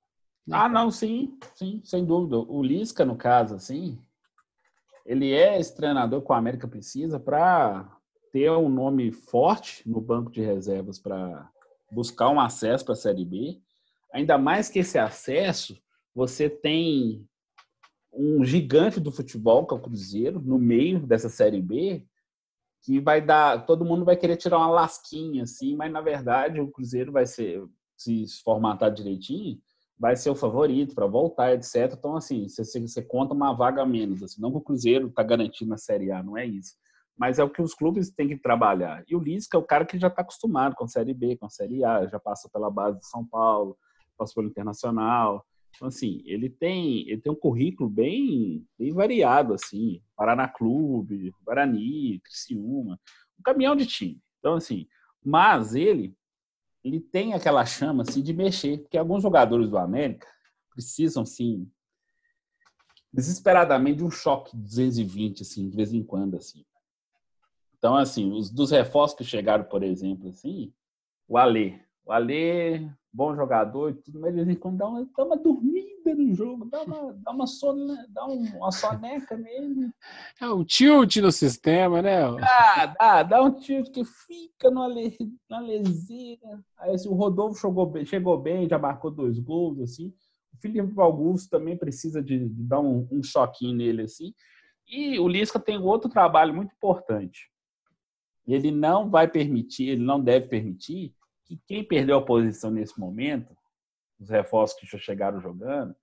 Né? 0.47 0.57
Ah, 0.57 0.67
não, 0.67 0.89
sim, 0.89 1.37
sim, 1.53 1.81
sem 1.83 2.03
dúvida. 2.03 2.37
O 2.37 2.63
Lisca, 2.63 3.05
no 3.05 3.15
caso, 3.15 3.55
assim, 3.55 3.99
ele 5.05 5.31
é 5.33 5.59
esse 5.59 5.75
treinador 5.75 6.21
que 6.21 6.31
o 6.31 6.35
América 6.35 6.67
precisa 6.67 7.19
para 7.19 7.87
ter 8.31 8.49
um 8.51 8.69
nome 8.69 9.11
forte 9.11 9.87
no 9.87 9.99
banco 9.99 10.31
de 10.31 10.41
reservas 10.41 10.97
para 10.97 11.49
buscar 11.91 12.29
um 12.29 12.39
acesso 12.39 12.85
para 12.85 12.93
a 12.93 12.97
Série 12.97 13.25
B. 13.25 13.61
Ainda 14.13 14.37
mais 14.37 14.69
que 14.69 14.79
esse 14.79 14.97
acesso, 14.97 15.77
você 16.15 16.49
tem 16.49 17.27
um 18.13 18.43
gigante 18.43 18.99
do 18.99 19.11
futebol, 19.11 19.65
que 19.65 19.73
é 19.73 19.77
o 19.77 19.81
Cruzeiro, 19.81 20.41
no 20.41 20.57
meio 20.57 20.99
dessa 21.05 21.29
Série 21.29 21.61
B, 21.61 22.05
que 22.81 22.99
vai 22.99 23.21
dar. 23.21 23.65
Todo 23.65 23.85
mundo 23.85 24.03
vai 24.03 24.17
querer 24.17 24.37
tirar 24.37 24.57
uma 24.57 24.69
lasquinha, 24.69 25.43
assim, 25.43 25.75
mas 25.75 25.91
na 25.91 26.01
verdade 26.01 26.59
o 26.59 26.71
Cruzeiro 26.71 27.11
vai 27.11 27.25
ser, 27.25 27.63
se 27.95 28.25
formatar 28.43 28.91
direitinho, 28.91 29.59
vai 29.97 30.15
ser 30.15 30.29
o 30.29 30.35
favorito 30.35 30.95
para 30.95 31.05
voltar, 31.05 31.53
etc. 31.53 31.93
Então, 31.97 32.15
assim, 32.15 32.47
você, 32.47 32.79
você, 32.79 33.01
conta 33.01 33.33
uma 33.33 33.53
vaga 33.53 33.83
a 33.83 33.85
menos. 33.85 34.23
Assim, 34.23 34.41
não 34.41 34.51
que 34.51 34.57
o 34.57 34.61
Cruzeiro 34.61 35.07
está 35.07 35.21
garantido 35.21 35.69
na 35.69 35.77
Série 35.77 36.11
A, 36.11 36.23
não 36.23 36.37
é 36.37 36.45
isso. 36.45 36.75
Mas 37.21 37.37
é 37.37 37.43
o 37.43 37.49
que 37.51 37.61
os 37.61 37.75
clubes 37.75 38.09
têm 38.09 38.29
que 38.29 38.35
trabalhar. 38.35 39.03
E 39.07 39.15
o 39.15 39.19
Lisca 39.19 39.55
é 39.55 39.59
o 39.59 39.63
cara 39.63 39.85
que 39.85 39.99
já 39.99 40.07
está 40.07 40.23
acostumado 40.23 40.73
com 40.75 40.85
a 40.85 40.87
Série 40.87 41.13
B, 41.13 41.37
com 41.37 41.45
a 41.45 41.51
Série 41.51 41.83
A, 41.83 42.07
já 42.07 42.19
passou 42.19 42.49
pela 42.49 42.71
base 42.71 42.97
de 42.97 43.05
São 43.05 43.23
Paulo, 43.23 43.77
passou 44.17 44.41
pelo 44.41 44.47
Internacional. 44.47 45.45
Então, 45.75 45.87
assim, 45.87 46.23
ele 46.25 46.49
tem, 46.49 47.07
ele 47.07 47.21
tem 47.21 47.31
um 47.31 47.35
currículo 47.35 47.87
bem, 47.87 48.65
bem 48.75 48.91
variado, 48.91 49.53
assim. 49.53 50.01
Paraná 50.15 50.47
Clube, 50.47 51.31
Guarani, 51.45 52.19
Criciúma, 52.21 52.99
um 53.39 53.43
caminhão 53.43 53.75
de 53.75 53.85
time. 53.85 54.19
Então, 54.39 54.55
assim, 54.55 54.87
mas 55.23 55.75
ele 55.75 56.17
ele 56.83 56.99
tem 56.99 57.35
aquela 57.35 57.63
chama 57.63 58.01
assim, 58.01 58.23
de 58.23 58.33
mexer, 58.33 58.79
porque 58.79 58.97
alguns 58.97 59.21
jogadores 59.21 59.69
do 59.69 59.77
América 59.77 60.27
precisam, 60.71 61.23
sim, 61.23 61.71
desesperadamente 63.13 63.97
de 63.97 64.03
um 64.03 64.09
choque 64.09 64.57
220, 64.57 65.43
assim, 65.43 65.69
de 65.69 65.77
vez 65.77 65.93
em 65.93 66.03
quando, 66.03 66.35
assim. 66.37 66.65
Então, 67.81 67.95
assim, 67.95 68.31
os 68.31 68.51
dos 68.51 68.69
reforços 68.69 69.17
que 69.17 69.23
chegaram, 69.23 69.63
por 69.63 69.81
exemplo, 69.81 70.29
assim, 70.29 70.71
o 71.27 71.35
Alê. 71.35 71.79
O 72.05 72.11
Alê, 72.11 72.87
bom 73.11 73.35
jogador 73.35 73.89
e 73.89 73.93
tudo, 73.95 74.19
mas 74.19 74.35
de 74.35 74.43
vez 74.43 74.49
em 74.49 74.59
quando 74.59 74.77
dá 74.77 74.87
uma, 74.87 75.09
dá 75.17 75.25
uma 75.25 75.35
dormida 75.35 76.13
no 76.15 76.31
jogo, 76.31 76.65
dá 76.65 76.83
uma, 76.83 77.13
dá 77.13 77.31
uma, 77.31 77.47
sone, 77.47 77.97
dá 78.09 78.23
uma 78.27 78.71
soneca 78.71 79.35
nele. 79.35 79.89
É 80.39 80.47
um 80.47 80.63
tilt 80.63 81.15
no 81.17 81.31
sistema, 81.31 82.03
né? 82.03 82.21
Dá, 82.39 82.85
dá, 82.85 83.23
dá 83.23 83.41
um 83.41 83.51
tilt 83.51 83.89
que 83.89 84.05
fica 84.05 84.69
na, 84.69 84.85
le, 84.85 85.17
na 85.49 85.59
leseira. 85.59 86.63
Aí 86.77 86.93
assim, 86.93 87.09
o 87.09 87.15
Rodolfo 87.15 87.59
chegou 87.59 87.87
bem, 87.87 88.05
chegou 88.05 88.37
bem, 88.39 88.69
já 88.69 88.77
marcou 88.77 89.09
dois 89.09 89.39
gols, 89.39 89.79
assim. 89.79 90.13
O 90.53 90.57
Felipe 90.61 90.93
Augusto 91.01 91.49
também 91.49 91.75
precisa 91.75 92.21
de, 92.21 92.47
de 92.47 92.63
dar 92.63 92.79
um, 92.79 93.07
um 93.11 93.23
choquinho 93.23 93.75
nele, 93.75 94.03
assim. 94.03 94.35
E 94.87 95.17
o 95.19 95.27
Lisca 95.27 95.59
tem 95.59 95.79
outro 95.79 96.07
trabalho 96.07 96.53
muito 96.53 96.75
importante. 96.75 97.50
Ele 98.47 98.71
não 98.71 99.09
vai 99.09 99.27
permitir, 99.27 99.89
ele 99.89 100.03
não 100.03 100.21
deve 100.21 100.47
permitir 100.47 101.13
que 101.45 101.59
quem 101.67 101.83
perdeu 101.83 102.17
a 102.17 102.25
posição 102.25 102.71
nesse 102.71 102.99
momento, 102.99 103.55
os 104.19 104.29
reforços 104.29 104.79
que 104.79 104.87
já 104.87 104.97
chegaram 104.97 105.39
jogando, 105.41 105.95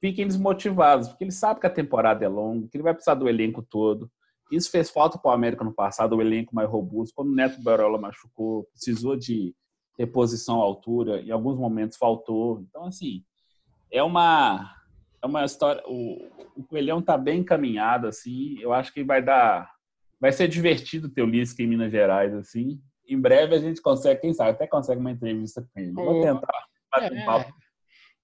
fiquem 0.00 0.26
desmotivados, 0.26 1.08
porque 1.08 1.24
ele 1.24 1.32
sabe 1.32 1.60
que 1.60 1.66
a 1.66 1.70
temporada 1.70 2.24
é 2.24 2.28
longa, 2.28 2.68
que 2.68 2.76
ele 2.76 2.84
vai 2.84 2.92
precisar 2.92 3.14
do 3.14 3.28
elenco 3.28 3.62
todo. 3.62 4.10
Isso 4.52 4.70
fez 4.70 4.90
falta 4.90 5.18
para 5.18 5.30
o 5.30 5.34
América 5.34 5.64
no 5.64 5.72
passado, 5.72 6.16
o 6.16 6.20
elenco 6.20 6.54
mais 6.54 6.68
robusto. 6.68 7.14
Quando 7.14 7.30
o 7.30 7.34
Neto 7.34 7.62
Barola 7.62 7.98
machucou, 7.98 8.64
precisou 8.64 9.16
de 9.16 9.54
reposição 9.98 10.60
à 10.60 10.64
altura, 10.64 11.22
em 11.22 11.30
alguns 11.30 11.56
momentos 11.56 11.96
faltou. 11.96 12.60
Então, 12.60 12.84
assim, 12.84 13.24
é 13.90 14.02
uma 14.02 14.74
é 15.24 15.26
uma 15.26 15.44
história. 15.44 15.82
O, 15.86 16.28
o 16.54 16.62
Coelhão 16.64 16.98
está 16.98 17.16
bem 17.16 17.40
encaminhado, 17.40 18.06
assim. 18.06 18.58
Eu 18.60 18.74
acho 18.74 18.92
que 18.92 19.02
vai 19.02 19.22
dar. 19.22 19.73
Vai 20.20 20.32
ser 20.32 20.48
divertido 20.48 21.08
ter 21.08 21.22
o 21.22 21.26
Lisca 21.26 21.62
em 21.62 21.66
Minas 21.66 21.90
Gerais, 21.90 22.34
assim 22.34 22.80
em 23.08 23.20
breve 23.20 23.54
a 23.54 23.58
gente 23.58 23.80
consegue, 23.80 24.20
quem 24.20 24.32
sabe, 24.32 24.50
até 24.50 24.66
consegue 24.66 25.00
uma 25.00 25.10
entrevista 25.10 25.62
com 25.62 25.80
ele. 25.80 25.92
Vou 25.92 26.22
tentar 26.22 26.64
bater 26.90 27.12
um 27.12 27.24
papo. 27.24 27.52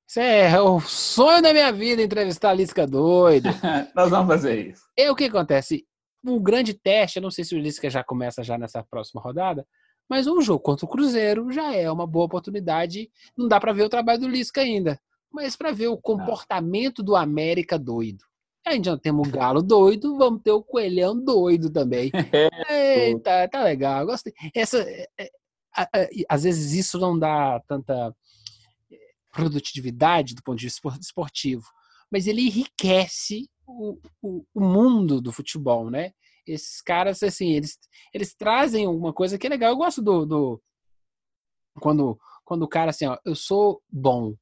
Isso 0.08 0.20
é 0.20 0.60
o 0.60 0.80
sonho 0.80 1.42
da 1.42 1.52
minha 1.52 1.70
vida, 1.70 2.02
entrevistar 2.02 2.50
a 2.50 2.54
Lisca 2.54 2.86
doido. 2.86 3.48
Nós 3.94 4.10
vamos 4.10 4.26
fazer 4.26 4.70
isso. 4.70 4.82
E 4.96 5.08
o 5.08 5.14
que 5.14 5.24
acontece? 5.24 5.86
Um 6.24 6.42
grande 6.42 6.74
teste, 6.74 7.18
eu 7.18 7.22
não 7.22 7.30
sei 7.30 7.44
se 7.44 7.54
o 7.54 7.58
Lisca 7.58 7.88
já 7.88 8.02
começa 8.02 8.42
já 8.42 8.58
nessa 8.58 8.82
próxima 8.82 9.20
rodada, 9.20 9.64
mas 10.08 10.26
um 10.26 10.40
jogo 10.40 10.60
contra 10.60 10.84
o 10.84 10.88
Cruzeiro 10.88 11.50
já 11.52 11.72
é 11.74 11.90
uma 11.90 12.06
boa 12.06 12.24
oportunidade. 12.26 13.08
Não 13.38 13.46
dá 13.46 13.60
para 13.60 13.72
ver 13.72 13.84
o 13.84 13.88
trabalho 13.88 14.20
do 14.20 14.28
Lisca 14.28 14.60
ainda, 14.62 14.98
mas 15.32 15.54
para 15.54 15.70
ver 15.70 15.88
o 15.88 15.96
comportamento 15.96 17.02
do 17.02 17.14
América 17.14 17.78
doido. 17.78 18.24
A 18.66 18.73
gente 18.73 18.85
já 18.85 18.97
temos 18.97 19.27
o 19.27 19.31
galo 19.31 19.62
doido, 19.62 20.16
vamos 20.16 20.43
ter 20.43 20.53
o 20.53 20.62
coelhão 20.62 21.19
doido 21.19 21.70
também. 21.70 22.11
Eita, 22.70 23.49
tá 23.49 23.62
legal, 23.62 24.05
gostei. 24.07 24.32
Essa, 24.55 24.78
é, 24.82 25.09
é, 25.19 26.07
às 26.28 26.43
vezes 26.45 26.73
isso 26.73 26.99
não 26.99 27.19
dá 27.19 27.61
tanta 27.66 28.15
é, 28.93 28.97
produtividade 29.32 30.35
do 30.35 30.43
ponto 30.43 30.59
de 30.59 30.66
vista 30.66 30.89
esportivo, 31.01 31.65
mas 32.11 32.27
ele 32.27 32.43
enriquece 32.43 33.49
o, 33.66 33.99
o, 34.20 34.45
o 34.55 34.61
mundo 34.61 35.20
do 35.20 35.32
futebol, 35.32 35.91
né? 35.91 36.12
Esses 36.47 36.82
caras, 36.82 37.23
assim, 37.23 37.53
eles, 37.53 37.78
eles 38.12 38.35
trazem 38.35 38.85
alguma 38.85 39.12
coisa 39.12 39.39
que 39.39 39.47
é 39.47 39.51
legal. 39.51 39.70
Eu 39.70 39.77
gosto 39.77 40.03
do, 40.03 40.27
do 40.27 40.62
quando, 41.81 42.19
quando 42.45 42.62
o 42.62 42.69
cara, 42.69 42.91
assim, 42.91 43.07
ó, 43.07 43.16
eu 43.24 43.35
sou 43.35 43.82
bom, 43.89 44.35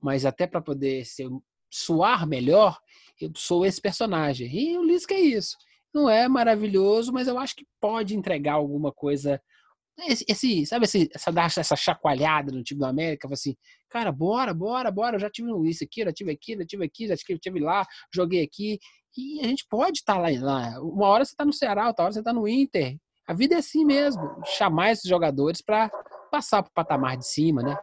mas 0.00 0.26
até 0.26 0.46
para 0.46 0.60
poder 0.60 1.04
ser, 1.06 1.28
suar 1.74 2.26
melhor, 2.26 2.78
eu 3.20 3.30
sou 3.36 3.66
esse 3.66 3.80
personagem. 3.80 4.48
E 4.48 4.78
o 4.78 4.84
Lisca 4.84 5.14
é 5.14 5.20
isso. 5.20 5.56
Não 5.92 6.08
é 6.08 6.28
maravilhoso, 6.28 7.12
mas 7.12 7.26
eu 7.26 7.38
acho 7.38 7.56
que 7.56 7.66
pode 7.80 8.16
entregar 8.16 8.54
alguma 8.54 8.92
coisa. 8.92 9.40
Esse, 10.08 10.24
esse 10.28 10.66
sabe, 10.66 10.84
esse, 10.84 11.08
essa, 11.14 11.60
essa 11.60 11.76
chacoalhada 11.76 12.52
no 12.52 12.64
time 12.64 12.80
do 12.80 12.86
América, 12.86 13.28
assim, 13.32 13.56
cara, 13.88 14.10
bora, 14.10 14.52
bora, 14.52 14.90
bora, 14.90 15.16
eu 15.16 15.20
já 15.20 15.30
tive 15.30 15.50
isso 15.68 15.84
aqui, 15.84 16.02
já 16.04 16.12
tive 16.12 16.32
aqui, 16.32 16.56
já 16.56 16.66
tive 16.66 16.84
aqui, 16.84 17.06
já 17.06 17.14
tive 17.16 17.60
lá, 17.60 17.84
joguei 18.12 18.42
aqui. 18.42 18.78
E 19.16 19.40
a 19.40 19.46
gente 19.46 19.64
pode 19.68 19.98
estar 19.98 20.14
tá 20.14 20.20
lá, 20.20 20.28
lá. 20.40 20.80
Uma 20.82 21.06
hora 21.06 21.24
você 21.24 21.32
está 21.32 21.44
no 21.44 21.52
Ceará, 21.52 21.86
outra 21.86 22.04
hora 22.04 22.12
você 22.12 22.18
está 22.18 22.32
no 22.32 22.48
Inter. 22.48 22.96
A 23.26 23.32
vida 23.32 23.54
é 23.54 23.58
assim 23.58 23.84
mesmo. 23.84 24.22
Chamar 24.44 24.92
esses 24.92 25.08
jogadores 25.08 25.62
para 25.62 25.90
passar 26.30 26.62
para 26.62 26.70
o 26.70 26.74
patamar 26.74 27.16
de 27.16 27.26
cima, 27.26 27.62
né? 27.62 27.76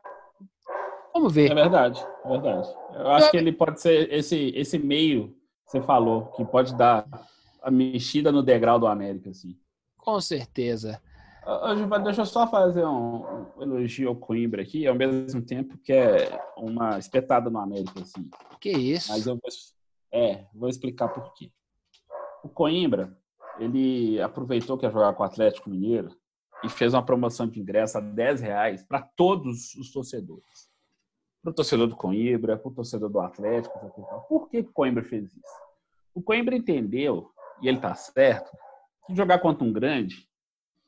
Vamos 1.13 1.33
ver. 1.33 1.51
É 1.51 1.55
verdade, 1.55 2.05
é 2.25 2.29
verdade. 2.29 2.69
Eu 2.93 3.11
acho 3.11 3.31
que 3.31 3.37
ele 3.37 3.51
pode 3.51 3.81
ser 3.81 4.11
esse, 4.11 4.51
esse 4.55 4.79
meio 4.79 5.29
que 5.65 5.71
você 5.71 5.81
falou, 5.81 6.27
que 6.27 6.45
pode 6.45 6.75
dar 6.75 7.05
a 7.61 7.69
mexida 7.69 8.31
no 8.31 8.41
degrau 8.41 8.79
do 8.79 8.87
América, 8.87 9.29
assim. 9.29 9.57
Com 9.97 10.19
certeza. 10.19 11.01
Deixa 12.03 12.21
eu 12.21 12.25
só 12.25 12.47
fazer 12.47 12.85
um, 12.85 13.45
um, 13.57 13.61
elogio 13.61 14.09
ao 14.09 14.15
Coimbra 14.15 14.61
aqui, 14.61 14.87
ao 14.87 14.95
mesmo 14.95 15.41
tempo 15.41 15.77
que 15.77 15.91
é 15.91 16.39
uma 16.55 16.97
espetada 16.97 17.49
no 17.49 17.59
América, 17.59 18.01
assim. 18.01 18.29
Que 18.59 18.71
isso? 18.71 19.11
Mas 19.11 19.25
eu 19.25 19.35
vou, 19.35 19.51
é, 20.11 20.45
vou 20.53 20.69
explicar 20.69 21.09
por 21.09 21.33
quê. 21.33 21.51
O 22.43 22.49
Coimbra, 22.49 23.17
ele 23.59 24.21
aproveitou 24.21 24.77
que 24.77 24.85
ia 24.85 24.91
jogar 24.91 25.13
com 25.13 25.23
o 25.23 25.25
Atlético 25.25 25.69
Mineiro 25.69 26.15
e 26.63 26.69
fez 26.69 26.93
uma 26.93 27.05
promoção 27.05 27.47
de 27.47 27.59
ingresso 27.59 27.97
a 27.97 28.01
10 28.01 28.41
reais 28.41 28.83
para 28.83 29.01
todos 29.01 29.73
os 29.75 29.91
torcedores 29.91 30.70
para 31.41 31.51
o 31.51 31.53
torcedor 31.53 31.87
do 31.87 31.95
Coimbra, 31.95 32.57
para 32.57 32.69
o 32.69 32.73
torcedor 32.73 33.09
do 33.09 33.19
Atlético. 33.19 33.79
Por 34.29 34.49
que 34.49 34.59
o 34.59 34.71
Coimbra 34.71 35.03
fez 35.03 35.25
isso? 35.25 35.61
O 36.13 36.21
Coimbra 36.21 36.55
entendeu, 36.55 37.31
e 37.61 37.67
ele 37.67 37.77
está 37.77 37.95
certo, 37.95 38.51
que 39.05 39.15
jogar 39.15 39.39
contra 39.39 39.65
um 39.65 39.73
grande, 39.73 40.27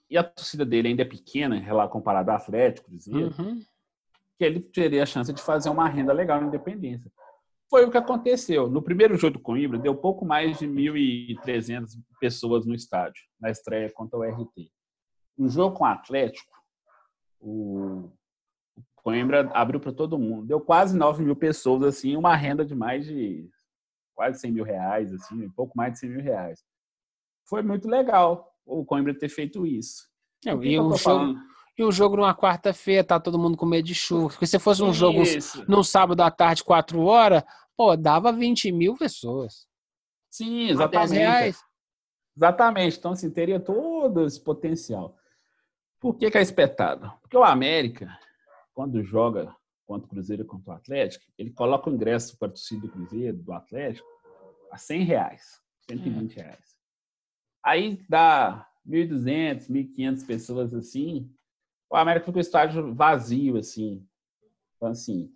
e 0.09 0.17
a 0.17 0.23
torcida 0.23 0.63
dele 0.65 0.89
ainda 0.89 1.01
é 1.01 1.05
pequena, 1.05 1.59
comparado 1.87 2.29
ao 2.29 2.37
Atlético, 2.37 2.89
Cruzeiro, 2.89 3.33
uhum. 3.39 3.61
que 4.37 4.45
ele 4.45 4.59
teria 4.59 5.01
a 5.01 5.07
chance 5.07 5.33
de 5.33 5.41
fazer 5.41 5.69
uma 5.69 5.87
renda 5.87 6.13
legal 6.13 6.39
na 6.39 6.47
Independência. 6.47 7.11
Foi 7.69 7.85
o 7.85 7.89
que 7.89 7.97
aconteceu. 7.97 8.69
No 8.69 8.83
primeiro 8.83 9.17
jogo 9.17 9.37
do 9.37 9.43
Coimbra, 9.43 9.79
deu 9.79 9.95
pouco 9.95 10.23
mais 10.23 10.59
de 10.59 10.67
1.300 10.67 11.93
pessoas 12.19 12.65
no 12.67 12.75
estádio, 12.75 13.23
na 13.39 13.49
estreia 13.49 13.91
contra 13.91 14.19
o 14.19 14.23
RT. 14.23 14.71
No 15.35 15.49
jogo 15.49 15.77
com 15.77 15.83
o 15.83 15.87
Atlético, 15.87 16.55
o 17.39 18.11
Coimbra 19.03 19.51
abriu 19.53 19.79
para 19.79 19.91
todo 19.91 20.17
mundo. 20.17 20.47
Deu 20.47 20.61
quase 20.61 20.97
9 20.97 21.23
mil 21.23 21.35
pessoas, 21.35 21.83
assim, 21.83 22.15
uma 22.15 22.35
renda 22.35 22.65
de 22.65 22.73
mais 22.73 23.05
de 23.05 23.49
quase 24.15 24.39
100 24.39 24.51
mil 24.51 24.63
reais, 24.63 25.13
assim, 25.13 25.45
um 25.45 25.51
pouco 25.51 25.77
mais 25.77 25.93
de 25.93 25.99
100 25.99 26.09
mil 26.09 26.21
reais. 26.21 26.63
Foi 27.45 27.61
muito 27.61 27.87
legal 27.87 28.49
o 28.65 28.85
Coimbra 28.85 29.13
ter 29.13 29.27
feito 29.27 29.65
isso. 29.67 30.07
Não, 30.45 30.63
e, 30.63 30.79
um 30.79 30.95
jogo, 30.95 31.39
e 31.77 31.83
um 31.83 31.91
jogo 31.91 32.15
numa 32.15 32.33
quarta-feira, 32.33 33.03
tá 33.03 33.19
todo 33.19 33.37
mundo 33.37 33.57
com 33.57 33.65
medo 33.65 33.85
de 33.85 33.93
chuva. 33.93 34.29
Porque 34.29 34.47
se 34.47 34.57
fosse 34.57 34.81
um 34.81 34.91
isso. 34.91 34.99
jogo 34.99 35.19
num 35.67 35.83
sábado 35.83 36.21
à 36.21 36.31
tarde, 36.31 36.63
4 36.63 37.01
horas, 37.01 37.43
pô, 37.75 37.97
dava 37.97 38.31
20 38.31 38.71
mil 38.71 38.95
pessoas. 38.95 39.67
Sim, 40.31 40.69
exatamente. 40.69 41.57
Exatamente. 42.35 42.97
Então, 42.97 43.11
assim, 43.11 43.29
teria 43.29 43.59
todo 43.59 44.25
esse 44.25 44.41
potencial. 44.41 45.15
Por 45.99 46.15
que, 46.15 46.31
que 46.31 46.37
é 46.37 46.41
espetado? 46.41 47.11
Porque 47.21 47.37
o 47.37 47.43
América, 47.43 48.17
quando 48.73 49.03
joga 49.03 49.55
contra 49.85 50.05
o 50.05 50.09
Cruzeiro 50.09 50.43
e 50.43 50.45
contra 50.45 50.71
o 50.71 50.75
Atlético, 50.75 51.25
ele 51.37 51.51
coloca 51.51 51.89
o 51.89 51.93
ingresso 51.93 52.37
para 52.37 52.47
a 52.47 52.51
torcida 52.51 52.81
do 52.81 52.89
Cruzeiro, 52.91 53.37
do 53.37 53.53
Atlético, 53.53 54.07
a 54.71 54.77
100 54.77 55.03
reais, 55.03 55.61
120 55.89 56.35
reais. 56.35 56.75
Aí 57.63 58.03
dá 58.09 58.67
1.200, 58.87 59.69
1.500 59.69 60.25
pessoas 60.25 60.73
assim, 60.73 61.31
o 61.93 61.95
América 61.95 62.25
fica 62.25 62.39
o 62.39 62.41
estádio 62.41 62.91
vazio, 62.91 63.55
assim. 63.55 64.03
Então, 64.75 64.89
assim, 64.89 65.31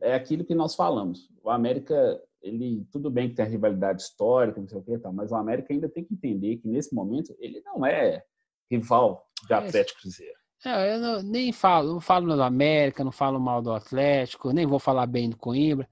é 0.00 0.14
aquilo 0.14 0.44
que 0.44 0.54
nós 0.54 0.76
falamos. 0.76 1.28
O 1.42 1.50
América, 1.50 2.22
ele, 2.40 2.86
tudo 2.92 3.10
bem 3.10 3.28
que 3.28 3.34
tem 3.34 3.44
a 3.44 3.48
rivalidade 3.48 4.02
histórica, 4.02 4.60
não 4.60 4.68
sei 4.68 4.78
o 4.78 4.82
que, 4.82 4.96
tal, 4.96 5.12
mas 5.12 5.32
o 5.32 5.34
América 5.34 5.72
ainda 5.72 5.88
tem 5.88 6.04
que 6.04 6.14
entender 6.14 6.58
que, 6.58 6.68
nesse 6.68 6.94
momento, 6.94 7.34
ele 7.40 7.60
não 7.62 7.84
é 7.84 8.24
rival 8.70 9.28
de 9.44 9.52
é 9.52 9.56
Atlético 9.56 10.00
Cruzeiro. 10.00 10.37
É, 10.64 10.94
eu 10.94 10.98
não, 10.98 11.22
nem 11.22 11.52
falo, 11.52 11.92
não 11.94 12.00
falo 12.00 12.34
do 12.34 12.42
América, 12.42 13.04
não 13.04 13.12
falo 13.12 13.38
mal 13.38 13.62
do 13.62 13.72
Atlético, 13.72 14.52
nem 14.52 14.66
vou 14.66 14.78
falar 14.78 15.06
bem 15.06 15.30
do 15.30 15.36
Coimbra. 15.36 15.88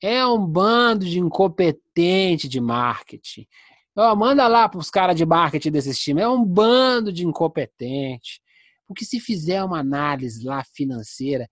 É 0.00 0.24
um 0.26 0.46
bando 0.46 1.04
de 1.04 1.18
incompetente 1.18 2.48
de 2.48 2.60
marketing. 2.60 3.46
Oh, 3.96 4.14
manda 4.14 4.46
lá 4.46 4.68
para 4.68 4.78
os 4.78 4.90
caras 4.90 5.16
de 5.16 5.24
marketing 5.24 5.70
desses 5.70 5.98
times. 5.98 6.22
É 6.22 6.28
um 6.28 6.44
bando 6.44 7.12
de 7.12 7.26
incompetente. 7.26 8.40
Porque 8.86 9.04
se 9.04 9.18
fizer 9.18 9.64
uma 9.64 9.80
análise 9.80 10.44
lá 10.44 10.62
financeira, 10.74 11.48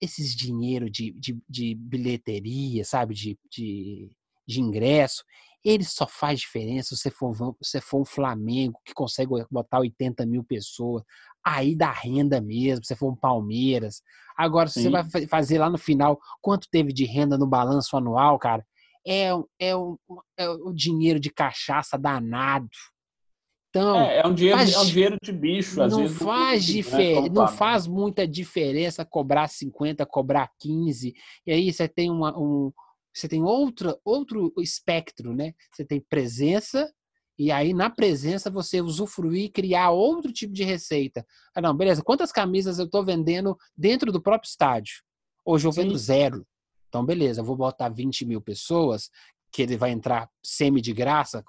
esses 0.00 0.34
dinheiro 0.34 0.88
de, 0.88 1.12
de, 1.12 1.38
de 1.48 1.74
bilheteria, 1.74 2.84
sabe, 2.84 3.14
de, 3.14 3.38
de, 3.50 4.10
de 4.46 4.60
ingresso, 4.60 5.22
ele 5.64 5.84
só 5.84 6.06
faz 6.06 6.40
diferença 6.40 6.94
se 6.94 7.02
você 7.02 7.10
for, 7.10 7.56
se 7.62 7.80
for 7.80 8.00
um 8.00 8.04
Flamengo 8.04 8.80
que 8.84 8.94
consegue 8.94 9.30
botar 9.50 9.80
80 9.80 10.24
mil 10.24 10.42
pessoas, 10.42 11.02
aí 11.44 11.74
dá 11.74 11.90
renda 11.90 12.40
mesmo, 12.40 12.84
se 12.84 12.94
for 12.94 13.12
um 13.12 13.16
Palmeiras. 13.16 14.02
Agora, 14.36 14.68
se 14.68 14.82
você 14.82 14.90
vai 14.90 15.26
fazer 15.26 15.58
lá 15.58 15.68
no 15.68 15.78
final 15.78 16.18
quanto 16.40 16.68
teve 16.70 16.92
de 16.92 17.04
renda 17.04 17.36
no 17.36 17.46
balanço 17.46 17.96
anual, 17.96 18.38
cara, 18.38 18.64
é, 19.06 19.30
é, 19.58 19.76
um, 19.76 19.96
é 20.36 20.48
o 20.48 20.72
dinheiro 20.72 21.18
de 21.20 21.30
cachaça 21.30 21.98
danado. 21.98 22.68
Então, 23.70 24.00
é, 24.00 24.18
é, 24.18 24.26
um 24.26 24.34
dinheiro, 24.34 24.58
faz, 24.58 24.72
é 24.72 24.78
um 24.80 24.84
dinheiro 24.84 25.16
de 25.22 25.32
bicho. 25.32 25.80
Às 25.80 25.92
não, 25.92 26.00
vezes, 26.00 26.18
faz 26.18 26.66
né, 26.66 26.72
difer... 26.72 27.32
não 27.32 27.46
faz 27.46 27.86
muita 27.86 28.26
diferença 28.26 29.04
cobrar 29.04 29.48
50, 29.48 30.04
cobrar 30.06 30.50
15. 30.58 31.14
E 31.46 31.52
aí 31.52 31.72
você 31.72 31.88
tem 31.88 32.10
uma, 32.10 32.36
um, 32.36 32.72
você 33.14 33.28
tem 33.28 33.42
outra, 33.42 33.96
outro 34.04 34.52
espectro, 34.58 35.34
né? 35.34 35.52
Você 35.72 35.84
tem 35.84 36.00
presença, 36.00 36.92
e 37.40 37.50
aí 37.50 37.72
na 37.72 37.88
presença 37.88 38.50
você 38.50 38.82
usufruir 38.82 39.44
e 39.44 39.48
criar 39.48 39.88
outro 39.92 40.30
tipo 40.30 40.52
de 40.52 40.62
receita. 40.62 41.24
Ah, 41.54 41.60
não, 41.62 41.74
beleza. 41.74 42.02
Quantas 42.02 42.30
camisas 42.30 42.78
eu 42.78 42.84
estou 42.84 43.02
vendendo 43.02 43.56
dentro 43.74 44.12
do 44.12 44.20
próprio 44.20 44.46
estádio? 44.46 44.96
Hoje 45.42 45.66
eu 45.66 45.72
vendo 45.72 45.96
Sim. 45.96 46.04
zero. 46.04 46.46
Então, 46.86 47.02
beleza, 47.02 47.40
eu 47.40 47.44
vou 47.46 47.56
botar 47.56 47.88
20 47.88 48.26
mil 48.26 48.42
pessoas, 48.42 49.08
que 49.50 49.62
ele 49.62 49.74
vai 49.74 49.90
entrar 49.90 50.28
semi 50.44 50.82
de 50.82 50.92
graça, 50.92 51.42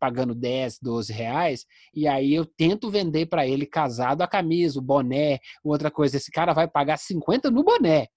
pagando 0.00 0.34
10, 0.34 0.80
12 0.82 1.12
reais, 1.12 1.64
e 1.94 2.08
aí 2.08 2.34
eu 2.34 2.44
tento 2.44 2.90
vender 2.90 3.26
para 3.26 3.46
ele 3.46 3.66
casado 3.66 4.22
a 4.22 4.26
camisa, 4.26 4.80
o 4.80 4.82
boné, 4.82 5.38
outra 5.62 5.92
coisa. 5.92 6.16
Esse 6.16 6.32
cara 6.32 6.54
vai 6.54 6.66
pagar 6.66 6.96
50 6.96 7.52
no 7.52 7.62
boné. 7.62 8.08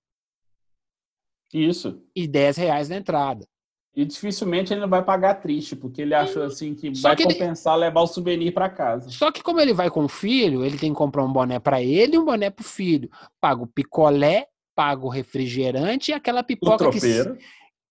Isso. 1.54 2.04
E 2.16 2.28
10 2.28 2.58
reais 2.58 2.90
na 2.90 2.96
entrada. 2.96 3.48
E 3.96 4.06
dificilmente 4.06 4.72
ele 4.72 4.82
não 4.82 4.88
vai 4.88 5.04
pagar 5.04 5.36
triste, 5.36 5.76
porque 5.76 6.04
ele 6.04 6.14
achou 6.14 6.44
assim 6.44 6.76
que 6.76 6.94
Só 6.96 7.10
vai 7.10 7.18
que 7.18 7.24
compensar 7.24 7.74
ele... 7.74 7.86
levar 7.86 8.02
o 8.02 8.08
souvenir 8.08 8.54
para 8.54 8.70
casa. 8.70 9.10
Só 9.10 9.32
que 9.32 9.42
como 9.42 9.60
ele 9.60 9.74
vai 9.74 9.90
com 9.90 10.06
o 10.06 10.10
filho, 10.10 10.64
ele 10.64 10.78
tem 10.78 10.92
que 10.92 10.98
comprar 10.98 11.24
um 11.24 11.34
boné 11.34 11.60
para 11.60 11.82
ele 11.82 12.16
e 12.16 12.20
um 12.20 12.26
boné 12.26 12.50
para 12.50 12.64
o 12.64 12.68
filho. 12.68 13.10
Paga 13.42 13.64
o 13.64 13.68
picolé, 13.68 14.48
paga 14.76 15.06
o 15.06 15.10
refrigerante 15.10 16.12
e 16.12 16.14
aquela 16.14 16.44
pipoca 16.44 16.88
o 16.88 16.92
tropeiro. 16.92 17.36
que 17.36 17.44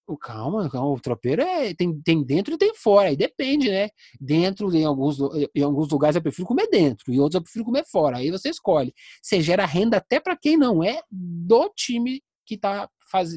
o 0.09 0.17
calma, 0.17 0.71
calma, 0.71 0.89
o 0.89 0.99
tropeiro 0.99 1.43
é, 1.43 1.75
tem, 1.75 2.01
tem 2.01 2.25
dentro 2.25 2.55
e 2.55 2.59
tem 2.59 2.75
fora, 2.75 3.11
aí 3.11 3.17
depende, 3.17 3.69
né? 3.69 3.91
Dentro, 4.19 4.75
em 4.75 4.85
alguns, 4.85 5.19
em 5.55 5.63
alguns 5.63 5.91
lugares 5.91 6.17
eu 6.17 6.23
prefiro 6.23 6.49
comer 6.49 6.67
dentro, 6.71 7.13
e 7.13 7.21
outros 7.21 7.35
eu 7.35 7.43
prefiro 7.43 7.67
comer 7.67 7.85
fora, 7.85 8.17
aí 8.17 8.31
você 8.31 8.49
escolhe. 8.49 8.95
Você 9.23 9.43
gera 9.43 9.67
renda 9.67 9.99
até 9.99 10.19
para 10.19 10.35
quem 10.35 10.57
não 10.57 10.83
é 10.83 11.03
do 11.11 11.71
time 11.77 12.23
que 12.49 12.55
está 12.55 12.89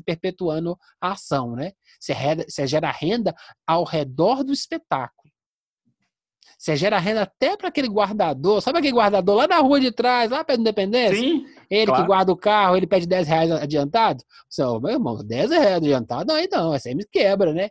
perpetuando 0.05 0.77
a 0.99 1.11
ação, 1.11 1.55
né? 1.55 1.73
Você, 1.99 2.13
você 2.47 2.65
gera 2.65 2.89
renda 2.89 3.35
ao 3.67 3.83
redor 3.83 4.43
do 4.43 4.53
espetáculo. 4.53 5.31
Você 6.57 6.75
gera 6.75 6.99
renda 6.99 7.23
até 7.23 7.57
para 7.57 7.69
aquele 7.69 7.87
guardador. 7.87 8.61
Sabe 8.61 8.77
aquele 8.77 8.93
guardador 8.93 9.35
lá 9.35 9.47
na 9.47 9.57
rua 9.57 9.79
de 9.79 9.91
trás, 9.91 10.29
lá 10.29 10.43
perto 10.43 10.59
da 10.59 10.69
Independência? 10.69 11.15
Sim. 11.15 11.43
Ele 11.69 11.87
claro. 11.87 12.03
que 12.03 12.07
guarda 12.07 12.31
o 12.31 12.37
carro, 12.37 12.77
ele 12.77 12.85
pede 12.85 13.07
10 13.07 13.27
reais 13.27 13.51
adiantado? 13.51 14.23
Você, 14.47 14.61
meu 14.79 14.91
irmão, 14.91 15.25
10 15.25 15.49
reais 15.49 15.77
adiantado? 15.77 16.25
Não, 16.27 16.35
aí 16.35 16.47
não, 16.51 16.71
aí 16.71 16.95
me 16.95 17.03
quebra, 17.05 17.51
né? 17.51 17.69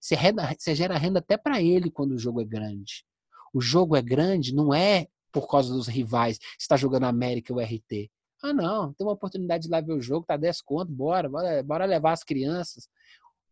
Você, 0.00 0.14
renda, 0.14 0.54
você 0.58 0.74
gera 0.74 0.96
renda 0.96 1.18
até 1.18 1.36
para 1.36 1.60
ele 1.60 1.90
quando 1.90 2.12
o 2.12 2.18
jogo 2.18 2.40
é 2.40 2.44
grande. 2.44 3.04
O 3.52 3.60
jogo 3.60 3.94
é 3.94 4.00
grande, 4.00 4.54
não 4.54 4.72
é 4.72 5.06
por 5.30 5.46
causa 5.46 5.72
dos 5.72 5.86
rivais. 5.86 6.38
Você 6.38 6.62
está 6.62 6.76
jogando 6.78 7.04
América 7.04 7.52
ou 7.52 7.60
RT. 7.60 8.10
Ah, 8.42 8.52
não, 8.52 8.92
tem 8.94 9.06
uma 9.06 9.12
oportunidade 9.12 9.64
de 9.64 9.70
lá 9.70 9.80
ver 9.80 9.92
o 9.92 10.00
jogo, 10.00 10.24
tá 10.26 10.36
10 10.36 10.62
conto, 10.62 10.90
bora, 10.90 11.28
bora, 11.28 11.62
bora 11.62 11.84
levar 11.84 12.12
as 12.12 12.24
crianças. 12.24 12.88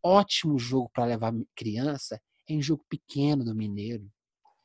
Ótimo 0.02 0.59
jogo 0.59 0.90
para 0.93 1.05
levar 1.05 1.35
criança 1.55 2.20
é 2.48 2.55
em 2.55 2.62
jogo 2.62 2.85
pequeno 2.89 3.44
do 3.44 3.55
Mineiro. 3.55 4.09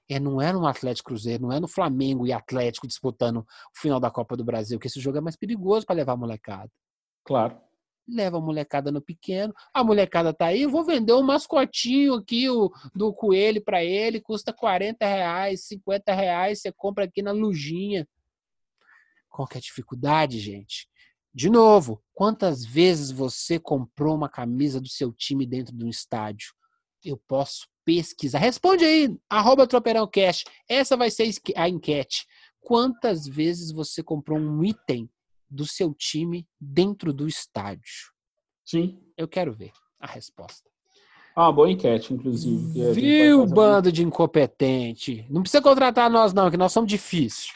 É, 0.09 0.19
não 0.19 0.41
é 0.41 0.51
no 0.53 0.65
Atlético 0.65 1.09
Cruzeiro, 1.09 1.43
não 1.43 1.51
é 1.51 1.59
no 1.59 1.67
Flamengo 1.67 2.25
e 2.27 2.33
Atlético 2.33 2.87
disputando 2.87 3.37
o 3.37 3.45
final 3.79 3.99
da 3.99 4.11
Copa 4.11 4.37
do 4.37 4.43
Brasil, 4.43 4.79
que 4.79 4.87
esse 4.87 4.99
jogo 4.99 5.17
é 5.17 5.21
mais 5.21 5.35
perigoso 5.35 5.85
para 5.85 5.95
levar 5.95 6.13
a 6.13 6.17
molecada. 6.17 6.69
Claro. 7.25 7.59
Leva 8.07 8.37
a 8.37 8.41
molecada 8.41 8.91
no 8.91 9.01
pequeno. 9.01 9.53
A 9.73 9.83
molecada 9.83 10.33
tá 10.33 10.47
aí, 10.47 10.63
eu 10.63 10.69
vou 10.69 10.83
vender 10.83 11.13
um 11.13 11.23
mascotinho 11.23 12.15
aqui 12.15 12.49
o, 12.49 12.69
do 12.93 13.13
coelho 13.13 13.63
para 13.63 13.83
ele, 13.83 14.21
custa 14.21 14.53
40 14.53 15.05
reais, 15.05 15.65
50 15.67 16.13
reais, 16.13 16.61
você 16.61 16.71
compra 16.71 17.05
aqui 17.05 17.21
na 17.21 17.31
lojinha. 17.31 18.07
Qual 19.33 19.47
que 19.47 19.57
é 19.57 19.59
a 19.59 19.61
dificuldade, 19.61 20.39
gente? 20.39 20.87
De 21.33 21.49
novo, 21.49 21.99
quantas 22.13 22.63
vezes 22.63 23.09
você 23.09 23.59
comprou 23.59 24.15
uma 24.15 24.29
camisa 24.29 24.79
do 24.79 24.87
seu 24.87 25.11
time 25.11 25.47
dentro 25.47 25.75
de 25.75 25.83
um 25.83 25.89
estádio? 25.89 26.53
Eu 27.03 27.17
posso 27.27 27.67
pesquisa. 27.83 28.37
Responde 28.37 28.85
aí, 28.85 29.17
arroba 29.27 29.65
TropeirãoCast. 29.65 30.45
Essa 30.69 30.95
vai 30.95 31.09
ser 31.09 31.33
a 31.55 31.67
enquete. 31.67 32.27
Quantas 32.61 33.27
vezes 33.27 33.71
você 33.71 34.03
comprou 34.03 34.37
um 34.37 34.63
item 34.63 35.09
do 35.49 35.65
seu 35.65 35.95
time 35.95 36.47
dentro 36.61 37.11
do 37.11 37.27
estádio? 37.27 38.13
Sim. 38.63 39.01
Eu 39.17 39.27
quero 39.27 39.51
ver 39.51 39.71
a 39.99 40.05
resposta. 40.05 40.69
Ah, 41.35 41.51
boa 41.51 41.71
enquete, 41.71 42.13
inclusive. 42.13 42.93
Viu, 42.93 43.47
bando 43.47 43.91
de 43.91 44.03
incompetente? 44.03 45.25
Não 45.27 45.41
precisa 45.41 45.63
contratar 45.63 46.07
nós, 46.07 46.33
não, 46.33 46.51
que 46.51 46.57
nós 46.57 46.71
somos 46.71 46.87
difíceis. 46.87 47.47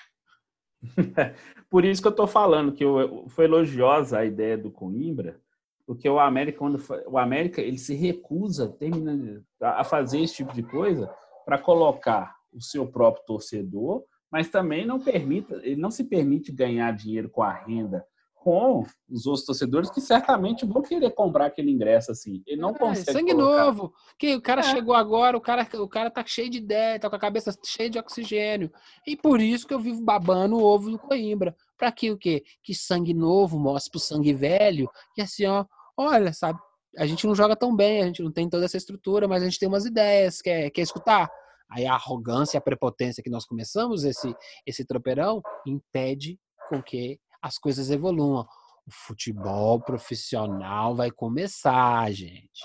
Por 1.69 1.84
isso 1.84 2.02
que 2.02 2.07
eu 2.07 2.11
estou 2.11 2.27
falando 2.27 2.72
que 2.72 2.84
eu, 2.84 3.26
foi 3.30 3.45
elogiosa 3.45 4.19
a 4.19 4.26
ideia 4.26 4.57
do 4.57 4.72
Coimbra, 4.72 5.39
porque 5.85 6.10
o 6.10 6.19
América, 6.19 6.60
quando 6.60 6.81
o 7.07 7.18
América 7.18 7.61
ele 7.61 7.77
se 7.77 7.94
recusa 7.94 8.69
termina, 8.69 9.44
a 9.61 9.84
fazer 9.84 10.22
esse 10.22 10.35
tipo 10.35 10.53
de 10.53 10.64
coisa 10.64 11.10
para 11.45 11.57
colocar 11.57 12.35
o 12.53 12.61
seu 12.61 12.85
próprio 12.85 13.26
torcedor, 13.26 14.03
mas 14.31 14.49
também 14.49 14.85
não 14.85 14.99
permita, 14.99 15.56
ele 15.64 15.80
não 15.80 15.91
se 15.91 16.03
permite 16.03 16.52
ganhar 16.52 16.91
dinheiro 16.91 17.30
com 17.30 17.41
a 17.41 17.52
renda 17.52 18.06
com 18.39 18.84
os 19.09 19.26
outros 19.26 19.45
torcedores 19.45 19.89
que 19.89 19.99
certamente 19.99 20.65
vão 20.65 20.81
querer 20.81 21.11
comprar 21.11 21.47
aquele 21.47 21.72
ingresso 21.72 22.11
assim. 22.11 22.41
Ele 22.45 22.61
não 22.61 22.69
é, 22.69 22.77
consegue. 22.77 23.11
Sangue 23.11 23.34
colocar... 23.34 23.65
novo. 23.65 23.93
Que 24.18 24.35
o 24.35 24.41
cara 24.41 24.61
é. 24.61 24.64
chegou 24.64 24.95
agora, 24.95 25.35
o 25.35 25.41
cara, 25.41 25.68
o 25.73 25.88
cara 25.88 26.09
tá 26.09 26.23
cheio 26.26 26.49
de 26.49 26.59
ideia, 26.59 26.99
tá 26.99 27.09
com 27.09 27.15
a 27.15 27.19
cabeça 27.19 27.53
cheia 27.65 27.89
de 27.89 27.99
oxigênio. 27.99 28.72
E 29.05 29.18
por 29.18 29.41
isso 29.41 29.68
que 29.68 29.73
eu 29.73 29.80
vivo 29.80 30.01
babando 30.01 30.57
o 30.57 30.64
ovo 30.64 30.89
do 30.89 30.99
Coimbra. 30.99 31.55
Para 31.77 31.91
que 31.91 32.09
o 32.11 32.18
quê? 32.18 32.43
Que 32.64 32.73
sangue 32.73 33.14
novo 33.14 33.59
mostre 33.59 33.91
pro 33.91 33.99
sangue 33.99 34.34
velho 34.34 34.89
que 35.14 35.22
assim, 35.22 35.45
ó, 35.45 35.65
olha, 35.97 36.34
sabe, 36.34 36.59
a 36.97 37.05
gente 37.05 37.26
não 37.26 37.35
joga 37.35 37.55
tão 37.55 37.76
bem, 37.76 38.01
a 38.01 38.05
gente 38.05 38.23
não 38.23 38.31
tem 38.31 38.49
toda 38.49 38.65
essa 38.65 38.77
estrutura, 38.77 39.27
mas 39.27 39.41
a 39.41 39.45
gente 39.45 39.59
tem 39.59 39.68
umas 39.68 39.85
ideias, 39.85 40.41
quer, 40.41 40.69
quer 40.72 40.81
escutar? 40.81 41.30
Aí 41.69 41.85
a 41.85 41.93
arrogância, 41.93 42.57
a 42.57 42.61
prepotência 42.61 43.22
que 43.22 43.30
nós 43.30 43.45
começamos 43.45 44.03
esse, 44.03 44.34
esse 44.65 44.85
tropeirão 44.85 45.41
impede 45.65 46.39
com 46.69 46.81
que 46.81 47.19
as 47.41 47.57
coisas 47.57 47.89
evoluam. 47.89 48.47
O 48.85 48.91
futebol 48.91 49.81
profissional 49.81 50.95
vai 50.95 51.11
começar, 51.11 52.09
gente. 52.11 52.64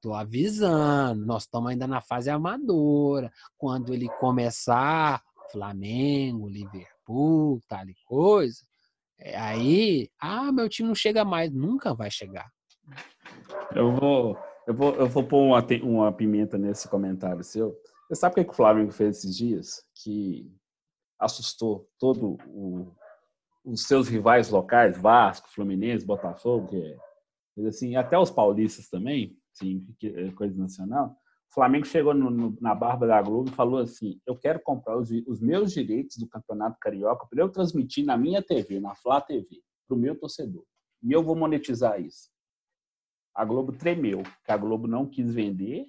Tô 0.00 0.14
avisando, 0.14 1.26
nós 1.26 1.42
estamos 1.42 1.70
ainda 1.70 1.86
na 1.86 2.00
fase 2.00 2.30
amadora. 2.30 3.30
Quando 3.56 3.92
ele 3.92 4.08
começar, 4.18 5.22
Flamengo, 5.52 6.48
Liverpool, 6.48 7.60
tal 7.68 7.88
e 7.88 7.94
coisa, 8.06 8.64
é, 9.18 9.36
aí, 9.38 10.10
ah, 10.18 10.50
meu 10.50 10.68
time 10.68 10.88
não 10.88 10.94
chega 10.94 11.24
mais. 11.24 11.52
Nunca 11.52 11.94
vai 11.94 12.10
chegar. 12.10 12.50
Eu 13.74 13.94
vou, 13.94 14.38
eu 14.66 14.74
vou, 14.74 14.94
eu 14.94 15.06
vou 15.06 15.22
pôr 15.22 15.42
uma, 15.42 15.64
uma 15.82 16.12
pimenta 16.12 16.56
nesse 16.56 16.88
comentário 16.88 17.44
seu. 17.44 17.76
Você 18.08 18.14
sabe 18.14 18.40
o 18.40 18.44
que 18.44 18.50
o 18.50 18.54
Flamengo 18.54 18.90
fez 18.90 19.18
esses 19.18 19.36
dias? 19.36 19.84
Que 20.02 20.50
assustou 21.18 21.86
todo 21.98 22.38
o, 22.48 22.92
os 23.64 23.82
seus 23.82 24.08
rivais 24.08 24.50
locais, 24.50 24.98
Vasco, 24.98 25.48
Fluminense, 25.50 26.06
Botafogo, 26.06 26.68
que 26.68 26.96
é, 27.58 27.66
assim, 27.66 27.96
até 27.96 28.18
os 28.18 28.30
paulistas 28.30 28.88
também, 28.88 29.36
sim, 29.52 29.86
é 30.02 30.30
coisa 30.32 30.56
nacional. 30.58 31.16
O 31.50 31.54
Flamengo 31.54 31.84
chegou 31.84 32.14
no, 32.14 32.30
no, 32.30 32.56
na 32.60 32.74
barba 32.74 33.06
da 33.06 33.20
Globo 33.20 33.50
e 33.50 33.54
falou 33.54 33.80
assim: 33.80 34.20
Eu 34.26 34.36
quero 34.36 34.60
comprar 34.60 34.96
os, 34.96 35.10
os 35.26 35.40
meus 35.40 35.72
direitos 35.72 36.16
do 36.16 36.28
Campeonato 36.28 36.78
Carioca 36.80 37.26
para 37.28 37.42
eu 37.42 37.48
transmitir 37.48 38.04
na 38.04 38.16
minha 38.16 38.40
TV, 38.40 38.78
na 38.78 38.94
Flá 38.94 39.20
TV, 39.20 39.60
para 39.86 39.96
o 39.96 40.00
meu 40.00 40.16
torcedor. 40.16 40.64
E 41.02 41.12
eu 41.12 41.22
vou 41.22 41.34
monetizar 41.34 42.00
isso 42.00 42.30
a 43.34 43.44
Globo 43.44 43.72
tremeu, 43.72 44.22
que 44.44 44.52
a 44.52 44.56
Globo 44.56 44.86
não 44.86 45.06
quis 45.06 45.32
vender, 45.32 45.86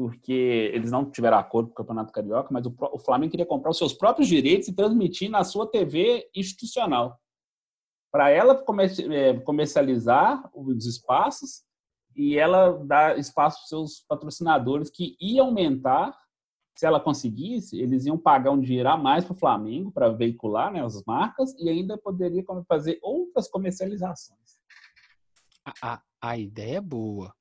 porque 0.00 0.70
eles 0.72 0.90
não 0.90 1.10
tiveram 1.10 1.36
acordo 1.36 1.68
com 1.68 1.72
o 1.74 1.76
Campeonato 1.76 2.10
Carioca, 2.10 2.48
mas 2.50 2.64
o, 2.64 2.74
o 2.90 2.98
Flamengo 2.98 3.32
queria 3.32 3.44
comprar 3.44 3.70
os 3.70 3.76
seus 3.76 3.92
próprios 3.92 4.26
direitos 4.28 4.66
e 4.66 4.74
transmitir 4.74 5.30
na 5.30 5.44
sua 5.44 5.70
TV 5.70 6.26
institucional. 6.34 7.20
Para 8.10 8.30
ela 8.30 8.64
é, 9.10 9.38
comercializar 9.40 10.50
os 10.54 10.86
espaços 10.86 11.64
e 12.16 12.38
ela 12.38 12.82
dar 12.82 13.18
espaço 13.18 13.58
para 13.58 13.66
seus 13.68 14.00
patrocinadores, 14.08 14.88
que 14.88 15.18
ia 15.20 15.42
aumentar 15.42 16.18
se 16.74 16.86
ela 16.86 16.98
conseguisse, 16.98 17.78
eles 17.78 18.06
iam 18.06 18.16
pagar 18.16 18.52
um 18.52 18.60
dinheiro 18.60 18.88
a 18.88 18.96
mais 18.96 19.22
para 19.22 19.34
o 19.34 19.38
Flamengo 19.38 19.92
para 19.92 20.08
veicular 20.08 20.72
né, 20.72 20.82
as 20.82 21.04
marcas 21.04 21.54
e 21.58 21.68
ainda 21.68 21.98
poderia 21.98 22.42
fazer 22.66 22.98
outras 23.02 23.50
comercializações. 23.50 24.58
A, 25.62 25.92
a, 25.92 26.02
a 26.22 26.38
ideia 26.38 26.78
é 26.78 26.80
boa, 26.80 27.34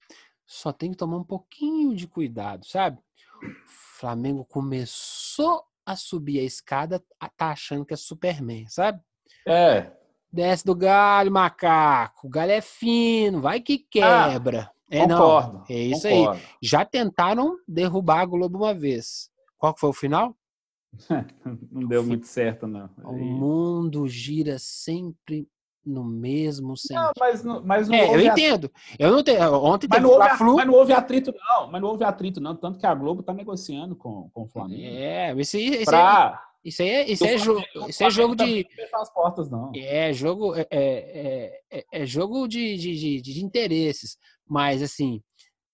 só 0.50 0.74
tem 0.74 0.90
que 0.90 0.98
tomar 0.98 1.18
um 1.18 1.24
pouquinho 1.24 1.96
de 1.96 2.08
cuidado, 2.08 2.66
sabe? 2.66 2.98
O 2.98 3.70
Flamengo 4.00 4.44
começou 4.44 5.64
a 5.86 5.96
subir 5.96 6.40
a 6.40 6.44
escada, 6.44 7.04
tá 7.38 7.52
achando 7.52 7.86
que 7.86 7.94
é 7.94 7.98
Superman, 7.98 8.68
sabe? 8.68 9.00
É. 9.48 9.92
Desce 10.34 10.66
do 10.66 10.76
galho, 10.76 11.32
macaco. 11.32 12.26
O 12.26 12.30
galho 12.30 12.52
é 12.52 12.62
fino, 12.62 13.42
vai 13.42 13.62
que 13.62 13.86
ah, 14.02 14.30
quebra. 14.32 14.72
Ah. 14.74 14.80
É, 14.90 15.08
concordo, 15.08 15.54
não. 15.60 15.66
É 15.70 15.78
isso 15.78 16.10
concordo. 16.10 16.42
aí. 16.42 16.48
Já 16.60 16.84
tentaram 16.84 17.56
derrubar 17.68 18.22
a 18.22 18.26
Globo 18.26 18.58
uma 18.58 18.74
vez. 18.74 19.30
Qual 19.56 19.78
foi 19.78 19.92
o 19.92 19.94
final? 19.94 20.36
não 21.72 21.88
deu 21.88 22.04
muito 22.04 22.26
certo, 22.26 22.66
não. 22.66 22.90
O 23.04 23.14
mundo 23.14 24.08
gira 24.08 24.58
sempre 24.58 25.48
no 25.86 26.04
mesmo 26.04 26.76
sentido. 26.78 27.02
Não, 27.02 27.12
mas, 27.20 27.44
mas 27.64 27.88
não 27.88 27.96
é, 27.96 28.16
eu 28.16 28.22
entendo. 28.22 28.72
Eu 28.98 29.12
não 29.12 29.24
tenho. 29.24 29.54
Ontem 29.54 29.88
mas 29.90 30.02
não, 30.02 30.10
houve, 30.12 30.30
Flu... 30.32 30.56
mas 30.56 30.68
não 30.68 30.74
houve 30.74 30.94
atrito, 30.94 31.34
não. 31.36 31.72
Mas 31.72 31.82
não 31.82 31.90
houve 31.90 32.04
atrito, 32.04 32.42
não. 32.42 32.56
Tanto 32.56 32.80
que 32.80 32.86
a 32.86 32.94
Globo 32.94 33.22
está 33.22 33.34
negociando 33.34 33.96
com, 33.96 34.30
com 34.34 34.44
o 34.44 34.48
Flamengo. 34.48 34.82
É, 34.82 35.34
isso, 35.36 35.58
isso, 35.58 35.86
pra... 35.86 36.42
isso 36.64 36.82
aí, 36.82 37.12
isso 37.12 37.26
é, 37.26 37.38
jogo, 37.38 37.64
isso 37.88 38.04
é 38.04 38.10
jogo 38.10 38.36
de. 38.36 38.68
as 38.94 39.14
portas, 39.14 39.50
não. 39.50 39.72
É 39.76 40.14
jogo, 40.14 40.56
é, 40.56 40.68
é, 40.70 41.62
é, 41.72 41.86
é 41.92 42.06
jogo 42.06 42.48
de, 42.48 42.78
de, 42.78 42.96
de, 42.96 43.22
de 43.22 43.44
interesses. 43.44 44.18
Mas 44.48 44.82
assim, 44.82 45.22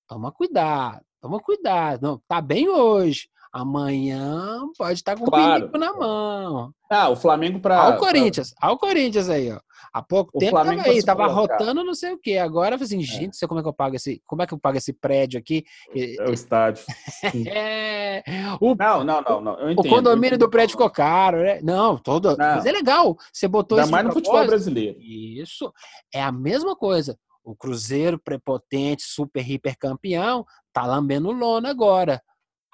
toma 0.07 0.31
cuidado, 0.31 1.01
toma 1.21 1.39
cuidado. 1.39 2.01
Não, 2.01 2.21
tá 2.27 2.41
bem 2.41 2.69
hoje. 2.69 3.27
Amanhã 3.55 4.67
pode 4.77 4.99
estar 4.99 5.15
tá 5.15 5.17
com 5.17 5.25
claro. 5.27 5.71
o 5.73 5.77
na 5.77 5.93
mão. 5.93 6.73
Ah, 6.91 7.07
o 7.07 7.15
Flamengo 7.15 7.57
para. 7.61 7.77
Ao 7.77 7.97
Corinthians, 7.97 8.53
pra... 8.53 8.67
ao 8.67 8.77
Corinthians 8.77 9.29
aí, 9.29 9.49
ó. 9.49 9.59
Há 9.93 10.01
pouco 10.01 10.31
o 10.35 10.39
tempo 10.39 10.51
Flamengo 10.51 10.83
tava 10.83 10.93
aí, 10.93 11.03
tava 11.03 11.27
rotando 11.27 11.83
não 11.83 11.93
sei 11.93 12.13
o 12.13 12.17
quê. 12.17 12.37
Agora, 12.37 12.75
assim, 12.75 12.99
é. 12.99 13.03
gente, 13.03 13.37
sei 13.37 13.47
como 13.47 13.59
é 13.59 13.63
que 13.63 13.69
eu 13.69 13.73
pago 13.73 13.95
esse. 13.95 14.21
Como 14.25 14.41
é 14.41 14.47
que 14.47 14.53
eu 14.53 14.59
pago 14.59 14.77
esse 14.77 14.93
prédio 14.93 15.39
aqui? 15.39 15.63
É 15.93 16.29
o 16.29 16.33
estádio. 16.33 16.83
é. 17.47 18.23
O, 18.59 18.75
não, 18.75 19.03
não, 19.03 19.21
não, 19.21 19.41
não. 19.41 19.71
Entendo, 19.71 19.85
o 19.85 19.89
condomínio 19.89 20.37
do 20.37 20.49
prédio 20.49 20.73
ficou 20.73 20.89
caro, 20.89 21.37
né? 21.37 21.59
Não, 21.61 21.97
todo. 21.97 22.35
Não. 22.37 22.55
Mas 22.55 22.65
é 22.65 22.71
legal. 22.71 23.17
Você 23.31 23.47
botou 23.47 23.77
Ainda 23.77 23.85
isso. 23.85 23.91
mais 23.91 24.05
no 24.05 24.13
futebol 24.13 24.45
brasileiro. 24.45 24.99
Isso. 24.99 25.71
É 26.13 26.21
a 26.21 26.31
mesma 26.31 26.75
coisa. 26.75 27.17
O 27.43 27.55
Cruzeiro 27.55 28.19
prepotente, 28.19 29.03
super 29.03 29.47
hiper 29.47 29.77
campeão, 29.77 30.45
tá 30.73 30.85
lambendo 30.85 31.31
lona 31.31 31.69
agora. 31.69 32.21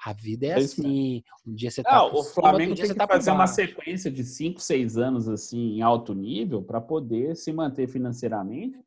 A 0.04 0.12
vida 0.12 0.46
é, 0.46 0.50
é 0.50 0.54
assim. 0.54 1.22
Um 1.46 1.54
dia 1.54 1.70
você 1.70 1.82
tá. 1.82 1.96
Não, 1.96 2.14
o 2.14 2.24
Flamengo 2.24 2.74
tem 2.74 2.86
que 2.86 2.94
tá 2.94 3.06
fazer 3.06 3.30
uma 3.30 3.46
sequência 3.46 4.10
de 4.10 4.24
5, 4.24 4.60
6 4.60 4.98
anos 4.98 5.28
assim 5.28 5.76
em 5.76 5.82
alto 5.82 6.12
nível 6.12 6.62
para 6.62 6.80
poder 6.80 7.36
se 7.36 7.52
manter 7.52 7.86
financeiramente 7.86 8.78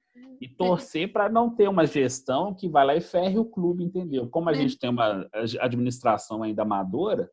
e 0.42 0.50
torcer 0.50 1.12
para 1.14 1.30
não 1.30 1.50
ter 1.50 1.70
uma 1.70 1.86
gestão 1.86 2.54
que 2.54 2.68
vai 2.68 2.86
lá 2.86 2.96
e 2.96 3.02
ferre 3.02 3.38
o 3.40 3.46
clube, 3.46 3.84
entendeu? 3.84 4.28
Como 4.28 4.50
a 4.50 4.52
é. 4.52 4.56
gente 4.56 4.78
tem 4.78 4.90
uma 4.90 5.28
administração 5.62 6.44
ainda 6.44 6.64
amadora, 6.64 7.32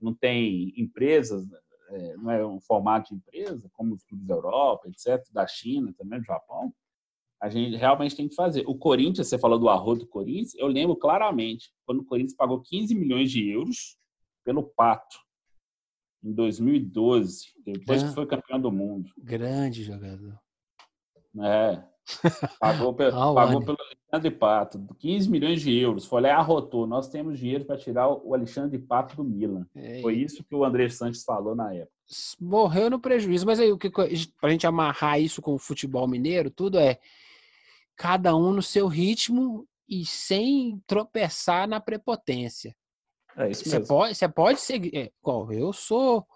não 0.00 0.12
tem 0.12 0.74
empresas, 0.76 1.46
é, 1.90 2.16
não 2.16 2.30
é 2.30 2.46
um 2.46 2.60
formato 2.60 3.08
de 3.08 3.16
empresa, 3.16 3.70
como 3.72 3.94
os 3.94 4.04
clubes 4.04 4.26
da 4.26 4.34
Europa, 4.34 4.88
etc., 4.88 5.24
da 5.32 5.46
China, 5.46 5.94
também 5.96 6.20
do 6.20 6.26
Japão, 6.26 6.72
a 7.40 7.48
gente 7.48 7.76
realmente 7.76 8.16
tem 8.16 8.28
que 8.28 8.34
fazer. 8.34 8.64
O 8.66 8.74
Corinthians, 8.74 9.28
você 9.28 9.38
falou 9.38 9.58
do 9.58 9.68
arroz 9.68 9.98
do 9.98 10.06
Corinthians, 10.06 10.54
eu 10.54 10.66
lembro 10.66 10.96
claramente, 10.96 11.70
quando 11.84 12.00
o 12.00 12.04
Corinthians 12.04 12.36
pagou 12.36 12.60
15 12.60 12.94
milhões 12.94 13.30
de 13.30 13.48
euros 13.50 13.96
pelo 14.44 14.62
Pato, 14.62 15.18
em 16.22 16.32
2012, 16.32 17.52
depois 17.64 18.02
que 18.02 18.14
foi 18.14 18.26
campeão 18.26 18.58
do 18.58 18.72
mundo. 18.72 19.10
Grande 19.18 19.84
jogador. 19.84 20.38
É. 21.42 21.82
Pagou, 22.60 22.92
pe 22.92 23.10
pagou 23.10 23.64
pelo 23.64 23.78
Alexandre 23.80 24.30
Pato, 24.30 24.86
15 24.98 25.30
milhões 25.30 25.62
de 25.62 25.74
euros. 25.74 26.04
Foi 26.04 26.20
lá 26.20 26.28
e 26.28 26.32
arrotou. 26.32 26.86
Nós 26.86 27.08
temos 27.08 27.38
dinheiro 27.38 27.64
para 27.64 27.78
tirar 27.78 28.08
o 28.10 28.34
Alexandre 28.34 28.78
Pato 28.78 29.16
do 29.16 29.24
Milan. 29.24 29.66
É, 29.74 30.02
foi 30.02 30.16
isso 30.16 30.44
que 30.44 30.54
o 30.54 30.66
André 30.66 30.90
Santos 30.90 31.24
falou 31.24 31.54
na 31.54 31.72
época. 31.72 31.90
Morreu 32.38 32.90
no 32.90 33.00
prejuízo. 33.00 33.46
Mas 33.46 33.58
aí, 33.58 33.72
o 33.72 33.78
que 33.78 33.88
para 33.88 34.04
a 34.42 34.50
gente 34.50 34.66
amarrar 34.66 35.18
isso 35.18 35.40
com 35.40 35.54
o 35.54 35.58
futebol 35.58 36.06
mineiro, 36.06 36.50
tudo 36.50 36.78
é 36.78 36.98
cada 37.96 38.36
um 38.36 38.52
no 38.52 38.62
seu 38.62 38.86
ritmo 38.86 39.66
e 39.88 40.04
sem 40.04 40.82
tropeçar 40.86 41.68
na 41.68 41.80
prepotência. 41.80 42.74
É 43.36 43.50
isso 43.50 43.68
mesmo. 43.68 43.80
Você 43.80 43.88
pode, 43.88 44.14
você 44.14 44.28
pode 44.28 44.60
seguir. 44.60 44.96
É, 44.96 45.12
eu 45.50 45.72
sou 45.72 46.26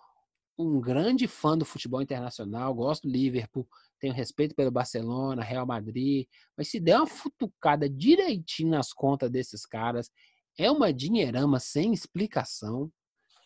um 0.58 0.80
grande 0.80 1.28
fã 1.28 1.56
do 1.56 1.64
futebol 1.64 2.02
internacional, 2.02 2.74
gosto 2.74 3.06
do 3.06 3.12
Liverpool, 3.12 3.66
tenho 4.00 4.12
respeito 4.12 4.54
pelo 4.54 4.70
Barcelona, 4.70 5.42
Real 5.42 5.64
Madrid, 5.64 6.26
mas 6.56 6.68
se 6.68 6.80
der 6.80 6.96
uma 6.96 7.06
futucada 7.06 7.88
direitinho 7.88 8.70
nas 8.70 8.92
contas 8.92 9.30
desses 9.30 9.64
caras, 9.64 10.10
é 10.58 10.70
uma 10.70 10.92
dinheirama 10.92 11.60
sem 11.60 11.92
explicação. 11.92 12.90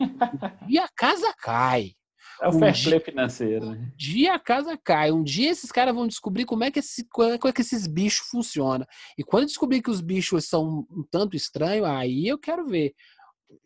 e 0.68 0.78
a 0.78 0.88
casa 0.88 1.32
cai. 1.34 1.94
É 2.40 2.48
o 2.48 2.50
um 2.50 2.58
fair 2.58 2.82
play 2.82 3.00
financeiro. 3.00 3.66
Né? 3.66 3.78
Um 3.78 3.96
dia 3.96 4.34
a 4.34 4.38
casa 4.38 4.76
cai. 4.76 5.12
Um 5.12 5.22
dia 5.22 5.50
esses 5.50 5.70
caras 5.70 5.94
vão 5.94 6.06
descobrir 6.06 6.44
como 6.44 6.64
é 6.64 6.70
que, 6.70 6.78
esse, 6.78 7.06
como 7.08 7.48
é 7.48 7.52
que 7.52 7.60
esses 7.60 7.86
bichos 7.86 8.26
funcionam. 8.28 8.86
E 9.18 9.22
quando 9.22 9.46
descobrir 9.46 9.82
que 9.82 9.90
os 9.90 10.00
bichos 10.00 10.46
são 10.46 10.86
um 10.90 11.04
tanto 11.10 11.36
estranhos, 11.36 11.86
aí 11.86 12.26
eu 12.26 12.38
quero 12.38 12.66
ver. 12.66 12.94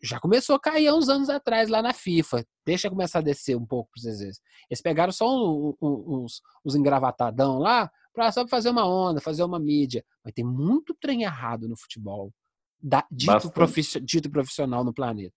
Já 0.03 0.19
começou 0.19 0.55
a 0.55 0.59
cair 0.59 0.87
há 0.87 0.95
uns 0.95 1.07
anos 1.07 1.29
atrás 1.29 1.69
lá 1.69 1.81
na 1.81 1.93
FIFA. 1.93 2.45
Deixa 2.65 2.89
começar 2.89 3.19
a 3.19 3.21
descer 3.21 3.55
um 3.55 3.65
pouco 3.65 3.89
para 3.91 4.01
vocês 4.01 4.19
verem. 4.19 4.33
Eles 4.69 4.81
pegaram 4.81 5.13
só 5.13 5.27
um, 5.27 5.73
uns, 5.81 6.41
uns 6.65 6.75
engravatadão 6.75 7.57
lá 7.57 7.89
para 8.13 8.31
só 8.31 8.47
fazer 8.47 8.69
uma 8.69 8.85
onda, 8.85 9.21
fazer 9.21 9.43
uma 9.43 9.59
mídia. 9.59 10.03
Mas 10.23 10.33
tem 10.33 10.43
muito 10.43 10.93
trem 10.99 11.23
errado 11.23 11.67
no 11.67 11.77
futebol. 11.77 12.33
Da, 12.79 13.05
dito, 13.11 13.49
profiss, 13.51 13.97
dito 14.03 14.29
profissional 14.29 14.83
no 14.83 14.93
planeta. 14.93 15.35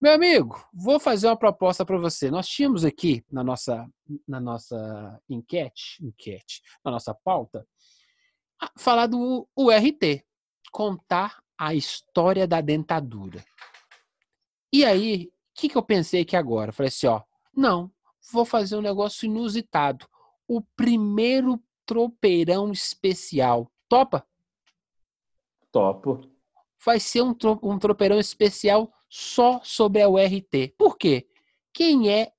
Meu 0.00 0.14
amigo, 0.14 0.66
vou 0.72 0.98
fazer 0.98 1.26
uma 1.26 1.36
proposta 1.36 1.84
para 1.84 1.98
você. 1.98 2.30
Nós 2.30 2.48
tínhamos 2.48 2.86
aqui 2.86 3.22
na 3.30 3.44
nossa, 3.44 3.86
na 4.26 4.40
nossa 4.40 5.20
enquete, 5.28 6.02
enquete, 6.02 6.62
na 6.82 6.90
nossa 6.90 7.12
pauta, 7.12 7.68
falar 8.78 9.06
do 9.06 9.46
URT, 9.54 10.24
contar 10.72 11.42
a 11.58 11.74
história 11.74 12.48
da 12.48 12.62
dentadura. 12.62 13.44
E 14.72 14.86
aí, 14.86 15.26
o 15.26 15.60
que, 15.60 15.68
que 15.68 15.76
eu 15.76 15.82
pensei 15.82 16.22
aqui 16.22 16.34
agora? 16.34 16.72
Falei 16.72 16.88
assim, 16.88 17.06
ó, 17.06 17.22
não, 17.54 17.92
vou 18.32 18.46
fazer 18.46 18.76
um 18.76 18.82
negócio 18.82 19.26
inusitado. 19.26 20.08
O 20.48 20.62
primeiro 20.62 21.62
tropeirão 21.84 22.72
especial. 22.72 23.70
Topa? 23.86 24.26
Topo. 25.70 26.22
Vai 26.82 26.98
ser 26.98 27.20
um, 27.20 27.34
tro 27.34 27.60
um 27.62 27.78
tropeirão 27.78 28.18
especial 28.18 28.90
só 29.10 29.60
sobre 29.64 30.00
a 30.00 30.08
URT. 30.08 30.74
Por 30.78 30.96
quê? 30.96 31.26
Quem 31.74 32.08
é 32.08 32.32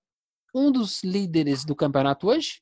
um 0.56 0.72
dos 0.72 1.03
líderes 1.03 1.65
do 1.65 1.76
campeonato 1.76 2.27
hoje? 2.27 2.61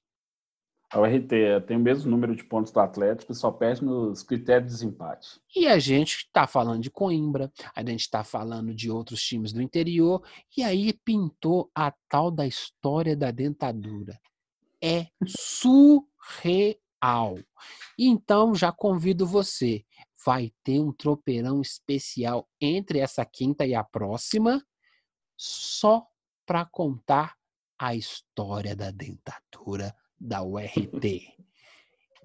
A 0.92 1.00
URT 1.00 1.30
tem 1.68 1.78
o 1.78 1.80
mesmo 1.80 2.10
número 2.10 2.36
de 2.36 2.44
pontos 2.44 2.72
do 2.72 2.80
Atlético, 2.80 3.36
só 3.36 3.52
perde 3.52 3.86
nos 3.86 4.24
critérios 4.24 4.72
de 4.72 4.78
desempate. 4.78 5.40
E 5.56 5.68
a 5.68 5.78
gente 5.78 6.26
está 6.26 6.48
falando 6.48 6.82
de 6.82 6.90
Coimbra, 6.90 7.52
a 7.76 7.82
gente 7.82 8.00
está 8.00 8.24
falando 8.24 8.74
de 8.74 8.90
outros 8.90 9.22
times 9.22 9.54
do 9.54 9.62
interior, 9.62 10.24
e 10.58 10.64
aí 10.64 10.92
pintou 10.92 11.70
a 11.76 11.94
tal 12.10 12.32
da 12.32 12.48
história 12.48 13.16
da 13.16 13.30
dentadura. 13.30 14.20
É 14.82 15.06
surreal. 15.28 16.76
Então 17.98 18.56
já 18.56 18.72
convido 18.72 19.28
você 19.28 19.86
vai 20.26 20.52
ter 20.64 20.80
um 20.80 20.92
tropeirão 20.92 21.62
especial 21.62 22.48
entre 22.60 23.00
essa 23.00 23.26
quinta 23.26 23.66
e 23.66 23.74
a 23.74 23.84
próxima, 23.84 24.66
só 25.38 26.06
para 26.46 26.66
contar 26.66 27.36
a 27.78 27.96
história 27.96 28.76
da 28.76 28.92
dentadura 28.92 29.96
da 30.20 30.44
URT. 30.44 31.34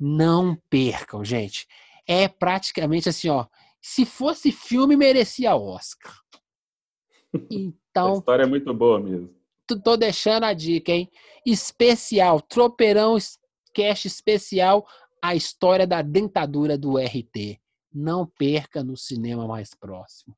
Não 0.00 0.56
percam, 0.68 1.24
gente. 1.24 1.66
É 2.06 2.26
praticamente 2.26 3.08
assim, 3.08 3.28
ó. 3.28 3.46
Se 3.80 4.04
fosse 4.04 4.50
filme, 4.50 4.96
merecia 4.96 5.54
Oscar. 5.54 6.14
Então. 7.50 8.14
a 8.14 8.18
história 8.18 8.42
é 8.42 8.46
muito 8.46 8.72
boa 8.74 8.98
mesmo. 8.98 9.34
Tô 9.82 9.96
deixando 9.96 10.44
a 10.44 10.52
dica, 10.52 10.92
hein? 10.92 11.10
Especial, 11.46 12.40
tropeirão, 12.40 13.16
cast 13.72 14.06
especial, 14.06 14.86
a 15.22 15.34
história 15.34 15.86
da 15.86 16.02
dentadura 16.02 16.76
do 16.76 16.98
RT 16.98 17.60
não 17.94 18.26
perca 18.26 18.82
no 18.82 18.96
cinema 18.96 19.46
mais 19.46 19.74
próximo. 19.74 20.34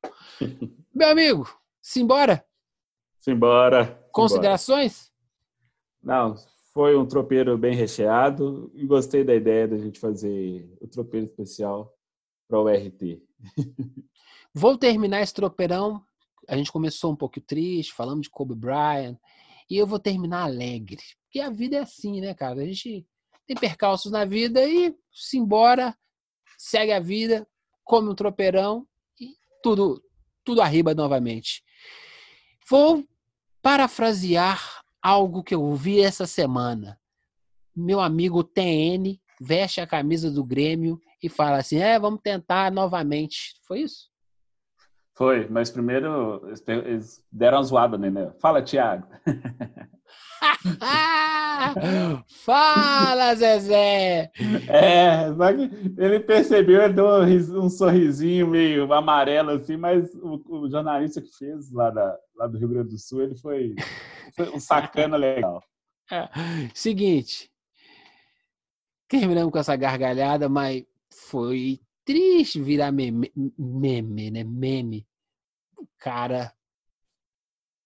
Meu 0.93 1.09
amigo, 1.09 1.49
simbora? 1.81 2.45
Simbora. 3.19 4.07
Considerações? 4.11 5.11
Não, 6.01 6.35
foi 6.71 6.95
um 6.95 7.05
tropeiro 7.05 7.57
bem 7.57 7.75
recheado 7.75 8.71
e 8.75 8.85
gostei 8.85 9.23
da 9.23 9.33
ideia 9.33 9.67
da 9.67 9.77
gente 9.77 9.99
fazer 9.99 10.71
o 10.79 10.87
tropeiro 10.87 11.25
especial 11.25 11.91
para 12.47 12.59
o 12.59 12.67
RT. 12.67 13.21
Vou 14.53 14.77
terminar 14.77 15.21
esse 15.21 15.33
tropeirão. 15.33 16.01
A 16.47 16.55
gente 16.55 16.71
começou 16.71 17.11
um 17.11 17.15
pouco 17.15 17.41
triste, 17.41 17.93
falamos 17.93 18.21
de 18.21 18.29
Kobe 18.29 18.55
Bryant, 18.55 19.17
e 19.69 19.77
eu 19.77 19.85
vou 19.85 19.99
terminar 19.99 20.45
alegre. 20.45 21.01
Porque 21.23 21.41
a 21.41 21.49
vida 21.49 21.75
é 21.75 21.79
assim, 21.79 22.21
né, 22.21 22.33
cara? 22.33 22.61
A 22.61 22.65
gente 22.65 23.05
tem 23.45 23.57
percalços 23.57 24.11
na 24.11 24.23
vida 24.23 24.63
e 24.65 24.95
se 25.11 25.37
embora, 25.37 25.95
segue 26.57 26.91
a 26.91 26.99
vida, 26.99 27.47
come 27.83 28.09
um 28.09 28.15
tropeirão 28.15 28.85
e 29.19 29.35
tudo, 29.61 30.03
tudo 30.43 30.61
arriba 30.61 30.93
novamente. 30.93 31.63
Vou 32.69 33.03
parafrasear 33.61 34.81
algo 35.01 35.43
que 35.43 35.55
eu 35.55 35.61
ouvi 35.61 36.01
essa 36.01 36.25
semana. 36.25 36.99
Meu 37.75 37.99
amigo 37.99 38.43
TN 38.43 39.19
veste 39.39 39.79
a 39.79 39.87
camisa 39.87 40.31
do 40.31 40.43
Grêmio 40.43 40.99
e 41.21 41.29
fala 41.29 41.57
assim: 41.57 41.77
é, 41.77 41.99
vamos 41.99 42.19
tentar 42.21 42.71
novamente. 42.71 43.55
Foi 43.63 43.81
isso? 43.81 44.09
Foi, 45.15 45.47
mas 45.49 45.71
primeiro 45.71 46.47
eles 46.67 47.23
deram 47.31 47.57
uma 47.57 47.63
zoada, 47.63 47.97
né? 47.97 48.31
Fala, 48.39 48.61
Thiago. 48.61 49.07
Fala, 52.45 53.35
Zezé! 53.35 54.31
É, 54.67 55.33
só 55.35 55.53
que 55.53 55.69
ele 55.97 56.19
percebeu, 56.19 56.81
ele 56.83 56.93
deu 56.93 57.07
um 57.61 57.69
sorrisinho 57.69 58.47
meio 58.47 58.91
amarelo 58.93 59.51
assim, 59.51 59.77
mas 59.77 60.13
o, 60.15 60.41
o 60.47 60.69
jornalista 60.69 61.21
que 61.21 61.35
fez 61.37 61.71
lá, 61.71 61.89
da, 61.89 62.17
lá 62.35 62.47
do 62.47 62.57
Rio 62.57 62.69
Grande 62.69 62.89
do 62.89 62.99
Sul, 62.99 63.23
ele 63.23 63.35
foi, 63.37 63.75
foi 64.35 64.49
um 64.49 64.59
sacana 64.59 65.17
legal. 65.17 65.61
É, 66.11 66.29
seguinte, 66.73 67.51
terminamos 69.07 69.51
com 69.51 69.59
essa 69.59 69.75
gargalhada, 69.75 70.47
mas 70.47 70.85
foi 71.29 71.81
triste 72.05 72.61
virar 72.61 72.91
meme, 72.91 73.31
meme, 73.57 74.31
né? 74.31 74.43
Meme. 74.43 75.05
O 75.77 75.87
cara 75.97 76.53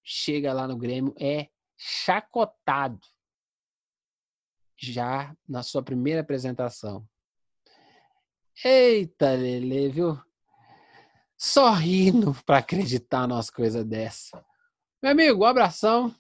chega 0.04 0.54
lá 0.54 0.68
no 0.68 0.78
Grêmio, 0.78 1.14
é 1.20 1.48
chacotado 1.84 3.00
já 4.78 5.36
na 5.50 5.64
sua 5.64 5.82
primeira 5.82 6.22
apresentação. 6.22 7.08
Eita, 8.64 9.32
Lele, 9.32 9.90
viu? 9.90 10.22
Só 11.36 11.72
rindo 11.72 12.36
para 12.46 12.60
acreditar 12.60 13.28
numa 13.28 13.44
coisa 13.48 13.84
dessa. 13.84 14.46
Meu 15.02 15.12
amigo, 15.12 15.44
um 15.44 15.48
abração. 15.48 16.16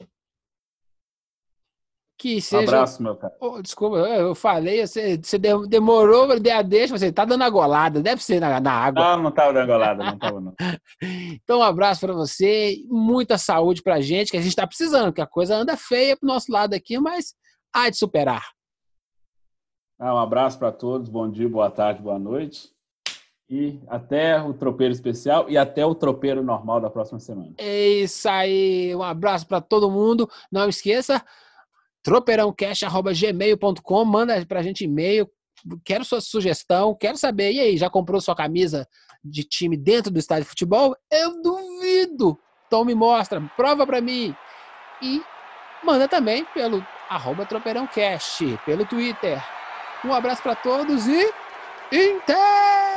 Que 2.22 2.39
seja... 2.39 2.61
Um 2.61 2.76
abraço, 2.76 3.02
meu 3.02 3.15
cara. 3.15 3.35
Oh, 3.41 3.60
desculpa, 3.60 3.98
eu 3.98 4.35
falei, 4.35 4.85
você, 4.85 5.18
você 5.18 5.39
demorou, 5.39 6.39
dei 6.39 6.52
a 6.53 6.61
deixa, 6.61 6.95
você 6.95 7.11
tá 7.11 7.26
dando 7.26 7.43
a 7.43 7.49
golada, 7.49 7.99
deve 7.99 8.23
ser 8.23 8.39
na, 8.39 8.60
na 8.60 8.72
água. 8.72 9.03
Não, 9.03 9.23
não 9.23 9.31
tava 9.31 9.52
dando 9.52 9.65
golada, 9.65 10.03
não 10.03 10.19
tava 10.19 10.39
não. 10.39 10.53
então, 11.02 11.61
um 11.61 11.64
abraço 11.64 12.02
para 12.02 12.14
você, 12.14 12.76
muita 12.88 13.39
saúde 13.39 13.81
pra 13.81 13.99
gente, 14.02 14.30
que 14.30 14.38
a 14.38 14.41
gente 14.41 14.56
tá 14.56 14.68
precisando, 14.68 15.11
que 15.11 15.19
a 15.19 15.26
coisa 15.26 15.56
anda 15.56 15.76
feia 15.76 16.15
pro 16.15 16.27
nosso 16.27 16.52
lado 16.52 16.76
aqui, 16.76 16.99
mas 16.99 17.34
há 17.73 17.89
de 17.89 17.98
superar. 17.98 18.45
Ah, 19.99 20.14
um 20.14 20.19
abraço 20.19 20.60
para 20.60 20.72
todos, 20.72 21.10
bom 21.10 21.27
dia, 21.27 21.49
boa 21.49 21.72
tarde, 21.72 22.03
boa 22.03 22.19
noite. 22.19 22.69
E 23.49 23.80
até 23.88 24.39
o 24.39 24.53
tropeiro 24.53 24.93
especial 24.93 25.49
e 25.49 25.57
até 25.57 25.84
o 25.84 25.95
tropeiro 25.95 26.43
normal 26.43 26.80
da 26.80 26.89
próxima 26.91 27.19
semana. 27.19 27.56
É 27.57 27.88
isso 27.88 28.30
aí, 28.30 28.95
um 28.95 29.02
abraço 29.02 29.48
para 29.48 29.60
todo 29.60 29.89
mundo. 29.89 30.30
Não 30.52 30.69
esqueça, 30.69 31.26
tropeirãocast.gmail.com, 32.03 34.06
manda 34.06 34.45
pra 34.45 34.61
gente 34.61 34.86
e-mail, 34.86 35.30
quero 35.84 36.03
sua 36.03 36.22
sugestão, 36.22 36.95
quero 36.99 37.18
saber, 37.18 37.53
e 37.53 37.60
aí, 37.60 37.78
já 37.78 37.90
comprou 37.90 38.22
sua 38.22 38.36
camisa 38.36 38.88
de 39.23 39.44
time 39.44 39.78
dentro 39.78 40.11
do 40.11 40.19
estádio 40.19 40.44
de 40.44 40.49
futebol? 40.49 40.95
Eu 41.11 41.41
duvido! 41.41 42.38
Então 42.68 42.86
me 42.86 42.95
mostra, 42.95 43.41
prova 43.56 43.86
pra 43.86 44.02
mim. 44.02 44.36
E 45.02 45.22
manda 45.84 46.07
também 46.07 46.45
pelo 46.53 46.86
arroba 47.10 47.45
tropeirãocast, 47.45 48.60
pelo 48.65 48.86
Twitter. 48.86 49.44
Um 50.06 50.14
abraço 50.14 50.41
para 50.41 50.56
todos 50.56 51.07
e... 51.07 51.34
Inter! 51.91 52.91